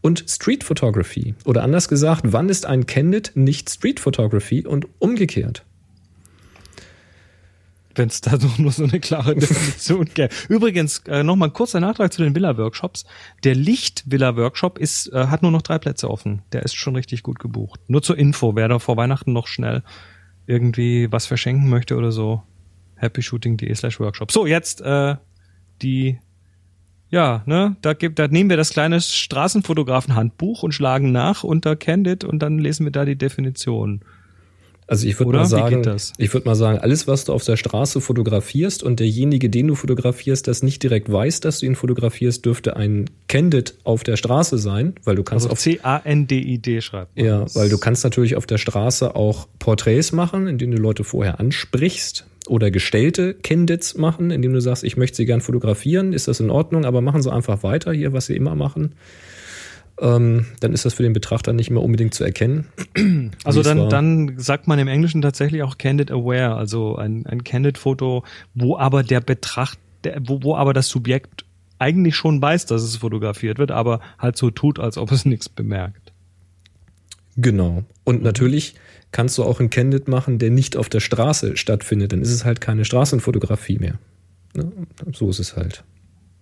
und 0.00 0.24
Street 0.26 0.64
Photography? 0.64 1.34
Oder 1.44 1.62
anders 1.62 1.86
gesagt, 1.88 2.22
wann 2.24 2.48
ist 2.48 2.64
ein 2.64 2.86
Candid 2.86 3.32
nicht 3.34 3.68
Street 3.68 4.00
Photography 4.00 4.66
und 4.66 4.86
umgekehrt? 4.98 5.66
Wenn 7.94 8.08
es 8.08 8.22
da 8.22 8.36
doch 8.38 8.56
nur 8.56 8.72
so 8.72 8.84
eine 8.84 8.98
klare 8.98 9.34
Definition 9.36 10.06
gäbe. 10.06 10.34
Übrigens, 10.48 11.02
äh, 11.06 11.22
nochmal 11.22 11.50
ein 11.50 11.52
kurzer 11.52 11.80
Nachtrag 11.80 12.14
zu 12.14 12.22
den 12.22 12.34
Villa-Workshops. 12.34 13.04
Der 13.44 13.54
Licht-Villa-Workshop 13.54 14.80
äh, 14.80 14.86
hat 15.26 15.42
nur 15.42 15.50
noch 15.50 15.60
drei 15.60 15.78
Plätze 15.78 16.08
offen. 16.08 16.40
Der 16.52 16.62
ist 16.62 16.76
schon 16.76 16.96
richtig 16.96 17.22
gut 17.22 17.38
gebucht. 17.38 17.78
Nur 17.88 18.00
zur 18.00 18.16
Info, 18.16 18.56
wer 18.56 18.68
da 18.68 18.78
vor 18.78 18.96
Weihnachten 18.96 19.34
noch 19.34 19.48
schnell 19.48 19.82
irgendwie 20.46 21.12
was 21.12 21.26
verschenken 21.26 21.68
möchte 21.68 21.96
oder 21.96 22.10
so. 22.10 22.42
happyshooting.de 23.00 23.74
slash 23.74 24.00
workshop. 24.00 24.32
So, 24.32 24.46
jetzt 24.46 24.80
äh, 24.80 25.16
die 25.82 26.18
ja, 27.10 27.42
ne, 27.44 27.76
da 27.82 27.92
gibt, 27.92 28.20
da 28.20 28.28
nehmen 28.28 28.50
wir 28.50 28.56
das 28.56 28.70
kleine 28.70 29.00
Straßenfotografen-Handbuch 29.00 30.62
und 30.62 30.72
schlagen 30.72 31.10
nach 31.10 31.42
unter 31.42 31.74
Candid 31.74 32.22
und 32.22 32.38
dann 32.38 32.58
lesen 32.58 32.86
wir 32.86 32.92
da 32.92 33.04
die 33.04 33.16
Definition. 33.18 34.04
Also 34.90 35.06
ich 35.06 35.20
würde 35.20 35.38
mal 35.38 35.46
sagen, 35.46 35.84
ich 36.18 36.34
würde 36.34 36.48
mal 36.48 36.56
sagen, 36.56 36.78
alles, 36.78 37.06
was 37.06 37.24
du 37.24 37.32
auf 37.32 37.44
der 37.44 37.56
Straße 37.56 38.00
fotografierst 38.00 38.82
und 38.82 38.98
derjenige, 38.98 39.48
den 39.48 39.68
du 39.68 39.76
fotografierst, 39.76 40.48
das 40.48 40.64
nicht 40.64 40.82
direkt 40.82 41.12
weiß, 41.12 41.38
dass 41.38 41.60
du 41.60 41.66
ihn 41.66 41.76
fotografierst, 41.76 42.44
dürfte 42.44 42.76
ein 42.76 43.08
Candid 43.28 43.76
auf 43.84 44.02
der 44.02 44.16
Straße 44.16 44.58
sein, 44.58 44.96
weil 45.04 45.14
du 45.14 45.22
kannst 45.22 45.44
Also 45.46 45.52
auf 45.52 45.60
C-A-N-D-I-D 45.60 46.80
schreibt. 46.80 47.16
man 47.16 47.24
ja, 47.24 47.40
das. 47.42 47.54
weil 47.54 47.68
du 47.68 47.78
kannst 47.78 48.02
natürlich 48.02 48.34
auf 48.34 48.46
der 48.46 48.58
Straße 48.58 49.14
auch 49.14 49.46
Porträts 49.60 50.10
machen, 50.10 50.48
indem 50.48 50.72
du 50.72 50.78
Leute 50.78 51.04
vorher 51.04 51.38
ansprichst 51.38 52.26
oder 52.48 52.72
gestellte 52.72 53.34
Candids 53.34 53.94
machen, 53.94 54.32
indem 54.32 54.52
du 54.52 54.60
sagst, 54.60 54.82
ich 54.82 54.96
möchte 54.96 55.18
sie 55.18 55.24
gern 55.24 55.40
fotografieren, 55.40 56.12
ist 56.12 56.26
das 56.26 56.40
in 56.40 56.50
Ordnung, 56.50 56.84
aber 56.84 57.00
machen 57.00 57.22
sie 57.22 57.32
einfach 57.32 57.62
weiter 57.62 57.92
hier, 57.92 58.12
was 58.12 58.26
sie 58.26 58.34
immer 58.34 58.56
machen. 58.56 58.96
Ähm, 60.00 60.46
dann 60.60 60.72
ist 60.72 60.84
das 60.84 60.94
für 60.94 61.02
den 61.02 61.12
Betrachter 61.12 61.52
nicht 61.52 61.70
mehr 61.70 61.82
unbedingt 61.82 62.14
zu 62.14 62.24
erkennen. 62.24 62.66
Also 63.44 63.62
dann, 63.62 63.88
dann 63.88 64.38
sagt 64.38 64.68
man 64.68 64.78
im 64.78 64.88
Englischen 64.88 65.22
tatsächlich 65.22 65.62
auch 65.62 65.78
Candid 65.78 66.10
Aware, 66.10 66.56
also 66.56 66.96
ein, 66.96 67.26
ein 67.26 67.44
Candid-Foto, 67.44 68.24
wo 68.54 68.76
aber 68.76 69.02
der 69.02 69.20
Betracht, 69.20 69.78
der, 70.04 70.20
wo, 70.22 70.42
wo 70.42 70.56
aber 70.56 70.72
das 70.72 70.88
Subjekt 70.88 71.44
eigentlich 71.78 72.16
schon 72.16 72.40
weiß, 72.40 72.66
dass 72.66 72.82
es 72.82 72.96
fotografiert 72.96 73.58
wird, 73.58 73.70
aber 73.70 74.00
halt 74.18 74.36
so 74.36 74.50
tut, 74.50 74.78
als 74.78 74.98
ob 74.98 75.10
es 75.12 75.24
nichts 75.24 75.48
bemerkt. 75.48 76.12
Genau. 77.36 77.84
Und 78.04 78.22
natürlich 78.22 78.74
kannst 79.12 79.38
du 79.38 79.44
auch 79.44 79.60
einen 79.60 79.70
Candid 79.70 80.08
machen, 80.08 80.38
der 80.38 80.50
nicht 80.50 80.76
auf 80.76 80.88
der 80.88 81.00
Straße 81.00 81.56
stattfindet. 81.56 82.12
Dann 82.12 82.22
ist 82.22 82.32
es 82.32 82.44
halt 82.44 82.60
keine 82.60 82.84
Straßenfotografie 82.84 83.78
mehr. 83.78 83.98
Ne? 84.54 84.70
So 85.12 85.30
ist 85.30 85.38
es 85.38 85.56
halt. 85.56 85.84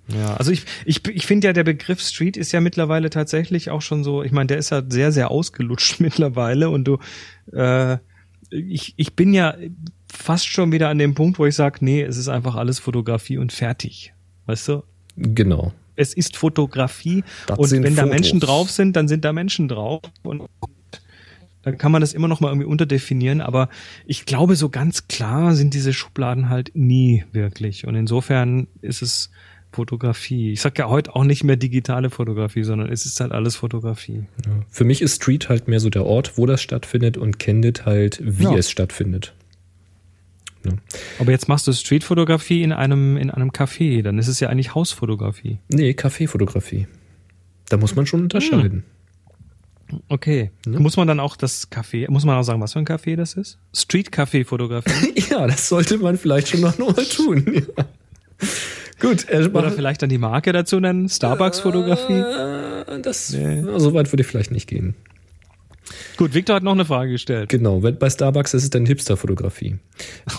Ja, 0.08 0.34
also 0.34 0.50
ich, 0.50 0.64
ich, 0.86 1.06
ich 1.06 1.26
finde 1.26 1.48
ja, 1.48 1.52
der 1.52 1.64
Begriff 1.64 2.00
Street 2.00 2.36
ist 2.36 2.52
ja 2.52 2.60
mittlerweile 2.60 3.10
tatsächlich 3.10 3.70
auch 3.70 3.82
schon 3.82 4.04
so, 4.04 4.22
ich 4.22 4.32
meine, 4.32 4.46
der 4.46 4.58
ist 4.58 4.70
ja 4.70 4.82
sehr, 4.88 5.12
sehr 5.12 5.30
ausgelutscht 5.30 6.00
mittlerweile 6.00 6.70
und 6.70 6.84
du, 6.84 6.98
äh, 7.52 7.98
ich, 8.50 8.94
ich 8.96 9.14
bin 9.14 9.34
ja 9.34 9.54
fast 10.10 10.46
schon 10.46 10.72
wieder 10.72 10.88
an 10.88 10.98
dem 10.98 11.14
Punkt, 11.14 11.38
wo 11.38 11.44
ich 11.44 11.54
sage, 11.54 11.78
nee, 11.84 12.02
es 12.02 12.16
ist 12.16 12.28
einfach 12.28 12.54
alles 12.54 12.78
Fotografie 12.78 13.36
und 13.36 13.52
fertig. 13.52 14.14
Weißt 14.46 14.68
du? 14.68 14.82
Genau. 15.16 15.74
Es 15.96 16.14
ist 16.14 16.36
Fotografie 16.36 17.24
das 17.46 17.58
und 17.58 17.70
wenn 17.70 17.82
Fotos. 17.82 17.96
da 17.96 18.06
Menschen 18.06 18.40
drauf 18.40 18.70
sind, 18.70 18.96
dann 18.96 19.08
sind 19.08 19.24
da 19.24 19.32
Menschen 19.32 19.68
drauf 19.68 20.00
und 20.22 20.48
dann 21.62 21.76
kann 21.76 21.92
man 21.92 22.00
das 22.00 22.14
immer 22.14 22.28
noch 22.28 22.40
mal 22.40 22.48
irgendwie 22.48 22.66
unterdefinieren, 22.66 23.40
aber 23.40 23.68
ich 24.06 24.24
glaube, 24.24 24.56
so 24.56 24.70
ganz 24.70 25.08
klar 25.08 25.54
sind 25.54 25.74
diese 25.74 25.92
Schubladen 25.92 26.48
halt 26.48 26.70
nie 26.74 27.24
wirklich. 27.32 27.86
Und 27.86 27.94
insofern 27.94 28.68
ist 28.80 29.02
es 29.02 29.30
Fotografie. 29.72 30.52
Ich 30.52 30.60
sag 30.60 30.78
ja 30.78 30.88
heute 30.88 31.14
auch 31.14 31.24
nicht 31.24 31.44
mehr 31.44 31.56
digitale 31.56 32.10
Fotografie, 32.10 32.64
sondern 32.64 32.90
es 32.90 33.04
ist 33.04 33.20
halt 33.20 33.32
alles 33.32 33.56
Fotografie. 33.56 34.24
Ja. 34.46 34.52
Für 34.70 34.84
mich 34.84 35.02
ist 35.02 35.16
Street 35.16 35.48
halt 35.48 35.68
mehr 35.68 35.80
so 35.80 35.90
der 35.90 36.06
Ort, 36.06 36.38
wo 36.38 36.46
das 36.46 36.62
stattfindet 36.62 37.16
und 37.16 37.38
Candid 37.38 37.86
halt, 37.86 38.20
wie 38.22 38.44
ja. 38.44 38.56
es 38.56 38.70
stattfindet. 38.70 39.34
Ja. 40.64 40.72
Aber 41.18 41.30
jetzt 41.30 41.48
machst 41.48 41.66
du 41.66 41.72
Streetfotografie 41.72 42.62
in 42.62 42.72
einem, 42.72 43.16
in 43.16 43.30
einem 43.30 43.50
Café, 43.50 44.02
dann 44.02 44.18
ist 44.18 44.28
es 44.28 44.40
ja 44.40 44.48
eigentlich 44.48 44.74
Hausfotografie. 44.74 45.58
Nee, 45.68 45.90
Caféfotografie. 45.90 46.86
Da 47.68 47.76
muss 47.76 47.94
man 47.94 48.06
schon 48.06 48.22
unterscheiden. 48.22 48.84
Hm. 49.88 50.00
Okay. 50.08 50.50
Ne? 50.66 50.80
Muss 50.80 50.96
man 50.96 51.08
dann 51.08 51.20
auch 51.20 51.36
das 51.36 51.70
Café, 51.70 52.10
muss 52.10 52.24
man 52.24 52.36
auch 52.36 52.42
sagen, 52.42 52.60
was 52.60 52.74
für 52.74 52.78
ein 52.78 52.86
Café 52.86 53.16
das 53.16 53.34
ist? 53.34 53.58
Street 53.74 54.10
Café 54.10 54.44
Fotografie. 54.44 55.14
ja, 55.30 55.46
das 55.46 55.68
sollte 55.68 55.98
man 55.98 56.18
vielleicht 56.18 56.48
schon 56.48 56.60
noch 56.60 56.78
mal 56.78 56.92
tun. 56.92 57.64
Ja. 57.76 57.84
Gut. 59.00 59.26
Äh, 59.28 59.48
Oder 59.52 59.70
vielleicht 59.70 60.02
dann 60.02 60.08
die 60.08 60.18
Marke 60.18 60.52
dazu 60.52 60.80
nennen? 60.80 61.08
Starbucks-Fotografie? 61.08 62.12
Äh, 62.14 63.00
das, 63.00 63.32
nee. 63.32 63.62
so 63.76 63.94
weit 63.94 64.12
würde 64.12 64.22
ich 64.22 64.26
vielleicht 64.26 64.50
nicht 64.50 64.68
gehen. 64.68 64.94
Gut, 66.16 66.34
Victor 66.34 66.56
hat 66.56 66.62
noch 66.62 66.72
eine 66.72 66.84
Frage 66.84 67.12
gestellt. 67.12 67.48
Genau, 67.48 67.80
bei 67.80 68.10
Starbucks 68.10 68.54
ist 68.54 68.64
es 68.64 68.70
dann 68.70 68.86
Hipster-Fotografie. 68.86 69.76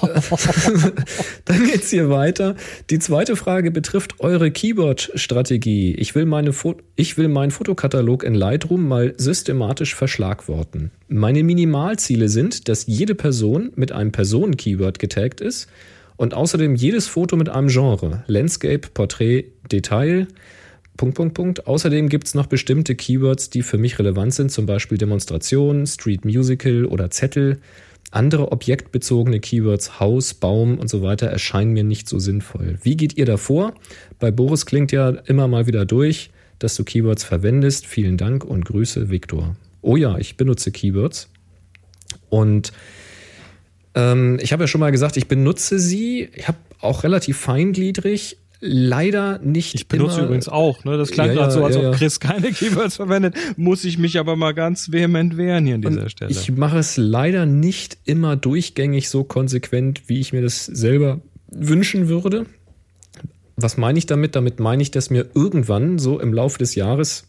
dann 1.45 1.65
geht's 1.65 1.90
hier 1.90 2.10
weiter. 2.10 2.56
Die 2.90 2.99
zweite 2.99 3.36
Frage 3.36 3.72
betrifft 3.72 4.19
eure 4.19 4.52
Keyboard-Strategie. 4.52 5.95
Ich 5.95 6.15
will, 6.15 6.26
meine 6.26 6.53
ich 6.95 7.18
will 7.18 7.30
meinen 7.30 7.52
Fotokatalog 7.52 8.23
in 8.23 8.36
Lightroom 8.36 8.88
mal 8.88 9.14
systematisch 9.18 9.95
verschlagworten. 9.95 10.91
Meine 11.07 11.44
Minimalziele 11.44 12.30
sind, 12.30 12.68
dass 12.68 12.86
jede 12.88 13.15
Person 13.15 13.72
mit 13.76 13.91
einem 13.91 14.11
Personen-Keyword 14.11 14.99
getaggt 14.99 15.41
ist 15.41 15.68
und 16.20 16.34
außerdem 16.34 16.76
jedes 16.76 17.08
Foto 17.08 17.38
mit 17.38 17.48
einem 17.48 17.70
Genre. 17.70 18.26
Landscape, 18.28 18.90
Porträt, 18.94 19.46
Detail. 19.72 20.28
Punkt, 20.98 21.16
Punkt, 21.16 21.34
Punkt. 21.34 21.66
Außerdem 21.66 22.10
gibt 22.10 22.28
es 22.28 22.36
noch 22.36 22.48
bestimmte 22.48 22.94
Keywords, 22.96 23.50
die 23.50 23.62
für 23.62 23.78
mich 23.78 24.00
relevant 24.00 24.34
sind, 24.34 24.52
zum 24.52 24.66
Beispiel 24.66 24.98
Demonstration, 24.98 25.88
Street 25.88 26.26
Musical 26.26 26.84
oder 26.84 27.10
Zettel. 27.10 27.62
Andere 28.12 28.52
objektbezogene 28.52 29.40
Keywords, 29.40 30.02
Haus, 30.02 30.34
Baum 30.34 30.78
und 30.78 30.90
so 30.90 31.02
weiter, 31.02 31.28
erscheinen 31.28 31.72
mir 31.72 31.86
nicht 31.86 32.10
so 32.10 32.20
sinnvoll. 32.20 32.78
Wie 32.84 32.98
geht 32.98 33.16
ihr 33.18 33.26
davor? 33.26 33.74
Bei 34.20 34.30
Boris 34.30 34.66
klingt 34.66 34.91
ja 34.91 35.12
immer 35.12 35.48
mal 35.48 35.68
wieder 35.68 35.86
durch, 35.86 36.32
dass 36.60 36.76
du 36.76 36.84
Keywords 36.84 37.24
verwendest. 37.24 37.86
Vielen 37.86 38.18
Dank 38.18 38.44
und 38.44 38.66
Grüße, 38.66 39.10
Viktor. 39.10 39.56
Oh 39.82 39.96
ja, 39.96 40.18
ich 40.18 40.36
benutze 40.36 40.72
Keywords. 40.72 41.30
Und 42.28 42.74
ähm, 43.95 44.38
ich 44.41 44.53
habe 44.53 44.64
ja 44.64 44.68
schon 44.68 44.82
mal 44.82 44.91
gesagt, 44.91 45.18
ich 45.18 45.28
benutze 45.28 45.80
sie. 45.80 46.30
Ich 46.36 46.48
habe 46.48 46.57
auch 46.80 47.03
relativ 47.03 47.38
feingliedrig. 47.38 48.38
Leider 48.61 49.40
nicht. 49.40 49.74
Ich 49.74 49.88
benutze 49.88 50.18
immer, 50.18 50.26
übrigens 50.26 50.49
auch, 50.49 50.84
ne? 50.84 50.98
Das 50.98 51.11
klang 51.11 51.28
ja, 51.28 51.34
gerade 51.34 51.52
so, 51.52 51.64
als 51.64 51.78
ja, 51.78 51.90
ob 51.90 51.95
Chris 51.95 52.20
keine 52.20 52.52
Keywords 52.52 52.98
verwendet. 52.98 53.36
Muss 53.56 53.86
ich 53.86 53.98
mich 53.98 54.20
aber 54.20 54.36
mal 54.36 54.53
ganz 54.53 54.91
vehement 54.91 55.38
wehren 55.38 55.66
hier 55.66 55.76
an 55.76 55.82
dieser 55.82 56.02
Und 56.02 56.11
Stelle. 56.11 56.32
Ich 56.32 56.52
mache 56.52 56.78
es 56.78 56.98
leider 56.98 57.45
nicht 57.45 57.98
immer 58.03 58.36
durchgängig 58.36 59.07
so 59.07 59.24
konsequent, 59.24 60.03
wie 60.07 60.20
ich 60.20 60.34
mir 60.34 60.41
das 60.41 60.66
selber 60.66 61.22
wünschen 61.48 62.10
würde. 62.10 62.48
Was 63.56 63.78
meine 63.78 63.98
ich 63.98 64.07
damit? 64.07 64.36
Damit 64.36 64.60
meine 64.60 64.82
ich, 64.82 64.91
dass 64.91 65.10
mir 65.10 65.28
irgendwann 65.34 65.98
so 65.98 66.20
im 66.20 66.34
Laufe 66.34 66.57
des 66.60 66.76
Jahres 66.76 67.28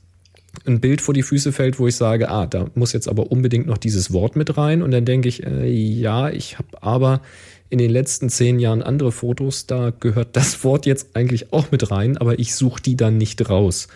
ein 0.67 0.81
Bild 0.81 1.01
vor 1.01 1.15
die 1.15 1.23
Füße 1.23 1.53
fällt, 1.53 1.79
wo 1.79 1.87
ich 1.87 1.97
sage, 1.97 2.29
ah, 2.29 2.47
da 2.47 2.67
muss 2.75 2.93
jetzt 2.93 3.09
aber 3.09 3.31
unbedingt 3.31 3.67
noch 3.67 3.79
dieses 3.79 4.13
Wort 4.13 4.37
mit 4.37 4.57
rein. 4.57 4.83
Und 4.83 4.91
dann 4.91 5.05
denke 5.05 5.29
ich, 5.29 5.45
äh, 5.45 5.69
ja, 5.69 6.31
ich 6.31 6.59
habe 6.59 6.83
aber 6.83 7.23
in 7.69 7.79
den 7.79 7.91
letzten 7.91 8.29
zehn 8.29 8.59
Jahren 8.59 8.83
andere 8.83 9.13
Fotos, 9.13 9.67
da 9.67 9.91
gehört 9.91 10.37
das 10.37 10.65
Wort 10.65 10.87
jetzt 10.87 11.15
eigentlich 11.15 11.53
auch 11.53 11.71
mit 11.71 11.91
rein, 11.91 12.19
aber 12.19 12.39
ich 12.39 12.55
suche 12.55 12.83
die 12.83 12.97
dann 12.97 13.17
nicht 13.17 13.49
raus, 13.49 13.89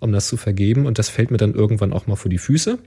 um 0.00 0.12
das 0.12 0.26
zu 0.26 0.36
vergeben. 0.36 0.86
Und 0.86 0.98
das 0.98 1.08
fällt 1.08 1.30
mir 1.30 1.36
dann 1.36 1.54
irgendwann 1.54 1.92
auch 1.92 2.06
mal 2.06 2.16
vor 2.16 2.30
die 2.30 2.38
Füße. 2.38 2.78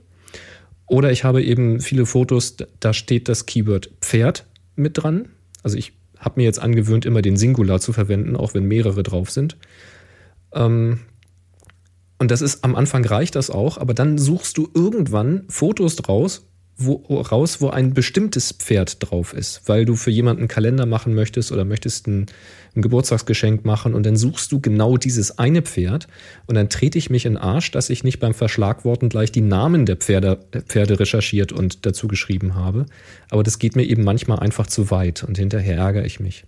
Oder 0.86 1.10
ich 1.10 1.24
habe 1.24 1.42
eben 1.42 1.80
viele 1.80 2.04
Fotos, 2.04 2.56
da 2.78 2.92
steht 2.92 3.28
das 3.28 3.46
Keyword 3.46 3.90
Pferd 4.00 4.44
mit 4.76 5.02
dran. 5.02 5.28
Also 5.62 5.78
ich 5.78 5.94
habe 6.18 6.40
mir 6.40 6.44
jetzt 6.44 6.60
angewöhnt, 6.60 7.06
immer 7.06 7.22
den 7.22 7.36
Singular 7.36 7.80
zu 7.80 7.92
verwenden, 7.92 8.36
auch 8.36 8.54
wenn 8.54 8.64
mehrere 8.64 9.02
drauf 9.02 9.30
sind. 9.30 9.56
Ähm, 10.52 11.00
und 12.18 12.30
das 12.30 12.42
ist, 12.42 12.64
am 12.64 12.74
Anfang 12.76 13.04
reicht 13.04 13.34
das 13.34 13.50
auch, 13.50 13.78
aber 13.78 13.94
dann 13.94 14.18
suchst 14.18 14.56
du 14.56 14.68
irgendwann 14.74 15.44
Fotos 15.48 15.96
draus, 15.96 16.46
wo, 16.76 16.94
raus, 17.20 17.60
wo 17.60 17.68
ein 17.68 17.94
bestimmtes 17.94 18.52
Pferd 18.52 18.96
drauf 18.98 19.32
ist, 19.32 19.62
weil 19.66 19.84
du 19.84 19.94
für 19.94 20.10
jemanden 20.10 20.42
einen 20.42 20.48
Kalender 20.48 20.86
machen 20.86 21.14
möchtest 21.14 21.52
oder 21.52 21.64
möchtest 21.64 22.08
ein, 22.08 22.26
ein, 22.74 22.82
Geburtstagsgeschenk 22.82 23.64
machen 23.64 23.94
und 23.94 24.04
dann 24.04 24.16
suchst 24.16 24.50
du 24.50 24.60
genau 24.60 24.96
dieses 24.96 25.38
eine 25.38 25.62
Pferd 25.62 26.08
und 26.46 26.56
dann 26.56 26.68
trete 26.68 26.98
ich 26.98 27.10
mich 27.10 27.26
in 27.26 27.36
Arsch, 27.36 27.70
dass 27.70 27.90
ich 27.90 28.02
nicht 28.02 28.18
beim 28.18 28.34
Verschlagworten 28.34 29.08
gleich 29.08 29.30
die 29.30 29.40
Namen 29.40 29.86
der 29.86 29.96
Pferde, 29.96 30.40
Pferde 30.66 30.98
recherchiert 30.98 31.52
und 31.52 31.86
dazu 31.86 32.08
geschrieben 32.08 32.56
habe. 32.56 32.86
Aber 33.30 33.44
das 33.44 33.60
geht 33.60 33.76
mir 33.76 33.84
eben 33.84 34.02
manchmal 34.02 34.40
einfach 34.40 34.66
zu 34.66 34.90
weit 34.90 35.22
und 35.22 35.38
hinterher 35.38 35.76
ärgere 35.76 36.04
ich 36.04 36.18
mich. 36.18 36.44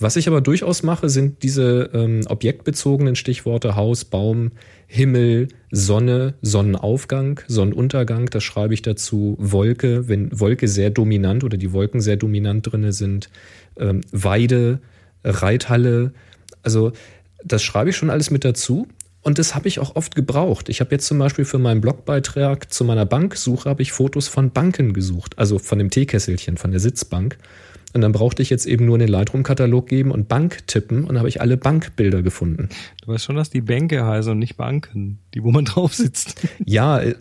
Was 0.00 0.16
ich 0.16 0.28
aber 0.28 0.40
durchaus 0.40 0.82
mache, 0.82 1.08
sind 1.08 1.42
diese 1.42 1.90
ähm, 1.92 2.22
objektbezogenen 2.26 3.16
Stichworte 3.16 3.74
Haus, 3.74 4.04
Baum, 4.04 4.52
Himmel, 4.90 5.48
Sonne, 5.70 6.34
Sonnenaufgang, 6.40 7.40
Sonnenuntergang. 7.46 8.26
Das 8.26 8.42
schreibe 8.42 8.72
ich 8.72 8.82
dazu. 8.82 9.36
Wolke, 9.38 10.08
wenn 10.08 10.40
Wolke 10.40 10.66
sehr 10.66 10.90
dominant 10.90 11.44
oder 11.44 11.58
die 11.58 11.72
Wolken 11.72 12.00
sehr 12.00 12.16
dominant 12.16 12.72
drinne 12.72 12.92
sind. 12.92 13.28
Ähm, 13.78 14.00
Weide, 14.10 14.80
Reithalle. 15.22 16.12
Also 16.62 16.92
das 17.44 17.62
schreibe 17.62 17.90
ich 17.90 17.96
schon 17.96 18.10
alles 18.10 18.30
mit 18.30 18.44
dazu. 18.44 18.88
Und 19.20 19.38
das 19.38 19.54
habe 19.54 19.68
ich 19.68 19.78
auch 19.78 19.94
oft 19.94 20.14
gebraucht. 20.14 20.70
Ich 20.70 20.80
habe 20.80 20.92
jetzt 20.92 21.06
zum 21.06 21.18
Beispiel 21.18 21.44
für 21.44 21.58
meinen 21.58 21.82
Blogbeitrag 21.82 22.72
zu 22.72 22.84
meiner 22.84 23.04
Banksuche 23.04 23.68
habe 23.68 23.82
ich 23.82 23.92
Fotos 23.92 24.26
von 24.26 24.52
Banken 24.52 24.94
gesucht, 24.94 25.38
also 25.38 25.58
von 25.58 25.78
dem 25.78 25.90
Teekesselchen, 25.90 26.56
von 26.56 26.70
der 26.70 26.80
Sitzbank. 26.80 27.36
Und 27.94 28.02
dann 28.02 28.12
brauchte 28.12 28.42
ich 28.42 28.50
jetzt 28.50 28.66
eben 28.66 28.84
nur 28.84 28.98
den 28.98 29.08
Lightroom-Katalog 29.08 29.86
geben 29.86 30.10
und 30.10 30.28
Bank 30.28 30.66
tippen 30.66 31.02
und 31.02 31.08
dann 31.08 31.18
habe 31.18 31.28
ich 31.28 31.40
alle 31.40 31.56
Bankbilder 31.56 32.22
gefunden. 32.22 32.68
Du 33.02 33.12
weißt 33.12 33.24
schon, 33.24 33.36
dass 33.36 33.48
die 33.48 33.62
Bänke 33.62 34.04
heißen 34.04 34.32
und 34.32 34.38
nicht 34.38 34.56
Banken, 34.56 35.18
die 35.34 35.42
wo 35.42 35.50
man 35.50 35.64
drauf 35.64 35.94
sitzt. 35.94 36.34
Ja, 36.64 37.00
äh, 37.00 37.14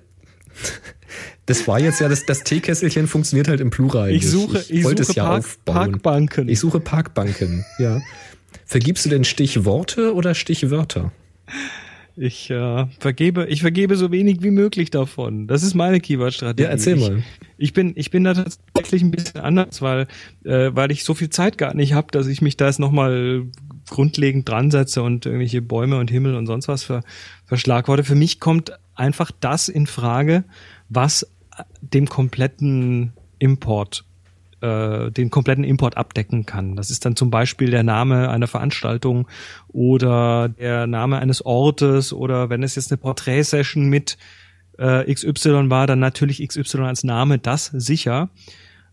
das 1.45 1.68
war 1.68 1.80
jetzt 1.80 2.02
ja, 2.02 2.10
das, 2.10 2.26
das 2.26 2.44
Teekesselchen 2.44 3.07
funktioniert 3.07 3.48
halt 3.48 3.61
im 3.61 3.69
Plural. 3.69 4.11
Ich 4.11 4.27
suche, 4.27 4.60
ich, 4.60 4.72
ich 4.72 4.84
wollte 4.84 5.03
suche 5.03 5.11
es 5.11 5.15
ja 5.15 5.23
Park, 5.23 5.39
aufbauen. 5.39 5.76
Parkbanken. 5.76 6.49
Ich 6.49 6.60
suche 6.60 6.81
Parkbanken, 6.81 7.65
ja. 7.80 8.02
Vergibst 8.65 9.06
du 9.06 9.10
denn 9.10 9.23
Stichworte 9.23 10.14
oder 10.14 10.35
Stichwörter? 10.35 11.14
Ich 12.19 12.49
äh, 12.49 12.88
vergebe, 12.99 13.45
ich 13.45 13.61
vergebe 13.61 13.95
so 13.95 14.11
wenig 14.11 14.41
wie 14.41 14.49
möglich 14.49 14.89
davon. 14.89 15.45
Das 15.45 15.61
ist 15.61 15.76
meine 15.76 15.99
Keyword-Strategie. 15.99 16.64
Ja, 16.64 16.69
erzähl 16.69 16.95
mal. 16.95 17.18
Ich, 17.18 17.68
ich, 17.68 17.73
bin, 17.73 17.94
ich 17.95 18.10
bin 18.10 18.23
da 18.23 18.34
tatsächlich 18.34 19.03
ein 19.03 19.11
bisschen 19.11 19.41
anders, 19.41 19.84
weil, 19.84 20.07
äh, 20.44 20.72
weil 20.73 20.91
ich 20.91 21.03
so 21.03 21.14
viel 21.14 21.30
Zeit 21.30 21.60
gar 21.60 21.76
nicht 21.76 21.94
habe, 21.94 22.07
dass 22.10 22.26
ich 22.26 22.41
mich 22.41 22.57
da 22.57 22.65
jetzt 22.65 22.80
nochmal 22.80 23.45
grundlegend 23.88 24.49
dran 24.49 24.72
setze 24.72 25.03
und 25.03 25.27
irgendwelche 25.27 25.61
Bäume 25.61 25.99
und 25.99 26.10
Himmel 26.10 26.35
und 26.35 26.48
sonst 26.48 26.68
was 26.68 26.81
ver, 26.81 27.03
verschlagworte. 27.45 28.03
Für 28.03 28.15
mich 28.15 28.39
kommt 28.39 28.72
einfach 28.95 29.30
das 29.39 29.69
in 29.69 29.85
Frage, 29.85 30.44
was 30.89 31.27
dem 31.81 32.10
kompletten 32.10 33.14
Import 33.38 34.06
äh, 34.68 35.11
den 35.11 35.30
kompletten 35.30 35.64
Import 35.64 35.98
abdecken 35.98 36.45
kann. 36.45 36.76
Das 36.76 36.89
ist 36.89 37.06
dann 37.06 37.15
zum 37.15 37.31
Beispiel 37.31 37.72
der 37.72 37.84
Name 37.84 38.30
einer 38.30 38.48
Veranstaltung 38.48 39.27
oder 39.68 40.49
der 40.49 40.88
Name 40.88 41.19
eines 41.19 41.45
Ortes 41.45 42.14
oder 42.14 42.49
wenn 42.49 42.64
es 42.64 42.76
jetzt 42.76 42.91
eine 42.91 42.98
Porträtsession 42.98 43.88
mit 43.88 44.18
äh, 44.77 45.11
XY 45.14 45.69
war, 45.69 45.88
dann 45.88 45.99
natürlich 45.99 46.45
XY 46.48 46.81
als 46.81 47.03
Name, 47.03 47.39
das 47.39 47.65
sicher. 47.68 48.30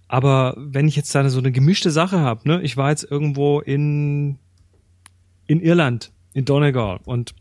Aber 0.09 0.55
wenn 0.57 0.87
ich 0.87 0.97
jetzt 0.97 1.15
da 1.15 1.29
so 1.29 1.39
eine 1.39 1.53
gemischte 1.53 1.91
Sache 1.91 2.21
habe, 2.21 2.49
ne, 2.49 2.63
ich 2.63 2.77
war 2.77 2.91
jetzt 2.91 3.11
irgendwo 3.11 3.61
in 3.61 4.39
in 5.47 5.61
Irland, 5.61 6.13
in 6.33 6.45
Donegal 6.45 7.01
und 7.05 7.35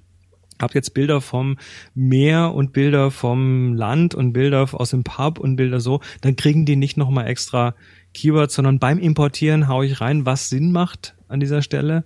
habe 0.63 0.73
jetzt 0.73 0.95
Bilder 0.95 1.21
vom 1.21 1.57
Meer 1.93 2.53
und 2.55 2.73
Bilder 2.73 3.11
vom 3.11 3.75
Land 3.75 4.15
und 4.15 4.33
Bilder 4.33 4.67
aus 4.73 4.89
dem 4.89 5.03
Pub 5.03 5.39
und 5.39 5.57
Bilder 5.57 5.79
so, 5.79 5.99
dann 6.21 6.35
kriegen 6.35 6.65
die 6.65 6.75
nicht 6.75 6.97
nochmal 6.97 7.27
extra 7.27 7.75
Keywords, 8.13 8.55
sondern 8.55 8.79
beim 8.79 8.97
Importieren 8.97 9.67
haue 9.67 9.85
ich 9.85 10.01
rein, 10.01 10.25
was 10.25 10.49
Sinn 10.49 10.71
macht 10.71 11.15
an 11.27 11.39
dieser 11.39 11.61
Stelle. 11.61 12.05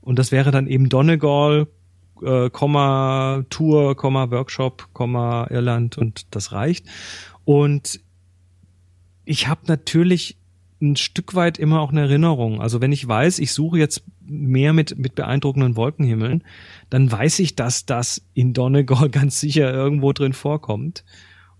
Und 0.00 0.18
das 0.18 0.30
wäre 0.30 0.50
dann 0.50 0.66
eben 0.66 0.88
Donegal, 0.88 1.66
äh, 2.22 2.50
Tour, 2.50 3.96
Komma 3.96 4.30
Workshop, 4.30 4.88
Komma 4.92 5.48
Irland 5.50 5.98
und 5.98 6.34
das 6.34 6.52
reicht. 6.52 6.86
Und 7.44 8.00
ich 9.24 9.48
habe 9.48 9.62
natürlich 9.66 10.36
ein 10.84 10.96
Stück 10.96 11.34
weit 11.34 11.58
immer 11.58 11.80
auch 11.80 11.90
eine 11.90 12.02
Erinnerung. 12.02 12.60
Also 12.60 12.80
wenn 12.80 12.92
ich 12.92 13.06
weiß, 13.06 13.38
ich 13.38 13.52
suche 13.52 13.78
jetzt 13.78 14.04
mehr 14.26 14.72
mit, 14.72 14.98
mit 14.98 15.14
beeindruckenden 15.14 15.76
Wolkenhimmeln, 15.76 16.44
dann 16.90 17.10
weiß 17.10 17.40
ich, 17.40 17.56
dass 17.56 17.86
das 17.86 18.22
in 18.34 18.52
Donegal 18.52 19.08
ganz 19.10 19.40
sicher 19.40 19.72
irgendwo 19.72 20.12
drin 20.12 20.32
vorkommt. 20.32 21.04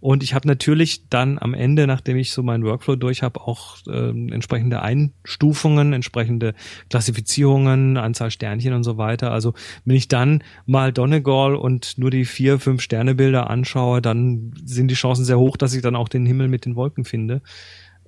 Und 0.04 0.22
ich 0.22 0.34
habe 0.34 0.46
natürlich 0.46 1.08
dann 1.08 1.38
am 1.38 1.54
Ende, 1.54 1.86
nachdem 1.86 2.18
ich 2.18 2.32
so 2.32 2.42
meinen 2.42 2.62
Workflow 2.62 2.94
durch 2.94 3.22
habe, 3.22 3.40
auch 3.40 3.78
äh, 3.86 4.10
entsprechende 4.10 4.82
Einstufungen, 4.82 5.94
entsprechende 5.94 6.52
Klassifizierungen, 6.90 7.96
Anzahl 7.96 8.30
Sternchen 8.30 8.74
und 8.74 8.84
so 8.84 8.98
weiter. 8.98 9.32
Also 9.32 9.54
wenn 9.86 9.96
ich 9.96 10.08
dann 10.08 10.44
mal 10.66 10.92
Donegal 10.92 11.56
und 11.56 11.96
nur 11.96 12.10
die 12.10 12.26
vier, 12.26 12.58
fünf 12.58 12.82
Sternebilder 12.82 13.48
anschaue, 13.48 14.02
dann 14.02 14.52
sind 14.62 14.88
die 14.88 14.94
Chancen 14.94 15.24
sehr 15.24 15.38
hoch, 15.38 15.56
dass 15.56 15.72
ich 15.72 15.80
dann 15.80 15.96
auch 15.96 16.10
den 16.10 16.26
Himmel 16.26 16.48
mit 16.48 16.66
den 16.66 16.76
Wolken 16.76 17.06
finde. 17.06 17.40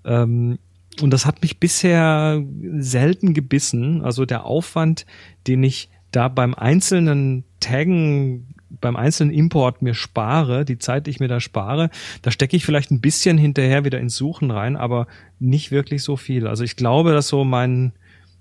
Ähm, 0.05 0.59
und 1.01 1.10
das 1.10 1.27
hat 1.27 1.43
mich 1.43 1.59
bisher 1.59 2.43
selten 2.78 3.35
gebissen. 3.35 4.02
Also 4.02 4.24
der 4.24 4.44
Aufwand, 4.44 5.06
den 5.47 5.62
ich 5.62 5.89
da 6.10 6.28
beim 6.28 6.55
einzelnen 6.55 7.44
Taggen, 7.60 8.55
beim 8.81 8.97
einzelnen 8.97 9.32
Import 9.32 9.82
mir 9.82 9.94
spare, 9.94 10.64
die 10.64 10.78
Zeit, 10.78 11.06
die 11.06 11.10
ich 11.10 11.20
mir 11.20 11.28
da 11.28 11.40
spare, 11.40 11.90
da 12.23 12.31
stecke 12.31 12.56
ich 12.56 12.64
vielleicht 12.64 12.90
ein 12.90 13.01
bisschen 13.01 13.39
hinterher 13.39 13.85
wieder 13.85 14.01
ins 14.01 14.16
Suchen 14.16 14.51
rein, 14.51 14.77
aber 14.77 15.06
nicht 15.39 15.70
wirklich 15.70 16.02
so 16.02 16.16
viel. 16.16 16.47
Also 16.47 16.64
ich 16.64 16.77
glaube, 16.77 17.12
dass 17.12 17.28
so 17.28 17.44
mein, 17.44 17.93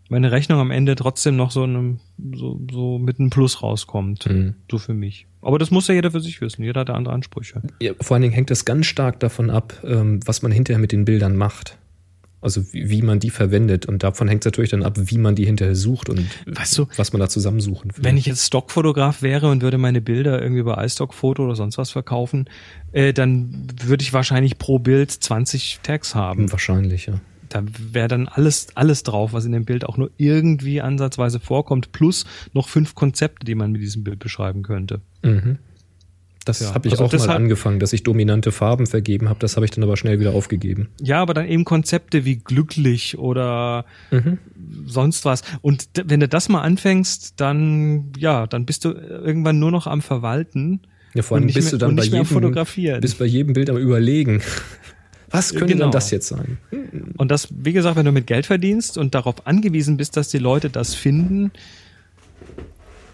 meine 0.09 0.31
Rechnung 0.31 0.59
am 0.59 0.71
Ende 0.71 0.95
trotzdem 0.95 1.35
noch 1.35 1.51
so, 1.51 1.63
einem, 1.63 1.99
so, 2.33 2.59
so 2.71 2.97
mit 2.97 3.19
einem 3.19 3.29
Plus 3.29 3.61
rauskommt. 3.61 4.25
Mhm. 4.27 4.55
So 4.69 4.77
für 4.77 4.93
mich. 4.93 5.27
Aber 5.41 5.59
das 5.59 5.69
muss 5.69 5.87
ja 5.87 5.93
jeder 5.93 6.11
für 6.11 6.21
sich 6.21 6.41
wissen. 6.41 6.63
Jeder 6.63 6.81
hat 6.81 6.89
andere 6.89 7.13
Ansprüche. 7.13 7.61
Ja, 7.81 7.93
vor 8.01 8.15
allen 8.15 8.23
Dingen 8.23 8.33
hängt 8.33 8.49
das 8.49 8.65
ganz 8.65 8.87
stark 8.87 9.19
davon 9.19 9.49
ab, 9.49 9.73
ähm, 9.83 10.19
was 10.25 10.41
man 10.41 10.51
hinterher 10.51 10.79
mit 10.79 10.91
den 10.91 11.05
Bildern 11.05 11.35
macht. 11.35 11.77
Also 12.45 12.71
wie, 12.71 12.89
wie, 12.89 13.01
man 13.01 13.19
die 13.19 13.31
verwendet. 13.31 13.87
Und 13.87 14.03
davon 14.03 14.27
hängt 14.27 14.43
es 14.43 14.45
natürlich 14.45 14.69
dann 14.69 14.83
ab, 14.83 14.93
wie 14.97 15.17
man 15.17 15.33
die 15.33 15.45
hinterher 15.45 15.73
sucht 15.73 16.09
und 16.09 16.23
weißt 16.45 16.77
du, 16.77 16.87
was 16.95 17.11
man 17.11 17.19
da 17.19 17.27
zusammensuchen 17.27 17.91
will. 17.97 18.03
Wenn 18.03 18.17
ich 18.17 18.27
jetzt 18.27 18.45
Stockfotograf 18.45 19.23
wäre 19.23 19.49
und 19.49 19.63
würde 19.63 19.79
meine 19.79 19.99
Bilder 19.99 20.39
irgendwie 20.41 20.61
bei 20.61 20.85
iStock-Foto 20.85 21.43
oder 21.43 21.55
sonst 21.55 21.79
was 21.79 21.89
verkaufen, 21.89 22.45
äh, 22.91 23.13
dann 23.13 23.67
würde 23.83 24.03
ich 24.03 24.13
wahrscheinlich 24.13 24.59
pro 24.59 24.77
Bild 24.77 25.09
20 25.09 25.79
Tags 25.81 26.13
haben. 26.13 26.51
Wahrscheinlich, 26.51 27.07
ja. 27.07 27.15
Da 27.49 27.63
wäre 27.91 28.07
dann 28.07 28.27
alles, 28.27 28.67
alles 28.75 29.01
drauf, 29.01 29.33
was 29.33 29.45
in 29.45 29.51
dem 29.51 29.65
Bild 29.65 29.83
auch 29.83 29.97
nur 29.97 30.11
irgendwie 30.17 30.81
ansatzweise 30.81 31.39
vorkommt, 31.39 31.93
plus 31.93 32.25
noch 32.53 32.69
fünf 32.69 32.93
Konzepte, 32.93 33.43
die 33.43 33.55
man 33.55 33.71
mit 33.71 33.81
diesem 33.81 34.03
Bild 34.03 34.19
beschreiben 34.19 34.61
könnte. 34.61 35.01
Mhm. 35.23 35.57
Das 36.45 36.59
ja. 36.59 36.75
habe 36.75 36.87
ich 36.87 36.93
also 36.93 37.05
auch 37.05 37.27
mal 37.27 37.35
angefangen, 37.35 37.79
dass 37.79 37.91
ich 37.91 38.03
dominante 38.03 38.51
Farben 38.51 38.85
vergeben 38.85 39.29
habe. 39.29 39.39
Das 39.39 39.55
habe 39.55 39.65
ich 39.65 39.71
dann 39.71 39.83
aber 39.83 39.97
schnell 39.97 40.19
wieder 40.19 40.33
aufgegeben. 40.33 40.89
Ja, 41.01 41.21
aber 41.21 41.33
dann 41.33 41.47
eben 41.47 41.65
Konzepte 41.65 42.23
wie 42.23 42.37
glücklich 42.37 43.17
oder 43.17 43.85
mhm. 44.11 44.37
sonst 44.85 45.25
was. 45.25 45.41
Und 45.61 45.87
wenn 46.05 46.19
du 46.19 46.27
das 46.27 46.47
mal 46.47 46.61
anfängst, 46.61 47.33
dann 47.37 48.11
ja, 48.17 48.45
dann 48.45 48.65
bist 48.65 48.85
du 48.85 48.91
irgendwann 48.91 49.57
nur 49.57 49.71
noch 49.71 49.87
am 49.87 50.01
Verwalten. 50.01 50.81
Ja, 51.15 51.23
vor 51.23 51.37
allem 51.37 51.47
bist 51.47 51.57
mehr, 51.57 51.71
du 51.71 51.77
dann 51.77 51.95
bei 51.95 52.03
jedem, 52.03 53.01
bist 53.01 53.17
bei 53.17 53.25
jedem 53.25 53.53
Bild 53.53 53.69
am 53.69 53.77
Überlegen. 53.77 54.41
Was 55.31 55.51
könnte 55.51 55.73
genau. 55.73 55.85
denn 55.85 55.91
das 55.91 56.11
jetzt 56.11 56.27
sein? 56.27 56.59
Und 57.17 57.31
das, 57.31 57.47
wie 57.51 57.73
gesagt, 57.73 57.97
wenn 57.97 58.05
du 58.05 58.11
mit 58.11 58.27
Geld 58.27 58.45
verdienst 58.45 58.97
und 58.97 59.15
darauf 59.15 59.47
angewiesen 59.47 59.97
bist, 59.97 60.15
dass 60.15 60.29
die 60.29 60.37
Leute 60.37 60.69
das 60.69 60.93
finden, 60.93 61.51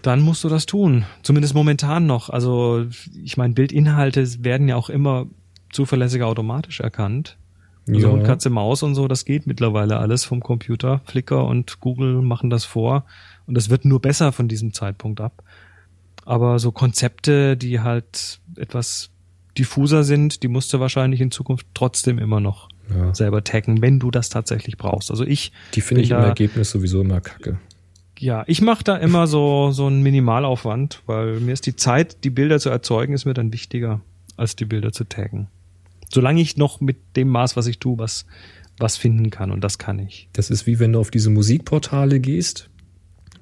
dann 0.02 0.20
musst 0.20 0.44
du 0.44 0.48
das 0.48 0.66
tun. 0.66 1.04
Zumindest 1.22 1.54
momentan 1.54 2.06
noch. 2.06 2.30
Also 2.30 2.86
ich 3.22 3.36
meine, 3.36 3.54
Bildinhalte 3.54 4.26
werden 4.44 4.68
ja 4.68 4.76
auch 4.76 4.90
immer 4.90 5.26
zuverlässiger 5.72 6.26
automatisch 6.26 6.80
erkannt. 6.80 7.36
Also 7.88 8.08
ja. 8.08 8.08
und 8.08 8.22
Katze 8.22 8.50
Maus 8.50 8.82
und 8.82 8.94
so, 8.94 9.08
das 9.08 9.24
geht 9.24 9.46
mittlerweile 9.46 9.98
alles 9.98 10.24
vom 10.24 10.40
Computer. 10.40 11.00
Flickr 11.04 11.44
und 11.44 11.80
Google 11.80 12.22
machen 12.22 12.50
das 12.50 12.64
vor 12.64 13.04
und 13.46 13.56
das 13.56 13.70
wird 13.70 13.84
nur 13.84 14.00
besser 14.00 14.32
von 14.32 14.46
diesem 14.48 14.72
Zeitpunkt 14.72 15.20
ab. 15.20 15.42
Aber 16.24 16.58
so 16.60 16.70
Konzepte, 16.70 17.56
die 17.56 17.80
halt 17.80 18.40
etwas 18.56 19.10
diffuser 19.58 20.04
sind, 20.04 20.42
die 20.42 20.48
musst 20.48 20.72
du 20.72 20.80
wahrscheinlich 20.80 21.20
in 21.20 21.30
Zukunft 21.30 21.66
trotzdem 21.74 22.18
immer 22.18 22.40
noch 22.40 22.68
ja. 22.94 23.14
selber 23.14 23.42
taggen, 23.42 23.82
wenn 23.82 23.98
du 23.98 24.10
das 24.10 24.28
tatsächlich 24.28 24.76
brauchst. 24.76 25.10
Also 25.10 25.24
ich. 25.24 25.52
Die 25.74 25.80
finde 25.80 26.02
ich 26.02 26.10
im 26.10 26.18
Ergebnis 26.18 26.70
sowieso 26.70 27.00
immer 27.00 27.20
kacke. 27.20 27.58
Ja, 28.22 28.44
ich 28.46 28.62
mache 28.62 28.84
da 28.84 28.96
immer 28.98 29.26
so, 29.26 29.72
so 29.72 29.86
einen 29.86 30.00
Minimalaufwand, 30.00 31.02
weil 31.06 31.40
mir 31.40 31.52
ist 31.52 31.66
die 31.66 31.74
Zeit, 31.74 32.22
die 32.22 32.30
Bilder 32.30 32.60
zu 32.60 32.70
erzeugen, 32.70 33.14
ist 33.14 33.24
mir 33.24 33.34
dann 33.34 33.52
wichtiger, 33.52 34.00
als 34.36 34.54
die 34.54 34.64
Bilder 34.64 34.92
zu 34.92 35.02
taggen. 35.02 35.48
Solange 36.08 36.40
ich 36.40 36.56
noch 36.56 36.80
mit 36.80 36.98
dem 37.16 37.26
Maß, 37.26 37.56
was 37.56 37.66
ich 37.66 37.80
tue, 37.80 37.98
was, 37.98 38.24
was 38.78 38.96
finden 38.96 39.30
kann 39.30 39.50
und 39.50 39.64
das 39.64 39.76
kann 39.76 39.98
ich. 39.98 40.28
Das 40.34 40.50
ist 40.50 40.68
wie 40.68 40.78
wenn 40.78 40.92
du 40.92 41.00
auf 41.00 41.10
diese 41.10 41.30
Musikportale 41.30 42.20
gehst. 42.20 42.70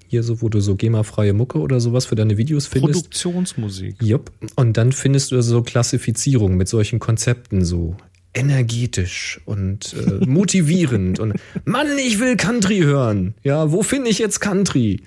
Hier 0.09 0.23
so, 0.23 0.41
wo 0.41 0.49
du 0.49 0.61
so 0.61 0.77
GEMA-freie 0.77 1.35
Mucke 1.35 1.59
oder 1.59 1.79
sowas 1.79 2.07
für 2.07 2.15
deine 2.15 2.39
Videos 2.39 2.67
findest. 2.67 3.03
Produktionsmusik. 3.03 4.03
Jupp. 4.03 4.33
Und 4.57 4.79
dann 4.79 4.93
findest 4.93 5.31
du 5.31 5.43
so 5.43 5.61
Klassifizierungen 5.61 6.57
mit 6.57 6.69
solchen 6.69 7.01
Konzepten 7.01 7.67
so 7.67 7.97
energetisch 8.35 9.41
und 9.45 9.95
äh, 9.95 10.25
motivierend 10.27 11.19
und 11.19 11.35
Mann, 11.65 11.99
ich 11.99 12.19
will 12.21 12.37
Country 12.37 12.81
hören. 12.81 13.35
Ja, 13.43 13.73
wo 13.73 13.83
finde 13.83 14.11
ich 14.11 14.19
jetzt 14.19 14.41
Country? 14.41 15.03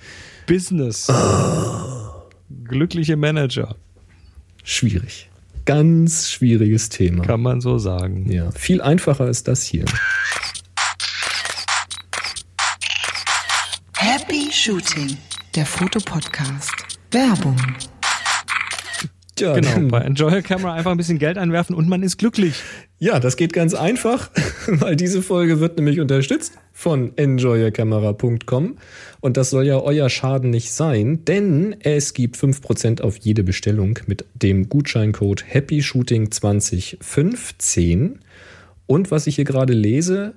Business. 0.46 1.08
Oh. 1.08 2.22
Glückliche 2.64 3.16
Manager. 3.16 3.76
Schwierig. 4.62 5.30
Ganz 5.64 6.30
schwieriges 6.30 6.90
Thema. 6.90 7.24
Kann 7.24 7.40
man 7.40 7.60
so 7.62 7.78
sagen. 7.78 8.30
Ja, 8.30 8.50
viel 8.52 8.82
einfacher 8.82 9.28
ist 9.28 9.48
das 9.48 9.62
hier. 9.62 9.86
Happy 13.96 14.52
Shooting, 14.52 15.16
der 15.54 15.64
Fotopodcast. 15.64 16.72
Werbung. 17.10 17.56
Ja, 19.38 19.54
genau, 19.54 19.80
bei 19.90 20.00
Enjoy 20.00 20.42
Camera 20.42 20.74
einfach 20.74 20.90
ein 20.90 20.96
bisschen 20.96 21.18
Geld 21.18 21.38
einwerfen 21.38 21.74
und 21.74 21.88
man 21.88 22.02
ist 22.02 22.18
glücklich. 22.18 22.62
Ja, 22.98 23.20
das 23.20 23.36
geht 23.36 23.52
ganz 23.52 23.74
einfach, 23.74 24.30
weil 24.66 24.96
diese 24.96 25.22
Folge 25.22 25.60
wird 25.60 25.76
nämlich 25.76 26.00
unterstützt 26.00 26.54
von 26.72 27.12
enjoyyourcamera.com 27.16 28.78
und 29.20 29.36
das 29.36 29.50
soll 29.50 29.66
ja 29.66 29.78
euer 29.78 30.08
Schaden 30.08 30.50
nicht 30.50 30.72
sein, 30.72 31.24
denn 31.24 31.76
es 31.80 32.14
gibt 32.14 32.36
5% 32.36 33.02
auf 33.02 33.16
jede 33.18 33.42
Bestellung 33.42 33.98
mit 34.06 34.24
dem 34.34 34.68
Gutscheincode 34.68 35.44
HappyShooting2015 35.52 38.14
und 38.86 39.10
was 39.10 39.26
ich 39.26 39.36
hier 39.36 39.44
gerade 39.44 39.72
lese, 39.72 40.34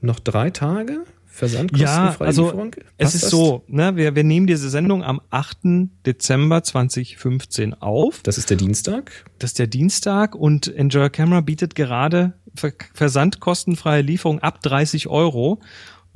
noch 0.00 0.18
drei 0.20 0.50
Tage 0.50 1.04
Versandkostenfrei 1.34 2.24
ja, 2.24 2.28
also 2.28 2.44
Lieferung? 2.44 2.76
es 2.96 3.16
ist 3.16 3.24
das? 3.24 3.30
so, 3.32 3.64
ne, 3.66 3.96
wir, 3.96 4.14
wir 4.14 4.22
nehmen 4.22 4.46
diese 4.46 4.70
Sendung 4.70 5.02
am 5.02 5.20
8. 5.30 5.90
Dezember 6.06 6.62
2015 6.62 7.74
auf. 7.74 8.20
Das 8.22 8.38
ist 8.38 8.50
der 8.50 8.56
Dienstag? 8.56 9.24
Das 9.40 9.50
ist 9.50 9.58
der 9.58 9.66
Dienstag 9.66 10.36
und 10.36 10.72
Enjoy 10.72 11.10
Camera 11.10 11.40
bietet 11.40 11.74
gerade 11.74 12.34
versandkostenfreie 12.54 14.02
Lieferung 14.02 14.38
ab 14.38 14.62
30 14.62 15.08
Euro, 15.08 15.58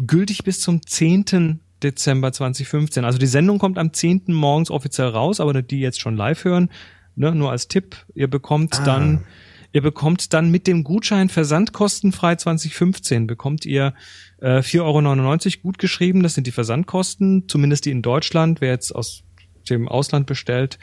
gültig 0.06 0.44
bis 0.44 0.60
zum 0.60 0.86
10. 0.86 1.58
Dezember 1.82 2.32
2015. 2.32 3.04
Also 3.04 3.18
die 3.18 3.26
Sendung 3.26 3.58
kommt 3.58 3.78
am 3.78 3.92
10. 3.92 4.22
morgens 4.28 4.70
offiziell 4.70 5.08
raus, 5.08 5.40
aber 5.40 5.62
die 5.62 5.80
jetzt 5.80 6.00
schon 6.00 6.16
live 6.16 6.44
hören, 6.44 6.70
ne, 7.16 7.34
nur 7.34 7.50
als 7.50 7.66
Tipp, 7.66 7.96
ihr 8.14 8.28
bekommt 8.28 8.78
ah. 8.80 8.84
dann 8.84 9.24
Ihr 9.70 9.82
bekommt 9.82 10.32
dann 10.32 10.50
mit 10.50 10.66
dem 10.66 10.82
Gutschein 10.82 11.28
Versandkostenfrei 11.28 12.36
2015 12.36 13.26
bekommt 13.26 13.66
ihr 13.66 13.92
äh, 14.40 14.58
4,99 14.58 14.82
Euro 14.82 15.62
gut 15.62 15.78
geschrieben. 15.78 16.22
Das 16.22 16.34
sind 16.34 16.46
die 16.46 16.52
Versandkosten, 16.52 17.48
zumindest 17.48 17.84
die 17.84 17.90
in 17.90 18.02
Deutschland. 18.02 18.60
Wer 18.60 18.70
jetzt 18.70 18.92
aus 18.94 19.22
dem 19.68 19.88
Ausland 19.88 20.26
bestellt, 20.26 20.78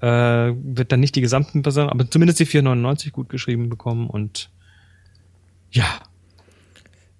äh, 0.00 0.06
wird 0.06 0.92
dann 0.92 1.00
nicht 1.00 1.14
die 1.14 1.20
gesamten 1.20 1.62
Versand, 1.62 1.90
aber 1.90 2.10
zumindest 2.10 2.40
die 2.40 2.46
4,99 2.46 3.12
gut 3.12 3.28
geschrieben 3.28 3.68
bekommen 3.68 4.08
und 4.08 4.50
ja. 5.70 5.86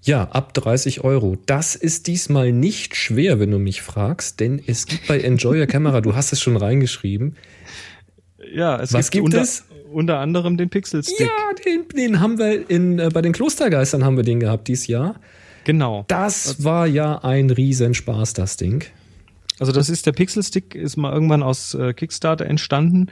Ja, 0.03 0.25
ab 0.31 0.55
30 0.55 1.05
Euro. 1.05 1.37
Das 1.45 1.77
ist 1.77 2.07
diesmal 2.07 2.53
nicht 2.53 2.97
schwer, 2.97 3.39
wenn 3.39 3.51
du 3.51 3.59
mich 3.59 3.83
fragst, 3.83 4.41
denn 4.41 4.63
es 4.67 4.87
gibt 4.87 5.07
bei 5.09 5.21
Enjoy 5.21 5.61
Your 5.61 5.67
Camera, 5.67 6.01
du 6.01 6.15
hast 6.15 6.33
es 6.33 6.41
schon 6.41 6.57
reingeschrieben. 6.57 7.37
Ja, 8.55 8.81
es 8.81 8.95
Was 8.95 9.11
gibt, 9.11 9.25
gibt 9.25 9.35
unter, 9.35 9.43
es? 9.43 9.65
unter 9.93 10.19
anderem 10.19 10.57
den 10.57 10.71
Pixel 10.71 11.03
Stick. 11.03 11.21
Ja, 11.21 11.53
den, 11.67 11.87
den 11.89 12.21
haben 12.21 12.39
wir 12.39 12.69
in, 12.71 12.99
äh, 12.99 13.11
bei 13.13 13.21
den 13.21 13.33
Klostergeistern 13.33 14.03
haben 14.03 14.17
wir 14.17 14.25
den 14.25 14.41
gehabt 14.41 14.69
dieses 14.69 14.87
Jahr. 14.87 15.21
Genau. 15.65 16.05
Das 16.09 16.65
war 16.65 16.87
ja 16.87 17.19
ein 17.19 17.51
Riesenspaß, 17.51 18.33
das 18.35 18.57
Ding. 18.57 18.85
Also 19.59 19.73
das 19.73 19.91
ist 19.91 20.07
der 20.07 20.13
Pixel 20.13 20.43
Stick, 20.43 20.75
ist 20.75 20.97
mal 20.97 21.13
irgendwann 21.13 21.43
aus 21.43 21.75
äh, 21.75 21.93
Kickstarter 21.93 22.47
entstanden, 22.47 23.11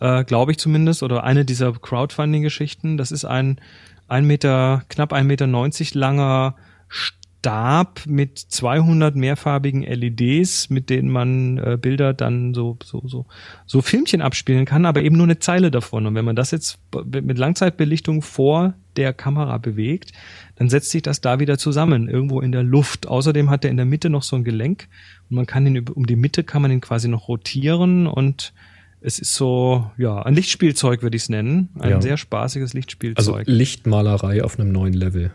äh, 0.00 0.22
glaube 0.24 0.52
ich 0.52 0.58
zumindest, 0.58 1.02
oder 1.02 1.24
eine 1.24 1.44
dieser 1.44 1.72
Crowdfunding-Geschichten. 1.72 2.96
Das 2.96 3.10
ist 3.10 3.24
ein 3.24 3.60
ein 4.08 4.24
Meter, 4.24 4.84
knapp 4.88 5.12
ein 5.12 5.26
Meter 5.26 5.46
neunzig 5.46 5.94
langer 5.94 6.56
Stab 6.88 8.04
mit 8.06 8.38
200 8.38 9.14
mehrfarbigen 9.14 9.82
LEDs, 9.82 10.70
mit 10.70 10.90
denen 10.90 11.10
man 11.10 11.58
äh, 11.58 11.78
Bilder 11.80 12.14
dann 12.14 12.54
so, 12.54 12.78
so, 12.82 13.02
so, 13.06 13.26
so 13.66 13.82
Filmchen 13.82 14.22
abspielen 14.22 14.64
kann, 14.64 14.86
aber 14.86 15.02
eben 15.02 15.16
nur 15.16 15.26
eine 15.26 15.38
Zeile 15.38 15.70
davon. 15.70 16.06
Und 16.06 16.14
wenn 16.14 16.24
man 16.24 16.36
das 16.36 16.50
jetzt 16.50 16.78
mit 17.04 17.38
Langzeitbelichtung 17.38 18.22
vor 18.22 18.74
der 18.96 19.12
Kamera 19.12 19.58
bewegt, 19.58 20.12
dann 20.58 20.68
setzt 20.68 20.90
sich 20.90 21.02
das 21.02 21.20
da 21.20 21.38
wieder 21.38 21.56
zusammen, 21.56 22.08
irgendwo 22.08 22.40
in 22.40 22.50
der 22.52 22.62
Luft. 22.64 23.06
Außerdem 23.06 23.48
hat 23.48 23.64
er 23.64 23.70
in 23.70 23.76
der 23.76 23.86
Mitte 23.86 24.10
noch 24.10 24.22
so 24.24 24.34
ein 24.36 24.42
Gelenk 24.44 24.88
und 25.30 25.36
man 25.36 25.46
kann 25.46 25.66
ihn 25.66 25.88
um 25.88 26.06
die 26.06 26.16
Mitte 26.16 26.42
kann 26.44 26.62
man 26.62 26.70
ihn 26.72 26.80
quasi 26.80 27.06
noch 27.08 27.28
rotieren 27.28 28.06
und 28.08 28.52
es 29.00 29.20
ist 29.20 29.34
so, 29.34 29.88
ja, 29.96 30.20
ein 30.22 30.34
Lichtspielzeug 30.34 31.02
würde 31.02 31.16
ich 31.16 31.22
es 31.22 31.28
nennen. 31.28 31.68
Ein 31.78 31.90
Ja. 31.90 32.00
sehr 32.00 32.16
spaßiges 32.16 32.70
Also 32.70 32.76
Lichtspielzeug. 32.78 33.46
Lichtmalerei 33.46 34.42
auf 34.42 34.58
einem 34.58 34.72
neuen 34.72 34.92
Level. 34.94 35.30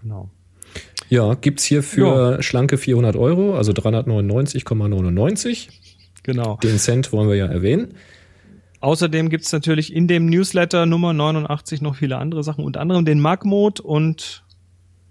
genau. 0.00 0.30
Ja, 1.10 1.34
gibt's 1.34 1.64
hier 1.64 1.82
für 1.82 2.40
schlanke 2.42 2.78
400 2.78 3.16
Euro, 3.16 3.56
also 3.56 3.72
399,99. 3.72 5.68
Genau. 6.22 6.56
Den 6.62 6.78
Cent 6.78 7.12
wollen 7.12 7.28
wir 7.28 7.34
ja 7.36 7.46
erwähnen. 7.46 7.94
Außerdem 8.80 9.28
gibt's 9.28 9.52
natürlich 9.52 9.94
in 9.94 10.08
dem 10.08 10.26
Newsletter 10.26 10.86
Nummer 10.86 11.12
89 11.12 11.82
noch 11.82 11.96
viele 11.96 12.16
andere 12.16 12.42
Sachen, 12.42 12.64
unter 12.64 12.80
anderem 12.80 13.04
den 13.04 13.20
Mag-Mode 13.20 13.82
und 13.82 14.42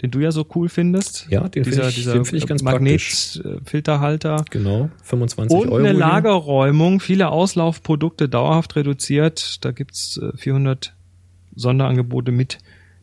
den 0.02 0.12
du 0.12 0.20
ja 0.20 0.32
so 0.32 0.46
cool 0.56 0.70
findest. 0.70 1.28
Ja, 1.30 1.48
den 1.50 1.64
dieser, 1.64 1.90
ich, 1.90 1.96
dieser 1.96 2.14
den 2.14 2.26
find 2.26 2.42
ich 2.42 2.48
ganz. 2.48 2.64
Magnetfilterhalter. 2.64 4.46
Genau, 4.50 4.90
25 5.04 5.58
Und 5.58 5.68
Euro. 5.68 5.76
eine 5.76 5.90
hier. 5.90 5.98
Lagerräumung, 6.00 7.00
viele 7.00 7.30
Auslaufprodukte 7.30 8.30
dauerhaft 8.30 8.76
reduziert. 8.76 9.64
Da 9.66 9.72
gibt's 9.72 10.18
äh, 10.18 10.36
400 10.38 10.96
Sonderangebote 11.56 12.32
mit 12.32 12.60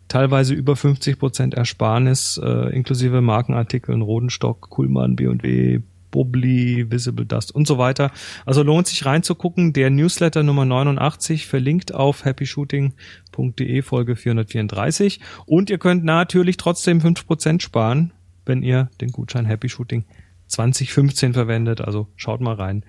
teilweise 0.08 0.54
über 0.54 0.74
50 0.74 1.18
Prozent 1.18 1.54
Ersparnis, 1.54 2.40
äh, 2.42 2.74
inklusive 2.74 3.20
Markenartikeln, 3.20 4.02
Rodenstock, 4.02 4.70
Kuhlmann, 4.70 5.16
B&W, 5.16 5.80
Bobli, 6.10 6.90
Visible 6.90 7.26
Dust 7.26 7.54
und 7.54 7.66
so 7.66 7.78
weiter. 7.78 8.10
Also 8.44 8.62
lohnt 8.62 8.86
sich 8.86 9.04
reinzugucken. 9.04 9.72
Der 9.72 9.90
Newsletter 9.90 10.42
Nummer 10.42 10.64
89 10.64 11.46
verlinkt 11.46 11.94
auf 11.94 12.24
happyshooting.de 12.24 13.82
Folge 13.82 14.16
434. 14.16 15.20
Und 15.46 15.70
ihr 15.70 15.78
könnt 15.78 16.04
natürlich 16.04 16.56
trotzdem 16.56 17.00
5% 17.00 17.60
sparen, 17.60 18.12
wenn 18.44 18.62
ihr 18.62 18.90
den 19.00 19.10
Gutschein 19.10 19.46
Happy 19.46 19.68
Shooting 19.68 20.04
2015 20.48 21.34
verwendet. 21.34 21.80
Also 21.80 22.08
schaut 22.16 22.40
mal 22.40 22.54
rein. 22.54 22.84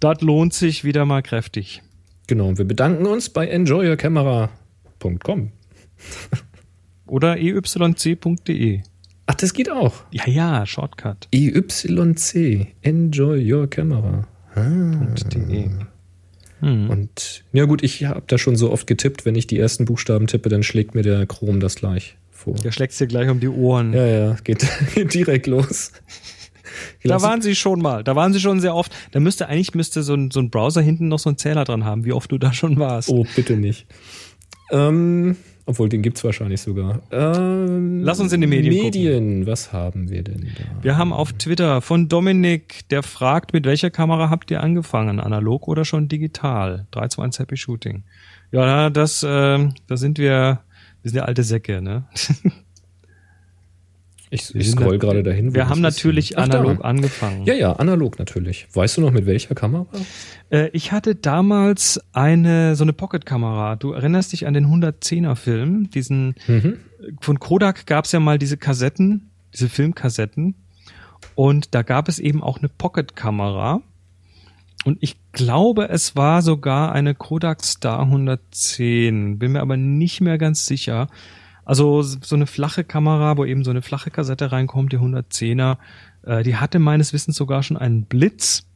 Das 0.00 0.20
lohnt 0.20 0.54
sich 0.54 0.84
wieder 0.84 1.04
mal 1.04 1.22
kräftig. 1.22 1.82
Genau, 2.28 2.48
und 2.48 2.58
wir 2.58 2.66
bedanken 2.66 3.06
uns 3.06 3.30
bei 3.30 3.48
enjoyyourcamera.com. 3.48 5.52
Oder 7.06 7.38
eyc.de. 7.38 8.82
Ach, 9.30 9.34
das 9.34 9.52
geht 9.52 9.70
auch. 9.70 9.92
Ja, 10.10 10.26
ja, 10.26 10.64
Shortcut. 10.64 11.28
EYC, 11.32 12.66
Enjoy 12.80 13.52
Your 13.52 13.68
Camera. 13.68 14.26
.de. 14.56 15.68
Hm. 16.60 16.90
Und 16.90 17.44
ja 17.52 17.66
gut, 17.66 17.84
ich 17.84 18.06
habe 18.06 18.24
da 18.26 18.38
schon 18.38 18.56
so 18.56 18.72
oft 18.72 18.86
getippt, 18.86 19.26
wenn 19.26 19.34
ich 19.34 19.46
die 19.46 19.58
ersten 19.58 19.84
Buchstaben 19.84 20.26
tippe, 20.26 20.48
dann 20.48 20.62
schlägt 20.62 20.94
mir 20.94 21.02
der 21.02 21.26
Chrome 21.26 21.58
das 21.58 21.76
gleich 21.76 22.16
vor. 22.30 22.54
Der 22.54 22.72
schlägt's 22.72 22.96
dir 22.96 23.06
gleich 23.06 23.28
um 23.28 23.38
die 23.38 23.48
Ohren. 23.48 23.92
Ja, 23.92 24.06
ja, 24.06 24.36
geht, 24.42 24.66
geht 24.94 25.12
direkt 25.12 25.46
los. 25.46 25.92
Da 27.04 27.20
waren 27.20 27.42
sie 27.42 27.54
schon 27.54 27.80
mal. 27.80 28.02
Da 28.02 28.16
waren 28.16 28.32
sie 28.32 28.40
schon 28.40 28.60
sehr 28.60 28.74
oft. 28.74 28.92
Da 29.12 29.20
müsste 29.20 29.48
eigentlich 29.48 29.74
müsste 29.74 30.02
so 30.02 30.14
ein, 30.14 30.30
so 30.30 30.40
ein 30.40 30.50
Browser 30.50 30.80
hinten 30.80 31.08
noch 31.08 31.18
so 31.18 31.28
einen 31.28 31.36
Zähler 31.36 31.64
dran 31.64 31.84
haben, 31.84 32.06
wie 32.06 32.12
oft 32.12 32.32
du 32.32 32.38
da 32.38 32.54
schon 32.54 32.78
warst. 32.78 33.10
Oh, 33.10 33.26
bitte 33.36 33.56
nicht. 33.56 33.86
Ähm, 34.70 35.36
obwohl, 35.68 35.90
den 35.90 36.00
gibt's 36.00 36.24
wahrscheinlich 36.24 36.62
sogar. 36.62 37.02
Ähm, 37.10 38.00
Lass 38.02 38.20
uns 38.20 38.32
in 38.32 38.40
die 38.40 38.46
Medien 38.46 38.84
Medien, 38.84 39.46
was 39.46 39.70
haben 39.70 40.08
wir 40.08 40.22
denn 40.22 40.50
da? 40.56 40.64
Wir 40.82 40.96
haben 40.96 41.12
auf 41.12 41.34
Twitter 41.34 41.82
von 41.82 42.08
Dominik, 42.08 42.88
der 42.88 43.02
fragt, 43.02 43.52
mit 43.52 43.66
welcher 43.66 43.90
Kamera 43.90 44.30
habt 44.30 44.50
ihr 44.50 44.62
angefangen? 44.62 45.20
Analog 45.20 45.68
oder 45.68 45.84
schon 45.84 46.08
digital? 46.08 46.86
321 46.92 47.40
Happy 47.40 47.58
Shooting. 47.58 48.04
Ja, 48.50 48.88
das, 48.88 49.22
ähm, 49.28 49.74
da 49.86 49.98
sind 49.98 50.16
wir, 50.16 50.60
wir 51.02 51.10
sind 51.10 51.18
ja 51.18 51.24
alte 51.26 51.42
Säcke, 51.42 51.82
ne? 51.82 52.04
Ich, 54.30 54.54
ich 54.54 54.70
scroll 54.70 54.98
gerade 54.98 55.22
dahin. 55.22 55.54
Wir 55.54 55.68
haben 55.68 55.80
natürlich 55.80 56.36
Ach, 56.36 56.46
da. 56.48 56.58
analog 56.58 56.84
angefangen. 56.84 57.44
Ja, 57.46 57.54
ja, 57.54 57.72
analog 57.72 58.18
natürlich. 58.18 58.66
Weißt 58.72 58.96
du 58.96 59.00
noch 59.00 59.10
mit 59.10 59.24
welcher 59.26 59.54
Kamera? 59.54 59.86
Äh, 60.50 60.68
ich 60.72 60.92
hatte 60.92 61.14
damals 61.14 62.00
eine, 62.12 62.76
so 62.76 62.84
eine 62.84 62.92
Pocket-Kamera. 62.92 63.76
Du 63.76 63.92
erinnerst 63.92 64.32
dich 64.32 64.46
an 64.46 64.54
den 64.54 64.66
110er 64.66 65.34
Film, 65.34 65.88
diesen, 65.90 66.34
Mhm. 66.46 66.76
von 67.20 67.38
Kodak 67.40 67.86
gab 67.86 68.04
es 68.04 68.12
ja 68.12 68.20
mal 68.20 68.38
diese 68.38 68.56
Kassetten, 68.58 69.30
diese 69.54 69.68
Filmkassetten. 69.68 70.54
Und 71.34 71.74
da 71.74 71.82
gab 71.82 72.08
es 72.08 72.18
eben 72.18 72.42
auch 72.42 72.58
eine 72.58 72.68
Pocket-Kamera. 72.68 73.80
Und 74.84 74.98
ich 75.00 75.16
glaube, 75.32 75.88
es 75.88 76.16
war 76.16 76.42
sogar 76.42 76.92
eine 76.92 77.14
Kodak 77.14 77.64
Star 77.64 78.06
110. 78.06 79.38
Bin 79.38 79.52
mir 79.52 79.60
aber 79.60 79.76
nicht 79.76 80.20
mehr 80.20 80.38
ganz 80.38 80.66
sicher. 80.66 81.08
Also 81.68 82.00
so 82.02 82.34
eine 82.34 82.46
flache 82.46 82.82
Kamera, 82.82 83.36
wo 83.36 83.44
eben 83.44 83.62
so 83.62 83.70
eine 83.70 83.82
flache 83.82 84.10
Kassette 84.10 84.50
reinkommt, 84.52 84.90
die 84.92 84.98
110er. 84.98 85.76
Äh, 86.22 86.42
die 86.42 86.56
hatte 86.56 86.78
meines 86.78 87.12
Wissens 87.12 87.36
sogar 87.36 87.62
schon 87.62 87.76
einen 87.76 88.04
Blitz. 88.04 88.66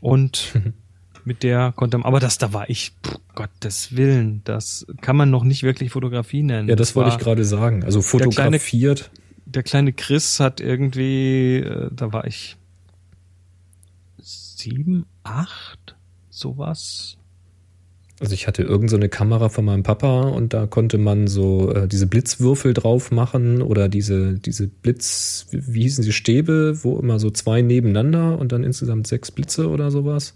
Und 0.00 0.52
mit 1.24 1.42
der 1.42 1.72
konnte 1.72 1.98
man, 1.98 2.06
aber 2.06 2.20
das, 2.20 2.38
da 2.38 2.52
war 2.52 2.70
ich, 2.70 2.92
pff, 3.04 3.18
Gottes 3.34 3.96
Willen, 3.96 4.42
das 4.44 4.86
kann 5.00 5.16
man 5.16 5.30
noch 5.30 5.42
nicht 5.42 5.64
wirklich 5.64 5.90
Fotografie 5.90 6.44
nennen. 6.44 6.68
Ja, 6.68 6.76
das 6.76 6.94
wollte 6.94 7.10
war- 7.10 7.18
ich 7.18 7.24
gerade 7.24 7.44
sagen. 7.44 7.82
Also 7.82 8.00
kleine- 8.00 8.24
fotografiert. 8.30 9.10
der 9.46 9.62
kleine 9.64 9.92
Chris 9.92 10.38
hat 10.38 10.60
irgendwie, 10.60 11.56
äh, 11.56 11.90
da 11.92 12.12
war 12.12 12.26
ich 12.28 12.56
sieben, 14.20 15.06
acht, 15.24 15.96
sowas. 16.30 17.16
Also 18.20 18.32
ich 18.32 18.46
hatte 18.46 18.62
irgend 18.62 18.90
so 18.90 18.96
eine 18.96 19.08
Kamera 19.08 19.48
von 19.48 19.64
meinem 19.64 19.82
Papa 19.82 20.22
und 20.28 20.54
da 20.54 20.66
konnte 20.66 20.98
man 20.98 21.26
so 21.26 21.72
äh, 21.72 21.88
diese 21.88 22.06
Blitzwürfel 22.06 22.72
drauf 22.72 23.10
machen 23.10 23.60
oder 23.60 23.88
diese, 23.88 24.34
diese 24.34 24.68
Blitz, 24.68 25.46
wie 25.50 25.74
wie 25.74 25.82
hießen 25.82 26.04
sie, 26.04 26.12
Stäbe, 26.12 26.78
wo 26.84 26.98
immer 26.98 27.18
so 27.18 27.30
zwei 27.30 27.60
nebeneinander 27.60 28.38
und 28.38 28.52
dann 28.52 28.62
insgesamt 28.62 29.08
sechs 29.08 29.30
Blitze 29.32 29.68
oder 29.68 29.90
sowas. 29.90 30.34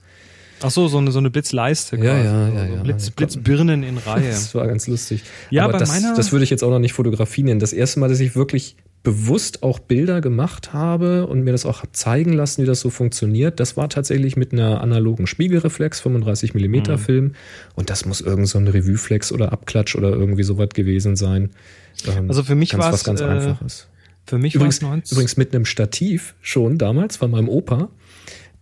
Ach 0.61 0.73
so, 0.73 0.89
so 0.89 0.99
eine, 0.99 1.13
so 1.13 1.21
eine 1.21 1.31
Blitzleiste. 1.31 1.97
Ja, 1.99 2.03
quasi. 2.03 2.25
ja, 2.25 2.49
ja, 2.49 2.67
so 2.69 2.75
ja. 2.75 2.83
Blitz, 2.83 3.11
Blitzbirnen 3.11 3.85
in 3.85 3.97
Reihe. 4.07 4.29
Das 4.29 4.53
war 4.57 4.67
ganz 4.67 4.89
lustig. 4.89 5.23
Ja, 5.51 5.63
Aber 5.63 5.75
bei 5.75 5.79
das, 5.79 5.89
meiner- 5.91 6.15
das 6.17 6.33
würde 6.33 6.43
ich 6.43 6.51
jetzt 6.51 6.65
auch 6.65 6.71
noch 6.71 6.81
nicht 6.81 6.95
Fotografie 6.95 7.45
nennen. 7.45 7.61
Das 7.61 7.73
erste 7.73 8.01
Mal, 8.01 8.09
dass 8.09 8.19
ich 8.19 8.35
wirklich 8.35 8.75
bewusst 9.09 9.63
auch 9.63 9.79
Bilder 9.79 10.21
gemacht 10.21 10.75
habe 10.75 11.27
und 11.27 11.41
mir 11.41 11.53
das 11.53 11.65
auch 11.65 11.83
zeigen 11.93 12.35
lassen, 12.35 12.63
wie 12.63 12.67
das 12.67 12.81
so 12.81 12.91
funktioniert, 12.91 13.59
das 13.59 13.75
war 13.75 13.89
tatsächlich 13.89 14.37
mit 14.37 14.53
einer 14.53 14.83
analogen 14.83 15.27
Spiegelreflex, 15.27 16.01
35 16.01 16.53
Mhm. 16.53 16.61
mm 16.61 16.99
Film. 16.99 17.33
Und 17.75 17.89
das 17.89 18.05
muss 18.05 18.21
irgend 18.21 18.49
so 18.49 18.59
ein 18.59 18.69
Revueflex 18.69 19.33
oder 19.33 19.51
Abklatsch 19.51 19.97
oder 19.97 20.11
irgendwie 20.11 20.43
sowas 20.43 20.69
gewesen 20.75 21.17
sein. 21.17 21.53
Ähm, 22.07 22.29
Also 22.29 22.43
für 22.43 22.55
mich 22.55 22.69
ganz 22.69 22.85
war's, 22.85 22.93
was 22.93 23.05
ganz 23.05 23.23
äh, 23.23 23.25
Einfaches. 23.25 23.87
Für 24.27 24.37
mich 24.37 24.55
Übrigens, 24.55 24.83
war 24.83 24.99
es 25.03 25.11
übrigens 25.11 25.39
mit 25.39 25.55
einem 25.55 25.65
Stativ 25.65 26.35
schon 26.43 26.77
damals 26.77 27.17
von 27.17 27.31
meinem 27.31 27.49
Opa. 27.49 27.89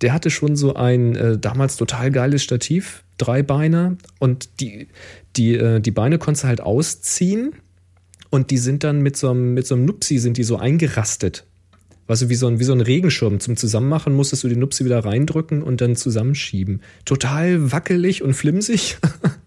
Der 0.00 0.12
hatte 0.12 0.30
schon 0.30 0.54
so 0.54 0.74
ein 0.74 1.16
äh, 1.16 1.38
damals 1.38 1.76
total 1.76 2.12
geiles 2.12 2.44
Stativ, 2.44 3.02
drei 3.18 3.42
Beine 3.42 3.96
und 4.20 4.60
die, 4.60 4.86
die, 5.34 5.56
äh, 5.56 5.80
die 5.80 5.90
Beine 5.90 6.18
konntest 6.18 6.44
du 6.44 6.48
halt 6.48 6.60
ausziehen 6.60 7.56
und 8.36 8.50
die 8.50 8.58
sind 8.58 8.84
dann 8.84 9.00
mit 9.00 9.16
so 9.16 9.30
einem, 9.30 9.54
mit 9.54 9.66
so 9.66 9.74
einem 9.74 9.86
Nupsi 9.86 10.18
sind 10.18 10.36
die 10.36 10.44
so 10.44 10.58
eingerastet. 10.58 11.46
Weißt 12.06 12.22
du, 12.22 12.28
wie 12.28 12.34
so 12.34 12.46
ein, 12.46 12.60
wie 12.60 12.64
so 12.64 12.72
ein 12.72 12.82
Regenschirm. 12.82 13.40
Zum 13.40 13.56
Zusammenmachen 13.56 14.14
musstest 14.14 14.44
du 14.44 14.48
die 14.48 14.56
Nupsi 14.56 14.84
wieder 14.84 15.04
reindrücken 15.04 15.62
und 15.62 15.80
dann 15.80 15.96
zusammenschieben. 15.96 16.82
Total 17.06 17.72
wackelig 17.72 18.22
und 18.22 18.34
flimsig. 18.34 18.98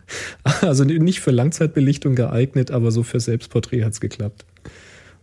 also 0.62 0.84
nicht 0.84 1.20
für 1.22 1.32
Langzeitbelichtung 1.32 2.16
geeignet, 2.16 2.72
aber 2.72 2.92
so 2.92 3.04
für 3.04 3.20
Selbstporträt 3.20 3.86
hat's 3.86 4.02
geklappt. 4.02 4.44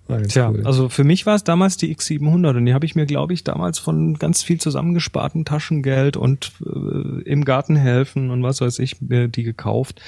War 0.06 0.18
ganz 0.18 0.32
Tja, 0.32 0.50
cool. 0.50 0.62
also 0.64 0.88
für 0.88 1.02
mich 1.02 1.26
war 1.26 1.34
es 1.34 1.42
damals 1.42 1.76
die 1.76 1.94
X700 1.94 2.56
und 2.56 2.66
die 2.66 2.72
habe 2.72 2.86
ich 2.86 2.94
mir, 2.94 3.06
glaube 3.06 3.34
ich, 3.34 3.42
damals 3.42 3.80
von 3.80 4.14
ganz 4.14 4.44
viel 4.44 4.60
zusammengespartem 4.60 5.44
Taschengeld 5.44 6.16
und 6.16 6.52
äh, 6.64 7.22
im 7.22 7.44
Garten 7.44 7.74
helfen 7.74 8.30
und 8.30 8.44
was 8.44 8.60
weiß 8.60 8.78
ich, 8.78 9.00
mir 9.00 9.26
die 9.26 9.42
gekauft. 9.42 10.00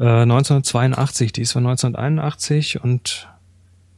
Äh, 0.00 0.22
1982, 0.22 1.32
die 1.32 1.42
ist 1.42 1.52
von 1.52 1.66
1981 1.66 2.82
und 2.82 3.28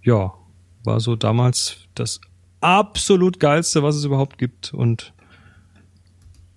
ja, 0.02 0.34
war 0.82 0.98
so 0.98 1.14
damals 1.14 1.76
das 1.94 2.20
absolut 2.60 3.38
geilste, 3.38 3.84
was 3.84 3.94
es 3.94 4.04
überhaupt 4.04 4.36
gibt. 4.36 4.74
Und 4.74 5.12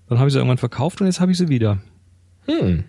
dann 0.09 0.17
habe 0.17 0.29
ich 0.29 0.33
sie 0.33 0.39
irgendwann 0.39 0.57
verkauft 0.57 0.99
und 0.99 1.05
jetzt 1.05 1.19
habe 1.19 1.31
ich 1.31 1.37
sie 1.37 1.47
wieder. 1.47 1.79
Hm. 2.47 2.85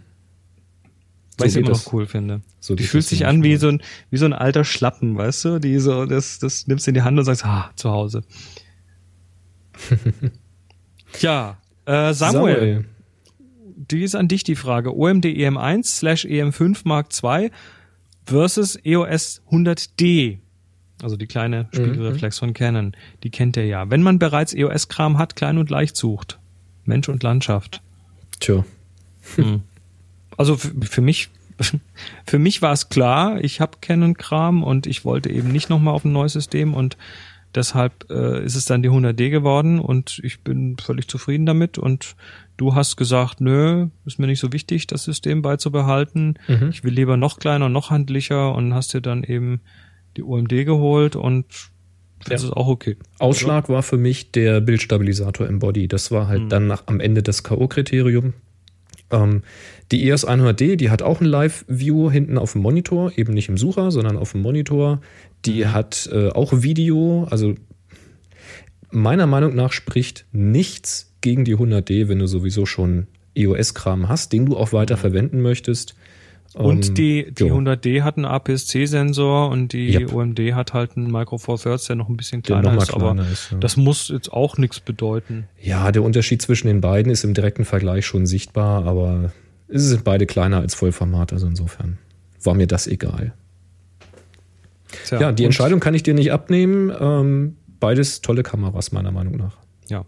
Weil 1.36 1.46
ich 1.46 1.52
sie 1.52 1.60
immer 1.60 1.68
das. 1.68 1.84
noch 1.84 1.92
cool 1.92 2.06
finde. 2.06 2.40
So 2.58 2.74
die 2.74 2.84
fühlt 2.84 3.04
sich 3.04 3.26
an 3.26 3.42
wie 3.42 3.56
so 3.56 3.68
ein, 3.68 3.82
wie 4.08 4.16
so 4.16 4.24
ein 4.24 4.32
alter 4.32 4.64
Schlappen, 4.64 5.18
weißt 5.18 5.44
du? 5.44 5.58
Die 5.58 5.78
so, 5.78 6.06
das, 6.06 6.38
das 6.38 6.66
nimmst 6.66 6.86
du 6.86 6.90
in 6.90 6.94
die 6.94 7.02
Hand 7.02 7.18
und 7.18 7.26
sagst, 7.26 7.44
ah, 7.44 7.70
zu 7.76 7.90
Hause. 7.90 8.22
ja, 11.20 11.58
äh, 11.84 12.14
Samuel, 12.14 12.86
die 13.76 14.02
ist 14.02 14.16
an 14.16 14.28
dich 14.28 14.42
die 14.42 14.56
Frage. 14.56 14.96
OMD 14.96 15.26
EM1 15.26 15.84
slash 15.84 16.24
EM5 16.24 16.80
Mark 16.84 17.08
II 17.22 17.50
versus 18.24 18.76
EOS 18.84 19.42
100D. 19.50 20.38
Also 21.02 21.16
die 21.16 21.26
kleine 21.26 21.68
Spiegelreflex 21.72 22.38
von 22.38 22.54
Canon. 22.54 22.96
Die 23.22 23.30
kennt 23.30 23.56
ihr 23.56 23.66
ja. 23.66 23.90
Wenn 23.90 24.02
man 24.02 24.18
bereits 24.18 24.54
EOS-Kram 24.54 25.18
hat, 25.18 25.36
klein 25.36 25.58
und 25.58 25.68
leicht 25.68 25.96
sucht. 25.96 26.38
Mensch 26.84 27.08
und 27.08 27.22
Landschaft. 27.22 27.82
Tja. 28.40 28.64
Also 30.38 30.56
für, 30.56 30.72
für 30.82 31.00
mich, 31.02 31.28
für 32.26 32.38
mich 32.38 32.62
war 32.62 32.72
es 32.72 32.88
klar, 32.88 33.42
ich 33.44 33.60
habe 33.60 33.78
Canon-Kram 33.80 34.62
und 34.62 34.86
ich 34.86 35.04
wollte 35.04 35.30
eben 35.30 35.52
nicht 35.52 35.68
nochmal 35.68 35.94
auf 35.94 36.04
ein 36.04 36.12
neues 36.12 36.32
System 36.32 36.72
und 36.72 36.96
deshalb 37.54 38.08
äh, 38.10 38.44
ist 38.44 38.54
es 38.54 38.64
dann 38.64 38.82
die 38.82 38.90
100D 38.90 39.30
geworden 39.30 39.80
und 39.80 40.20
ich 40.22 40.40
bin 40.40 40.76
völlig 40.78 41.08
zufrieden 41.08 41.46
damit 41.46 41.78
und 41.78 42.16
du 42.56 42.74
hast 42.74 42.96
gesagt, 42.96 43.40
nö, 43.40 43.88
ist 44.04 44.18
mir 44.18 44.26
nicht 44.26 44.40
so 44.40 44.52
wichtig, 44.52 44.86
das 44.86 45.04
System 45.04 45.42
beizubehalten. 45.42 46.38
Mhm. 46.48 46.68
Ich 46.70 46.84
will 46.84 46.92
lieber 46.94 47.16
noch 47.16 47.38
kleiner, 47.38 47.68
noch 47.68 47.90
handlicher 47.90 48.54
und 48.54 48.74
hast 48.74 48.94
dir 48.94 49.00
dann 49.00 49.22
eben 49.24 49.60
die 50.16 50.22
OMD 50.22 50.64
geholt 50.64 51.16
und 51.16 51.44
das 52.24 52.42
Ja. 52.42 52.48
ist 52.48 52.54
auch 52.56 52.66
okay. 52.68 52.96
Ausschlag 53.18 53.68
war 53.68 53.82
für 53.82 53.98
mich 53.98 54.32
der 54.32 54.60
Bildstabilisator 54.62 55.46
im 55.46 55.58
Body. 55.58 55.86
Das 55.86 56.10
war 56.10 56.28
halt 56.28 56.50
dann 56.50 56.66
nach, 56.66 56.84
am 56.86 56.98
Ende 57.00 57.22
das 57.22 57.42
K.O.-Kriterium. 57.42 58.32
Ähm, 59.10 59.42
die 59.92 60.08
EOS 60.08 60.26
100D, 60.26 60.76
die 60.76 60.90
hat 60.90 61.02
auch 61.02 61.20
ein 61.20 61.26
Live-View 61.26 62.10
hinten 62.10 62.38
auf 62.38 62.52
dem 62.52 62.62
Monitor, 62.62 63.12
eben 63.16 63.34
nicht 63.34 63.48
im 63.50 63.58
Sucher, 63.58 63.90
sondern 63.90 64.16
auf 64.16 64.32
dem 64.32 64.42
Monitor. 64.42 65.00
Die 65.44 65.66
hat 65.68 66.08
äh, 66.10 66.30
auch 66.30 66.62
Video, 66.62 67.24
also 67.30 67.54
meiner 68.90 69.26
Meinung 69.26 69.54
nach 69.54 69.72
spricht 69.72 70.24
nichts 70.32 71.05
gegen 71.26 71.44
die 71.44 71.56
100D, 71.56 72.06
wenn 72.06 72.20
du 72.20 72.28
sowieso 72.28 72.66
schon 72.66 73.08
EOS-Kram 73.34 74.08
hast, 74.08 74.32
den 74.32 74.46
du 74.46 74.56
auch 74.56 74.72
weiter 74.72 74.96
verwenden 74.96 75.42
möchtest. 75.42 75.96
Und 76.54 76.90
Ähm, 76.90 76.94
die, 76.94 77.32
die 77.32 77.46
ja. 77.46 77.52
100D 77.52 78.02
hat 78.02 78.16
einen 78.16 78.26
APS-C-Sensor 78.26 79.50
und 79.50 79.72
die 79.72 79.92
Yep. 79.92 80.12
OMD 80.12 80.38
hat 80.54 80.72
halt 80.72 80.96
einen 80.96 81.10
Micro 81.10 81.38
Four 81.38 81.58
Thirds, 81.58 81.86
der 81.86 81.96
noch 81.96 82.08
ein 82.08 82.16
bisschen 82.16 82.42
kleiner 82.42 82.76
ist, 82.76 82.94
aber 82.94 83.14
kleiner 83.14 83.28
ist, 83.28 83.50
ja. 83.50 83.58
das 83.58 83.76
muss 83.76 84.08
jetzt 84.08 84.32
auch 84.32 84.56
nichts 84.56 84.78
bedeuten. 84.78 85.48
Ja, 85.60 85.90
der 85.90 86.04
Unterschied 86.04 86.40
zwischen 86.40 86.68
den 86.68 86.80
beiden 86.80 87.10
ist 87.10 87.24
im 87.24 87.34
direkten 87.34 87.64
Vergleich 87.64 88.06
schon 88.06 88.24
sichtbar, 88.26 88.86
aber 88.86 89.32
es 89.66 89.82
sind 89.88 90.04
beide 90.04 90.26
kleiner 90.26 90.58
als 90.58 90.76
Vollformat, 90.76 91.32
also 91.32 91.48
insofern 91.48 91.98
war 92.44 92.54
mir 92.54 92.68
das 92.68 92.86
egal. 92.86 93.34
Tja, 95.06 95.20
Ja, 95.20 95.32
die 95.32 95.44
Entscheidung 95.44 95.80
kann 95.80 95.94
ich 95.94 96.04
dir 96.04 96.14
nicht 96.14 96.30
abnehmen. 96.30 96.92
Ähm, 97.00 97.56
beides 97.80 98.20
tolle 98.20 98.44
Kameras, 98.44 98.92
meiner 98.92 99.10
Meinung 99.10 99.36
nach. 99.36 99.56
Ja. 99.88 100.04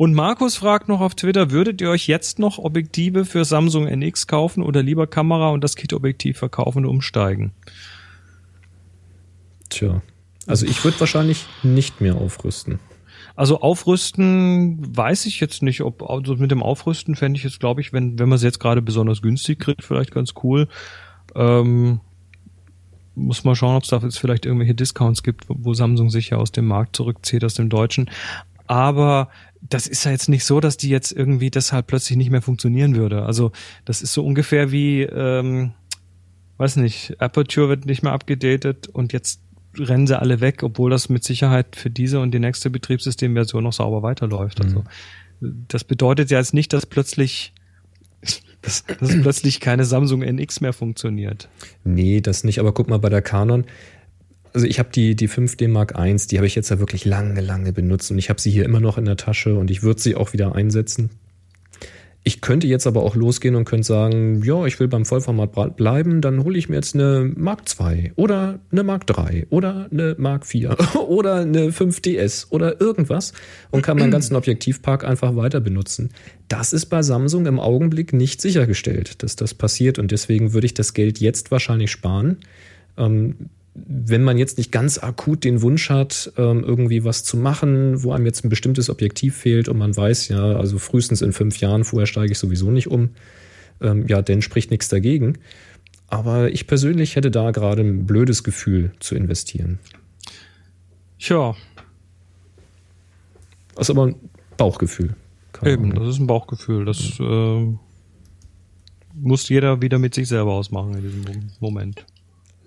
Und 0.00 0.14
Markus 0.14 0.56
fragt 0.56 0.88
noch 0.88 1.02
auf 1.02 1.14
Twitter, 1.14 1.50
würdet 1.50 1.82
ihr 1.82 1.90
euch 1.90 2.06
jetzt 2.06 2.38
noch 2.38 2.56
Objektive 2.56 3.26
für 3.26 3.44
Samsung 3.44 3.86
NX 3.86 4.26
kaufen 4.26 4.62
oder 4.62 4.82
lieber 4.82 5.06
Kamera 5.06 5.50
und 5.50 5.62
das 5.62 5.76
Kit-Objektiv 5.76 6.38
verkaufen 6.38 6.86
und 6.86 6.90
umsteigen? 6.90 7.52
Tja. 9.68 10.00
Also 10.46 10.64
ich 10.64 10.82
würde 10.84 10.98
wahrscheinlich 11.00 11.44
nicht 11.62 12.00
mehr 12.00 12.14
aufrüsten. 12.14 12.78
Also 13.36 13.60
aufrüsten 13.60 14.96
weiß 14.96 15.26
ich 15.26 15.38
jetzt 15.38 15.62
nicht, 15.62 15.82
ob 15.82 16.08
also 16.08 16.34
mit 16.36 16.50
dem 16.50 16.62
Aufrüsten 16.62 17.14
fände 17.14 17.36
ich 17.36 17.44
jetzt, 17.44 17.60
glaube 17.60 17.82
ich, 17.82 17.92
wenn, 17.92 18.18
wenn 18.18 18.30
man 18.30 18.36
es 18.36 18.42
jetzt 18.42 18.58
gerade 18.58 18.80
besonders 18.80 19.20
günstig 19.20 19.58
kriegt, 19.58 19.84
vielleicht 19.84 20.12
ganz 20.12 20.32
cool. 20.42 20.66
Ähm, 21.34 22.00
muss 23.14 23.44
mal 23.44 23.54
schauen, 23.54 23.76
ob 23.76 23.82
es 23.82 23.90
da 23.90 23.98
jetzt 23.98 24.18
vielleicht 24.18 24.46
irgendwelche 24.46 24.74
Discounts 24.74 25.22
gibt, 25.22 25.50
wo, 25.50 25.56
wo 25.58 25.74
Samsung 25.74 26.08
sich 26.08 26.30
ja 26.30 26.38
aus 26.38 26.52
dem 26.52 26.66
Markt 26.66 26.96
zurückzieht, 26.96 27.44
aus 27.44 27.52
dem 27.52 27.68
Deutschen. 27.68 28.08
Aber 28.66 29.28
das 29.62 29.86
ist 29.86 30.04
ja 30.04 30.10
jetzt 30.10 30.28
nicht 30.28 30.44
so, 30.44 30.60
dass 30.60 30.76
die 30.76 30.88
jetzt 30.88 31.12
irgendwie 31.12 31.50
deshalb 31.50 31.86
plötzlich 31.86 32.16
nicht 32.16 32.30
mehr 32.30 32.42
funktionieren 32.42 32.96
würde. 32.96 33.24
Also 33.24 33.52
das 33.84 34.02
ist 34.02 34.12
so 34.12 34.24
ungefähr 34.24 34.72
wie, 34.72 35.02
ähm, 35.02 35.72
weiß 36.56 36.76
nicht, 36.76 37.20
Aperture 37.20 37.68
wird 37.68 37.86
nicht 37.86 38.02
mehr 38.02 38.12
abgedatet 38.12 38.88
und 38.88 39.12
jetzt 39.12 39.40
rennen 39.78 40.06
sie 40.06 40.18
alle 40.18 40.40
weg, 40.40 40.62
obwohl 40.62 40.90
das 40.90 41.08
mit 41.08 41.24
Sicherheit 41.24 41.76
für 41.76 41.90
diese 41.90 42.20
und 42.20 42.32
die 42.32 42.40
nächste 42.40 42.70
Betriebssystemversion 42.70 43.62
noch 43.62 43.72
sauber 43.72 44.02
weiterläuft. 44.02 44.60
Also 44.60 44.84
das 45.40 45.84
bedeutet 45.84 46.30
ja 46.30 46.38
jetzt 46.38 46.54
nicht, 46.54 46.72
dass 46.72 46.86
plötzlich 46.86 47.52
dass, 48.62 48.84
dass 48.84 49.20
plötzlich 49.22 49.60
keine 49.60 49.84
Samsung 49.84 50.22
NX 50.22 50.60
mehr 50.60 50.72
funktioniert. 50.72 51.48
Nee, 51.84 52.20
das 52.20 52.44
nicht. 52.44 52.58
Aber 52.58 52.72
guck 52.72 52.88
mal 52.88 52.98
bei 52.98 53.08
der 53.08 53.22
Canon. 53.22 53.64
Also 54.52 54.66
ich 54.66 54.78
habe 54.78 54.90
die, 54.92 55.14
die 55.14 55.28
5D 55.28 55.68
Mark 55.68 55.94
I, 55.98 56.16
die 56.30 56.36
habe 56.38 56.46
ich 56.46 56.54
jetzt 56.54 56.70
ja 56.70 56.78
wirklich 56.78 57.04
lange, 57.04 57.40
lange 57.40 57.72
benutzt 57.72 58.10
und 58.10 58.18
ich 58.18 58.30
habe 58.30 58.40
sie 58.40 58.50
hier 58.50 58.64
immer 58.64 58.80
noch 58.80 58.98
in 58.98 59.04
der 59.04 59.16
Tasche 59.16 59.54
und 59.54 59.70
ich 59.70 59.82
würde 59.82 60.00
sie 60.00 60.16
auch 60.16 60.32
wieder 60.32 60.54
einsetzen. 60.54 61.10
Ich 62.22 62.42
könnte 62.42 62.66
jetzt 62.66 62.86
aber 62.86 63.02
auch 63.02 63.16
losgehen 63.16 63.54
und 63.54 63.64
könnte 63.64 63.86
sagen, 63.86 64.42
ja, 64.44 64.66
ich 64.66 64.78
will 64.78 64.88
beim 64.88 65.06
Vollformat 65.06 65.76
bleiben, 65.76 66.20
dann 66.20 66.44
hole 66.44 66.58
ich 66.58 66.68
mir 66.68 66.74
jetzt 66.76 66.94
eine 66.94 67.32
Mark 67.34 67.62
II 67.80 68.12
oder 68.16 68.58
eine 68.70 68.82
Mark 68.82 69.06
III 69.08 69.46
oder 69.48 69.88
eine 69.90 70.16
Mark 70.18 70.44
IV 70.52 70.68
oder 71.08 71.36
eine 71.36 71.70
5DS 71.70 72.48
oder 72.50 72.78
irgendwas 72.78 73.32
und 73.70 73.80
kann 73.80 73.98
meinen 73.98 74.10
ganzen 74.10 74.36
Objektivpark 74.36 75.02
einfach 75.02 75.34
weiter 75.34 75.60
benutzen. 75.60 76.10
Das 76.48 76.74
ist 76.74 76.86
bei 76.86 77.00
Samsung 77.00 77.46
im 77.46 77.58
Augenblick 77.58 78.12
nicht 78.12 78.42
sichergestellt, 78.42 79.22
dass 79.22 79.36
das 79.36 79.54
passiert 79.54 79.98
und 79.98 80.10
deswegen 80.10 80.52
würde 80.52 80.66
ich 80.66 80.74
das 80.74 80.92
Geld 80.92 81.20
jetzt 81.20 81.50
wahrscheinlich 81.50 81.90
sparen. 81.90 82.36
Ähm, 82.98 83.48
wenn 83.74 84.24
man 84.24 84.36
jetzt 84.36 84.58
nicht 84.58 84.72
ganz 84.72 84.98
akut 84.98 85.44
den 85.44 85.62
Wunsch 85.62 85.90
hat, 85.90 86.32
ähm, 86.36 86.64
irgendwie 86.64 87.04
was 87.04 87.22
zu 87.24 87.36
machen, 87.36 88.02
wo 88.02 88.12
einem 88.12 88.26
jetzt 88.26 88.44
ein 88.44 88.48
bestimmtes 88.48 88.90
Objektiv 88.90 89.36
fehlt 89.36 89.68
und 89.68 89.78
man 89.78 89.96
weiß, 89.96 90.28
ja, 90.28 90.42
also 90.56 90.78
frühestens 90.78 91.22
in 91.22 91.32
fünf 91.32 91.58
Jahren, 91.58 91.84
vorher 91.84 92.06
steige 92.06 92.32
ich 92.32 92.38
sowieso 92.38 92.70
nicht 92.70 92.88
um, 92.88 93.10
ähm, 93.80 94.06
ja, 94.08 94.22
dann 94.22 94.42
spricht 94.42 94.70
nichts 94.70 94.88
dagegen. 94.88 95.38
Aber 96.08 96.50
ich 96.50 96.66
persönlich 96.66 97.14
hätte 97.14 97.30
da 97.30 97.52
gerade 97.52 97.82
ein 97.82 98.06
blödes 98.06 98.42
Gefühl 98.42 98.90
zu 98.98 99.14
investieren. 99.14 99.78
Tja, 101.20 101.54
Das 103.76 103.88
ist 103.88 103.90
aber 103.90 104.08
ein 104.08 104.16
Bauchgefühl. 104.56 105.14
Keine 105.52 105.72
eben, 105.72 105.84
Ahnung. 105.92 106.04
das 106.04 106.14
ist 106.16 106.20
ein 106.20 106.26
Bauchgefühl. 106.26 106.84
Das 106.84 107.18
äh, 107.20 107.66
muss 109.14 109.48
jeder 109.48 109.80
wieder 109.80 109.98
mit 110.00 110.14
sich 110.14 110.26
selber 110.28 110.52
ausmachen 110.52 110.94
in 110.94 111.02
diesem 111.02 111.20
Mom- 111.22 111.50
Moment. 111.60 112.04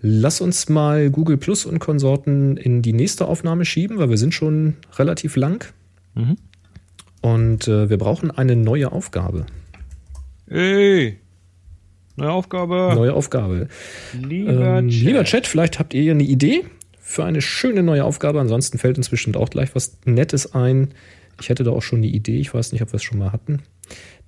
Lass 0.05 0.41
uns 0.41 0.67
mal 0.67 1.09
Google 1.09 1.37
Plus 1.37 1.65
und 1.65 1.79
Konsorten 1.79 2.57
in 2.57 2.81
die 2.81 2.91
nächste 2.91 3.25
Aufnahme 3.25 3.63
schieben, 3.63 3.99
weil 3.99 4.09
wir 4.09 4.17
sind 4.17 4.33
schon 4.33 4.75
relativ 4.99 5.37
lang. 5.37 5.65
Mhm. 6.13 6.35
Und 7.21 7.69
äh, 7.69 7.89
wir 7.89 7.97
brauchen 7.97 8.29
eine 8.29 8.57
neue 8.57 8.91
Aufgabe. 8.91 9.45
Ey, 10.49 11.19
neue 12.17 12.31
Aufgabe. 12.31 12.91
Neue 12.95 13.13
Aufgabe. 13.13 13.69
Lieber, 14.21 14.79
Ähm, 14.79 14.89
Chat. 14.89 15.01
lieber 15.05 15.23
Chat, 15.23 15.47
vielleicht 15.47 15.79
habt 15.79 15.93
ihr 15.93 16.11
eine 16.11 16.23
Idee 16.23 16.65
für 16.99 17.23
eine 17.23 17.41
schöne 17.41 17.81
neue 17.81 18.03
Aufgabe. 18.03 18.41
Ansonsten 18.41 18.77
fällt 18.79 18.97
uns 18.97 19.07
bestimmt 19.07 19.37
auch 19.37 19.49
gleich 19.49 19.73
was 19.73 19.97
Nettes 20.03 20.53
ein. 20.53 20.89
Ich 21.39 21.47
hätte 21.47 21.63
da 21.63 21.71
auch 21.71 21.81
schon 21.81 21.99
eine 21.99 22.07
Idee. 22.07 22.39
Ich 22.39 22.53
weiß 22.53 22.73
nicht, 22.73 22.81
ob 22.81 22.91
wir 22.91 22.97
es 22.97 23.03
schon 23.03 23.19
mal 23.19 23.31
hatten. 23.31 23.61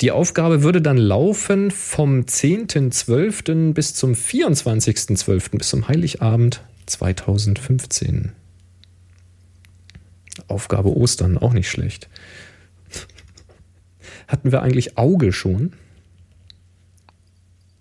Die 0.02 0.12
Aufgabe 0.12 0.62
würde 0.64 0.82
dann 0.82 0.98
laufen 0.98 1.72
vom 1.72 2.22
10.12. 2.22 3.74
bis 3.74 3.94
zum 3.96 4.14
24.12. 4.14 5.58
bis 5.58 5.70
zum 5.70 5.88
Heiligabend 5.88 6.62
2015. 6.86 8.34
Aufgabe 10.48 10.96
Ostern, 10.96 11.38
auch 11.38 11.54
nicht 11.54 11.70
schlecht. 11.70 12.10
Hatten 14.28 14.52
wir 14.52 14.62
eigentlich 14.62 14.98
Auge 14.98 15.32
schon? 15.32 15.74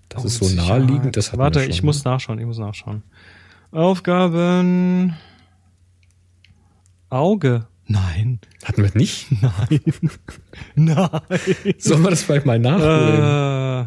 Das 0.08 0.22
Oh, 0.22 0.26
ist 0.26 0.38
so 0.38 0.48
naheliegend. 0.54 1.16
Das 1.16 1.36
Warte, 1.36 1.64
ich 1.64 1.82
ne? 1.82 1.86
muss 1.86 2.04
nachschauen, 2.04 2.38
ich 2.38 2.46
muss 2.46 2.58
nachschauen. 2.58 3.02
Aufgaben. 3.72 5.16
Auge. 7.10 7.66
Nein. 7.86 8.40
Hatten 8.64 8.82
wir 8.82 8.90
nicht? 8.94 9.30
Nein. 9.42 9.80
Nein. 10.74 11.20
Sollen 11.78 12.02
wir 12.02 12.10
das 12.10 12.22
vielleicht 12.22 12.46
mal 12.46 12.58
nachholen? 12.58 13.86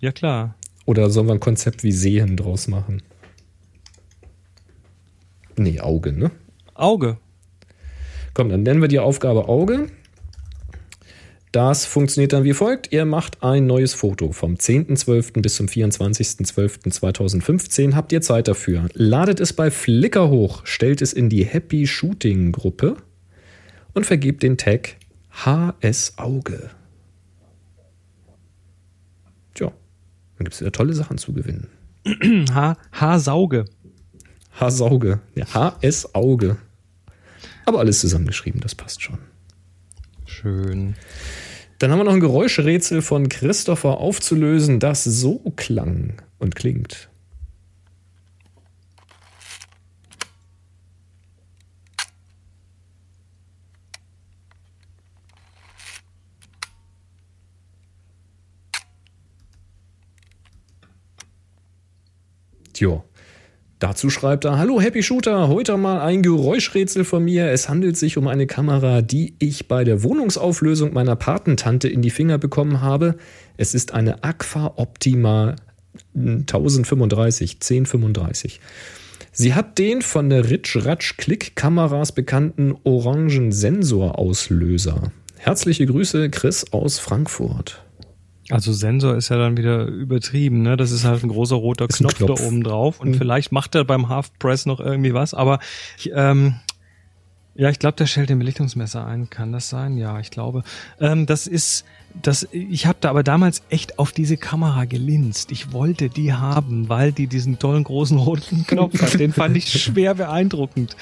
ja 0.00 0.12
klar. 0.12 0.54
Oder 0.84 1.10
sollen 1.10 1.26
wir 1.26 1.34
ein 1.34 1.40
Konzept 1.40 1.82
wie 1.82 1.92
Sehen 1.92 2.36
draus 2.36 2.68
machen? 2.68 3.02
Nee, 5.56 5.80
Auge, 5.80 6.12
ne? 6.12 6.30
Auge. 6.74 7.18
Komm, 8.34 8.50
dann 8.50 8.62
nennen 8.62 8.80
wir 8.82 8.88
die 8.88 8.98
Aufgabe 8.98 9.48
Auge. 9.48 9.88
Das 11.56 11.86
funktioniert 11.86 12.34
dann 12.34 12.44
wie 12.44 12.52
folgt. 12.52 12.92
Ihr 12.92 13.06
macht 13.06 13.42
ein 13.42 13.66
neues 13.66 13.94
Foto 13.94 14.32
vom 14.32 14.56
10.12. 14.56 15.40
bis 15.40 15.56
zum 15.56 15.68
24.12.2015. 15.68 17.94
Habt 17.94 18.12
ihr 18.12 18.20
Zeit 18.20 18.46
dafür. 18.46 18.90
Ladet 18.92 19.40
es 19.40 19.54
bei 19.54 19.70
Flickr 19.70 20.28
hoch, 20.28 20.66
stellt 20.66 21.00
es 21.00 21.14
in 21.14 21.30
die 21.30 21.46
Happy 21.46 21.86
Shooting 21.86 22.52
Gruppe 22.52 22.98
und 23.94 24.04
vergebt 24.04 24.42
den 24.42 24.58
Tag 24.58 24.96
HS 25.30 26.18
Auge. 26.18 26.68
Tja, 29.54 29.68
dann 29.68 30.44
gibt 30.44 30.52
es 30.52 30.60
wieder 30.60 30.72
tolle 30.72 30.92
Sachen 30.92 31.16
zu 31.16 31.32
gewinnen. 31.32 31.68
Haar, 32.52 32.76
Haarsauge. 32.92 33.64
Haarsauge. 34.52 35.20
Ja, 35.34 35.46
HS 35.54 36.14
Auge. 36.14 36.58
Aber 37.64 37.78
alles 37.78 38.00
zusammengeschrieben, 38.00 38.60
das 38.60 38.74
passt 38.74 39.00
schon. 39.00 39.20
Schön. 40.26 40.96
Dann 41.78 41.90
haben 41.90 41.98
wir 41.98 42.04
noch 42.04 42.14
ein 42.14 42.20
Geräuschrätsel 42.20 43.02
von 43.02 43.28
Christopher 43.28 43.98
aufzulösen, 43.98 44.80
das 44.80 45.04
so 45.04 45.40
klang 45.56 46.22
und 46.38 46.56
klingt. 46.56 47.10
Tja, 62.72 63.02
dazu 63.78 64.10
schreibt 64.10 64.44
er, 64.44 64.58
Hallo 64.58 64.80
Happy 64.80 65.02
Shooter, 65.02 65.48
heute 65.48 65.76
mal 65.76 66.00
ein 66.00 66.22
Geräuschrätsel 66.22 67.04
von 67.04 67.24
mir. 67.24 67.50
Es 67.50 67.68
handelt 67.68 67.96
sich 67.96 68.16
um 68.16 68.28
eine 68.28 68.46
Kamera, 68.46 69.02
die 69.02 69.34
ich 69.38 69.68
bei 69.68 69.84
der 69.84 70.02
Wohnungsauflösung 70.02 70.92
meiner 70.92 71.16
Patentante 71.16 71.88
in 71.88 72.02
die 72.02 72.10
Finger 72.10 72.38
bekommen 72.38 72.80
habe. 72.80 73.16
Es 73.56 73.74
ist 73.74 73.94
eine 73.94 74.24
Aqua 74.24 74.74
Optima 74.76 75.56
1035, 76.14 77.54
1035. 77.54 78.60
Sie 79.32 79.54
hat 79.54 79.78
den 79.78 80.02
von 80.02 80.30
der 80.30 80.48
Ritsch 80.50 80.76
Ratsch 80.76 81.16
Klick 81.18 81.56
Kameras 81.56 82.12
bekannten 82.12 82.74
orangen 82.84 83.52
Sensorauslöser. 83.52 85.12
Herzliche 85.36 85.86
Grüße, 85.86 86.30
Chris 86.30 86.72
aus 86.72 86.98
Frankfurt. 86.98 87.85
Also 88.50 88.72
Sensor 88.72 89.16
ist 89.16 89.28
ja 89.28 89.36
dann 89.38 89.56
wieder 89.56 89.86
übertrieben, 89.86 90.62
ne? 90.62 90.76
Das 90.76 90.90
ist 90.92 91.04
halt 91.04 91.22
ein 91.24 91.28
großer 91.28 91.56
roter 91.56 91.88
Knopf, 91.88 92.16
Knopf. 92.16 92.38
da 92.40 92.46
oben 92.46 92.62
drauf 92.62 93.00
und 93.00 93.10
Mhm. 93.10 93.14
vielleicht 93.14 93.50
macht 93.52 93.74
er 93.74 93.84
beim 93.84 94.08
Half 94.08 94.30
Press 94.38 94.66
noch 94.66 94.78
irgendwie 94.80 95.14
was, 95.14 95.34
aber 95.34 95.58
ich, 95.98 96.10
ähm, 96.14 96.54
ja, 97.58 97.70
ich 97.70 97.78
glaube, 97.78 97.96
der 97.96 98.04
stellt 98.06 98.28
den 98.28 98.38
Belichtungsmesser 98.38 99.06
ein. 99.06 99.30
Kann 99.30 99.50
das 99.50 99.70
sein? 99.70 99.96
Ja, 99.96 100.20
ich 100.20 100.30
glaube. 100.30 100.62
Ähm, 101.00 101.24
das 101.24 101.46
ist, 101.46 101.86
das, 102.22 102.46
ich 102.52 102.86
habe 102.86 102.98
da 103.00 103.08
aber 103.08 103.22
damals 103.22 103.62
echt 103.70 103.98
auf 103.98 104.12
diese 104.12 104.36
Kamera 104.36 104.84
gelinst. 104.84 105.50
Ich 105.50 105.72
wollte 105.72 106.10
die 106.10 106.34
haben, 106.34 106.90
weil 106.90 107.12
die 107.12 107.26
diesen 107.28 107.58
tollen 107.58 107.82
großen 107.84 108.18
roten 108.18 108.64
Knopf 108.68 109.00
hat. 109.00 109.18
Den 109.18 109.32
fand 109.32 109.56
ich 109.56 109.70
schwer 109.72 110.14
beeindruckend. 110.14 110.96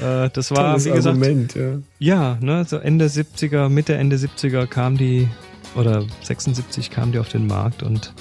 Äh, 0.00 0.30
das 0.32 0.52
war, 0.52 0.68
Tolles 0.70 0.84
wie 0.84 0.90
gesagt, 0.90 1.16
Argument, 1.16 1.54
ja. 1.56 1.78
ja, 1.98 2.38
ne, 2.40 2.64
so 2.64 2.76
Ende 2.76 3.06
70er, 3.06 3.68
Mitte, 3.68 3.96
Ende 3.96 4.16
70er 4.16 4.66
kam 4.66 4.96
die, 4.98 5.26
oder 5.74 6.04
76 6.22 6.90
kam 6.90 7.12
die 7.12 7.18
auf 7.18 7.28
den 7.28 7.46
Markt 7.46 7.82
und 7.82 8.12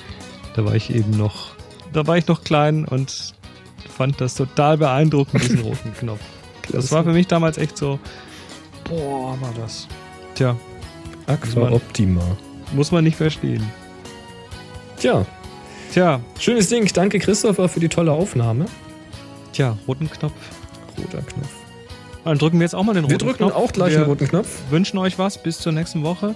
da 0.56 0.65
war 0.65 0.76
ich 0.76 0.94
eben 0.94 1.11
noch, 1.11 1.52
da 1.94 2.06
war 2.07 2.18
ich 2.18 2.28
noch 2.28 2.44
klein 2.44 2.86
und 2.86 3.34
fand 3.98 4.19
das 4.22 4.36
total 4.36 4.78
beeindruckend, 4.78 5.44
diesen 5.44 5.60
roten 5.64 5.94
Knopf. 5.94 6.19
Das 6.72 6.91
war 6.91 7.03
für 7.03 7.14
mich 7.14 7.28
damals 7.28 7.57
echt 7.57 7.78
so, 7.78 7.99
boah, 8.84 9.40
war 9.41 9.53
das. 9.60 9.88
Tja, 10.36 10.56
Aqua 11.26 11.72
Optima. 11.72 12.22
muss 12.74 12.91
man 12.91 13.03
nicht 13.03 13.18
verstehen. 13.18 13.64
Tja, 14.98 15.26
Tja, 15.94 16.19
schönes 16.38 16.68
Ding. 16.68 16.86
Danke, 16.94 17.18
Christopher, 17.18 17.69
für 17.69 17.80
die 17.80 17.88
tolle 17.88 18.11
Aufnahme. 18.11 18.65
tja, 19.53 19.78
roten 19.88 20.10
Knopf. 20.11 20.34
Roter 20.98 21.22
Knopf. 21.22 21.49
Dann 22.26 22.38
drücken 22.38 22.60
wir 22.60 22.65
jetzt 22.65 22.76
auch 22.76 22.84
mal 22.84 22.94
den 22.94 23.06
roten 23.06 23.11
Wir 23.11 23.18
Knopf. 23.19 23.38
drücken 23.38 23.52
auch 23.53 23.72
gleich 23.72 23.91
wir 23.94 23.99
den 23.99 24.07
roten 24.07 24.28
Knopf. 24.28 24.48
wünschen 24.69 24.98
euch 24.98 25.18
was 25.18 25.41
bis 25.41 25.60
zur 25.60 25.72
nächsten 25.72 26.03
Woche. 26.03 26.36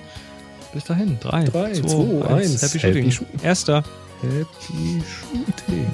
Bis 0.74 0.86
dahin. 0.86 1.18
Drei, 1.20 1.44
Drei, 1.46 1.74
zwei, 1.74 1.88
zwei, 1.88 2.26
eins. 2.36 2.54
eins. 2.54 2.62
Happy 2.62 2.80
Happy 2.80 2.80
Shooting. 2.80 3.12
Shooting. 3.12 3.40
Erster. 3.44 3.84
Happy 4.22 5.02
Shooting. 5.04 5.92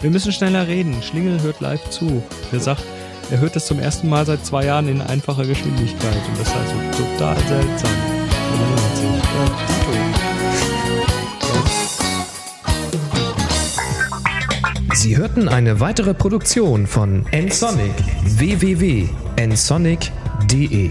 Wir 0.00 0.10
müssen 0.10 0.32
schneller 0.32 0.66
reden. 0.66 0.96
Schlingel 1.02 1.40
hört 1.42 1.60
live 1.60 1.88
zu. 1.90 2.22
Er 2.52 2.60
sagt, 2.60 2.82
er 3.30 3.38
hört 3.38 3.54
das 3.54 3.66
zum 3.66 3.78
ersten 3.78 4.08
Mal 4.08 4.26
seit 4.26 4.44
zwei 4.44 4.64
Jahren 4.64 4.88
in 4.88 5.00
einfacher 5.00 5.44
Geschwindigkeit. 5.46 6.16
Und 6.28 6.40
das 6.40 6.48
ist 6.48 6.56
also 6.56 6.74
total 7.18 7.36
seltsam. 7.46 7.90
Sie 14.94 15.16
hörten 15.16 15.48
eine 15.48 15.80
weitere 15.80 16.12
Produktion 16.14 16.86
von 16.86 17.24
nsonic 17.32 17.92
www.nsonic.de 18.24 20.90